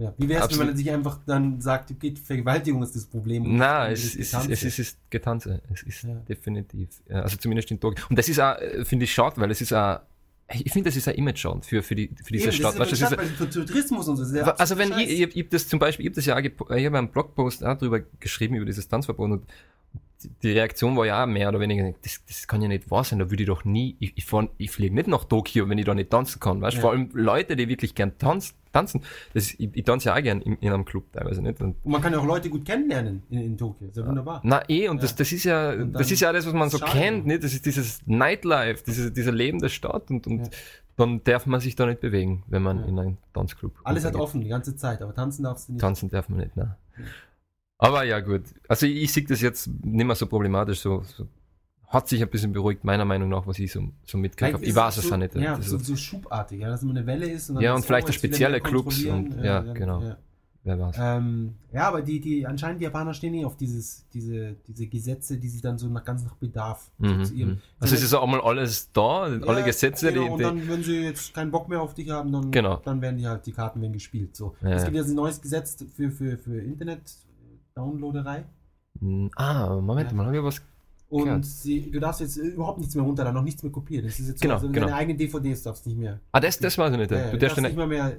Ja. 0.00 0.14
Wie 0.16 0.28
wäre 0.28 0.48
es, 0.48 0.58
wenn 0.58 0.66
man 0.66 0.76
sich 0.76 0.90
einfach 0.90 1.18
dann 1.26 1.60
sagt, 1.60 1.90
okay, 1.90 2.14
Vergewaltigung 2.24 2.82
ist 2.82 2.96
das 2.96 3.04
Problem. 3.04 3.56
na, 3.56 3.88
es 3.90 4.14
ist, 4.14 4.32
es 4.34 4.46
ist, 4.48 4.64
es 4.64 4.78
ist 4.78 4.98
Getanze, 5.10 5.60
es 5.72 5.82
ist 5.82 6.02
Ja. 6.04 6.14
definitiv, 6.28 6.88
ja, 7.08 7.20
also 7.22 7.36
zumindest 7.36 7.70
in 7.70 7.78
Tokio. 7.78 8.04
Und 8.08 8.18
das 8.18 8.28
ist 8.28 8.40
auch, 8.40 8.56
äh, 8.56 8.84
finde 8.84 9.04
ich, 9.04 9.12
schade, 9.12 9.36
weil 9.38 9.50
es 9.50 9.60
ist 9.60 9.72
auch, 9.74 10.00
ich 10.52 10.72
finde, 10.72 10.88
das 10.88 10.96
ist 10.96 11.06
ein 11.06 11.14
Image-Schade 11.14 11.60
für, 11.62 11.82
für, 11.82 11.94
die, 11.94 12.08
für 12.24 12.32
diese 12.32 12.46
Eben, 12.46 12.52
Stadt. 12.54 12.72
Das 12.78 12.80
Weißt 12.80 12.92
ist 12.92 13.02
du, 13.02 13.06
eine 13.06 13.16
das 13.18 13.26
ist, 13.30 13.36
Stadt, 13.52 13.66
Tourismus 13.68 14.08
und 14.08 14.16
so. 14.16 14.32
der 14.32 14.58
also 14.58 14.78
wenn 14.78 14.92
ich, 14.98 15.20
ich, 15.20 15.36
ich 15.36 15.48
das 15.48 15.68
zum 15.68 15.78
Beispiel, 15.78 16.06
ich 16.06 16.10
habe 16.10 16.16
das 16.16 16.26
ja 16.26 16.34
auch, 16.34 16.76
ich 16.76 16.86
habe 16.86 16.98
einen 16.98 17.08
Blogpost 17.10 17.64
auch 17.64 17.76
drüber 17.78 18.00
geschrieben, 18.18 18.56
über 18.56 18.64
dieses 18.66 18.88
Tanzverbot 18.88 19.30
und 19.30 19.44
die- 20.42 20.52
Reaktion 20.52 20.96
war 20.96 21.06
ja 21.06 21.22
auch 21.22 21.26
mehr 21.26 21.48
oder 21.48 21.60
weniger, 21.60 21.92
das, 22.02 22.22
das 22.26 22.46
kann 22.48 22.60
ja 22.62 22.68
nicht 22.68 22.90
wahr 22.90 23.04
sein, 23.04 23.18
da 23.18 23.30
würde 23.30 23.42
ich 23.42 23.46
doch 23.48 23.64
nie, 23.64 23.96
ich, 24.00 24.12
ich, 24.16 24.24
fahr- 24.24 24.48
ich 24.58 24.70
fliege 24.70 24.94
nicht 24.94 25.08
nach 25.08 25.24
Tokio, 25.24 25.68
wenn 25.68 25.78
ich 25.78 25.84
da 25.84 25.94
nicht 25.94 26.10
tanzen 26.10 26.40
kann, 26.40 26.60
weißt 26.60 26.74
du? 26.74 26.78
Ja. 26.78 26.82
Vor 26.82 26.90
allem 26.92 27.08
Leute, 27.14 27.56
die 27.56 27.68
wirklich 27.68 27.94
gern 27.94 28.16
tanz, 28.18 28.54
tanzen, 28.72 29.02
das, 29.34 29.52
ich, 29.58 29.70
ich 29.72 29.84
tanze 29.84 30.08
ja 30.10 30.16
auch 30.16 30.22
gern 30.22 30.40
in, 30.42 30.54
in 30.56 30.72
einem 30.72 30.84
Club 30.84 31.04
teilweise 31.12 31.42
nicht. 31.42 31.60
Und, 31.60 31.76
Und 31.84 31.92
man 31.92 32.00
kann 32.02 32.12
ja 32.12 32.18
auch 32.18 32.26
Leute 32.26 32.50
gut 32.50 32.64
kennenlernen 32.64 33.22
in, 33.30 33.38
in 33.40 33.58
Tokio. 33.58 33.88
ist 33.88 33.96
ja 33.96 34.06
wunderbar. 34.06 34.40
na 34.44 34.62
eh, 34.68 34.88
und 34.88 35.02
das, 35.02 35.10
Ja. 35.12 35.16
das 35.18 35.32
ist 35.32 35.44
ja, 35.44 35.76
das 35.76 36.10
ist 36.10 36.20
ja 36.20 36.28
alles, 36.28 36.46
was 36.46 36.52
man 36.52 36.70
so 36.70 36.78
schade. 36.78 36.92
kennt, 36.92 37.26
nicht? 37.26 37.42
Das 37.42 37.52
ist 37.52 37.64
dieses 37.66 38.06
Nightlife, 38.06 38.84
dieses, 38.86 39.12
dieser 39.12 39.32
Leben 39.32 39.58
der 39.58 39.68
Stadt 39.70 40.10
und, 40.10 40.26
und 40.26 40.38
Ja. 40.44 40.50
dann 40.96 41.24
darf 41.24 41.46
man 41.46 41.60
sich 41.60 41.74
da 41.76 41.86
nicht 41.86 42.00
bewegen, 42.00 42.42
wenn 42.46 42.62
man 42.62 42.86
in 42.86 42.98
einen 42.98 43.18
Tanzclub 43.32 43.72
Alles 43.84 44.04
hat 44.04 44.14
offen, 44.16 44.40
die 44.42 44.48
ganze 44.48 44.76
Zeit, 44.76 45.00
aber 45.02 45.14
tanzen 45.14 45.42
darfst 45.44 45.68
du 45.68 45.72
nicht. 45.72 45.80
Tanzen 45.80 46.10
darf 46.10 46.28
man 46.28 46.40
nicht, 46.40 46.56
ne? 46.56 46.76
Aber 47.82 48.04
ja, 48.04 48.20
gut. 48.20 48.42
Also 48.68 48.86
ich, 48.86 48.96
ich 49.04 49.12
sehe 49.12 49.24
das 49.24 49.40
jetzt 49.40 49.66
nicht 49.84 50.04
mehr 50.06 50.14
so 50.16 50.26
problematisch. 50.26 50.80
So, 50.80 51.02
so 51.02 51.26
hat 51.88 52.08
sich 52.08 52.22
ein 52.22 52.28
bisschen 52.30 52.52
beruhigt, 52.52 52.84
meiner 52.84 53.04
Meinung 53.04 53.28
nach, 53.28 53.46
was 53.46 53.58
ich 53.58 53.72
so, 53.72 53.88
so 54.04 54.16
mitgekriegt 54.18 54.54
habe. 54.54 54.64
Ich 54.64 54.74
weiß 54.74 54.98
es 54.98 55.08
so, 55.08 55.14
auch 55.14 55.18
nicht. 55.18 55.34
Ja, 55.34 55.56
Das 55.56 55.66
so, 55.66 55.76
ist, 55.76 55.86
so 55.86 55.96
schubartig, 55.96 56.60
ja, 56.60 56.68
dass 56.68 56.82
immer 56.82 56.92
eine 56.92 57.04
Welle 57.06 57.28
ist. 57.28 57.50
Und 57.50 57.60
Ja, 57.60 57.74
und 57.74 57.84
vielleicht 57.84 58.08
auch 58.08 58.12
spezielle 58.12 58.60
Clubs 58.60 59.02
und- 59.06 59.42
ja, 59.42 59.60
genau. 59.72 60.00
Ja. 60.02 60.16
wer 60.62 60.78
weiß. 60.78 60.96
Ähm, 61.00 61.54
ja, 61.72 61.88
aber 61.88 62.02
die, 62.02 62.20
die, 62.20 62.46
anscheinend 62.46 62.80
die 62.80 62.84
Japaner 62.84 63.12
stehen 63.14 63.32
nicht 63.32 63.44
auf 63.46 63.56
dieses, 63.56 64.06
diese, 64.14 64.54
diese 64.68 64.86
Gesetze, 64.86 65.36
die 65.38 65.48
sie 65.48 65.60
dann 65.62 65.78
so 65.78 65.88
nach, 65.88 66.04
ganz 66.04 66.22
nach 66.22 66.36
Bedarf 66.36 66.90
Mhm, 66.98 67.24
zu 67.24 67.34
ihrem- 67.34 67.50
mhm. 67.52 67.60
Also 67.80 67.94
es 67.96 68.02
ist 68.04 68.14
auch 68.14 68.26
mal 68.26 68.40
alles 68.42 68.92
da, 68.92 69.22
alle 69.22 69.44
Ja, 69.60 69.64
Gesetze, 69.64 70.12
genau, 70.12 70.26
die, 70.26 70.30
und 70.30 70.42
dann, 70.42 70.68
wenn 70.68 70.82
sie 70.84 71.00
jetzt 71.00 71.34
keinen 71.34 71.50
Bock 71.50 71.68
mehr 71.68 71.80
auf 71.80 71.94
dich 71.94 72.08
haben, 72.10 72.30
dann, 72.30 72.50
Genau. 72.52 72.76
dann 72.84 73.00
werden 73.00 73.16
die 73.16 73.26
halt, 73.26 73.46
die 73.46 73.52
Karten 73.52 73.80
werden 73.80 73.94
gespielt. 73.94 74.36
So. 74.36 74.54
Ja, 74.62 74.68
es 74.74 74.82
ja. 74.82 74.88
gibt 74.90 74.96
jetzt 74.98 75.08
ein 75.08 75.16
neues 75.16 75.40
Gesetz 75.40 75.76
für, 75.96 76.10
für, 76.12 76.36
für 76.38 76.60
Internet-Downloaderei. 76.60 77.29
Hm, 79.00 79.30
Ah, 79.36 79.80
Moment 79.80 80.10
Ja. 80.10 80.16
mal, 80.16 80.26
habe 80.26 80.36
ich 80.36 80.42
was. 80.42 80.60
Und 81.08 81.24
Gehört. 81.24 81.44
sie, 81.44 81.90
du 81.90 81.98
darfst 81.98 82.20
jetzt 82.20 82.36
überhaupt 82.36 82.78
nichts 82.78 82.94
mehr 82.94 83.02
runterladen, 83.04 83.36
noch 83.36 83.42
nichts 83.42 83.62
mehr 83.64 83.72
kopieren. 83.72 84.04
Das 84.06 84.20
ist 84.20 84.28
jetzt 84.28 84.40
Genau, 84.40 84.54
so, 84.58 84.66
also 84.66 84.72
genau. 84.72 84.86
deine 84.86 84.96
eigenen 84.96 85.18
DVDs 85.18 85.62
darfst 85.62 85.84
du 85.84 85.90
nicht 85.90 85.98
mehr. 85.98 86.20
Ah, 86.30 86.38
das, 86.38 86.58
das 86.58 86.78
weiß 86.78 86.92
ich 86.92 86.98
nicht. 86.98 87.10
Ja, 87.10 87.26
du 87.26 87.30
du 87.32 87.38
darfst 87.38 87.60
nicht 87.60 87.76
mehr 87.76 87.86
mehr 87.86 88.16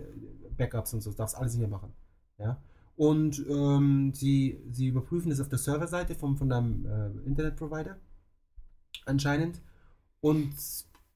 Backups 0.57 0.93
und 0.93 1.01
so, 1.01 1.11
darfst 1.13 1.37
alles 1.37 1.53
nicht 1.53 1.61
mehr 1.61 1.69
machen. 1.69 1.93
Ja. 2.37 2.57
Und 2.97 3.43
ähm, 3.49 4.11
sie, 4.13 4.59
sie 4.71 4.87
überprüfen 4.87 5.29
das 5.29 5.39
auf 5.39 5.47
der 5.47 5.57
Serverseite 5.57 6.15
vom, 6.15 6.35
von 6.37 6.49
deinem 6.49 6.85
äh, 6.85 7.27
Internetprovider. 7.27 7.95
Anscheinend. 9.05 9.61
Und 10.19 10.53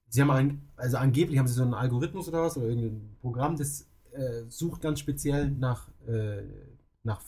sie 0.08 0.22
haben 0.22 0.32
ein, 0.32 0.62
also 0.78 0.96
angeblich 0.98 1.38
haben 1.38 1.48
sie 1.48 1.54
so 1.54 1.64
einen 1.64 1.74
Algorithmus 1.74 2.28
oder 2.30 2.42
was 2.44 2.56
oder 2.58 2.68
irgendein 2.68 3.18
Programm, 3.22 3.58
das 3.58 3.86
äh, 4.14 4.44
sucht 4.48 4.82
ganz 4.82 5.00
speziell 5.00 5.52
nach, 5.52 5.90
äh, 6.08 6.42
nach 7.04 7.22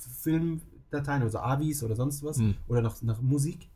Filmdateien, 0.89 1.21
also 1.21 1.39
AVIs 1.39 1.83
oder 1.83 1.95
sonst 1.95 2.23
was, 2.23 2.37
Hm. 2.37 2.55
oder 2.67 2.81
nach, 2.81 3.01
nach 3.01 3.21
Musik. 3.21 3.69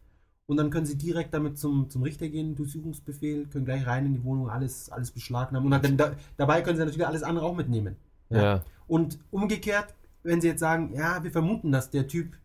Und 0.48 0.58
dann 0.58 0.70
können 0.70 0.86
sie 0.86 0.98
direkt 0.98 1.34
damit 1.34 1.58
zum, 1.58 1.90
zum 1.90 2.04
Richter 2.04 2.28
gehen, 2.28 2.56
Durchsuchungsbefehl, 2.56 3.48
können 3.48 3.66
gleich 3.66 3.86
rein 3.88 4.06
in 4.06 4.14
die 4.14 4.24
Wohnung, 4.24 4.50
alles, 4.50 4.90
alles 4.90 5.12
beschlagnahmen. 5.12 5.72
Und 5.72 5.84
dann, 5.84 5.98
da, 5.98 6.14
dabei 6.36 6.62
können 6.62 6.78
sie 6.78 6.84
natürlich 6.84 7.08
alles 7.08 7.24
andere 7.24 7.46
auch 7.46 7.56
mitnehmen. 7.56 7.96
Ja. 8.30 8.64
Und 8.88 9.20
umgekehrt, 9.30 9.94
wenn 10.24 10.42
sie 10.42 10.48
jetzt 10.48 10.60
sagen, 10.60 10.94
ja, 10.94 11.24
wir 11.24 11.32
vermuten, 11.32 11.72
dass 11.72 11.90
der 11.90 12.08
Typ 12.08 12.38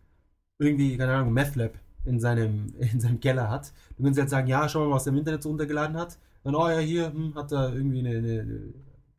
irgendwie, 0.59 0.97
keine 0.97 1.15
Ahnung, 1.15 1.33
Meth 1.33 1.57
Lab 1.57 1.73
in 2.05 2.21
seinem, 2.21 2.75
in 2.79 3.01
seinem 3.01 3.21
Keller 3.21 3.51
hat, 3.51 3.73
dann 3.97 4.05
können 4.05 4.15
sie 4.15 4.21
jetzt 4.21 4.31
sagen, 4.31 4.47
ja, 4.47 4.69
schau 4.69 4.89
mal, 4.89 4.95
was 4.95 5.07
er 5.07 5.13
im 5.13 5.19
Internet 5.19 5.43
so 5.43 5.49
runtergeladen 5.49 5.97
hat. 5.97 6.19
Dann, 6.45 6.55
oh 6.55 6.69
ja, 6.69 6.79
hier 6.79 7.13
hm, 7.13 7.35
hat 7.35 7.51
er 7.51 7.75
irgendwie 7.75 8.01
eine, 8.01 8.19
eine, 8.19 8.41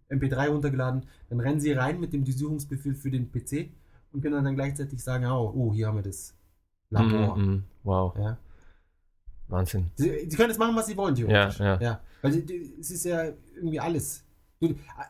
eine 0.09 0.21
MP3 0.21 0.47
runtergeladen. 0.47 1.03
Dann 1.29 1.39
rennen 1.41 1.59
sie 1.59 1.73
rein 1.73 1.99
mit 1.99 2.13
dem 2.13 2.23
Durchsuchungsbefehl 2.23 2.95
für 2.95 3.11
den 3.11 3.29
PC 3.31 3.69
und 4.11 4.21
können 4.21 4.43
dann 4.43 4.55
gleichzeitig 4.55 5.03
sagen, 5.03 5.25
oh, 5.25 5.51
oh 5.55 5.73
hier 5.73 5.87
haben 5.87 5.97
wir 5.97 6.03
das 6.03 6.33
Labor. 6.89 7.35
Mhm, 7.37 7.45
mhm. 7.45 7.63
Wow, 7.83 8.15
Ja. 8.17 8.37
Wahnsinn. 9.49 9.91
Sie, 9.95 10.29
sie 10.29 10.35
können 10.35 10.49
jetzt 10.49 10.59
machen, 10.59 10.75
was 10.75 10.87
sie 10.87 10.97
wollen, 10.97 11.15
Ja, 11.15 11.49
theoretisch. 11.49 11.59
ja. 11.81 12.01
Weil 12.21 12.31
die- 12.33 12.45
die- 12.45 12.73
es 12.79 12.91
ist 12.91 13.05
ja 13.05 13.31
irgendwie 13.55 13.79
alles. 13.79 14.23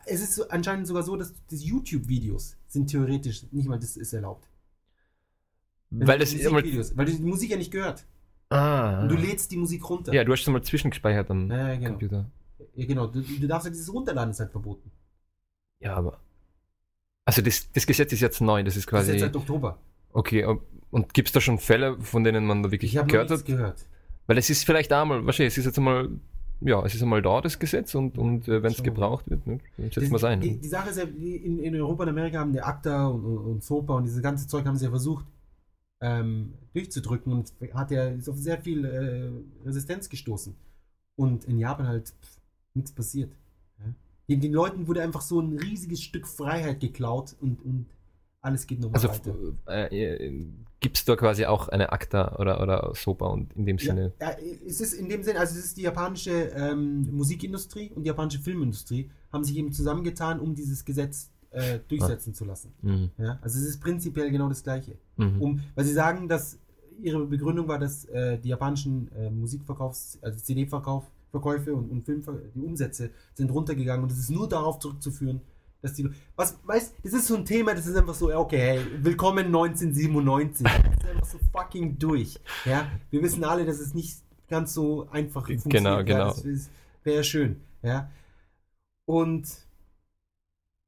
Es 0.06 0.20
ist 0.20 0.34
so, 0.34 0.48
anscheinend 0.48 0.86
sogar 0.86 1.02
so, 1.02 1.16
dass 1.16 1.32
die 1.50 1.56
YouTube-Videos 1.56 2.56
sind 2.68 2.88
theoretisch 2.88 3.44
nicht 3.50 3.66
mal 3.68 3.78
das 3.78 3.96
ist 3.96 4.12
erlaubt. 4.12 4.46
Weil 5.90 6.18
das. 6.18 6.32
Musikvideos, 6.34 6.96
weil 6.96 7.06
du 7.06 7.12
die 7.12 7.22
Musik 7.22 7.50
ja 7.50 7.56
nicht 7.56 7.70
gehört. 7.70 8.04
Ah. 8.50 9.02
Und 9.02 9.08
du 9.10 9.16
lädst 9.16 9.50
die 9.50 9.56
Musik 9.56 9.88
runter. 9.88 10.12
Ja, 10.12 10.22
du 10.24 10.32
hast 10.32 10.42
es 10.42 10.46
mal 10.48 10.62
zwischengespeichert 10.62 11.30
am 11.30 11.50
Ja, 11.50 11.68
ja, 11.68 11.74
genau. 11.76 11.90
Computer. 11.90 12.30
Ja, 12.74 12.86
genau. 12.86 13.06
Du, 13.06 13.20
du 13.22 13.46
darfst 13.46 13.66
ja 13.66 13.70
dieses 13.70 13.92
Runterladen 13.92 14.30
ist 14.30 14.40
halt 14.40 14.50
verboten. 14.50 14.90
Ja, 15.80 15.96
aber. 15.96 16.20
Also 17.28 17.42
das, 17.42 17.70
das 17.72 17.86
Gesetz 17.86 18.12
ist 18.12 18.20
jetzt 18.20 18.40
neu, 18.40 18.62
das 18.64 18.76
ist 18.76 18.86
Das 18.86 18.90
quasi. 18.90 19.10
ist 19.10 19.14
jetzt 19.20 19.32
seit 19.32 19.36
Oktober. 19.36 19.78
okay, 20.12 20.44
und 20.90 21.12
gibt 21.12 21.28
es 21.28 21.32
da 21.32 21.40
schon 21.40 21.58
Fälle, 21.58 22.00
von 22.00 22.24
denen 22.24 22.46
man 22.46 22.62
da 22.62 22.70
wirklich 22.70 22.94
Ich 22.96 23.06
gehört 23.06 23.30
hat? 23.30 23.44
gehört. 23.44 23.84
Weil 24.26 24.38
es 24.38 24.48
ist 24.48 24.64
vielleicht 24.64 24.90
einmal, 24.92 25.24
wahrscheinlich, 25.26 25.52
es 25.52 25.58
ist 25.58 25.66
jetzt 25.66 25.78
einmal, 25.78 26.08
ja, 26.62 26.82
es 26.86 26.94
ist 26.94 27.02
einmal 27.02 27.20
da, 27.20 27.40
das 27.42 27.58
Gesetz, 27.58 27.94
und, 27.94 28.16
und 28.16 28.48
äh, 28.48 28.62
wenn 28.62 28.72
es 28.72 28.82
gebraucht 28.82 29.28
wird, 29.28 29.46
ne, 29.46 29.58
dann 29.76 29.90
setzen 29.90 30.00
Das- 30.00 30.10
wir 30.10 30.16
es 30.16 30.24
ein. 30.24 30.40
Die, 30.40 30.56
die 30.58 30.68
Sache 30.68 30.88
ist 30.90 30.96
ja, 30.96 31.04
in, 31.04 31.58
in 31.58 31.74
Europa 31.76 32.04
und 32.04 32.08
Amerika 32.08 32.38
haben 32.38 32.52
die 32.52 32.62
ACTA 32.62 33.06
und, 33.08 33.24
und, 33.24 33.38
und 33.38 33.62
SOPA 33.62 33.94
und 33.96 34.04
dieses 34.04 34.22
ganze 34.22 34.46
Zeug 34.46 34.64
haben 34.64 34.76
sie 34.76 34.84
ja 34.86 34.90
versucht 34.90 35.26
ähm, 36.00 36.54
durchzudrücken 36.72 37.32
und 37.32 37.52
hat 37.74 37.90
ja 37.90 38.08
ist 38.08 38.28
auf 38.28 38.36
sehr 38.38 38.58
viel 38.58 38.84
äh, 38.84 39.66
Resistenz 39.66 40.08
gestoßen. 40.08 40.54
Und 41.16 41.44
in 41.44 41.58
Japan 41.58 41.86
halt 41.88 42.08
pff, 42.08 42.40
nichts 42.74 42.92
passiert. 42.92 43.32
Ja? 44.28 44.34
Den, 44.34 44.40
den 44.40 44.52
Leuten 44.52 44.86
wurde 44.86 45.02
einfach 45.02 45.22
so 45.22 45.40
ein 45.40 45.56
riesiges 45.58 46.02
Stück 46.02 46.26
Freiheit 46.26 46.80
geklaut 46.80 47.34
und, 47.40 47.64
und 47.64 47.86
alles 48.40 48.66
geht 48.66 48.80
nochmal 48.80 49.00
Also 49.02 49.08
weiter. 49.08 49.90
äh, 49.92 50.32
gibt 50.80 50.96
es 50.96 51.04
da 51.04 51.16
quasi 51.16 51.44
auch 51.44 51.68
eine 51.68 51.90
ACTA 51.92 52.36
oder, 52.38 52.62
oder 52.62 52.92
SOPA 52.94 53.26
und 53.26 53.52
in 53.56 53.66
dem 53.66 53.78
Ja, 53.78 53.84
Sinne. 53.84 54.12
ja, 54.20 54.30
es 54.66 54.80
ist 54.80 54.92
in 54.92 55.08
dem 55.08 55.22
Sinne, 55.24 55.40
also 55.40 55.58
es 55.58 55.64
ist 55.64 55.76
die 55.76 55.82
japanische 55.82 56.30
ähm, 56.30 57.08
Musikindustrie 57.10 57.90
und 57.94 58.04
die 58.04 58.08
japanische 58.08 58.38
Filmindustrie 58.38 59.10
haben 59.32 59.42
sich 59.44 59.56
eben 59.56 59.72
zusammengetan, 59.72 60.38
um 60.38 60.54
dieses 60.54 60.84
Gesetz 60.84 61.30
äh, 61.50 61.80
durchsetzen 61.88 62.32
zu 62.34 62.44
lassen. 62.44 62.72
Mhm. 62.82 63.10
Ja? 63.18 63.38
Also 63.42 63.58
es 63.58 63.64
ist 63.64 63.80
prinzipiell 63.80 64.30
genau 64.30 64.48
das 64.48 64.62
Gleiche. 64.62 64.96
Mhm. 65.16 65.42
Um, 65.42 65.60
weil 65.74 65.84
sie 65.84 65.94
sagen, 65.94 66.28
dass 66.28 66.58
ihre 67.02 67.24
Begründung 67.26 67.66
war, 67.68 67.78
dass 67.78 68.04
äh, 68.06 68.38
die 68.38 68.48
japanischen 68.48 69.10
äh, 69.16 69.30
Musikverkaufs-, 69.30 70.18
also 70.22 70.38
CD-Verkauf, 70.38 71.04
Verkäufe 71.30 71.74
und, 71.74 71.90
und 71.90 72.04
Film, 72.04 72.22
die 72.54 72.60
Umsätze 72.60 73.10
sind 73.34 73.50
runtergegangen 73.50 74.02
und 74.02 74.12
es 74.12 74.18
ist 74.18 74.30
nur 74.30 74.48
darauf 74.48 74.78
zurückzuführen, 74.78 75.40
dass 75.82 75.94
die, 75.94 76.10
was, 76.34 76.58
weißt, 76.64 76.94
das 77.02 77.12
ist 77.12 77.26
so 77.26 77.36
ein 77.36 77.44
Thema, 77.44 77.74
das 77.74 77.86
ist 77.86 77.96
einfach 77.96 78.14
so, 78.14 78.34
okay, 78.34 78.58
hey, 78.58 78.80
willkommen 79.00 79.46
1997. 79.46 80.64
Das 80.64 80.74
ist 80.74 81.10
einfach 81.10 81.26
so 81.26 81.38
fucking 81.52 81.98
durch. 81.98 82.40
Ja, 82.64 82.90
wir 83.10 83.22
wissen 83.22 83.44
alle, 83.44 83.64
dass 83.64 83.78
es 83.78 83.94
nicht 83.94 84.18
ganz 84.48 84.74
so 84.74 85.08
einfach 85.10 85.46
funktioniert. 85.46 85.84
Genau, 85.84 86.04
genau. 86.04 86.34
Ja, 86.34 86.50
das 86.52 86.70
wäre 87.04 87.22
schön. 87.22 87.60
Ja, 87.82 88.10
und 89.08 89.48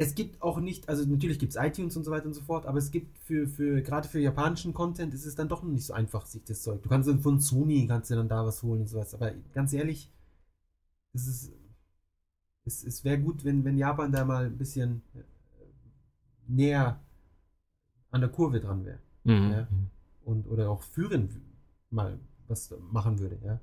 es 0.00 0.14
gibt 0.14 0.40
auch 0.42 0.60
nicht, 0.60 0.88
also 0.88 1.04
natürlich 1.04 1.38
gibt 1.38 1.54
es 1.54 1.62
iTunes 1.62 1.96
und 1.96 2.04
so 2.04 2.10
weiter 2.10 2.26
und 2.26 2.32
so 2.32 2.40
fort, 2.40 2.64
aber 2.64 2.78
es 2.78 2.90
gibt 2.90 3.18
für, 3.18 3.46
für 3.46 3.82
gerade 3.82 4.08
für 4.08 4.18
japanischen 4.18 4.72
Content 4.72 5.12
ist 5.12 5.26
es 5.26 5.34
dann 5.34 5.48
doch 5.48 5.62
nicht 5.62 5.86
so 5.86 5.92
einfach, 5.92 6.24
sich 6.24 6.42
das 6.44 6.62
Zeug. 6.62 6.82
Du 6.82 6.88
kannst 6.88 7.08
dann 7.08 7.20
von 7.20 7.38
Sony 7.38 7.86
kannst 7.86 8.10
du 8.10 8.14
dann 8.14 8.28
da 8.28 8.44
was 8.44 8.62
holen 8.62 8.80
und 8.80 8.88
sowas. 8.88 9.14
Aber 9.14 9.32
ganz 9.52 9.72
ehrlich, 9.74 10.10
es 11.12 11.26
ist, 11.26 11.52
es, 12.64 12.84
es 12.84 13.04
wäre 13.04 13.18
gut, 13.18 13.44
wenn, 13.44 13.64
wenn 13.64 13.78
Japan 13.78 14.12
da 14.12 14.24
mal 14.24 14.46
ein 14.46 14.58
bisschen 14.58 15.02
äh, 15.14 15.22
näher 16.46 17.00
an 18.10 18.20
der 18.20 18.30
Kurve 18.30 18.60
dran 18.60 18.84
wäre. 18.84 19.00
Mhm. 19.24 19.50
Ja? 19.50 19.68
Und, 20.24 20.46
oder 20.46 20.70
auch 20.70 20.82
führen 20.82 21.28
mal 21.90 22.18
was 22.46 22.74
machen 22.90 23.18
würde, 23.18 23.38
ja. 23.44 23.60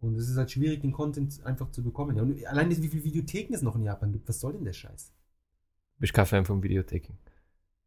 Und 0.00 0.16
es 0.16 0.28
ist 0.28 0.36
halt 0.36 0.50
schwierig, 0.50 0.80
den 0.80 0.92
Content 0.92 1.44
einfach 1.44 1.70
zu 1.70 1.82
bekommen. 1.82 2.16
Ja. 2.16 2.22
Und 2.22 2.44
allein 2.46 2.70
wie 2.70 2.88
viele 2.88 3.04
Videotheken 3.04 3.54
es 3.54 3.62
noch 3.62 3.76
in 3.76 3.84
Japan 3.84 4.12
gibt, 4.12 4.28
was 4.28 4.40
soll 4.40 4.52
denn 4.52 4.64
der 4.64 4.72
Scheiß? 4.72 5.12
bist 5.98 6.12
kein 6.12 6.26
Fan 6.26 6.44
von 6.44 6.62
Videotheken. 6.62 7.14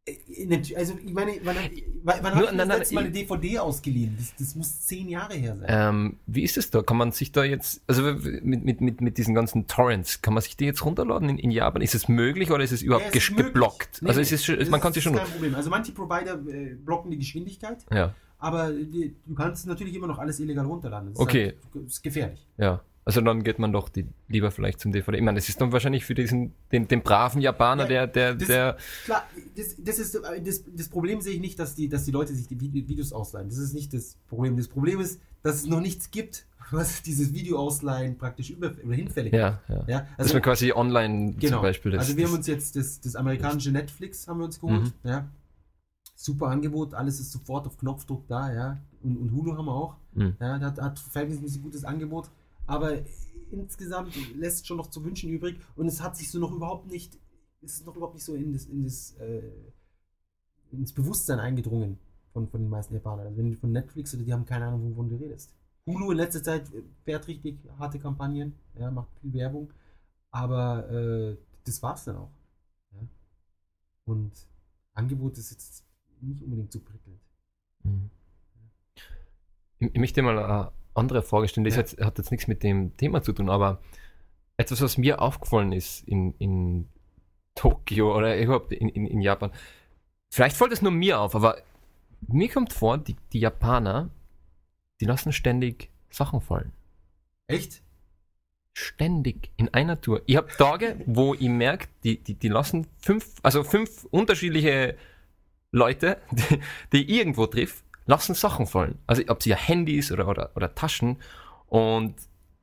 Äh, 0.06 0.74
also, 0.76 0.94
ich 1.04 1.12
meine, 1.12 1.32
wann, 1.42 1.56
wann, 2.04 2.18
wann 2.22 2.38
Nur, 2.38 2.52
nein, 2.52 2.68
das 2.68 2.92
Mal 2.92 3.04
eine 3.04 3.10
DVD 3.10 3.58
ausgeliehen? 3.58 4.16
Das, 4.16 4.34
das, 4.38 4.54
muss 4.54 4.80
zehn 4.82 5.08
Jahre 5.08 5.34
her 5.34 5.56
sein. 5.56 5.66
Ähm, 5.68 6.16
wie 6.26 6.42
ist 6.42 6.56
es 6.56 6.70
da? 6.70 6.82
Kann 6.82 6.96
man 6.96 7.12
sich 7.12 7.32
da 7.32 7.44
jetzt, 7.44 7.82
also 7.86 8.02
mit, 8.02 8.64
mit, 8.64 8.80
mit, 8.80 9.00
mit 9.00 9.18
diesen 9.18 9.34
ganzen 9.34 9.66
Torrents, 9.66 10.22
kann 10.22 10.34
man 10.34 10.42
sich 10.42 10.56
die 10.56 10.66
jetzt 10.66 10.84
runterladen 10.84 11.28
in, 11.28 11.38
in 11.38 11.50
Japan? 11.50 11.82
Ist 11.82 11.94
es 11.94 12.08
möglich 12.08 12.50
oder 12.50 12.62
ist 12.62 12.72
es 12.72 12.82
überhaupt 12.82 13.14
ja, 13.14 13.20
es 13.20 13.34
geblockt? 13.34 14.02
Nee, 14.02 14.08
also 14.08 14.20
es 14.20 14.30
ist, 14.30 14.70
man 14.70 14.80
kann 14.80 14.92
sich 14.92 15.02
schon. 15.02 15.14
Kein 15.14 15.26
Problem. 15.26 15.54
Also 15.54 15.70
manche 15.70 15.92
Provider 15.92 16.34
äh, 16.48 16.74
blocken 16.74 17.10
die 17.10 17.18
Geschwindigkeit. 17.18 17.84
Ja. 17.92 18.14
Aber 18.38 18.70
die, 18.70 19.16
du 19.26 19.34
kannst 19.34 19.66
natürlich 19.66 19.94
immer 19.94 20.06
noch 20.06 20.18
alles 20.18 20.38
illegal 20.40 20.66
runterladen. 20.66 21.10
Das 21.10 21.18
okay. 21.18 21.48
Ist, 21.48 21.74
halt, 21.74 21.86
ist 21.86 22.02
gefährlich. 22.02 22.46
Ja. 22.58 22.82
Also 23.08 23.20
dann 23.20 23.44
geht 23.44 23.60
man 23.60 23.72
doch 23.72 23.88
die, 23.88 24.04
lieber 24.26 24.50
vielleicht 24.50 24.80
zum 24.80 24.90
DVD. 24.90 25.18
Ich 25.18 25.22
meine, 25.22 25.38
das 25.38 25.48
ist 25.48 25.60
dann 25.60 25.70
wahrscheinlich 25.70 26.04
für 26.04 26.16
diesen, 26.16 26.54
den, 26.72 26.88
den 26.88 27.04
braven 27.04 27.40
Japaner, 27.40 27.84
ja, 27.84 28.04
der, 28.04 28.06
der, 28.08 28.34
das, 28.34 28.48
der. 28.48 28.76
Klar, 29.04 29.22
das, 29.54 29.76
das 29.78 30.00
ist, 30.00 30.20
das, 30.44 30.64
das 30.66 30.88
Problem 30.88 31.20
sehe 31.20 31.34
ich 31.34 31.40
nicht, 31.40 31.56
dass 31.56 31.76
die, 31.76 31.88
dass 31.88 32.04
die 32.04 32.10
Leute 32.10 32.34
sich 32.34 32.48
die 32.48 32.60
Videos 32.60 33.12
ausleihen. 33.12 33.48
Das 33.48 33.58
ist 33.58 33.74
nicht 33.74 33.94
das 33.94 34.16
Problem. 34.28 34.56
Das 34.56 34.66
Problem 34.66 34.98
ist, 34.98 35.20
dass 35.44 35.54
es 35.54 35.66
noch 35.66 35.78
nichts 35.78 36.10
gibt, 36.10 36.46
was 36.72 37.00
dieses 37.02 37.32
Video 37.32 37.60
ausleihen 37.60 38.18
praktisch 38.18 38.50
über, 38.50 38.72
oder 38.84 38.96
hinfällig 38.96 39.32
ja, 39.32 39.60
ja, 39.68 39.84
ja. 39.86 39.98
Also, 40.16 40.24
Dass 40.24 40.32
man 40.32 40.42
quasi 40.42 40.72
online 40.72 41.34
genau. 41.34 41.58
zum 41.58 41.62
Beispiel 41.62 41.92
das, 41.92 42.00
Also 42.00 42.16
wir 42.16 42.26
haben 42.26 42.34
uns 42.34 42.48
jetzt 42.48 42.74
das, 42.74 43.00
das 43.00 43.14
amerikanische 43.14 43.70
Netflix 43.70 44.26
haben 44.26 44.40
wir 44.40 44.46
uns 44.46 44.60
geholt, 44.60 44.82
mhm. 44.82 45.08
ja. 45.08 45.28
Super 46.16 46.48
Angebot, 46.48 46.94
alles 46.94 47.20
ist 47.20 47.30
sofort 47.30 47.68
auf 47.68 47.78
Knopfdruck 47.78 48.26
da, 48.26 48.52
ja. 48.52 48.78
Und, 49.04 49.16
und 49.16 49.32
Hulu 49.32 49.56
haben 49.56 49.66
wir 49.66 49.74
auch. 49.74 49.94
Mhm. 50.14 50.34
Ja, 50.40 50.58
hat, 50.58 50.80
hat 50.80 50.98
verhältnismäßig 50.98 51.62
gutes 51.62 51.84
Angebot 51.84 52.30
aber 52.66 53.02
insgesamt 53.50 54.14
lässt 54.34 54.66
schon 54.66 54.76
noch 54.76 54.88
zu 54.88 55.04
wünschen 55.04 55.30
übrig 55.30 55.58
und 55.76 55.86
es 55.86 56.00
hat 56.00 56.16
sich 56.16 56.30
so 56.30 56.38
noch 56.38 56.52
überhaupt 56.52 56.86
nicht, 56.86 57.18
es 57.62 57.74
ist 57.74 57.86
noch 57.86 57.96
überhaupt 57.96 58.14
nicht 58.14 58.24
so 58.24 58.34
in 58.34 58.52
das, 58.52 58.66
in 58.66 58.84
das 58.84 59.12
äh, 59.18 59.50
ins 60.72 60.92
Bewusstsein 60.92 61.38
eingedrungen 61.38 61.98
von, 62.32 62.48
von 62.48 62.60
den 62.60 62.70
meisten 62.70 62.94
Japanern. 62.94 63.26
Also 63.26 63.38
wenn 63.38 63.50
du 63.50 63.56
von 63.56 63.72
Netflix 63.72 64.14
oder 64.14 64.24
die 64.24 64.32
haben 64.32 64.44
keine 64.44 64.66
Ahnung, 64.66 64.90
wovon 64.90 65.08
du 65.08 65.16
redest. 65.16 65.54
Hulu 65.86 66.10
in 66.10 66.16
letzter 66.16 66.42
Zeit 66.42 66.70
fährt 67.04 67.28
richtig 67.28 67.58
harte 67.78 67.98
Kampagnen, 67.98 68.54
ja, 68.74 68.90
macht 68.90 69.08
viel 69.20 69.32
Werbung, 69.32 69.72
aber 70.30 70.90
äh, 70.90 71.36
das 71.64 71.82
war's 71.82 72.04
dann 72.04 72.16
auch. 72.16 72.30
Ja. 72.92 73.06
Und 74.04 74.32
Angebot 74.94 75.38
ist 75.38 75.52
jetzt 75.52 75.84
nicht 76.20 76.42
unbedingt 76.42 76.72
so 76.72 76.80
prickelnd. 76.80 77.20
Mhm. 77.84 78.10
Ich, 79.78 80.00
möchte 80.00 80.22
mal 80.22 80.38
äh, 80.38 80.70
andere 80.96 81.22
Frage 81.22 81.48
stellen. 81.48 81.64
Das 81.64 81.76
ja. 81.76 82.06
hat 82.06 82.18
jetzt 82.18 82.30
nichts 82.30 82.46
mit 82.46 82.62
dem 82.62 82.96
Thema 82.96 83.22
zu 83.22 83.32
tun, 83.32 83.48
aber 83.50 83.80
etwas, 84.56 84.80
was 84.80 84.98
mir 84.98 85.20
aufgefallen 85.20 85.72
ist 85.72 86.06
in, 86.08 86.34
in 86.38 86.88
Tokio 87.54 88.16
oder 88.16 88.38
überhaupt 88.38 88.72
in, 88.72 88.88
in, 88.88 89.06
in 89.06 89.20
Japan. 89.20 89.50
Vielleicht 90.30 90.56
fällt 90.56 90.72
es 90.72 90.82
nur 90.82 90.92
mir 90.92 91.20
auf, 91.20 91.34
aber 91.34 91.58
mir 92.28 92.48
kommt 92.48 92.72
vor, 92.72 92.98
die, 92.98 93.16
die 93.32 93.40
Japaner, 93.40 94.10
die 95.00 95.04
lassen 95.04 95.32
ständig 95.32 95.90
Sachen 96.10 96.40
fallen. 96.40 96.72
Echt? 97.46 97.82
Ständig 98.72 99.50
in 99.56 99.72
einer 99.72 100.00
Tour. 100.00 100.22
Ich 100.26 100.36
habe 100.36 100.48
Tage, 100.58 101.00
wo 101.06 101.34
ich 101.34 101.48
merke, 101.48 101.88
die, 102.04 102.22
die, 102.22 102.34
die 102.34 102.48
lassen 102.48 102.86
fünf, 102.98 103.34
also 103.42 103.64
fünf 103.64 104.04
unterschiedliche 104.10 104.96
Leute, 105.70 106.18
die, 106.30 106.60
die 106.92 107.18
irgendwo 107.18 107.46
trifft, 107.46 107.84
lassen 108.06 108.34
Sachen 108.34 108.66
fallen. 108.66 108.98
Also 109.06 109.22
ob 109.28 109.42
sie 109.42 109.50
ja 109.50 109.56
Handys 109.56 110.12
oder, 110.12 110.28
oder, 110.28 110.50
oder 110.54 110.74
Taschen. 110.74 111.16
Und 111.68 112.14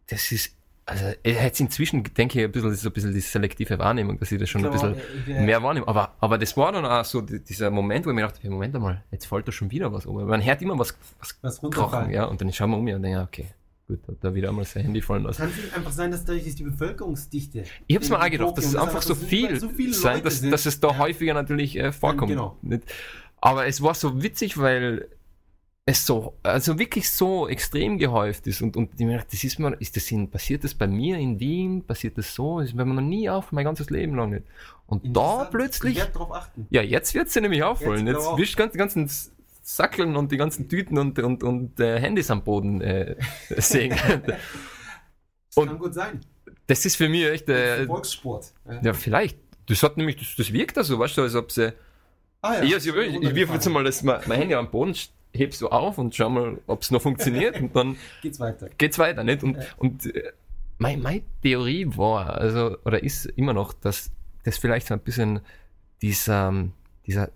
das 0.09 0.31
ist, 0.31 0.55
also 0.85 1.05
jetzt 1.23 1.59
inzwischen 1.59 2.03
denke 2.03 2.39
ich 2.39 2.45
ein 2.45 2.51
bisschen, 2.51 2.69
das 2.69 2.79
ist 2.79 2.85
ein 2.85 2.93
bisschen 2.93 3.13
die 3.13 3.21
selektive 3.21 3.79
Wahrnehmung, 3.79 4.19
dass 4.19 4.31
ich 4.31 4.39
das 4.39 4.49
schon 4.49 4.61
Klar, 4.61 4.73
ein 4.73 4.95
bisschen 4.95 5.35
äh, 5.35 5.45
mehr 5.45 5.61
wahrnehme. 5.63 5.87
Aber, 5.87 6.13
aber 6.19 6.37
das 6.37 6.57
war 6.57 6.71
dann 6.71 6.85
auch 6.85 7.05
so 7.05 7.21
dieser 7.21 7.71
Moment, 7.71 8.05
wo 8.05 8.09
ich 8.09 8.15
mir 8.15 8.21
dachte, 8.21 8.49
Moment 8.49 8.75
einmal, 8.75 9.03
jetzt 9.11 9.25
fällt 9.25 9.47
da 9.47 9.51
schon 9.51 9.71
wieder 9.71 9.91
was 9.93 10.05
um. 10.05 10.25
Man 10.25 10.43
hört 10.43 10.61
immer 10.61 10.77
was, 10.77 10.97
was, 11.19 11.37
was 11.41 11.61
kochen, 11.61 12.09
ja, 12.09 12.25
und 12.25 12.41
dann 12.41 12.51
schauen 12.51 12.71
wir 12.71 12.77
um 12.77 12.87
und 12.87 13.01
denke, 13.01 13.21
okay, 13.21 13.47
gut, 13.87 13.99
da 14.21 14.33
wieder 14.33 14.49
einmal 14.49 14.65
sein 14.65 14.83
Handy 14.83 15.01
fallen 15.01 15.23
lassen. 15.23 15.41
Kann 15.41 15.51
es 15.51 15.73
einfach 15.73 15.91
sein, 15.91 16.11
dass 16.11 16.25
dadurch 16.25 16.47
ist 16.47 16.59
die 16.59 16.63
Bevölkerungsdichte. 16.63 17.63
Ich 17.87 17.95
habe 17.95 18.03
es 18.03 18.09
mir 18.09 18.19
auch 18.19 18.29
gedacht, 18.29 18.57
dass 18.57 18.65
es 18.65 18.75
einfach 18.75 19.01
so 19.01 19.15
viel 19.15 19.59
so 19.59 19.69
sein, 19.91 20.23
dass, 20.23 20.41
dass 20.41 20.65
es 20.65 20.79
da 20.79 20.89
ja. 20.89 20.97
häufiger 20.97 21.33
natürlich 21.33 21.77
äh, 21.77 21.91
vorkommt. 21.91 22.31
Genau. 22.31 22.57
Aber 23.39 23.67
es 23.67 23.81
war 23.81 23.93
so 23.93 24.23
witzig, 24.23 24.57
weil 24.57 25.09
es 25.85 26.05
so, 26.05 26.37
also 26.43 26.79
wirklich 26.79 27.09
so 27.11 27.47
extrem 27.47 27.97
gehäuft 27.97 28.47
ist 28.47 28.61
und, 28.61 28.77
und 28.77 28.91
ich 28.97 29.05
mir 29.05 29.23
das 29.29 29.43
ist 29.43 29.59
mir, 29.59 29.73
ist 29.81 29.95
das 29.97 30.09
in, 30.11 30.29
passiert 30.29 30.63
das 30.63 30.73
bei 30.73 30.87
mir 30.87 31.17
in 31.17 31.39
Wien, 31.39 31.83
passiert 31.83 32.17
das 32.17 32.33
so, 32.33 32.59
das 32.59 32.69
ist 32.69 32.75
mir 32.75 32.85
noch 32.85 33.01
nie 33.01 33.29
auf, 33.29 33.51
mein 33.51 33.65
ganzes 33.65 33.89
Leben 33.89 34.15
lang 34.15 34.29
nicht. 34.29 34.45
Und 34.87 35.15
da 35.15 35.45
plötzlich, 35.45 36.01
ja, 36.69 36.81
jetzt 36.81 37.13
wird 37.13 37.29
sie 37.29 37.41
nämlich 37.41 37.63
auffallen, 37.63 38.07
jetzt, 38.07 38.25
jetzt 38.25 38.37
wirst 38.37 38.59
du 38.59 38.67
die 38.67 38.77
ganzen 38.77 39.09
Sackeln 39.61 40.15
und 40.15 40.31
die 40.31 40.37
ganzen 40.37 40.69
Tüten 40.69 40.97
und, 40.97 41.19
und, 41.19 41.43
und 41.43 41.79
äh, 41.79 41.99
Handys 41.99 42.31
am 42.31 42.43
Boden 42.43 42.79
äh, 42.81 43.15
sehen. 43.57 43.97
das 44.25 45.67
kann 45.67 45.79
gut 45.79 45.93
sein. 45.93 46.21
Das 46.67 46.85
ist 46.85 46.95
für 46.95 47.09
mich 47.09 47.25
echt, 47.25 47.49
äh, 47.49 47.85
Volkssport. 47.85 48.53
Ja. 48.65 48.81
ja, 48.81 48.93
vielleicht. 48.93 49.37
Das 49.67 49.83
hat 49.83 49.97
nämlich, 49.97 50.15
das, 50.15 50.33
das 50.37 50.53
wirkt 50.53 50.77
da 50.77 50.83
so, 50.83 50.97
weißt 50.97 51.17
du, 51.17 51.23
als 51.23 51.35
ob 51.35 51.51
sie, 51.51 51.73
Ah, 52.41 52.55
ja. 52.55 52.77
Ich, 52.77 52.87
ich, 52.87 52.95
ich, 52.95 53.21
ich 53.21 53.35
wirf 53.35 53.53
jetzt 53.53 53.69
mal 53.69 53.85
das, 53.85 54.03
mein 54.03 54.21
Handy 54.21 54.53
am 54.53 54.69
Boden, 54.69 54.93
hebst 55.33 55.61
du 55.61 55.69
auf 55.69 55.97
und 55.97 56.15
schau 56.15 56.29
mal, 56.29 56.59
ob 56.67 56.81
es 56.81 56.91
noch 56.91 57.01
funktioniert 57.01 57.59
und 57.59 57.75
dann 57.75 57.97
geht's 58.21 58.39
weiter. 58.39 58.69
Geht's 58.77 58.99
weiter, 58.99 59.23
nicht? 59.23 59.43
Und, 59.43 59.57
ja. 59.57 59.63
und 59.77 60.15
äh, 60.15 60.31
meine, 60.77 61.01
meine 61.01 61.21
Theorie 61.41 61.87
war, 61.97 62.37
also, 62.37 62.77
oder 62.85 63.03
ist 63.03 63.25
immer 63.25 63.53
noch, 63.53 63.73
dass 63.73 64.11
das 64.43 64.57
vielleicht 64.57 64.87
so 64.87 64.93
ein 64.93 64.99
bisschen 64.99 65.41
dieser, 66.01 66.53
dieser 67.05 67.29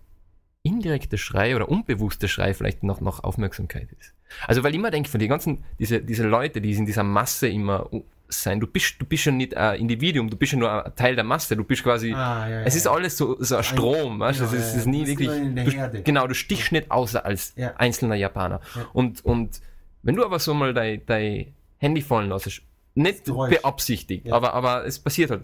indirekte 0.63 1.17
Schrei 1.17 1.55
oder 1.55 1.69
unbewusste 1.69 2.27
Schrei 2.27 2.53
vielleicht 2.53 2.83
noch 2.83 3.01
nach 3.01 3.23
Aufmerksamkeit 3.23 3.89
ist. 3.99 4.13
Also, 4.45 4.63
weil 4.63 4.71
ich 4.71 4.77
immer 4.77 4.91
denke, 4.91 5.09
von 5.09 5.19
den 5.19 5.29
ganzen, 5.29 5.63
diese, 5.79 6.01
diese 6.01 6.27
Leute, 6.27 6.61
die 6.61 6.73
in 6.73 6.85
dieser 6.85 7.03
Masse 7.03 7.47
immer 7.47 7.89
sein. 8.29 8.59
Du 8.59 8.67
bist, 8.67 8.95
du 8.99 9.05
bist 9.05 9.25
ja 9.25 9.31
nicht 9.31 9.55
ein 9.55 9.79
Individuum, 9.79 10.29
du 10.29 10.37
bist 10.37 10.53
ja 10.53 10.59
nur 10.59 10.85
ein 10.85 10.95
Teil 10.95 11.15
der 11.15 11.23
Masse. 11.23 11.55
Du 11.55 11.63
bist 11.63 11.83
quasi, 11.83 12.13
ah, 12.13 12.47
ja, 12.47 12.49
ja. 12.49 12.61
es 12.63 12.75
ist 12.75 12.87
alles 12.87 13.17
so, 13.17 13.37
so 13.39 13.55
ein 13.55 13.63
Strom, 13.63 14.19
weißt 14.19 14.39
genau, 14.39 14.51
es 14.51 14.75
ist, 14.75 14.85
ja, 14.85 14.91
nie 14.91 15.07
wirklich, 15.07 15.29
du, 15.29 16.01
genau, 16.03 16.27
du 16.27 16.33
stichst 16.33 16.71
nicht 16.71 16.91
außer 16.91 17.25
als 17.25 17.53
einzelner 17.77 18.15
Japaner. 18.15 18.61
Und, 18.93 19.23
und 19.23 19.61
wenn 20.03 20.15
du 20.15 20.25
aber 20.25 20.39
so 20.39 20.53
mal 20.53 20.73
dein, 20.73 21.01
dein 21.05 21.53
Handy 21.77 22.01
fallen 22.01 22.29
lässt, 22.29 22.61
nicht 22.95 23.25
beabsichtigt, 23.25 24.31
aber, 24.31 24.53
aber 24.53 24.85
es 24.85 24.99
passiert 24.99 25.31
halt, 25.31 25.43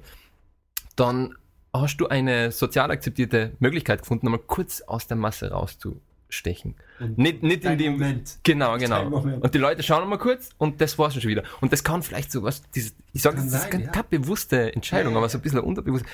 dann 0.95 1.35
hast 1.71 1.97
du 1.97 2.07
eine 2.07 2.51
sozial 2.51 2.91
akzeptierte 2.91 3.51
Möglichkeit 3.59 4.01
gefunden, 4.01 4.29
mal 4.29 4.39
kurz 4.39 4.81
aus 4.81 5.07
der 5.07 5.17
Masse 5.17 5.51
rauszu 5.51 5.99
stechen. 6.33 6.75
Und 6.99 7.17
nicht, 7.17 7.43
nicht 7.43 7.63
in 7.63 7.77
dem 7.77 7.93
Moment. 7.93 8.39
Genau, 8.43 8.77
genau. 8.77 9.07
Und 9.07 9.53
die 9.53 9.57
Leute 9.57 9.83
schauen 9.83 10.07
mal 10.09 10.17
kurz 10.17 10.49
und 10.57 10.81
das 10.81 10.97
war's 10.99 11.13
schon 11.13 11.23
wieder. 11.23 11.43
Und 11.61 11.71
das 11.71 11.83
kann 11.83 12.03
vielleicht 12.03 12.31
so 12.31 12.43
was, 12.43 12.63
dieses, 12.71 12.95
ich 13.13 13.21
sage, 13.21 13.37
das, 13.37 13.51
das 13.51 13.63
ist 13.63 13.71
keine, 13.71 13.85
ja. 13.85 13.91
keine 13.91 14.07
bewusste 14.09 14.73
Entscheidung, 14.73 15.13
ja, 15.13 15.19
aber 15.19 15.29
so 15.29 15.37
ein 15.37 15.41
bisschen 15.41 15.59
unterbewusst. 15.59 16.05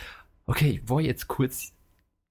Okay, 0.46 0.82
ich 0.84 0.90
war 0.90 1.02
jetzt 1.02 1.28
kurz 1.28 1.74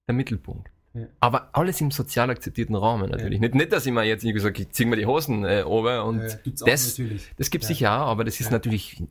der 0.07 0.15
Mittelpunkt. 0.15 0.69
Ja. 0.93 1.07
Aber 1.19 1.49
alles 1.53 1.79
im 1.81 1.91
sozial 1.91 2.29
akzeptierten 2.29 2.75
Rahmen 2.75 3.11
natürlich. 3.11 3.39
Nicht, 3.39 3.53
nicht, 3.53 3.71
dass 3.71 3.85
ich 3.85 3.93
mir 3.93 4.03
jetzt 4.03 4.23
irgendwie 4.23 4.41
sage, 4.41 4.63
ich 4.63 4.71
zieh 4.71 4.85
mir 4.85 4.95
die 4.95 5.05
Hosen 5.05 5.45
äh, 5.45 5.63
oben 5.63 5.99
und 6.01 6.39
das, 6.65 6.99
das 7.37 7.49
gibt's 7.51 7.67
sicher 7.67 8.01
auch, 8.01 8.07
aber 8.07 8.23
das 8.23 8.39
ist 8.39 8.51
natürlich, 8.51 9.03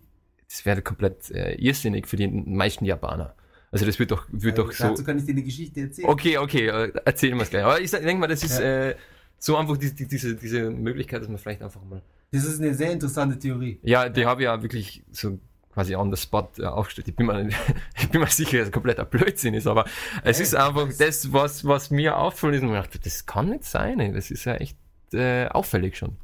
das 0.48 0.66
wäre 0.66 0.82
komplett 0.82 1.30
äh, 1.30 1.54
irrsinnig 1.54 2.08
für 2.08 2.16
die 2.16 2.26
meisten 2.26 2.84
Japaner. 2.84 3.34
Also 3.70 3.84
das 3.84 3.98
wird 3.98 4.10
doch, 4.10 4.26
wird 4.30 4.58
also, 4.58 4.70
doch 4.70 4.72
so. 4.72 4.84
Dazu 4.84 5.04
kann 5.04 5.18
ich 5.18 5.24
dir 5.24 5.32
eine 5.32 5.42
Geschichte 5.42 5.80
erzählen. 5.82 6.08
Okay, 6.08 6.38
okay, 6.38 6.68
äh, 6.68 6.92
erzählen 7.04 7.36
wir 7.36 7.42
es 7.42 7.50
gleich. 7.50 7.64
Aber 7.64 7.80
ich 7.80 7.90
denke 7.90 8.16
mal, 8.16 8.26
das 8.26 8.42
ist 8.42 8.58
ja. 8.58 8.88
äh, 8.88 8.96
so 9.38 9.56
einfach 9.56 9.76
die, 9.76 9.94
die, 9.94 10.06
diese, 10.06 10.34
diese 10.34 10.70
Möglichkeit, 10.70 11.20
dass 11.20 11.28
man 11.28 11.38
vielleicht 11.38 11.62
einfach 11.62 11.84
mal. 11.84 12.02
Das 12.30 12.44
ist 12.44 12.60
eine 12.60 12.74
sehr 12.74 12.92
interessante 12.92 13.38
Theorie. 13.38 13.78
Ja, 13.82 14.08
die 14.08 14.22
ja. 14.22 14.28
habe 14.28 14.42
ich 14.42 14.44
ja 14.46 14.62
wirklich 14.62 15.02
so 15.10 15.38
quasi 15.72 15.94
on 15.94 16.14
the 16.14 16.20
spot 16.20 16.50
äh, 16.58 16.64
aufgestellt. 16.64 17.08
Ich 17.08 17.16
bin 17.16 17.26
mir, 17.26 17.48
ich 17.98 18.08
bin 18.08 18.20
mir 18.20 18.26
sicher, 18.26 18.58
dass 18.58 18.68
es 18.68 18.72
kompletter 18.72 19.04
Blödsinn 19.04 19.54
ist, 19.54 19.66
aber 19.66 19.84
es 20.24 20.40
ist 20.40 20.54
einfach 20.54 20.88
das, 20.98 21.32
was, 21.32 21.64
was 21.64 21.90
mir 21.90 22.16
auffällt, 22.16 22.56
ist, 22.56 22.62
und 22.62 22.70
ich 22.70 22.74
dachte, 22.74 22.98
das 22.98 23.26
kann 23.26 23.50
nicht 23.50 23.64
sein, 23.64 24.00
ey. 24.00 24.12
das 24.12 24.30
ist 24.30 24.44
ja 24.44 24.54
echt 24.54 24.76
äh, 25.12 25.46
auffällig 25.48 25.96
schon. 25.96 26.16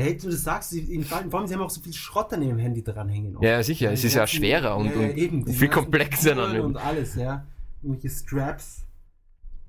Hey, 0.00 0.16
du 0.16 0.30
das 0.30 0.44
sagst, 0.44 0.72
in, 0.72 1.04
vor 1.04 1.18
allem, 1.18 1.46
sie 1.46 1.54
haben 1.54 1.60
auch 1.60 1.70
so 1.70 1.80
viel 1.80 1.92
Schrott 1.92 2.32
an 2.32 2.42
ihrem 2.42 2.58
Handy 2.58 2.82
dranhängen. 2.82 3.36
Auch. 3.36 3.42
Ja, 3.42 3.62
sicher, 3.62 3.92
es 3.92 4.02
ist 4.02 4.14
ja 4.14 4.26
schwerer 4.26 4.76
und, 4.76 4.86
ja, 4.86 5.10
eben, 5.10 5.42
und 5.42 5.52
viel 5.52 5.68
komplexer. 5.68 6.34
Dann 6.34 6.60
und 6.60 6.76
alles, 6.76 7.16
ja. 7.16 7.44
Irgendwelche 7.82 8.08
Straps. 8.08 8.86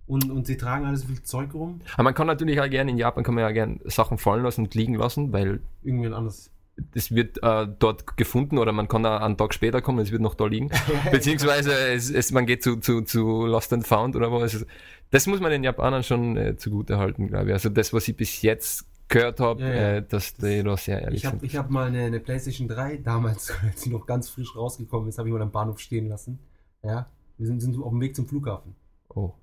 Und, 0.07 0.29
und 0.29 0.47
sie 0.47 0.57
tragen 0.57 0.85
alles 0.85 1.01
so 1.01 1.07
viel 1.07 1.21
Zeug 1.21 1.53
rum. 1.53 1.81
Aber 1.93 2.03
man 2.03 2.13
kann 2.13 2.27
natürlich 2.27 2.59
auch 2.59 2.69
gerne, 2.69 2.91
in 2.91 2.97
Japan 2.97 3.23
kann 3.23 3.33
man 3.33 3.43
ja 3.43 3.51
gerne 3.51 3.79
Sachen 3.85 4.17
fallen 4.17 4.43
lassen 4.43 4.63
und 4.63 4.75
liegen 4.75 4.95
lassen, 4.95 5.31
weil. 5.31 5.59
Irgendwann 5.83 6.13
anders. 6.13 6.49
Es 6.95 7.13
wird 7.13 7.43
äh, 7.43 7.67
dort 7.79 8.17
gefunden 8.17 8.57
oder 8.57 8.71
man 8.71 8.87
kann 8.87 9.03
da 9.03 9.17
einen 9.17 9.37
Tag 9.37 9.53
später 9.53 9.81
kommen, 9.81 9.99
es 9.99 10.11
wird 10.11 10.21
noch 10.21 10.35
da 10.35 10.45
liegen. 10.47 10.69
Beziehungsweise 11.11 11.73
es, 11.73 12.09
es, 12.09 12.31
man 12.31 12.45
geht 12.45 12.63
zu, 12.63 12.77
zu, 12.77 13.01
zu 13.01 13.45
Lost 13.45 13.71
and 13.73 13.85
Found 13.85 14.15
oder 14.15 14.31
was. 14.31 14.65
Das 15.11 15.27
muss 15.27 15.41
man 15.41 15.51
den 15.51 15.63
Japanern 15.63 16.03
schon 16.03 16.37
äh, 16.37 16.55
zugute 16.55 16.97
halten, 16.97 17.27
glaube 17.27 17.47
ich. 17.47 17.53
Also 17.53 17.69
das, 17.69 17.91
was 17.93 18.07
ich 18.07 18.15
bis 18.15 18.41
jetzt 18.41 18.85
gehört 19.11 19.39
habe, 19.39 19.61
ja, 19.61 19.69
ja. 19.69 19.95
äh, 19.97 20.07
dass 20.07 20.33
die 20.33 20.63
da 20.63 20.77
sehr 20.77 21.01
ehrlich 21.01 21.19
ich 21.19 21.25
hab, 21.25 21.33
sind. 21.33 21.43
Ich 21.43 21.55
habe 21.55 21.71
mal 21.71 21.87
eine, 21.87 22.05
eine, 22.05 22.19
PlayStation 22.19 22.67
3 22.67 22.97
damals, 22.97 23.51
als 23.61 23.81
sie 23.81 23.89
noch 23.89 24.05
ganz 24.05 24.29
frisch 24.29 24.55
rausgekommen 24.55 25.09
ist, 25.09 25.19
habe 25.19 25.27
ich 25.27 25.33
mal 25.33 25.41
am 25.41 25.51
Bahnhof 25.51 25.79
stehen 25.79 26.07
lassen. 26.07 26.39
Ja, 26.83 27.09
wir 27.37 27.47
sind, 27.47 27.59
sind 27.59 27.77
auf 27.81 27.91
dem 27.91 28.01
Weg 28.01 28.15
zum 28.15 28.25
Flughafen. 28.25 28.75
Oh. 29.09 29.33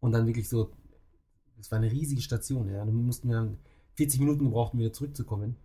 Und 0.00 0.12
dann 0.12 0.26
wirklich 0.26 0.48
so, 0.48 0.70
das 1.56 1.70
war 1.70 1.78
eine 1.78 1.90
riesige 1.90 2.20
Station, 2.20 2.68
ja. 2.68 2.84
Dann 2.84 2.94
mussten 2.94 3.28
wir 3.28 3.56
40 3.94 4.20
Minuten 4.20 4.44
gebraucht, 4.44 4.74
um 4.74 4.80
wieder 4.80 4.92
zurückzukommen. 4.92 5.56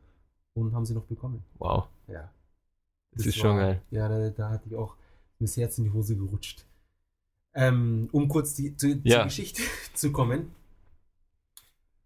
Und 0.53 0.73
haben 0.73 0.85
sie 0.85 0.93
noch 0.93 1.05
bekommen. 1.05 1.43
Wow. 1.59 1.87
Ja. 2.07 2.31
Das, 3.11 3.23
das 3.23 3.25
ist 3.27 3.37
war, 3.37 3.51
schon 3.51 3.57
geil. 3.57 3.81
Ja, 3.91 4.07
da, 4.07 4.29
da 4.29 4.49
hatte 4.49 4.69
ich 4.69 4.75
auch 4.75 4.95
das 5.39 5.57
Herz 5.57 5.77
in 5.77 5.85
die 5.85 5.91
Hose 5.91 6.15
gerutscht. 6.15 6.65
Ähm, 7.53 8.09
um 8.11 8.27
kurz 8.27 8.53
die, 8.55 8.75
zu, 8.75 8.99
ja. 9.03 9.17
zur 9.17 9.23
Geschichte 9.25 9.61
zu 9.93 10.11
kommen. 10.11 10.51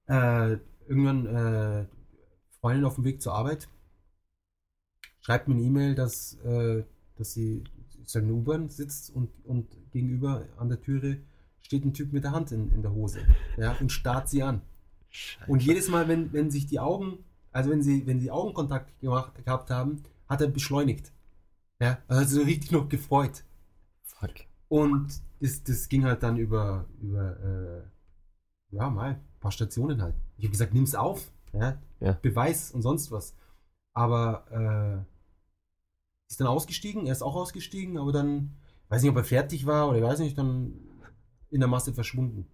Äh, 0.07 0.57
irgendwann 0.91 1.25
äh, 1.25 1.85
Freundin 2.59 2.85
auf 2.85 2.95
dem 2.95 3.05
Weg 3.05 3.21
zur 3.21 3.33
Arbeit 3.33 3.69
schreibt 5.21 5.47
mir 5.47 5.55
eine 5.55 5.63
E-Mail, 5.63 5.95
dass, 5.95 6.35
äh, 6.43 6.83
dass 7.15 7.33
sie 7.33 7.63
in 8.13 8.27
der 8.27 8.35
U-Bahn 8.35 8.69
sitzt 8.69 9.09
und, 9.15 9.29
und 9.45 9.67
gegenüber 9.91 10.45
an 10.57 10.67
der 10.67 10.81
Türe 10.81 11.21
steht 11.61 11.85
ein 11.85 11.93
Typ 11.93 12.11
mit 12.11 12.25
der 12.25 12.31
Hand 12.31 12.51
in, 12.51 12.71
in 12.73 12.81
der 12.81 12.91
Hose 12.91 13.19
ja, 13.57 13.77
und 13.79 13.91
starrt 13.91 14.27
sie 14.27 14.43
an. 14.43 14.61
Scheiße. 15.09 15.49
Und 15.49 15.63
jedes 15.63 15.87
Mal, 15.87 16.09
wenn, 16.09 16.33
wenn 16.33 16.51
sich 16.51 16.67
die 16.67 16.79
Augen, 16.79 17.19
also 17.51 17.69
wenn 17.69 17.81
sie, 17.81 18.05
wenn 18.05 18.19
sie 18.19 18.31
Augenkontakt 18.31 18.99
gemacht, 18.99 19.33
gehabt 19.45 19.69
haben, 19.69 20.03
hat 20.27 20.41
er 20.41 20.47
beschleunigt. 20.47 21.13
Ja, 21.79 21.99
also 22.07 22.39
so 22.39 22.45
richtig 22.45 22.71
noch 22.71 22.89
gefreut. 22.89 23.43
Fuck. 24.03 24.31
Und 24.67 25.21
das, 25.39 25.63
das 25.63 25.87
ging 25.87 26.03
halt 26.03 26.23
dann 26.23 26.37
über, 26.37 26.85
über 27.01 27.39
äh, 27.39 28.75
ja, 28.75 28.89
mal 28.89 29.11
ein 29.11 29.39
paar 29.39 29.51
Stationen 29.51 30.01
halt. 30.01 30.15
Ich 30.41 30.45
habe 30.45 30.53
gesagt, 30.53 30.73
nimm's 30.73 30.95
auf, 30.95 31.31
ja? 31.53 31.77
ja? 31.99 32.13
Beweis 32.13 32.71
und 32.71 32.81
sonst 32.81 33.11
was. 33.11 33.35
Aber 33.93 35.05
äh, 35.05 35.05
ist 36.27 36.39
dann 36.39 36.47
ausgestiegen, 36.47 37.05
er 37.05 37.11
ist 37.11 37.21
auch 37.21 37.35
ausgestiegen, 37.35 37.99
aber 37.99 38.11
dann, 38.11 38.55
weiß 38.89 39.03
nicht, 39.03 39.11
ob 39.11 39.17
er 39.17 39.23
fertig 39.23 39.67
war 39.67 39.87
oder 39.87 39.99
ich 39.99 40.03
weiß 40.03 40.17
nicht, 40.17 40.35
dann 40.35 40.73
in 41.51 41.59
der 41.59 41.69
Masse 41.69 41.93
verschwunden. 41.93 42.47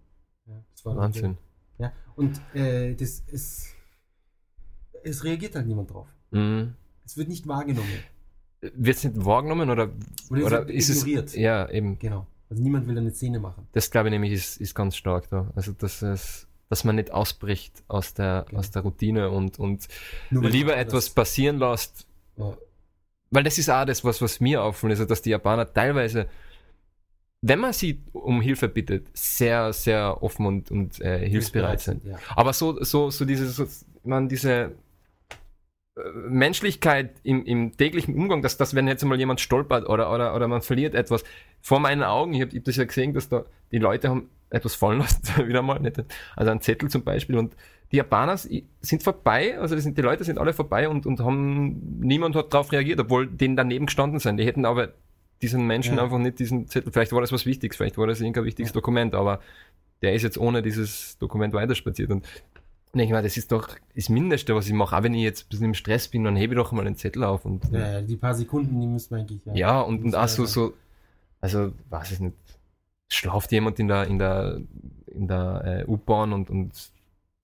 Ja, 0.44 0.62
Wahnsinn. 0.84 1.38
So. 1.78 1.84
Ja, 1.84 1.92
und 2.14 2.42
äh, 2.54 2.94
das 2.94 3.20
ist, 3.20 3.68
es 5.02 5.24
reagiert 5.24 5.54
halt 5.54 5.66
niemand 5.66 5.90
drauf. 5.90 6.08
Mhm. 6.30 6.74
Es 7.06 7.16
wird 7.16 7.28
nicht 7.28 7.46
wahrgenommen. 7.48 7.88
Wird 8.60 8.98
es 8.98 9.04
nicht 9.04 9.24
wahrgenommen 9.24 9.70
oder, 9.70 9.92
oder, 10.28 10.44
oder 10.44 10.68
ist 10.68 10.90
ignoriert. 10.90 11.28
es 11.28 11.36
ja 11.36 11.70
eben 11.70 11.98
genau. 11.98 12.26
Also 12.50 12.62
niemand 12.62 12.86
will 12.86 12.98
eine 12.98 13.12
Szene 13.12 13.40
machen. 13.40 13.66
Das 13.72 13.90
glaube 13.90 14.08
ich 14.08 14.12
nämlich 14.12 14.32
ist, 14.32 14.60
ist 14.60 14.74
ganz 14.74 14.94
stark 14.94 15.30
da. 15.30 15.50
Also 15.54 15.72
dass 15.72 16.02
es, 16.02 16.47
dass 16.68 16.84
man 16.84 16.96
nicht 16.96 17.10
ausbricht 17.10 17.82
aus 17.88 18.14
der 18.14 18.44
genau. 18.48 18.60
aus 18.60 18.70
der 18.70 18.82
Routine 18.82 19.30
und 19.30 19.58
und 19.58 19.88
lieber 20.30 20.76
etwas 20.76 21.10
passieren 21.10 21.58
lässt. 21.58 22.06
Ja. 22.36 22.56
Weil 23.30 23.42
das 23.44 23.58
ist 23.58 23.68
auch 23.68 23.84
das, 23.84 24.04
was, 24.04 24.22
was 24.22 24.40
mir 24.40 24.62
auffällt, 24.62 24.92
also 24.92 25.04
dass 25.04 25.20
die 25.22 25.30
Japaner 25.30 25.70
teilweise 25.72 26.28
wenn 27.40 27.60
man 27.60 27.72
sie 27.72 28.00
um 28.12 28.40
Hilfe 28.40 28.68
bittet, 28.68 29.06
sehr, 29.16 29.72
sehr 29.72 30.22
offen 30.22 30.46
und, 30.46 30.70
und 30.70 31.00
äh, 31.00 31.28
hilfsbereit 31.28 31.80
sind. 31.80 32.04
Ja. 32.04 32.18
Aber 32.34 32.52
so, 32.52 32.82
so, 32.82 33.10
so 33.10 33.24
diese, 33.24 33.48
so, 33.48 33.66
man, 34.02 34.28
diese 34.28 34.72
äh, 35.96 36.00
Menschlichkeit 36.28 37.14
im, 37.22 37.44
im 37.44 37.76
täglichen 37.76 38.16
Umgang, 38.16 38.42
dass, 38.42 38.56
dass 38.56 38.74
wenn 38.74 38.88
jetzt 38.88 39.04
mal 39.04 39.18
jemand 39.18 39.40
stolpert 39.40 39.88
oder, 39.88 40.12
oder, 40.12 40.34
oder 40.34 40.48
man 40.48 40.62
verliert 40.62 40.94
etwas 40.94 41.22
vor 41.60 41.78
meinen 41.78 42.02
Augen, 42.02 42.34
ich 42.34 42.40
habe 42.40 42.56
hab 42.56 42.64
das 42.64 42.76
ja 42.76 42.84
gesehen, 42.84 43.14
dass 43.14 43.28
da 43.28 43.44
die 43.70 43.78
Leute 43.78 44.08
haben 44.08 44.30
etwas 44.50 44.74
fallen 44.74 44.98
lassen, 44.98 45.22
wieder 45.46 45.62
mal, 45.62 45.78
nicht? 45.80 46.02
also 46.36 46.50
ein 46.50 46.60
Zettel 46.60 46.88
zum 46.88 47.04
Beispiel 47.04 47.36
und 47.36 47.54
die 47.90 47.96
Japaner 47.96 48.36
sind 48.36 49.02
vorbei, 49.02 49.58
also 49.58 49.76
sind, 49.78 49.96
die 49.96 50.02
Leute 50.02 50.22
sind 50.22 50.38
alle 50.38 50.52
vorbei 50.52 50.88
und, 50.88 51.06
und 51.06 51.20
haben, 51.20 52.00
niemand 52.00 52.36
hat 52.36 52.52
darauf 52.52 52.70
reagiert, 52.70 53.00
obwohl 53.00 53.26
denen 53.26 53.56
daneben 53.56 53.86
gestanden 53.86 54.20
sind. 54.20 54.36
Die 54.36 54.44
hätten 54.44 54.66
aber 54.66 54.92
diesen 55.40 55.66
Menschen 55.66 55.96
ja. 55.96 56.02
einfach 56.02 56.18
nicht 56.18 56.38
diesen 56.38 56.66
Zettel. 56.68 56.92
Vielleicht 56.92 57.12
war 57.12 57.22
das 57.22 57.32
was 57.32 57.46
Wichtiges, 57.46 57.78
vielleicht 57.78 57.96
war 57.96 58.06
das 58.06 58.20
irgendein 58.20 58.44
wichtiges 58.44 58.72
ja. 58.72 58.74
Dokument, 58.74 59.14
aber 59.14 59.40
der 60.02 60.12
ist 60.12 60.22
jetzt 60.22 60.36
ohne 60.36 60.60
dieses 60.60 61.16
Dokument 61.18 61.54
weiterspaziert. 61.54 62.10
Und 62.10 62.26
und 62.92 63.00
ich 63.00 63.10
meine, 63.10 63.22
das 63.22 63.36
ist 63.36 63.52
doch 63.52 63.68
das 63.94 64.08
Mindeste, 64.08 64.54
was 64.54 64.66
ich 64.66 64.72
mache. 64.72 64.96
Auch 64.96 65.02
wenn 65.02 65.12
ich 65.12 65.22
jetzt 65.22 65.44
ein 65.44 65.48
bisschen 65.50 65.66
im 65.66 65.74
Stress 65.74 66.08
bin, 66.08 66.24
dann 66.24 66.36
hebe 66.36 66.54
ich 66.54 66.58
doch 66.58 66.72
mal 66.72 66.86
einen 66.86 66.96
Zettel 66.96 67.22
auf. 67.22 67.44
Und, 67.44 67.70
ja, 67.70 68.00
die 68.00 68.16
paar 68.16 68.34
Sekunden, 68.34 68.80
die 68.80 68.86
müssen 68.86 69.10
wir 69.10 69.18
eigentlich. 69.18 69.44
Ja, 69.44 69.54
ja 69.54 69.80
und, 69.82 70.04
und 70.04 70.14
auch 70.14 70.28
so, 70.28 70.46
so, 70.46 70.72
also, 71.40 71.72
weiß 71.90 72.12
ich 72.12 72.20
nicht, 72.20 72.34
schlaft 73.08 73.52
jemand 73.52 73.78
in 73.78 73.88
der, 73.88 74.06
in 74.06 74.18
der, 74.18 74.60
in 75.06 75.28
der 75.28 75.84
äh, 75.86 75.90
U-Bahn 75.90 76.32
und, 76.32 76.50
und 76.50 76.72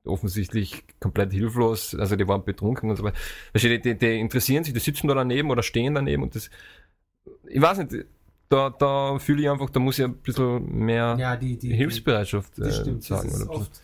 offensichtlich 0.05 0.85
komplett 1.01 1.33
hilflos, 1.33 1.95
also 1.95 2.17
die 2.17 2.29
waren 2.29 2.45
betrunken 2.45 2.91
und 2.91 2.97
so 2.97 3.05
weiter. 3.05 3.17
Die, 3.55 3.81
die, 3.81 3.99
die 3.99 4.21
interessieren 4.21 4.65
sich, 4.65 4.75
die 4.75 4.81
sitzen 4.81 5.09
da 5.09 5.15
daneben 5.15 5.51
oder 5.51 5.63
stehen 5.63 5.95
daneben 5.95 6.23
und 6.23 6.35
das, 6.35 6.51
ich 7.49 7.61
weiß 7.61 7.79
nicht, 7.79 8.07
da, 8.49 8.71
da 8.71 9.19
fühle 9.19 9.43
ich 9.43 9.51
einfach, 9.51 9.71
da 9.71 9.81
muss 9.81 9.99
ich 9.99 10.05
ein 10.05 10.17
bisschen 10.17 10.79
mehr 10.79 11.17
ja, 11.19 11.37
die, 11.37 11.57
die, 11.59 11.75
Hilfsbereitschaft 11.75 12.59
äh, 12.59 12.71
stimmt, 12.71 13.03
sagen. 13.03 13.33
Oder 13.35 13.51
oft, 13.51 13.81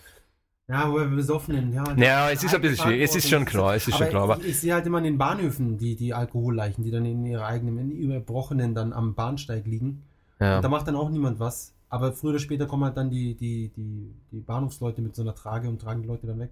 ja, 0.68 0.88
wo 0.88 0.98
wir 0.98 1.06
besoffenen, 1.06 1.72
ja. 1.72 1.84
Ja, 1.96 2.30
es 2.30 2.44
ist 2.44 2.54
ein 2.54 2.60
bisschen 2.60 2.84
schwierig, 2.84 3.02
es 3.02 3.16
ist 3.16 3.28
schon 3.28 3.44
klar, 3.44 3.74
es 3.74 3.88
ist 3.88 3.96
schon 3.96 4.08
klar. 4.08 4.22
Aber 4.22 4.38
ich, 4.38 4.48
ich 4.48 4.60
sehe 4.60 4.74
halt 4.74 4.86
immer 4.86 4.98
in 4.98 5.04
den 5.04 5.18
Bahnhöfen 5.18 5.78
die, 5.78 5.96
die 5.96 6.14
Alkoholleichen, 6.14 6.84
die 6.84 6.90
dann 6.90 7.04
in 7.06 7.26
ihrer 7.26 7.46
eigenen, 7.46 7.78
in 7.78 7.90
überbrochenen 7.90 8.74
dann 8.74 8.92
am 8.92 9.14
Bahnsteig 9.14 9.66
liegen. 9.66 10.02
Ja. 10.40 10.56
Und 10.56 10.62
da 10.62 10.68
macht 10.68 10.88
dann 10.88 10.96
auch 10.96 11.10
niemand 11.10 11.38
was. 11.38 11.74
Aber 11.88 12.12
früher 12.12 12.30
oder 12.30 12.38
später 12.38 12.66
kommen 12.66 12.84
halt 12.84 12.96
dann 12.96 13.10
die, 13.10 13.34
die, 13.34 13.70
die, 13.76 14.14
die 14.30 14.40
Bahnhofsleute 14.40 15.02
mit 15.02 15.14
so 15.14 15.22
einer 15.22 15.34
Trage 15.34 15.68
und 15.68 15.80
tragen 15.80 16.02
die 16.02 16.08
Leute 16.08 16.26
dann 16.26 16.38
weg. 16.38 16.50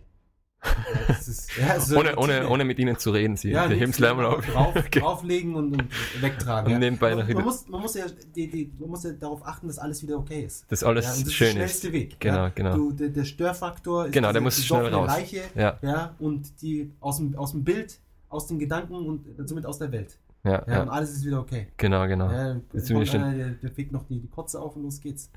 Ist, 1.09 1.57
ja, 1.57 1.78
so 1.78 2.01
ohne, 2.01 2.16
ohne, 2.16 2.49
ohne 2.49 2.64
mit 2.64 2.80
ihnen 2.80 2.99
zu 2.99 3.12
reden, 3.12 3.36
sie 3.36 3.53
ja, 3.53 3.68
die 3.68 3.76
heben 3.76 3.93
drauf, 3.93 4.45
okay. 4.57 4.99
drauflegen 4.99 5.55
und, 5.55 5.72
und 5.72 5.89
wegtragen. 6.20 6.74
Und 6.74 6.80
nebenbei 6.80 7.14
man, 7.14 7.32
man, 7.32 7.45
muss, 7.45 7.68
man, 7.68 7.80
muss 7.80 7.95
ja, 7.95 8.07
die, 8.34 8.49
die, 8.49 8.72
man 8.76 8.91
muss 8.91 9.05
ja 9.05 9.12
darauf 9.12 9.47
achten, 9.47 9.68
dass 9.68 9.78
alles 9.78 10.03
wieder 10.03 10.18
okay 10.18 10.43
ist. 10.43 10.70
Dass 10.70 10.82
alles 10.82 11.05
ja, 11.05 11.24
das 11.24 11.32
schön 11.32 11.49
ist. 11.49 11.55
Der 11.55 11.61
schnellste 11.61 11.93
Weg. 11.93 12.18
Genau, 12.18 12.36
ja. 12.36 12.49
genau. 12.49 12.74
Du, 12.74 12.93
der, 12.93 13.11
der, 13.11 13.24
Störfaktor 13.24 14.07
ist 14.07 14.12
genau, 14.12 14.32
der 14.32 14.41
muss 14.41 14.62
schnell 14.64 14.93
raus. 14.93 15.07
Leiche, 15.07 15.43
ja. 15.55 15.78
Ja, 15.80 16.14
und 16.18 16.61
die 16.61 16.91
aus 16.99 17.18
dem, 17.18 17.36
aus 17.36 17.53
dem 17.53 17.62
Bild, 17.62 18.01
aus 18.28 18.49
dem 18.49 18.59
Gedanken 18.59 18.95
und 18.95 19.26
somit 19.49 19.64
aus 19.64 19.78
der 19.78 19.93
Welt. 19.93 20.18
Ja, 20.49 20.64
ja, 20.66 20.82
Und 20.82 20.88
alles 20.88 21.11
ist 21.12 21.24
wieder 21.24 21.40
okay. 21.40 21.68
Genau, 21.76 22.07
genau. 22.07 22.30
Ja, 22.30 22.55
der, 22.55 23.51
der 23.51 23.70
fegt 23.70 23.92
noch 23.92 24.05
die, 24.05 24.20
die 24.20 24.28
Kotze 24.28 24.61
auf 24.61 24.76
und 24.76 24.82
los 24.82 25.01
geht's. 25.01 25.30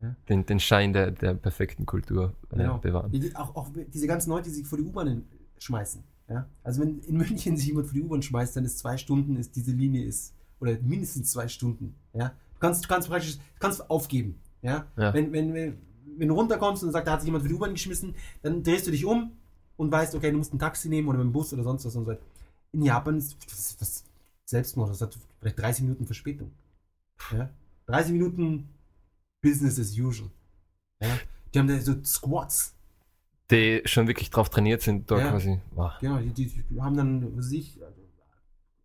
Ja. 0.00 0.14
Den, 0.28 0.46
den 0.46 0.60
Schein 0.60 0.92
der, 0.92 1.10
der 1.10 1.34
perfekten 1.34 1.86
Kultur 1.86 2.34
äh, 2.50 2.56
genau. 2.56 2.78
bewahren. 2.78 3.10
Die, 3.10 3.34
auch, 3.36 3.54
auch 3.54 3.70
diese 3.92 4.06
ganzen 4.06 4.30
Leute, 4.30 4.50
die 4.50 4.56
sich 4.56 4.66
vor 4.66 4.78
die 4.78 4.84
U-Bahn 4.84 5.24
schmeißen. 5.58 6.02
Ja? 6.28 6.46
Also 6.62 6.80
wenn 6.82 7.00
in 7.00 7.16
München 7.16 7.56
sich 7.56 7.66
jemand 7.66 7.86
vor 7.86 7.94
die 7.94 8.02
U-Bahn 8.02 8.22
schmeißt, 8.22 8.56
dann 8.56 8.64
ist 8.64 8.78
zwei 8.78 8.96
Stunden, 8.96 9.36
ist 9.36 9.54
diese 9.56 9.72
Linie 9.72 10.04
ist, 10.04 10.34
oder 10.60 10.76
mindestens 10.80 11.30
zwei 11.32 11.48
Stunden. 11.48 11.94
Ja? 12.12 12.28
Du 12.54 12.60
kannst, 12.60 12.84
du 12.84 12.88
kannst 12.88 13.08
praktisch, 13.08 13.38
kannst 13.58 13.88
aufgeben. 13.90 14.40
Ja? 14.60 14.86
ja. 14.96 15.12
Wenn, 15.14 15.32
wenn, 15.32 15.54
wenn, 15.54 15.78
wenn 16.18 16.28
du 16.28 16.34
runterkommst 16.34 16.84
und 16.84 16.92
sagst, 16.92 17.06
da 17.06 17.12
hat 17.12 17.20
sich 17.20 17.26
jemand 17.26 17.42
vor 17.42 17.48
die 17.48 17.54
U-Bahn 17.54 17.72
geschmissen, 17.72 18.14
dann 18.42 18.62
drehst 18.62 18.86
du 18.86 18.90
dich 18.90 19.04
um 19.04 19.32
und 19.76 19.90
weißt, 19.90 20.14
okay, 20.14 20.30
du 20.30 20.38
musst 20.38 20.52
ein 20.52 20.58
Taxi 20.58 20.88
nehmen 20.88 21.08
oder 21.08 21.18
mit 21.18 21.26
dem 21.26 21.32
Bus 21.32 21.52
oder 21.52 21.62
sonst 21.62 21.84
was 21.84 21.96
und 21.96 22.04
so. 22.06 22.16
In 22.72 22.82
Japan 22.82 23.18
ist 23.18 23.36
das, 23.50 23.76
das 23.76 24.04
Selbstmord, 24.52 24.90
das 24.90 25.00
hat 25.00 25.18
vielleicht 25.40 25.58
30 25.58 25.82
Minuten 25.82 26.06
Verspätung. 26.06 26.52
Ja? 27.32 27.50
30 27.86 28.12
Minuten 28.12 28.68
Business 29.42 29.78
as 29.78 29.98
usual. 29.98 30.30
Ja? 31.00 31.18
Die 31.52 31.58
haben 31.58 31.68
da 31.68 31.78
so 31.80 32.02
Squats 32.04 32.74
die 33.52 33.82
schon 33.84 34.08
wirklich 34.08 34.30
drauf 34.30 34.48
trainiert 34.48 34.82
sind, 34.82 35.10
da 35.10 35.18
ja. 35.18 35.30
quasi. 35.30 35.60
Wow. 35.74 35.92
Genau, 36.00 36.18
die, 36.18 36.32
die, 36.32 36.80
haben 36.80 36.96
dann, 36.96 37.36
was 37.36 37.46
weiß 37.46 37.52
ich, 37.52 37.78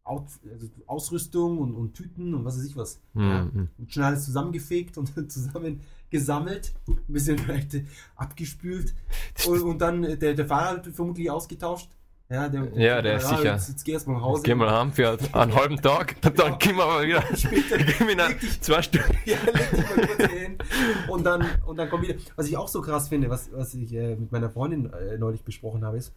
Out, 0.03 0.28
also 0.49 0.68
Ausrüstung 0.86 1.57
und, 1.57 1.76
und, 1.76 1.93
Tüten 1.93 2.34
und 2.34 2.45
was 2.45 2.57
weiß 2.57 2.65
ich 2.65 2.78
was. 2.78 3.01
Mhm. 3.13 3.30
Ja. 3.30 3.51
Und 3.78 3.91
schnell 3.91 4.05
alles 4.05 4.26
zusammengefegt 4.26 4.97
und 4.97 5.11
zusammen 5.32 5.82
gesammelt, 6.09 6.74
ein 6.88 6.97
bisschen 7.07 7.38
vielleicht 7.38 7.82
abgespült 8.15 8.93
und, 9.45 9.61
und, 9.61 9.80
dann 9.80 10.01
der, 10.01 10.34
der 10.34 10.47
Fahrer 10.47 10.82
vermutlich 10.84 11.30
ausgetauscht. 11.30 11.89
Ja, 12.30 12.49
der, 12.49 12.78
Ja, 12.78 13.01
der 13.01 13.17
ist 13.17 13.28
sicher. 13.30 13.53
Jetzt, 13.53 13.69
jetzt 13.69 13.84
geh 13.86 13.93
erst 13.93 14.07
mal 14.07 14.15
nach 14.15 14.21
Hause. 14.21 14.43
Gehen 14.43 14.57
wir 14.57 14.69
heim 14.69 14.91
für 14.91 15.17
einen 15.34 15.55
halben 15.55 15.78
Tag 15.78 16.15
dann 16.21 16.59
gehen 16.59 16.75
wir 16.75 16.84
aber 16.84 17.03
wieder. 17.03 17.21
Später. 17.36 17.78
Gehen 17.84 18.07
wir 18.07 18.15
nach 18.15 18.32
zwei 18.59 18.82
Stunden. 18.82 19.15
Ja, 19.25 19.38
leg 19.45 19.71
dich 19.71 19.95
mal 19.95 20.07
kurz 20.07 20.32
hin. 20.32 20.57
Und 21.07 21.23
dann, 21.25 21.45
und 21.65 21.78
dann 21.78 21.89
kommt 21.89 22.03
wieder. 22.03 22.15
Was 22.36 22.47
ich 22.47 22.57
auch 22.57 22.67
so 22.67 22.82
krass 22.82 23.07
finde, 23.07 23.30
was, 23.30 23.49
was 23.53 23.73
ich 23.73 23.93
äh, 23.93 24.15
mit 24.15 24.32
meiner 24.32 24.49
Freundin 24.49 24.91
äh, 24.91 25.17
neulich 25.17 25.43
besprochen 25.43 25.86
habe, 25.86 25.97
ist, 25.97 26.13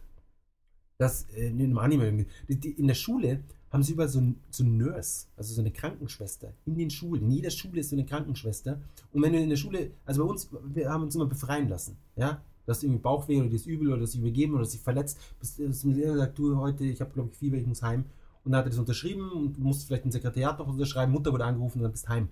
dass 0.97 1.29
äh, 1.31 1.47
in 1.47 1.61
einem 1.61 1.77
Anime, 1.77 2.25
die, 2.47 2.59
die, 2.59 2.71
in 2.71 2.87
der 2.87 2.95
Schule 2.95 3.43
haben 3.71 3.83
sie 3.83 3.93
überall 3.93 4.09
so 4.09 4.19
ein, 4.19 4.35
so 4.49 4.65
ein 4.65 4.77
Nurse, 4.77 5.27
also 5.37 5.53
so 5.53 5.61
eine 5.61 5.71
Krankenschwester. 5.71 6.53
In 6.65 6.75
den 6.75 6.89
Schulen. 6.89 7.23
In 7.23 7.31
jeder 7.31 7.51
Schule 7.51 7.79
ist 7.79 7.89
so 7.89 7.95
eine 7.95 8.05
Krankenschwester. 8.05 8.81
Und 9.13 9.21
wenn 9.21 9.31
du 9.31 9.39
in 9.39 9.49
der 9.49 9.55
Schule, 9.55 9.91
also 10.05 10.25
bei 10.25 10.29
uns, 10.29 10.49
wir 10.65 10.89
haben 10.89 11.03
uns 11.03 11.15
immer 11.15 11.25
befreien 11.25 11.69
lassen. 11.69 11.97
Ja? 12.17 12.41
Du 12.71 12.73
hast 12.73 12.83
irgendwie 12.83 13.01
Bauchweh 13.01 13.41
oder 13.41 13.51
ist 13.51 13.65
übel 13.65 13.89
oder 13.89 13.99
das 13.99 14.15
übergeben 14.15 14.55
oder 14.55 14.63
dich 14.63 14.79
verletzt. 14.79 15.19
Bist, 15.41 15.59
hast 15.59 15.83
mir 15.83 15.93
gesagt, 15.93 16.39
du 16.39 16.55
heute, 16.55 16.85
ich 16.85 17.01
habe 17.01 17.11
glaube 17.11 17.27
ich 17.29 17.37
Fieber, 17.37 17.57
ich 17.57 17.67
muss 17.67 17.81
heim. 17.81 18.05
Und 18.45 18.53
dann 18.53 18.59
hat 18.59 18.67
er 18.67 18.69
das 18.69 18.79
unterschrieben 18.79 19.29
und 19.29 19.57
du 19.57 19.61
musst 19.61 19.85
vielleicht 19.85 20.05
ein 20.05 20.11
Sekretariat 20.11 20.57
noch 20.57 20.69
unterschreiben, 20.69 21.11
Mutter 21.11 21.33
wurde 21.33 21.43
angerufen 21.43 21.79
und 21.79 21.83
dann 21.83 21.91
bist 21.91 22.07
heim. 22.07 22.29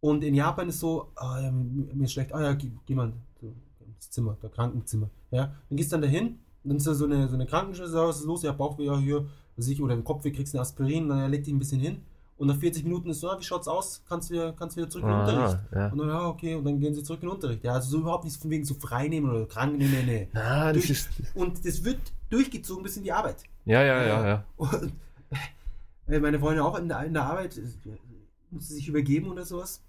Und 0.00 0.24
in 0.24 0.34
Japan 0.34 0.68
ist 0.68 0.80
so, 0.80 1.12
ah 1.14 1.40
ja, 1.40 1.52
mir 1.52 2.04
ist 2.04 2.12
schlecht, 2.12 2.34
ah 2.34 2.42
ja, 2.42 2.54
geh, 2.54 2.72
geh 2.86 2.96
mal 2.96 3.12
ins 3.40 4.10
Zimmer, 4.10 4.36
der 4.42 4.50
Krankenzimmer. 4.50 5.10
Ja, 5.30 5.54
dann 5.68 5.76
gehst 5.76 5.92
du 5.92 5.94
dann 5.94 6.02
dahin, 6.02 6.40
dann 6.64 6.78
ist 6.78 6.86
da 6.88 6.94
so 6.94 7.04
eine, 7.04 7.28
so 7.28 7.34
eine 7.34 7.46
Krankenschwester, 7.46 8.08
was 8.08 8.18
ist 8.18 8.26
los? 8.26 8.42
Ja, 8.42 8.50
Bauchweh, 8.50 8.86
ja, 8.86 8.98
hier, 8.98 9.26
was 9.54 9.66
weiß 9.66 9.68
ich, 9.68 9.80
oder 9.80 9.94
im 9.94 10.02
Kopfweh 10.02 10.32
kriegst 10.32 10.54
du 10.54 10.58
eine 10.58 10.62
Aspirin, 10.62 11.08
dann 11.08 11.30
legt 11.30 11.46
dich 11.46 11.54
ein 11.54 11.60
bisschen 11.60 11.80
hin. 11.80 11.98
Und 12.38 12.46
nach 12.46 12.56
40 12.56 12.84
Minuten 12.84 13.10
ist 13.10 13.20
so, 13.20 13.28
ah, 13.30 13.36
wie 13.38 13.42
schaut's 13.44 13.66
aus? 13.66 14.00
Kannst 14.08 14.30
du 14.30 14.34
wieder, 14.34 14.52
kannst 14.52 14.76
wieder 14.76 14.88
zurück 14.88 15.04
in 15.04 15.10
den 15.10 15.20
Unterricht. 15.20 15.58
Ah, 15.72 15.78
ja. 15.78 15.88
Und 15.88 15.98
dann, 15.98 16.08
ja, 16.08 16.26
okay, 16.28 16.54
und 16.54 16.64
dann 16.64 16.78
gehen 16.78 16.94
sie 16.94 17.02
zurück 17.02 17.20
in 17.22 17.28
den 17.28 17.34
Unterricht. 17.34 17.64
Ja, 17.64 17.72
also 17.72 17.90
so 17.90 17.98
überhaupt 17.98 18.24
nicht 18.24 18.40
von 18.40 18.48
wegen 18.50 18.64
so 18.64 18.74
frei 18.74 19.08
nehmen 19.08 19.28
oder 19.28 19.44
krank, 19.46 19.76
nee, 19.76 19.88
nee, 19.88 20.02
nee. 20.04 20.28
Ah, 20.38 20.72
das 20.72 20.74
Durch- 20.86 20.90
ist. 20.90 21.08
Und 21.34 21.66
das 21.66 21.82
wird 21.84 21.98
durchgezogen 22.30 22.84
bis 22.84 22.96
in 22.96 23.02
die 23.02 23.12
Arbeit. 23.12 23.42
Ja, 23.64 23.82
ja, 23.82 24.02
ja, 24.06 24.26
ja. 24.28 24.44
Und 24.56 24.92
äh, 26.06 26.20
meine 26.20 26.38
Freundin 26.38 26.62
auch 26.62 26.78
in 26.78 26.88
der, 26.88 27.02
in 27.04 27.12
der 27.12 27.24
Arbeit 27.24 27.58
äh, 27.58 27.62
musste 28.50 28.74
sich 28.74 28.86
übergeben 28.88 29.30
oder 29.30 29.44
sowas. 29.44 29.82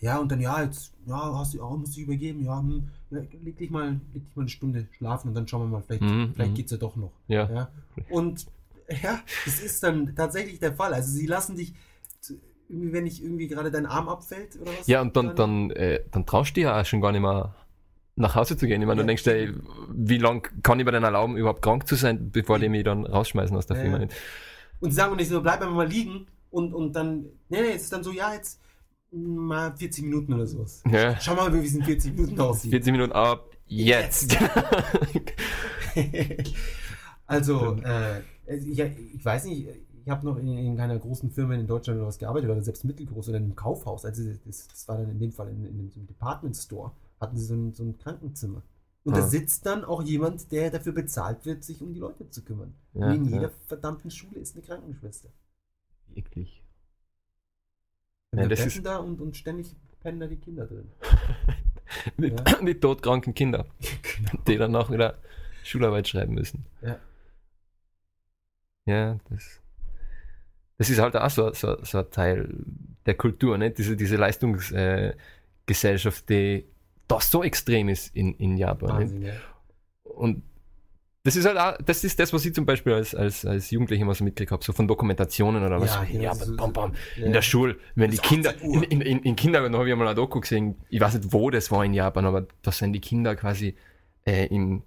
Ja, 0.00 0.18
und 0.18 0.32
dann, 0.32 0.40
ja, 0.40 0.60
jetzt, 0.64 0.92
ja, 1.06 1.38
hast 1.38 1.54
du 1.54 1.62
auch, 1.62 1.76
musst 1.76 1.94
dich 1.96 2.02
übergeben, 2.02 2.44
ja, 2.44 2.58
hm, 2.58 2.88
leg 3.10 3.56
dich 3.56 3.70
mal, 3.70 4.00
leg 4.12 4.24
dich 4.26 4.34
mal 4.34 4.42
eine 4.42 4.48
Stunde 4.48 4.88
schlafen 4.98 5.28
und 5.28 5.34
dann 5.34 5.46
schauen 5.46 5.62
wir 5.70 5.78
mal, 5.78 5.82
vielleicht, 5.86 6.02
Mhm, 6.02 6.32
vielleicht 6.34 6.50
mhm. 6.50 6.54
geht's 6.56 6.72
ja 6.72 6.76
doch 6.78 6.96
noch. 6.96 7.12
Ja. 7.28 7.48
Ja. 7.48 7.68
Und 8.10 8.46
ja, 9.02 9.20
das 9.44 9.60
ist 9.60 9.82
dann 9.82 10.14
tatsächlich 10.14 10.58
der 10.60 10.74
Fall. 10.74 10.94
Also 10.94 11.10
sie 11.12 11.26
lassen 11.26 11.56
dich, 11.56 11.74
irgendwie, 12.68 12.92
wenn 12.92 13.04
nicht 13.04 13.22
irgendwie 13.22 13.48
gerade 13.48 13.70
dein 13.70 13.86
Arm 13.86 14.08
abfällt 14.08 14.58
oder 14.60 14.70
was. 14.78 14.86
Ja, 14.86 15.02
und 15.02 15.16
dann, 15.16 15.36
dann, 15.36 15.70
äh, 15.70 16.00
dann 16.10 16.26
traust 16.26 16.50
du 16.50 16.54
dir 16.54 16.68
ja 16.68 16.80
auch 16.80 16.84
schon 16.86 17.00
gar 17.00 17.12
nicht 17.12 17.20
mehr 17.20 17.54
nach 18.16 18.34
Hause 18.34 18.56
zu 18.56 18.66
gehen. 18.66 18.80
Ich 18.80 18.86
meine, 18.86 19.00
Ja. 19.00 19.04
du 19.04 19.06
denkst 19.08 19.24
dir, 19.24 19.54
wie 19.90 20.18
lange 20.18 20.42
kann 20.62 20.78
ich 20.78 20.84
mir 20.84 20.92
denn 20.92 21.02
erlauben, 21.02 21.36
überhaupt 21.36 21.62
krank 21.62 21.86
zu 21.86 21.94
sein, 21.94 22.30
bevor 22.30 22.58
die 22.58 22.68
mich 22.68 22.84
dann 22.84 23.06
rausschmeißen 23.06 23.56
aus 23.56 23.66
der 23.66 23.76
Ja, 23.76 23.82
Firma? 23.82 24.06
Und 24.80 24.90
sie 24.90 24.96
sagen 24.96 25.12
mir 25.12 25.16
nicht 25.18 25.28
so, 25.28 25.40
bleib 25.40 25.60
einfach 25.60 25.74
mal 25.74 25.86
liegen 25.86 26.26
und, 26.50 26.74
und 26.74 26.92
dann, 26.94 27.26
nee, 27.48 27.60
nee, 27.62 27.72
es 27.74 27.82
ist 27.84 27.92
dann 27.92 28.02
so, 28.02 28.10
ja, 28.10 28.34
jetzt 28.34 28.60
mal 29.10 29.74
40 29.76 30.04
Minuten 30.04 30.32
oder 30.34 30.46
sowas. 30.46 30.82
Ja. 30.90 31.18
Schau 31.20 31.34
mal, 31.34 31.52
wie 31.52 31.66
es 31.66 31.74
in 31.74 31.84
40 31.84 32.14
Minuten 32.14 32.40
aussieht. 32.40 32.70
40 32.70 32.92
Minuten 32.92 33.12
ab 33.12 33.50
jetzt. 33.66 34.36
also, 37.26 37.76
äh, 37.82 38.20
ich, 38.46 38.78
ich 38.78 39.24
weiß 39.24 39.44
nicht, 39.46 39.68
ich 40.04 40.08
habe 40.08 40.26
noch 40.26 40.36
in, 40.36 40.48
in 40.48 40.76
keiner 40.76 40.98
großen 40.98 41.30
Firma 41.30 41.54
in 41.54 41.66
Deutschland 41.66 41.98
oder 41.98 42.08
was 42.08 42.18
gearbeitet, 42.18 42.50
oder 42.50 42.62
selbst 42.62 42.84
mittelgroß 42.84 43.28
oder 43.28 43.38
in 43.38 43.44
einem 43.44 43.54
Kaufhaus. 43.56 44.04
Also, 44.04 44.24
das, 44.44 44.66
das 44.68 44.88
war 44.88 44.98
dann 44.98 45.10
in 45.10 45.18
dem 45.20 45.32
Fall 45.32 45.48
in, 45.48 45.64
in 45.64 45.78
einem 45.94 46.06
Department 46.06 46.56
Store, 46.56 46.92
hatten 47.20 47.36
sie 47.36 47.44
so 47.44 47.54
ein, 47.54 47.72
so 47.72 47.84
ein 47.84 47.98
Krankenzimmer. 47.98 48.62
Und 49.04 49.16
da 49.16 49.20
Ah. 49.22 49.26
sitzt 49.28 49.66
dann 49.66 49.84
auch 49.84 50.02
jemand, 50.02 50.50
der 50.52 50.70
dafür 50.70 50.92
bezahlt 50.92 51.44
wird, 51.44 51.64
sich 51.64 51.82
um 51.82 51.92
die 51.92 51.98
Leute 52.00 52.28
zu 52.30 52.42
kümmern. 52.44 52.74
Ja, 52.94 53.06
und 53.08 53.14
in 53.14 53.24
ja. 53.26 53.30
jeder 53.36 53.50
verdammten 53.66 54.10
Schule 54.10 54.38
ist 54.38 54.54
eine 54.56 54.64
Krankenschwester. 54.64 55.28
Wirklich. 56.14 56.62
Und 58.32 58.38
Ja, 58.40 58.48
das 58.48 58.64
ist- 58.66 58.84
da 58.86 58.98
und, 58.98 59.20
und 59.20 59.36
ständig 59.36 59.74
pennen 60.00 60.20
da 60.20 60.26
die 60.26 60.36
Kinder 60.36 60.66
drin. 60.66 60.88
Die, 62.16 62.28
Ja. 62.28 62.62
die 62.64 62.74
todkranken 62.80 63.34
Kinder, 63.34 63.66
die 64.48 64.56
dann 64.56 64.74
auch 64.76 64.90
wieder 64.90 65.18
Schularbeit 65.62 66.08
schreiben 66.08 66.34
müssen. 66.34 66.64
Ja. 66.80 66.98
Ja, 68.86 69.18
das, 69.30 69.60
das 70.78 70.90
ist 70.90 70.98
halt 70.98 71.16
auch 71.16 71.30
so, 71.30 71.52
so, 71.52 71.76
so 71.84 71.98
ein 71.98 72.10
Teil 72.10 72.48
der 73.06 73.14
Kultur, 73.14 73.56
nicht? 73.58 73.78
Diese, 73.78 73.96
diese 73.96 74.16
Leistungsgesellschaft, 74.16 76.30
äh, 76.30 76.60
die 76.60 76.64
das 77.08 77.30
so 77.30 77.42
extrem 77.42 77.88
ist 77.88 78.14
in, 78.16 78.34
in 78.34 78.56
Japan. 78.56 78.98
Nicht? 78.98 79.12
Wahnsinn, 79.12 79.22
ja. 79.22 79.32
Und 80.04 80.42
das 81.24 81.36
ist 81.36 81.46
halt 81.46 81.56
auch, 81.58 81.76
das 81.84 82.02
ist 82.02 82.18
das, 82.18 82.32
was 82.32 82.44
ich 82.44 82.52
zum 82.54 82.66
Beispiel 82.66 82.94
als, 82.94 83.14
als, 83.14 83.44
als 83.44 83.70
Jugendlicher 83.70 84.04
mal 84.04 84.14
so 84.14 84.24
mitgekriegt 84.24 84.50
habe, 84.50 84.64
so 84.64 84.72
von 84.72 84.88
Dokumentationen 84.88 85.64
oder 85.64 85.80
was. 85.80 85.94
Ja, 85.94 86.02
Ja, 86.02 86.08
genau, 86.10 86.22
ja, 86.24 86.34
so- 86.34 86.56
bam, 86.56 86.72
bam. 86.72 86.92
ja. 87.16 87.26
In 87.26 87.32
der 87.32 87.42
Schule, 87.42 87.76
wenn 87.94 88.10
die 88.10 88.16
Bis 88.16 88.26
Kinder, 88.28 88.50
18 88.50 88.68
Uhr. 88.68 88.76
in, 88.76 88.82
in, 88.84 89.00
in, 89.02 89.18
in 89.20 89.36
Kindergarten 89.36 89.76
habe 89.76 89.88
ich 89.88 89.94
mal 89.94 90.06
eine 90.06 90.16
Doku 90.16 90.40
gesehen, 90.40 90.76
ich 90.88 91.00
weiß 91.00 91.14
nicht, 91.14 91.32
wo 91.32 91.50
das 91.50 91.70
war 91.70 91.84
in 91.84 91.94
Japan, 91.94 92.24
aber 92.26 92.46
da 92.62 92.72
sind 92.72 92.92
die 92.92 93.00
Kinder 93.00 93.36
quasi 93.36 93.76
äh, 94.26 94.46
in, 94.46 94.82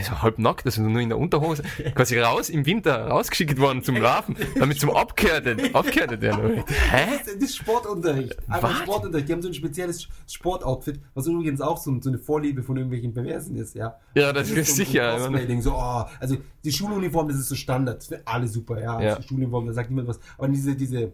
also 0.00 0.22
halb 0.22 0.38
nackt, 0.38 0.66
also 0.66 0.82
nur 0.82 1.00
in 1.00 1.08
der 1.08 1.18
Unterhose, 1.18 1.62
quasi 1.94 2.18
raus 2.18 2.48
im 2.50 2.66
Winter 2.66 3.06
rausgeschickt 3.08 3.58
worden 3.58 3.82
zum 3.82 3.96
Laufen, 3.96 4.36
damit 4.58 4.80
zum 4.80 4.90
Abgehärtet, 4.90 5.74
abgehärtet 5.74 6.20
werden. 6.20 6.64
Hä? 6.90 7.06
Das 7.18 7.26
ist- 7.26 7.36
das 7.36 7.42
ist 7.50 7.56
Sportunterricht. 7.56 8.36
Einfach 8.48 8.70
Was? 8.70 8.78
Sportunterricht. 8.82 9.28
Die 9.28 9.32
haben 9.32 9.42
so 9.42 9.48
ein 9.48 9.54
spezielles 9.54 10.08
Sportoutfit, 10.26 11.00
was 11.14 11.26
übrigens 11.26 11.60
auch 11.60 11.76
so, 11.78 11.96
so 12.00 12.08
eine 12.10 12.18
Vorliebe 12.18 12.62
von 12.62 12.76
irgendwelchen 12.76 13.12
Perversen 13.14 13.56
ist, 13.56 13.74
ja. 13.74 13.98
Ja, 14.14 14.32
das 14.32 14.50
ist 14.50 14.68
so 14.70 14.74
sicher. 14.84 15.16
Cosplay-Ding, 15.18 15.62
so, 15.62 15.72
oh, 15.74 16.04
also 16.18 16.36
die 16.64 16.72
Schuluniform, 16.72 17.28
das 17.28 17.38
ist 17.38 17.48
so 17.48 17.54
Standard. 17.54 17.98
Das 17.98 18.06
für 18.08 18.20
alle 18.26 18.48
super, 18.48 18.80
ja. 18.80 19.00
Ja. 19.00 19.14
Die 19.16 19.26
Schuluniform, 19.26 19.66
da 19.66 19.72
sagt 19.72 19.90
niemand 19.90 20.08
was. 20.08 20.20
Aber 20.38 20.48
diese, 20.48 20.74
diese, 20.74 21.12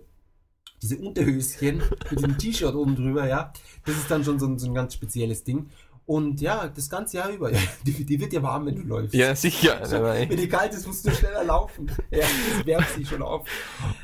diese 0.83 0.99
Unterhöschen 0.99 1.83
mit 2.11 2.23
dem 2.23 2.37
T-Shirt 2.39 2.75
oben 2.75 2.97
drüber, 2.97 3.27
ja, 3.27 3.53
das 3.87 3.97
ist 3.97 4.11
dann 4.11 4.25
schon 4.25 4.39
so 4.39 4.47
ein, 4.47 4.59
so 4.59 4.67
ein 4.69 4.75
ganz 4.75 4.95
spezielles 4.95 5.43
Ding. 5.43 5.71
Und 6.07 6.41
ja, 6.41 6.69
das 6.69 6.89
ganze 6.89 7.17
Jahr 7.17 7.31
über, 7.31 7.51
die, 7.87 8.05
die 8.05 8.21
wird 8.21 8.33
ja 8.33 8.41
warm, 8.43 8.67
wenn 8.67 8.77
du 8.77 8.83
läufst. 8.83 9.13
Ja, 9.13 9.35
sicher. 9.35 9.81
echt. 10.15 10.31
Wenn 10.31 10.37
die 10.37 10.49
kalt 10.49 10.73
ist, 10.73 10.87
musst 10.87 11.05
du 11.05 11.11
schneller 11.11 11.43
laufen. 11.43 11.91
Ja, 12.11 12.21
das 12.21 12.67
wärmt 12.67 12.89
sich 12.91 13.09
schon 13.09 13.23
auf. 13.23 13.49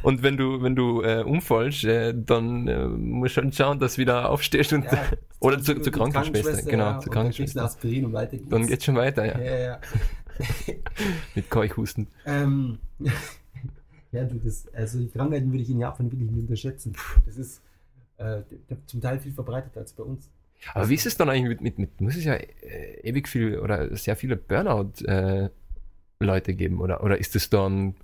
Und 0.03 0.23
wenn 0.25 0.37
du, 0.37 0.61
wenn 0.63 0.75
du 0.75 1.03
äh, 1.03 1.23
umfallst, 1.23 1.85
äh, 1.85 2.13
dann 2.15 2.67
äh, 2.67 2.87
musst 2.89 3.37
du 3.37 3.43
halt 3.43 3.55
schauen, 3.55 3.79
dass 3.79 3.95
du 3.95 4.01
wieder 4.01 4.31
aufstehst 4.31 4.73
und 4.73 4.85
Ja, 4.85 4.99
oder 5.41 5.59
zu, 5.59 5.75
zur 5.75 5.83
zur 5.85 5.93
Krankenschwester. 5.93 6.63
Genau, 6.69 6.85
ja, 6.85 6.99
zur 6.99 7.13
dann 7.13 7.13
Krankenschwester. 7.15 7.61
eine 7.61 7.69
Aspirin 7.69 8.07
und 8.07 8.13
weiter 8.13 8.37
geht's. 8.37 8.51
Dann 8.51 8.67
geht's 8.67 8.85
schon 8.85 8.97
weiter, 8.97 9.25
ja. 9.25 9.39
Ja, 9.39 9.59
ja. 9.59 9.81
Mit 11.37 11.51
Keuchhusten. 11.51 12.09
ähm, 12.27 12.79
ja, 14.11 14.25
du, 14.25 14.37
das, 14.37 14.67
also 14.75 14.99
die 14.99 15.09
Krankheiten 15.09 15.53
würde 15.53 15.63
ich 15.63 15.71
in 15.71 15.79
Japan 15.79 16.11
wirklich 16.11 16.31
nicht 16.31 16.43
unterschätzen. 16.43 16.97
Das 17.27 17.37
ist 17.37 17.63
äh, 18.19 18.43
zum 18.87 19.01
Teil 19.01 19.21
viel 19.21 19.33
verbreiteter 19.33 19.81
als 19.81 19.93
bei 19.93 20.03
uns. 20.03 20.29
Aber 20.75 20.89
wie 20.89 20.95
ist 20.95 21.07
es 21.07 21.17
dann 21.17 21.29
eigentlich 21.29 21.49
mit, 21.49 21.61
mit, 21.61 21.79
mit 21.79 22.01
muss 22.01 22.17
es 22.17 22.25
ja 22.25 22.35
äh, 22.35 23.01
ewig 23.03 23.29
viel 23.29 23.59
oder 23.59 23.95
sehr 23.97 24.17
viele 24.17 24.37
Burnout-Leute 24.37 26.55
geben? 26.55 26.81
Oder, 26.81 27.03
oder 27.03 27.19
ist 27.19 27.35
es 27.37 27.51
dann, 27.51 27.95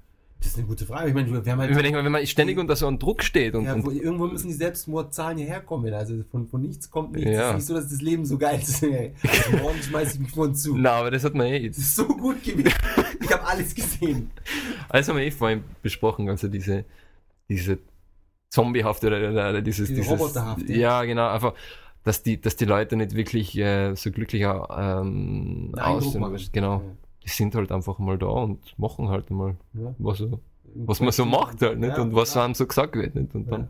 Das 0.41 0.49
ist 0.49 0.59
eine 0.59 0.67
gute 0.67 0.85
Frage. 0.87 1.09
Ich 1.09 1.15
meine, 1.15 1.45
wir 1.45 1.53
haben 1.53 1.61
halt. 1.61 1.75
wenn, 1.75 1.95
wenn 1.95 2.13
man 2.13 2.27
ständig 2.27 2.59
unter 2.59 2.77
so 2.77 2.87
einem 2.87 2.99
Druck 2.99 3.23
steht 3.23 3.55
und, 3.55 3.65
ja, 3.65 3.83
wo, 3.85 3.91
irgendwo 3.91 4.27
müssen 4.27 4.49
die 4.49 4.55
Selbstmordzahlen 4.55 5.39
hierher 5.39 5.61
kommen. 5.61 5.93
Also 5.95 6.23
von, 6.31 6.49
von 6.49 6.61
nichts 6.63 6.91
kommt 6.91 7.13
nichts. 7.13 7.31
Ja. 7.31 7.43
Es 7.43 7.49
ist 7.51 7.55
nicht 7.57 7.67
so, 7.67 7.75
dass 7.75 7.89
das 7.89 8.01
Leben 8.01 8.25
so 8.27 8.39
geil 8.39 8.61
ist. 8.61 8.83
Also 8.83 9.57
morgen 9.63 9.83
schmeiße 9.83 10.15
ich 10.15 10.21
mich 10.21 10.31
vor 10.31 10.45
und 10.47 10.55
zu. 10.57 10.77
na, 10.77 10.93
aber 10.93 11.11
das 11.11 11.25
hat 11.25 11.35
man 11.35 11.47
eh, 11.47 11.69
Das 11.69 11.79
ist 11.79 11.97
so 11.97 12.07
gut 12.07 12.43
gewesen. 12.43 12.73
Ich 13.21 13.33
habe 13.33 13.45
alles 13.47 13.75
gesehen. 13.75 14.31
alles 14.89 15.09
haben 15.09 15.17
wir 15.17 15.25
eh 15.25 15.31
vorhin 15.31 15.63
besprochen, 15.83 16.29
also 16.31 16.49
diese, 16.49 16.85
diese 17.49 17.79
Zombiehafte 18.49 19.09
oder, 19.09 19.19
oder, 19.19 19.51
oder 19.51 19.61
dieses, 19.61 19.89
Diese 19.89 20.01
dieses 20.01 20.19
Roboterhafte. 20.19 20.73
Ja, 20.73 21.05
genau, 21.05 21.29
einfach, 21.29 21.53
dass 22.09 22.23
die, 22.23 22.41
dass 22.41 22.57
die 22.57 22.65
Leute 22.65 22.97
nicht 22.97 23.15
wirklich 23.15 23.57
äh, 23.59 23.95
so 23.95 24.11
glücklicher 24.11 24.67
ähm, 25.03 25.73
aussehen. 25.79 26.37
Genau. 26.53 26.83
Die 27.25 27.29
sind 27.29 27.55
halt 27.55 27.71
einfach 27.71 27.99
mal 27.99 28.17
da 28.19 28.27
und 28.29 28.59
machen 28.79 29.09
halt 29.09 29.31
mal, 29.31 29.57
Ja. 29.75 29.95
was, 29.99 30.19
so- 30.19 30.41
was 30.75 31.01
man 31.01 31.13
so 31.13 31.25
macht 31.25 31.61
halt, 31.63 31.79
nicht? 31.79 31.97
Ja, 31.97 32.03
und 32.03 32.15
was 32.15 32.33
klar. 32.33 32.45
einem 32.47 32.55
so 32.55 32.67
gesagt 32.67 32.95
wird, 32.95 33.15
nicht? 33.15 33.35
Und 33.35 33.51
dann, 33.51 33.61
Ja. 33.63 33.69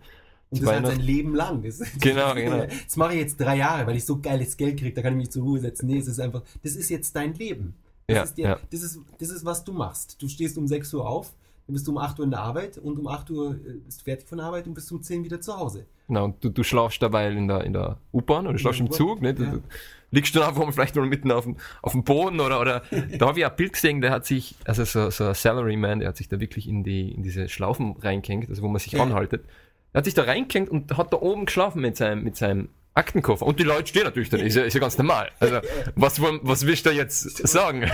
Und 0.50 0.62
das 0.62 0.70
halt 0.70 0.86
sein 0.86 1.00
Leben 1.00 1.34
lang. 1.34 1.62
Das, 1.62 1.78
Genau, 2.00 2.32
genau. 2.34 2.64
Das 2.84 2.96
mache 2.96 3.12
ich 3.14 3.20
jetzt 3.20 3.36
drei 3.38 3.56
Jahre, 3.56 3.86
weil 3.86 3.96
ich 3.96 4.04
so 4.06 4.18
geiles 4.18 4.56
Geld 4.56 4.78
kriege, 4.78 4.94
da 4.94 5.02
kann 5.02 5.12
ich 5.14 5.18
mich 5.18 5.30
zur 5.30 5.42
Ruhe 5.42 5.58
setzen. 5.58 5.86
Nee, 5.88 5.98
es 5.98 6.06
ist 6.08 6.20
einfach, 6.20 6.42
das 6.62 6.74
ist 6.76 6.88
jetzt 6.88 7.14
dein 7.16 7.34
Leben. 7.34 7.74
Das, 8.06 8.16
Ja, 8.16 8.22
ist, 8.22 8.34
dir, 8.38 8.44
ja. 8.44 8.58
das, 8.70 8.82
ist, 8.82 8.98
das 9.18 9.28
ist, 9.30 9.44
was 9.44 9.62
du 9.64 9.72
machst. 9.72 10.16
Du 10.22 10.26
stehst 10.28 10.56
um 10.56 10.66
6 10.66 10.94
Uhr 10.94 11.06
auf, 11.06 11.34
dann 11.68 11.74
bist 11.74 11.86
du 11.86 11.90
um 11.92 11.98
8 11.98 12.18
Uhr 12.18 12.24
in 12.24 12.30
der 12.30 12.40
Arbeit 12.40 12.78
und 12.78 12.98
um 12.98 13.06
8 13.06 13.30
Uhr 13.30 13.50
äh, 13.54 13.74
bist 13.84 14.00
du 14.00 14.04
fertig 14.04 14.26
von 14.26 14.38
der 14.38 14.46
Arbeit 14.46 14.66
und 14.66 14.72
bist 14.72 14.90
um 14.90 15.02
10 15.02 15.22
wieder 15.22 15.38
zu 15.38 15.54
Hause. 15.54 15.84
Genau, 16.06 16.24
und 16.24 16.42
du, 16.42 16.48
du 16.48 16.62
schlafst 16.62 17.02
dabei 17.02 17.30
in 17.30 17.46
der, 17.46 17.62
in 17.64 17.74
der 17.74 17.98
U-Bahn 18.14 18.46
oder 18.46 18.54
du 18.54 18.58
schlafst 18.58 18.80
im 18.80 18.90
Zug, 18.90 19.20
nicht? 19.20 19.38
ja. 19.38 19.50
Du 19.52 19.62
liegst 20.10 20.34
dann 20.34 20.44
einfach 20.44 20.64
mal 20.64 20.72
vielleicht 20.72 20.96
mal 20.96 21.04
mitten 21.04 21.30
auf 21.30 21.44
dem, 21.44 21.56
auf 21.82 21.92
dem 21.92 22.04
Boden 22.04 22.40
oder, 22.40 22.58
oder 22.62 22.82
da 23.18 23.26
habe 23.26 23.38
ich 23.40 23.44
ein 23.44 23.54
Bild 23.54 23.74
gesehen, 23.74 24.00
der 24.00 24.10
hat 24.12 24.24
sich, 24.24 24.56
also 24.64 24.84
so, 24.84 25.10
so 25.10 25.24
ein 25.26 25.34
Salaryman, 25.34 25.98
der 25.98 26.08
hat 26.08 26.16
sich 26.16 26.28
da 26.28 26.40
wirklich 26.40 26.66
in 26.66 26.84
die, 26.84 27.12
in 27.12 27.22
diese 27.22 27.50
Schlaufen 27.50 27.94
reingehängt, 27.98 28.48
also 28.48 28.62
wo 28.62 28.68
man 28.68 28.78
sich 28.80 28.92
Ja. 28.94 29.02
anhaltet. 29.02 29.44
Er 29.92 29.98
hat 29.98 30.06
sich 30.06 30.14
da 30.14 30.22
reingehängt 30.22 30.70
und 30.70 30.96
hat 30.96 31.12
da 31.12 31.18
oben 31.20 31.44
geschlafen 31.44 31.82
mit 31.82 31.98
seinem, 31.98 32.24
mit 32.24 32.36
seinem 32.36 32.70
Aktenkoffer. 32.98 33.46
Und 33.46 33.58
die 33.58 33.64
Leute 33.64 33.86
stehen 33.86 34.04
natürlich 34.04 34.28
da, 34.28 34.36
ist 34.36 34.54
ja, 34.56 34.62
ist 34.64 34.74
ja 34.74 34.80
ganz 34.80 34.98
normal. 34.98 35.30
Also, 35.40 35.60
was, 35.94 36.20
was 36.20 36.66
willst 36.66 36.84
du 36.86 36.90
jetzt 36.90 37.46
sagen? 37.48 37.84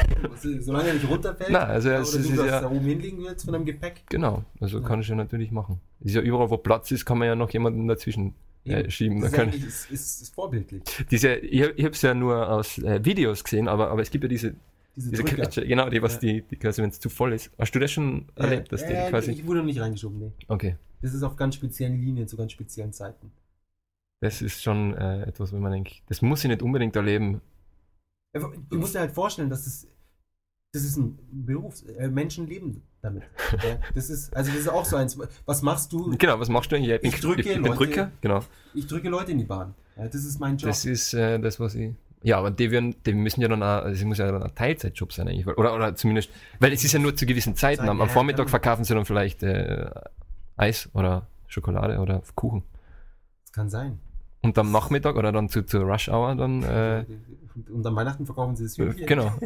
Solange 0.60 0.89
er 0.89 0.94
nicht 0.94 1.09
runterfällt, 1.09 1.51
Nein, 1.51 1.62
also 1.62 1.89
oder 1.90 1.98
es 2.01 2.12
du 2.12 2.18
ist 2.18 2.28
ja- 2.36 2.60
da 2.62 2.70
oben 2.70 2.81
hinlegen 2.85 3.18
willst 3.22 3.44
von 3.44 3.52
deinem 3.52 3.64
Gepäck. 3.64 4.02
Genau, 4.10 4.44
also 4.60 4.81
Ja. 4.81 4.86
kann 4.89 5.01
ich 5.01 5.09
ja 5.09 5.14
natürlich 5.14 5.51
machen. 5.51 5.81
Ist 6.01 6.14
ja 6.14 6.22
überall, 6.22 6.51
wo 6.51 6.56
Platz 6.56 6.90
ist, 6.90 7.05
kann 7.05 7.18
man 7.18 7.28
ja 7.28 7.35
noch 7.36 7.51
jemanden 7.51 7.86
dazwischen 7.86 8.35
äh, 8.66 8.81
Eben. 8.81 8.90
schieben. 8.90 9.20
Da 9.20 9.26
Das 9.26 9.32
ist, 9.32 9.36
kann, 9.36 9.48
eigentlich, 9.48 9.64
ist, 9.66 9.90
ist, 9.90 10.22
ist 10.22 10.35
vorbildlich. 10.35 10.82
diese, 11.10 11.35
ich, 11.35 11.60
ich 11.60 11.85
habe 11.85 11.94
es 11.94 12.02
ja 12.02 12.14
nur 12.14 12.48
aus 12.48 12.78
äh, 12.78 13.05
Videos 13.05 13.44
gesehen, 13.44 13.68
aber, 13.68 13.90
aber 13.90 14.01
es 14.02 14.10
gibt 14.10 14.24
ja 14.24 14.28
diese, 14.28 14.55
Diese, 14.97 15.10
diese. 15.10 15.24
Klatsche, 15.24 15.66
genau, 15.66 15.90
die, 15.90 16.01
was 16.01 16.14
Ja. 16.14 16.20
die, 16.20 16.43
die 16.43 16.56
quasi, 16.56 16.81
wenn 16.82 16.89
es 16.90 16.98
zu 16.98 17.10
voll 17.10 17.32
ist. 17.35 17.51
Hast 17.59 17.74
du 17.74 17.78
das 17.78 17.90
schon 17.90 18.26
erlebt, 18.36 18.72
dass 18.72 18.86
die 18.86 18.93
äh, 18.94 19.10
quasi. 19.10 19.32
Ich 19.32 19.44
wurde 19.47 19.59
noch 19.59 19.66
nicht 19.66 19.81
reingeschoben, 19.81 20.18
nee. 20.18 20.32
Okay. 20.48 20.76
Das 21.02 21.12
ist 21.12 21.22
auf 21.22 21.36
ganz 21.36 21.56
speziellen 21.56 22.01
Linien, 22.01 22.26
zu 22.26 22.36
ganz 22.39 22.52
speziellen 22.52 22.93
Zeiten. 22.94 23.31
Das 24.24 24.40
ist 24.42 24.62
schon 24.62 24.94
äh, 24.94 25.22
etwas, 25.24 25.52
wo 25.52 25.59
man 25.59 25.70
denkt, 25.72 26.02
das 26.09 26.22
muss 26.22 26.42
ich 26.44 26.48
nicht 26.48 26.62
unbedingt 26.62 26.96
erleben. 26.96 27.40
Du 28.70 28.78
musst 28.78 28.94
dir 28.94 29.01
halt 29.01 29.12
vorstellen, 29.12 29.51
dass 29.51 29.66
es 29.66 29.86
das 30.72 30.82
ist 30.82 30.96
ein 30.96 31.16
Beruf. 31.30 31.84
Äh, 31.98 32.09
Menschen 32.09 32.48
leben 32.48 32.82
damit. 33.01 33.22
ja, 33.62 33.78
das 33.94 34.10
ist, 34.10 34.34
also 34.34 34.51
das 34.51 34.60
ist 34.60 34.68
auch 34.68 34.84
so 34.84 34.96
eins. 34.96 35.16
Was 35.46 35.62
machst 35.62 35.92
du? 35.92 36.16
Genau, 36.18 36.40
was 36.40 36.48
machst 36.48 36.72
du 36.72 36.76
eigentlich? 36.76 36.98
Ich 37.02 37.20
drücke 37.20 37.42
ich 37.42 37.46
bin 37.55 37.62
Leute- 37.64 37.76
Drücker, 37.76 38.10
genau. 38.20 38.40
Ich 38.74 38.86
drücke 38.88 39.09
Leute 39.09 39.30
in 39.32 39.38
die 39.38 39.44
Bahn. 39.44 39.74
Ja, 39.96 40.09
das 40.09 40.24
ist 40.24 40.40
mein 40.40 40.56
Job. 40.56 40.70
Das 40.70 40.84
ist 40.84 41.14
äh, 41.14 41.38
das, 41.38 41.60
was 41.60 41.76
ich. 41.76 41.94
Ja, 42.22 42.38
aber 42.38 42.51
die, 42.51 42.70
werden, 42.72 42.96
die 43.05 43.12
müssen 43.12 43.40
ja 43.42 43.48
dann 43.48 43.62
auch, 43.62 43.84
also 43.84 44.01
es 44.01 44.05
muss 44.05 44.18
ja 44.18 44.32
dann 44.32 44.42
ein 44.42 44.55
Teilzeitjob 44.55 45.12
sein 45.12 45.28
eigentlich. 45.28 45.46
Oder, 45.46 45.74
oder 45.74 45.94
zumindest, 45.94 46.30
weil 46.59 46.72
es 46.72 46.82
ist 46.82 46.92
ja 46.92 46.98
nur 46.98 47.14
zu 47.14 47.26
gewissen 47.26 47.55
Zeiten. 47.55 47.82
Am, 47.82 48.01
am 48.01 48.09
Ja, 48.09 48.12
Vormittag 48.12 48.48
verkaufen 48.51 48.82
sie 48.84 48.94
dann 48.94 49.05
vielleicht 49.05 49.42
äh, 49.44 49.88
Eis 50.56 50.88
oder 50.94 51.28
Schokolade 51.46 51.98
oder 52.01 52.22
Kuchen. 52.34 52.64
das 53.44 53.52
kann 53.52 53.68
sein. 53.68 54.01
Und 54.44 54.58
am 54.58 54.70
Nachmittag 54.70 55.16
oder 55.16 55.32
dann 55.32 55.48
zu, 55.48 55.64
zu 55.64 55.78
Rush 55.82 56.08
Hour 56.08 56.34
dann, 56.36 56.62
äh, 56.62 57.04
und, 57.54 57.70
und 57.70 57.86
an 57.86 57.96
Weihnachten 57.96 58.26
verkaufen 58.26 58.54
sie 58.56 58.64
das 58.64 58.76
Hühnchen. 58.76 59.06
genau. 59.06 59.32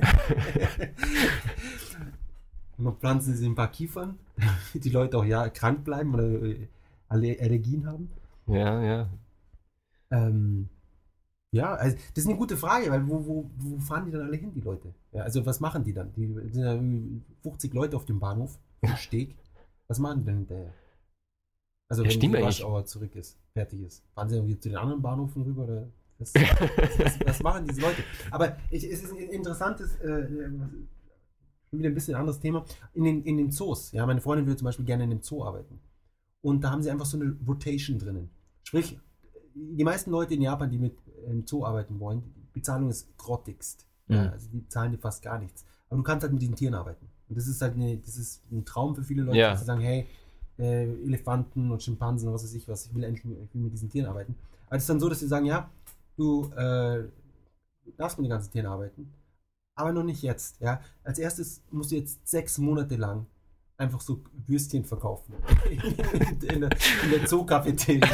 Und 2.77 2.85
dann 2.85 2.97
pflanzen 2.97 3.35
sie 3.37 3.47
ein 3.47 3.55
paar 3.57 3.71
Kiefern, 3.71 4.19
damit 4.37 4.85
die 4.85 4.91
Leute 4.91 5.19
auch 5.19 5.25
ja 5.25 5.49
krank 5.49 5.85
bleiben 5.85 6.15
oder 6.15 6.25
äh, 6.25 6.69
Aller- 7.09 7.41
Allergien 7.41 7.87
haben. 7.87 8.09
Ja, 8.47 8.81
ja. 8.83 9.09
Ähm, 10.11 10.69
ja, 11.51 11.75
also 11.75 11.97
das 12.15 12.25
ist 12.25 12.29
eine 12.29 12.39
gute 12.39 12.57
Frage, 12.57 12.91
weil 12.91 13.07
wo, 13.09 13.27
wo, 13.27 13.51
wo 13.59 13.79
fahren 13.81 14.07
die 14.07 14.13
dann 14.13 14.23
alle 14.23 14.37
hin, 14.37 14.53
die 14.55 14.61
Leute? 14.61 14.95
Ja, 15.13 15.23
also 15.23 15.45
was 15.45 15.61
machen 15.61 15.83
die 15.85 15.93
dann? 15.93 16.13
Die 16.15 16.27
sind 16.27 16.55
ja 16.63 16.73
irgendwie 16.75 17.23
50 17.43 17.75
Leute 17.75 17.97
auf 17.97 18.05
dem 18.05 18.21
Bahnhof, 18.21 18.59
im 18.83 18.97
Steg. 18.97 19.35
Was 19.89 19.99
machen 19.99 20.21
die 20.21 20.27
denn 20.27 20.37
hinterher? 20.39 20.73
Also 21.89 22.05
Ja, 22.05 22.11
wenn 22.11 22.21
die. 22.21 22.37
Rush 22.37 22.63
Hour 22.65 22.85
zurück 22.85 23.15
ist, 23.17 23.39
fertig 23.55 23.83
ist. 23.83 24.05
Fahren 24.15 24.29
sie 24.29 24.37
irgendwie 24.37 24.59
zu 24.59 24.69
den 24.69 24.79
anderen 24.79 25.01
Bahnhöfen 25.03 25.43
rüber 25.43 25.65
oder 25.65 25.89
was, 26.19 26.35
was, 26.35 27.21
was, 27.25 27.43
machen 27.43 27.67
diese 27.67 27.81
Leute? 27.81 28.03
Aber 28.31 28.57
ich, 28.71 28.85
es 28.85 29.03
ist 29.05 29.13
ein 29.13 29.19
interessantes, 29.19 29.95
äh, 30.01 30.27
schon 30.29 31.79
wieder 31.79 31.89
ein 31.89 31.95
bisschen 31.95 32.15
anderes 32.15 32.41
Thema. 32.41 32.65
In 32.95 33.05
den, 33.05 33.23
in 33.25 33.37
den 33.37 33.51
Zoos, 33.51 33.93
ja, 33.93 34.05
meine 34.07 34.21
Freundin 34.21 34.47
würde 34.47 34.57
zum 34.59 34.67
Beispiel 34.67 34.85
gerne 34.85 35.05
in 35.05 35.11
einem 35.13 35.23
Zoo 35.23 35.45
arbeiten. 35.45 35.81
Und 36.41 36.63
da 36.63 36.71
haben 36.71 36.83
sie 36.83 36.91
einfach 36.91 37.07
so 37.07 37.19
eine 37.19 37.37
Rotation 37.47 37.99
drinnen. 37.99 38.31
Sprich, 38.65 38.99
die 39.55 39.85
meisten 39.85 40.11
Leute 40.11 40.35
in 40.35 40.43
Japan, 40.43 40.71
die 40.71 40.79
mit 40.79 40.97
im 41.27 41.47
Zoo 41.47 41.65
arbeiten 41.65 41.99
wollen, 42.01 42.23
die 42.37 42.47
Bezahlung 42.53 42.91
ist 42.91 43.17
grottigst. 43.17 43.87
Ja, 44.09 44.25
Mhm. 44.25 44.29
also 44.31 44.49
die 44.51 44.67
zahlen 44.69 44.93
dir 44.93 44.99
fast 44.99 45.23
gar 45.23 45.39
nichts. 45.39 45.65
Aber 45.89 45.99
du 45.99 46.03
kannst 46.03 46.23
halt 46.23 46.33
mit 46.33 46.43
den 46.43 46.55
Tieren 46.55 46.75
arbeiten. 46.75 47.07
Und 47.29 47.37
das 47.37 47.47
ist 47.47 47.61
halt 47.61 47.75
eine, 47.75 47.99
das 47.99 48.17
ist 48.17 48.43
ein 48.51 48.65
Traum 48.65 48.95
für 48.95 49.03
viele 49.05 49.23
Leute, 49.23 49.39
Ja. 49.39 49.51
dass 49.51 49.61
sie 49.61 49.67
sagen, 49.67 49.81
hey, 49.83 50.07
äh, 50.59 50.85
Elefanten 50.85 51.71
und 51.71 51.83
Schimpansen 51.83 52.29
und 52.29 52.35
was 52.35 52.45
weiß 52.45 52.55
ich 52.55 52.69
was, 52.69 52.87
ich 52.87 52.95
will 52.95 53.05
endlich 53.05 53.25
mit, 53.25 53.39
will 53.55 53.63
mit 53.63 53.73
diesen 53.73 53.91
Tieren 53.91 54.09
arbeiten. 54.09 54.35
Aber 54.67 54.77
es 54.77 54.83
ist 54.83 54.91
dann 54.91 55.01
so, 55.01 55.09
dass 55.09 55.21
sie 55.21 55.29
sagen, 55.29 55.47
ja, 55.47 55.71
du 56.17 56.51
äh, 56.57 57.05
darfst 57.97 58.19
mit 58.19 58.27
den 58.27 58.31
ganzen 58.31 58.53
Tieren 58.53 58.67
arbeiten, 58.67 59.13
aber 59.75 59.93
noch 59.93 60.05
nicht 60.05 60.23
jetzt. 60.23 60.61
Ja? 60.61 60.81
Als 61.05 61.19
erstes 61.19 61.63
musst 61.71 61.93
du 61.93 61.97
jetzt 61.97 62.27
sechs 62.27 62.59
Monate 62.59 62.97
lang 62.97 63.27
einfach 63.79 64.01
so 64.01 64.21
Würstchen 64.47 64.85
verkaufen. 64.85 65.35
in 66.53 66.61
der, 66.61 66.71
in 67.05 67.11
der 67.11 67.27
Zoo-Cafeteria. 67.29 68.09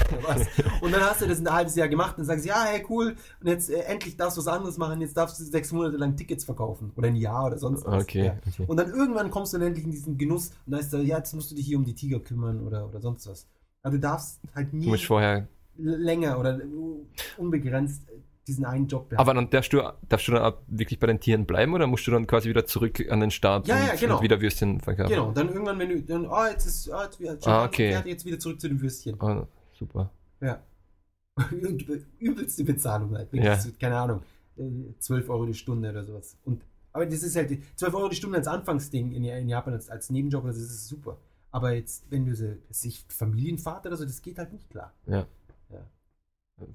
Und 0.82 0.92
dann 0.92 1.00
hast 1.00 1.22
du 1.22 1.26
das 1.26 1.40
ein 1.40 1.50
halbes 1.50 1.74
Jahr 1.74 1.88
gemacht 1.88 2.18
und 2.18 2.24
sagst, 2.26 2.44
ja, 2.44 2.64
hey, 2.64 2.84
cool, 2.90 3.16
und 3.40 3.46
jetzt 3.48 3.70
äh, 3.70 3.80
endlich 3.80 4.16
darfst 4.16 4.36
du 4.36 4.42
was 4.42 4.46
anderes 4.48 4.76
machen, 4.76 5.00
jetzt 5.00 5.16
darfst 5.16 5.40
du 5.40 5.44
sechs 5.44 5.72
Monate 5.72 5.96
lang 5.96 6.16
Tickets 6.16 6.44
verkaufen. 6.44 6.92
Oder 6.96 7.08
ein 7.08 7.16
Jahr 7.16 7.46
oder 7.46 7.58
sonst 7.58 7.84
was. 7.86 8.02
Okay, 8.04 8.26
Ja. 8.26 8.36
okay. 8.46 8.64
Und 8.66 8.76
dann 8.76 8.90
irgendwann 8.90 9.30
kommst 9.30 9.54
du 9.54 9.58
dann 9.58 9.68
endlich 9.68 9.86
in 9.86 9.90
diesen 9.90 10.18
Genuss 10.18 10.50
und 10.66 10.72
da 10.72 10.78
ist 10.78 10.92
da, 10.92 10.98
ja, 10.98 11.16
jetzt 11.16 11.32
musst 11.34 11.50
du 11.50 11.54
dich 11.54 11.66
hier 11.66 11.78
um 11.78 11.84
die 11.84 11.94
Tiger 11.94 12.20
kümmern 12.20 12.60
oder, 12.66 12.86
oder 12.86 13.00
sonst 13.00 13.26
was. 13.26 13.46
Aber 13.82 13.92
du 13.94 14.00
darfst 14.00 14.40
halt 14.54 14.72
nie 14.74 14.86
länger 15.76 16.38
oder 16.38 16.60
unbegrenzt 17.38 18.02
diesen 18.46 18.64
einen 18.64 18.86
Job 18.86 19.08
behalten. 19.08 19.20
Aber 19.20 19.34
dann 19.34 19.50
darfst 19.50 19.72
du, 19.72 19.80
darfst 20.08 20.28
du 20.28 20.32
dann 20.32 20.42
auch 20.42 20.58
wirklich 20.66 20.98
bei 20.98 21.06
den 21.06 21.18
Tieren 21.20 21.46
bleiben 21.46 21.72
oder 21.74 21.86
musst 21.86 22.06
du 22.06 22.10
dann 22.10 22.26
quasi 22.26 22.48
wieder 22.48 22.66
zurück 22.66 23.00
an 23.10 23.20
den 23.20 23.30
Start 23.30 23.66
Ja, 23.66 23.76
und, 23.80 23.86
ja, 23.86 23.94
genau. 23.96 24.16
und 24.18 24.22
wieder 24.22 24.40
Würstchen 24.40 24.80
verkaufen? 24.80 25.10
Genau, 25.10 25.32
dann 25.32 25.48
irgendwann, 25.48 25.78
wenn 25.78 25.88
du, 25.88 26.02
dann, 26.02 26.26
ah, 26.26 26.48
jetzt 26.50 26.66
ist, 26.66 26.90
ah, 26.90 27.04
jetzt, 27.04 27.18
wieder- 27.20 27.38
Ah, 27.46 27.64
okay. 27.64 27.98
jetzt 28.04 28.24
wieder 28.24 28.38
zurück 28.38 28.60
zu 28.60 28.68
den 28.68 28.80
Würstchen. 28.80 29.20
Ah, 29.20 29.46
super. 29.72 30.10
Ja. 30.40 30.62
Übelste 32.18 32.64
Bezahlung 32.64 33.16
halt. 33.16 33.32
Ja. 33.32 33.58
keine 33.80 33.96
Ahnung, 33.96 34.20
äh, 34.56 34.62
12 34.98 35.28
Euro 35.30 35.46
die 35.46 35.54
Stunde 35.54 35.90
oder 35.90 36.04
sowas. 36.04 36.36
Und, 36.44 36.62
aber 36.92 37.06
das 37.06 37.22
ist 37.22 37.34
halt, 37.36 37.50
die- 37.50 37.62
12 37.76 37.94
Euro 37.94 38.08
die 38.08 38.16
Stunde 38.16 38.38
als 38.38 38.46
Anfangsding 38.46 39.12
in, 39.12 39.24
in 39.24 39.48
Japan 39.48 39.74
als, 39.74 39.90
als 39.90 40.10
Nebenjob, 40.10 40.44
das 40.46 40.56
ist 40.58 40.86
super. 40.88 41.16
Aber 41.50 41.72
jetzt, 41.72 42.04
wenn 42.10 42.24
du 42.26 42.34
so, 42.34 42.52
sich 42.70 43.04
Familienvater 43.08 43.88
oder 43.88 43.96
so, 43.96 44.04
das 44.04 44.20
geht 44.22 44.38
halt 44.38 44.52
nicht 44.52 44.68
klar. 44.70 44.92
Ja. 45.06 45.26
Ja. 45.70 45.86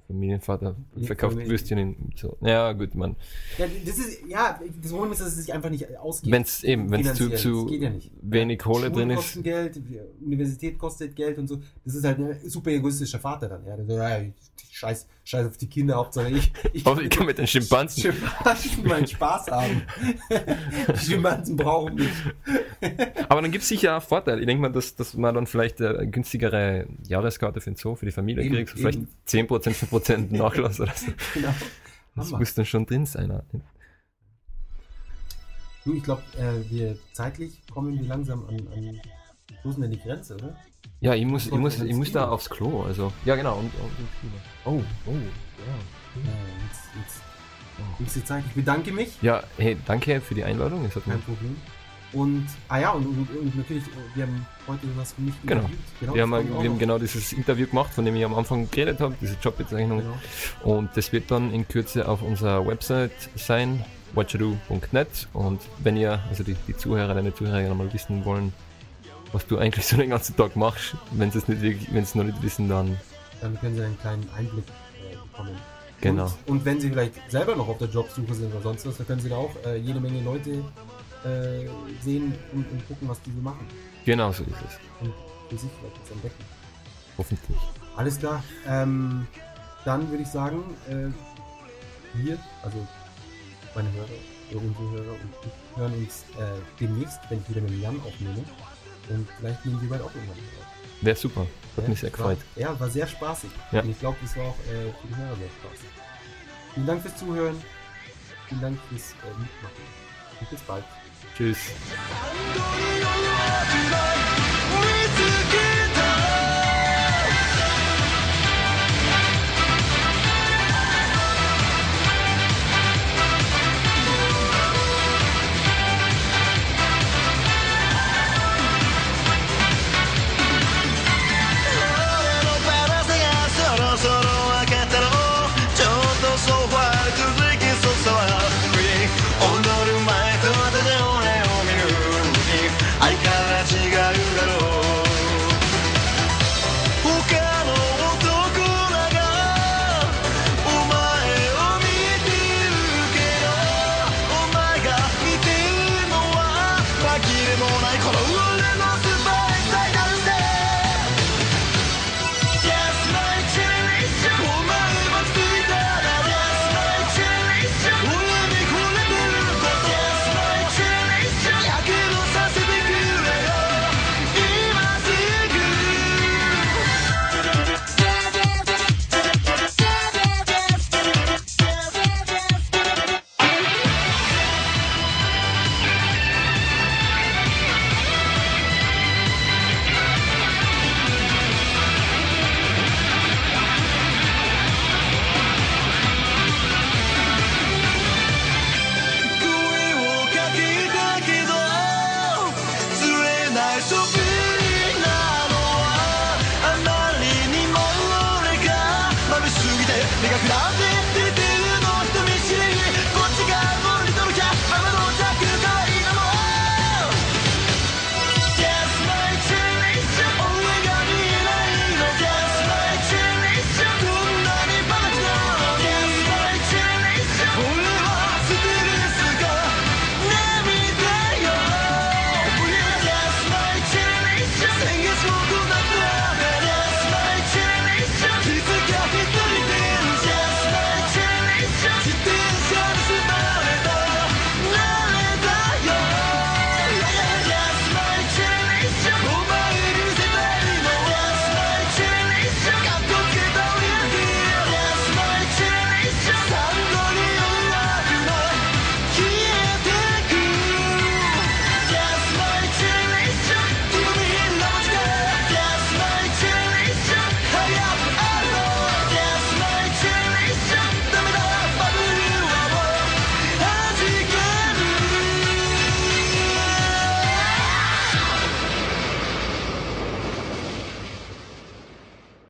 Familienvater 0.07 0.75
Ja, 0.95 1.07
verkauft 1.07 1.35
Familie- 1.35 1.51
Würstchen 1.51 1.77
in 1.77 1.95
so. 2.15 2.37
Ja, 2.41 2.73
gut, 2.73 2.95
man. 2.95 3.15
Ja, 3.57 3.65
das 3.85 3.97
ist, 3.97 4.27
ja, 4.27 4.59
das 4.81 4.91
Problem 4.91 5.11
ist, 5.13 5.21
dass 5.21 5.29
es 5.29 5.35
sich 5.45 5.53
einfach 5.53 5.69
nicht 5.69 5.97
ausgeht. 5.97 6.31
Wenn 6.31 6.41
es 6.41 6.63
eben, 6.63 6.91
wenn 6.91 7.05
es 7.05 7.15
zu, 7.15 7.29
zu 7.33 7.69
ja 7.69 7.91
wenig 8.21 8.59
Kohle 8.59 8.87
Schulen 8.87 8.93
drin 8.93 9.09
ist. 9.11 9.41
Geld, 9.41 9.81
Universität 10.21 10.77
kostet 10.77 11.15
Geld 11.15 11.37
und 11.37 11.47
so. 11.47 11.61
Das 11.85 11.95
ist 11.95 12.03
halt 12.03 12.19
ein 12.19 12.49
super 12.49 12.71
egoistischer 12.71 13.19
Vater 13.19 13.47
dann. 13.47 13.65
Ja, 13.87 14.21
scheiß, 14.69 15.07
scheiß 15.29 15.45
auf 15.45 15.57
die 15.57 15.67
Kinder, 15.67 15.95
Hauptsache 15.95 16.29
ich. 16.31 16.51
Ich, 16.73 16.87
Aber 16.87 17.01
ich 17.01 17.09
kann 17.09 17.27
mit 17.27 17.37
den 17.37 17.45
Schimpansen. 17.45 18.01
Schimpansen 18.01 18.87
meinen 18.87 19.05
Spaß 19.07 19.47
haben. 19.51 19.83
die 20.29 20.97
Schimpansen 20.97 21.55
brauchen 21.55 21.95
mich. 21.95 22.09
Aber 23.29 23.41
dann 23.41 23.51
gibt 23.51 23.61
es 23.61 23.69
sicher 23.69 24.01
Vorteile. 24.01 24.39
Ich 24.39 24.47
denke 24.47 24.61
mal, 24.61 24.71
dass, 24.71 24.95
dass 24.95 25.13
man 25.13 25.35
dann 25.35 25.45
vielleicht 25.45 25.81
eine 25.81 26.09
günstigere 26.09 26.87
Jahreskarte 27.07 27.61
für 27.61 27.69
den 27.69 27.75
Zoo, 27.75 27.95
für 27.95 28.05
die 28.05 28.11
Familie 28.11 28.43
Eben, 28.43 28.55
kriegt. 28.55 28.69
So 28.71 28.77
vielleicht 28.77 28.99
eben. 28.99 29.47
10%, 29.47 29.75
5% 29.89 30.31
Nachlass 30.35 30.79
oder 30.79 30.93
so. 30.95 31.11
Genau. 31.35 31.53
Das 32.15 32.27
Hammer. 32.27 32.39
muss 32.39 32.53
dann 32.55 32.65
schon 32.65 32.85
drin 32.87 33.05
sein. 33.05 33.41
Du, 35.85 35.93
ich 35.93 36.03
glaube, 36.03 36.23
äh, 36.37 36.69
wir 36.71 36.97
zeitlich 37.13 37.61
kommen 37.71 37.99
wir 37.99 38.07
langsam 38.07 38.47
an, 38.47 38.67
an 38.75 38.99
stoßen 39.59 39.83
an 39.83 39.91
die 39.91 39.99
Grenze, 39.99 40.35
oder? 40.35 40.55
Ja, 41.01 41.13
ich 41.13 41.25
muss, 41.25 41.45
ich 41.47 41.53
muss, 41.53 41.79
ich 41.79 41.95
muss 41.95 42.11
da 42.11 42.27
aufs 42.27 42.49
Klo. 42.49 42.83
Also, 42.83 43.13
ja, 43.25 43.35
genau. 43.35 43.55
Und, 43.57 43.65
und. 43.65 43.73
Oh, 44.65 44.83
oh, 45.05 45.11
ja. 45.11 45.15
Äh, 45.15 46.65
jetzt, 46.67 46.89
jetzt 46.97 47.21
nächste 47.99 48.23
Zeit. 48.25 48.43
Ich 48.49 48.53
bedanke 48.55 48.91
mich. 48.91 49.09
Ja, 49.21 49.43
hey, 49.57 49.77
danke 49.85 50.19
für 50.19 50.35
die 50.35 50.43
Einladung. 50.43 50.83
Es 50.85 50.95
hat 50.95 51.07
mir 51.07 51.13
Kein 51.13 51.21
Problem. 51.23 51.55
Und, 52.11 52.47
ah 52.67 52.79
ja, 52.79 52.91
und, 52.91 53.05
und, 53.05 53.29
und 53.29 53.55
natürlich, 53.55 53.83
wir 54.15 54.23
haben 54.23 54.45
heute 54.67 54.87
was 54.97 55.13
für 55.13 55.21
mich 55.21 55.35
Genau. 55.45 55.61
interviewt. 55.61 56.15
wir 56.15 56.21
haben, 56.23 56.31
wir 56.31 56.69
haben 56.69 56.79
genau 56.79 56.97
dieses 56.97 57.31
Interview 57.33 57.67
gemacht, 57.67 57.93
von 57.93 58.03
dem 58.03 58.15
ich 58.15 58.25
am 58.25 58.33
Anfang 58.33 58.69
geredet 58.71 58.99
habe, 58.99 59.15
diese 59.21 59.37
Jobbezeichnung. 59.41 59.99
Genau. 60.01 60.75
Und 60.77 60.89
das 60.97 61.13
wird 61.13 61.29
dann 61.29 61.53
in 61.53 61.67
Kürze 61.67 62.07
auf 62.07 62.23
unserer 62.23 62.65
Website 62.65 63.11
sein, 63.35 63.85
watchado.net. 64.13 65.27
Und 65.33 65.61
wenn 65.83 65.97
ihr, 65.97 66.19
also 66.29 66.43
die, 66.43 66.55
die 66.67 66.75
Zuhörer, 66.75 67.13
deine 67.13 67.33
Zuhörer 67.33 67.75
mal 67.75 67.93
wissen 67.93 68.25
wollen, 68.25 68.53
was 69.31 69.45
du 69.47 69.57
eigentlich 69.57 69.85
so 69.85 69.97
den 69.97 70.09
ganzen 70.09 70.35
Tag 70.35 70.55
machst, 70.55 70.95
wenn 71.11 71.31
sie 71.31 71.37
es 71.39 71.47
nicht 71.47 71.61
wirklich, 71.61 71.87
wenn 71.89 72.03
sie 72.05 72.09
es 72.09 72.15
noch 72.15 72.23
nicht 72.23 72.41
wissen, 72.41 72.67
dann 72.69 72.97
Dann 73.41 73.59
können 73.59 73.75
Sie 73.75 73.83
einen 73.83 73.99
kleinen 73.99 74.27
Einblick 74.35 74.65
äh, 74.67 75.15
bekommen. 75.15 75.55
genau. 76.01 76.25
Und, 76.25 76.57
und 76.57 76.65
wenn 76.65 76.79
Sie 76.81 76.89
vielleicht 76.89 77.13
selber 77.31 77.55
noch 77.55 77.67
auf 77.69 77.77
der 77.77 77.87
Jobsuche 77.89 78.33
sind 78.33 78.51
oder 78.53 78.61
sonst 78.63 78.85
was, 78.85 78.97
dann 78.97 79.07
können 79.07 79.21
Sie 79.21 79.29
da 79.29 79.37
auch 79.37 79.51
äh, 79.65 79.77
jede 79.77 79.99
Menge 79.99 80.21
Leute 80.21 80.51
äh, 81.25 81.67
sehen 82.03 82.33
und, 82.53 82.69
und 82.71 82.87
gucken, 82.87 83.07
was 83.07 83.21
die 83.21 83.31
so 83.31 83.41
machen. 83.41 83.65
Genau 84.05 84.31
so 84.31 84.43
ist 84.43 84.49
es. 84.67 84.79
Und 85.01 85.13
für 85.49 85.57
sich 85.57 85.69
vielleicht 85.79 86.01
was 86.01 86.11
entdecken. 86.11 86.43
Hoffentlich. 87.17 87.57
Alles 87.95 88.17
klar. 88.19 88.43
Ähm, 88.67 89.27
dann 89.85 90.09
würde 90.09 90.23
ich 90.23 90.29
sagen, 90.29 90.63
äh, 90.89 91.07
wir, 92.17 92.37
also 92.63 92.77
meine 93.75 93.91
Hörer, 93.93 94.07
unsere 94.61 94.91
Hörer 94.91 95.11
und 95.13 95.29
ich 95.43 95.77
hören 95.77 95.93
uns 95.93 96.23
äh, 96.37 96.59
demnächst, 96.79 97.19
wenn 97.29 97.39
ich 97.39 97.49
wieder 97.49 97.61
mit 97.61 97.81
Jan 97.81 97.95
aufnehme. 98.05 98.43
Und 99.09 99.27
vielleicht 99.39 99.65
nehmen 99.65 99.81
wir 99.81 99.89
bald 99.89 100.01
auch 100.03 100.13
irgendwann 100.15 100.37
auf. 100.37 101.01
Wäre 101.01 101.15
super. 101.15 101.41
Hat 101.77 101.83
Ja, 101.83 101.89
mich 101.89 101.99
sehr 101.99 102.11
war- 102.11 102.17
gefreut. 102.17 102.37
Ja, 102.55 102.79
war 102.79 102.89
sehr 102.89 103.07
spaßig. 103.07 103.49
Ja. 103.71 103.81
Und 103.81 103.89
ich 103.89 103.99
glaube, 103.99 104.17
das 104.21 104.35
war 104.37 104.45
auch 104.45 104.57
äh, 104.67 104.91
für 105.01 105.07
die 105.07 105.15
Hörer 105.15 105.35
sehr 105.35 105.49
spaßig. 105.61 105.89
Vielen 106.73 106.87
Dank 106.87 107.01
fürs 107.01 107.17
Zuhören. 107.17 107.61
Vielen 108.47 108.61
Dank 108.61 108.79
fürs 108.89 109.11
äh, 109.11 109.27
Mitmachen. 109.39 109.83
Und 110.39 110.49
bis 110.49 110.61
bald. 110.61 110.83
Tschüss. 111.37 111.57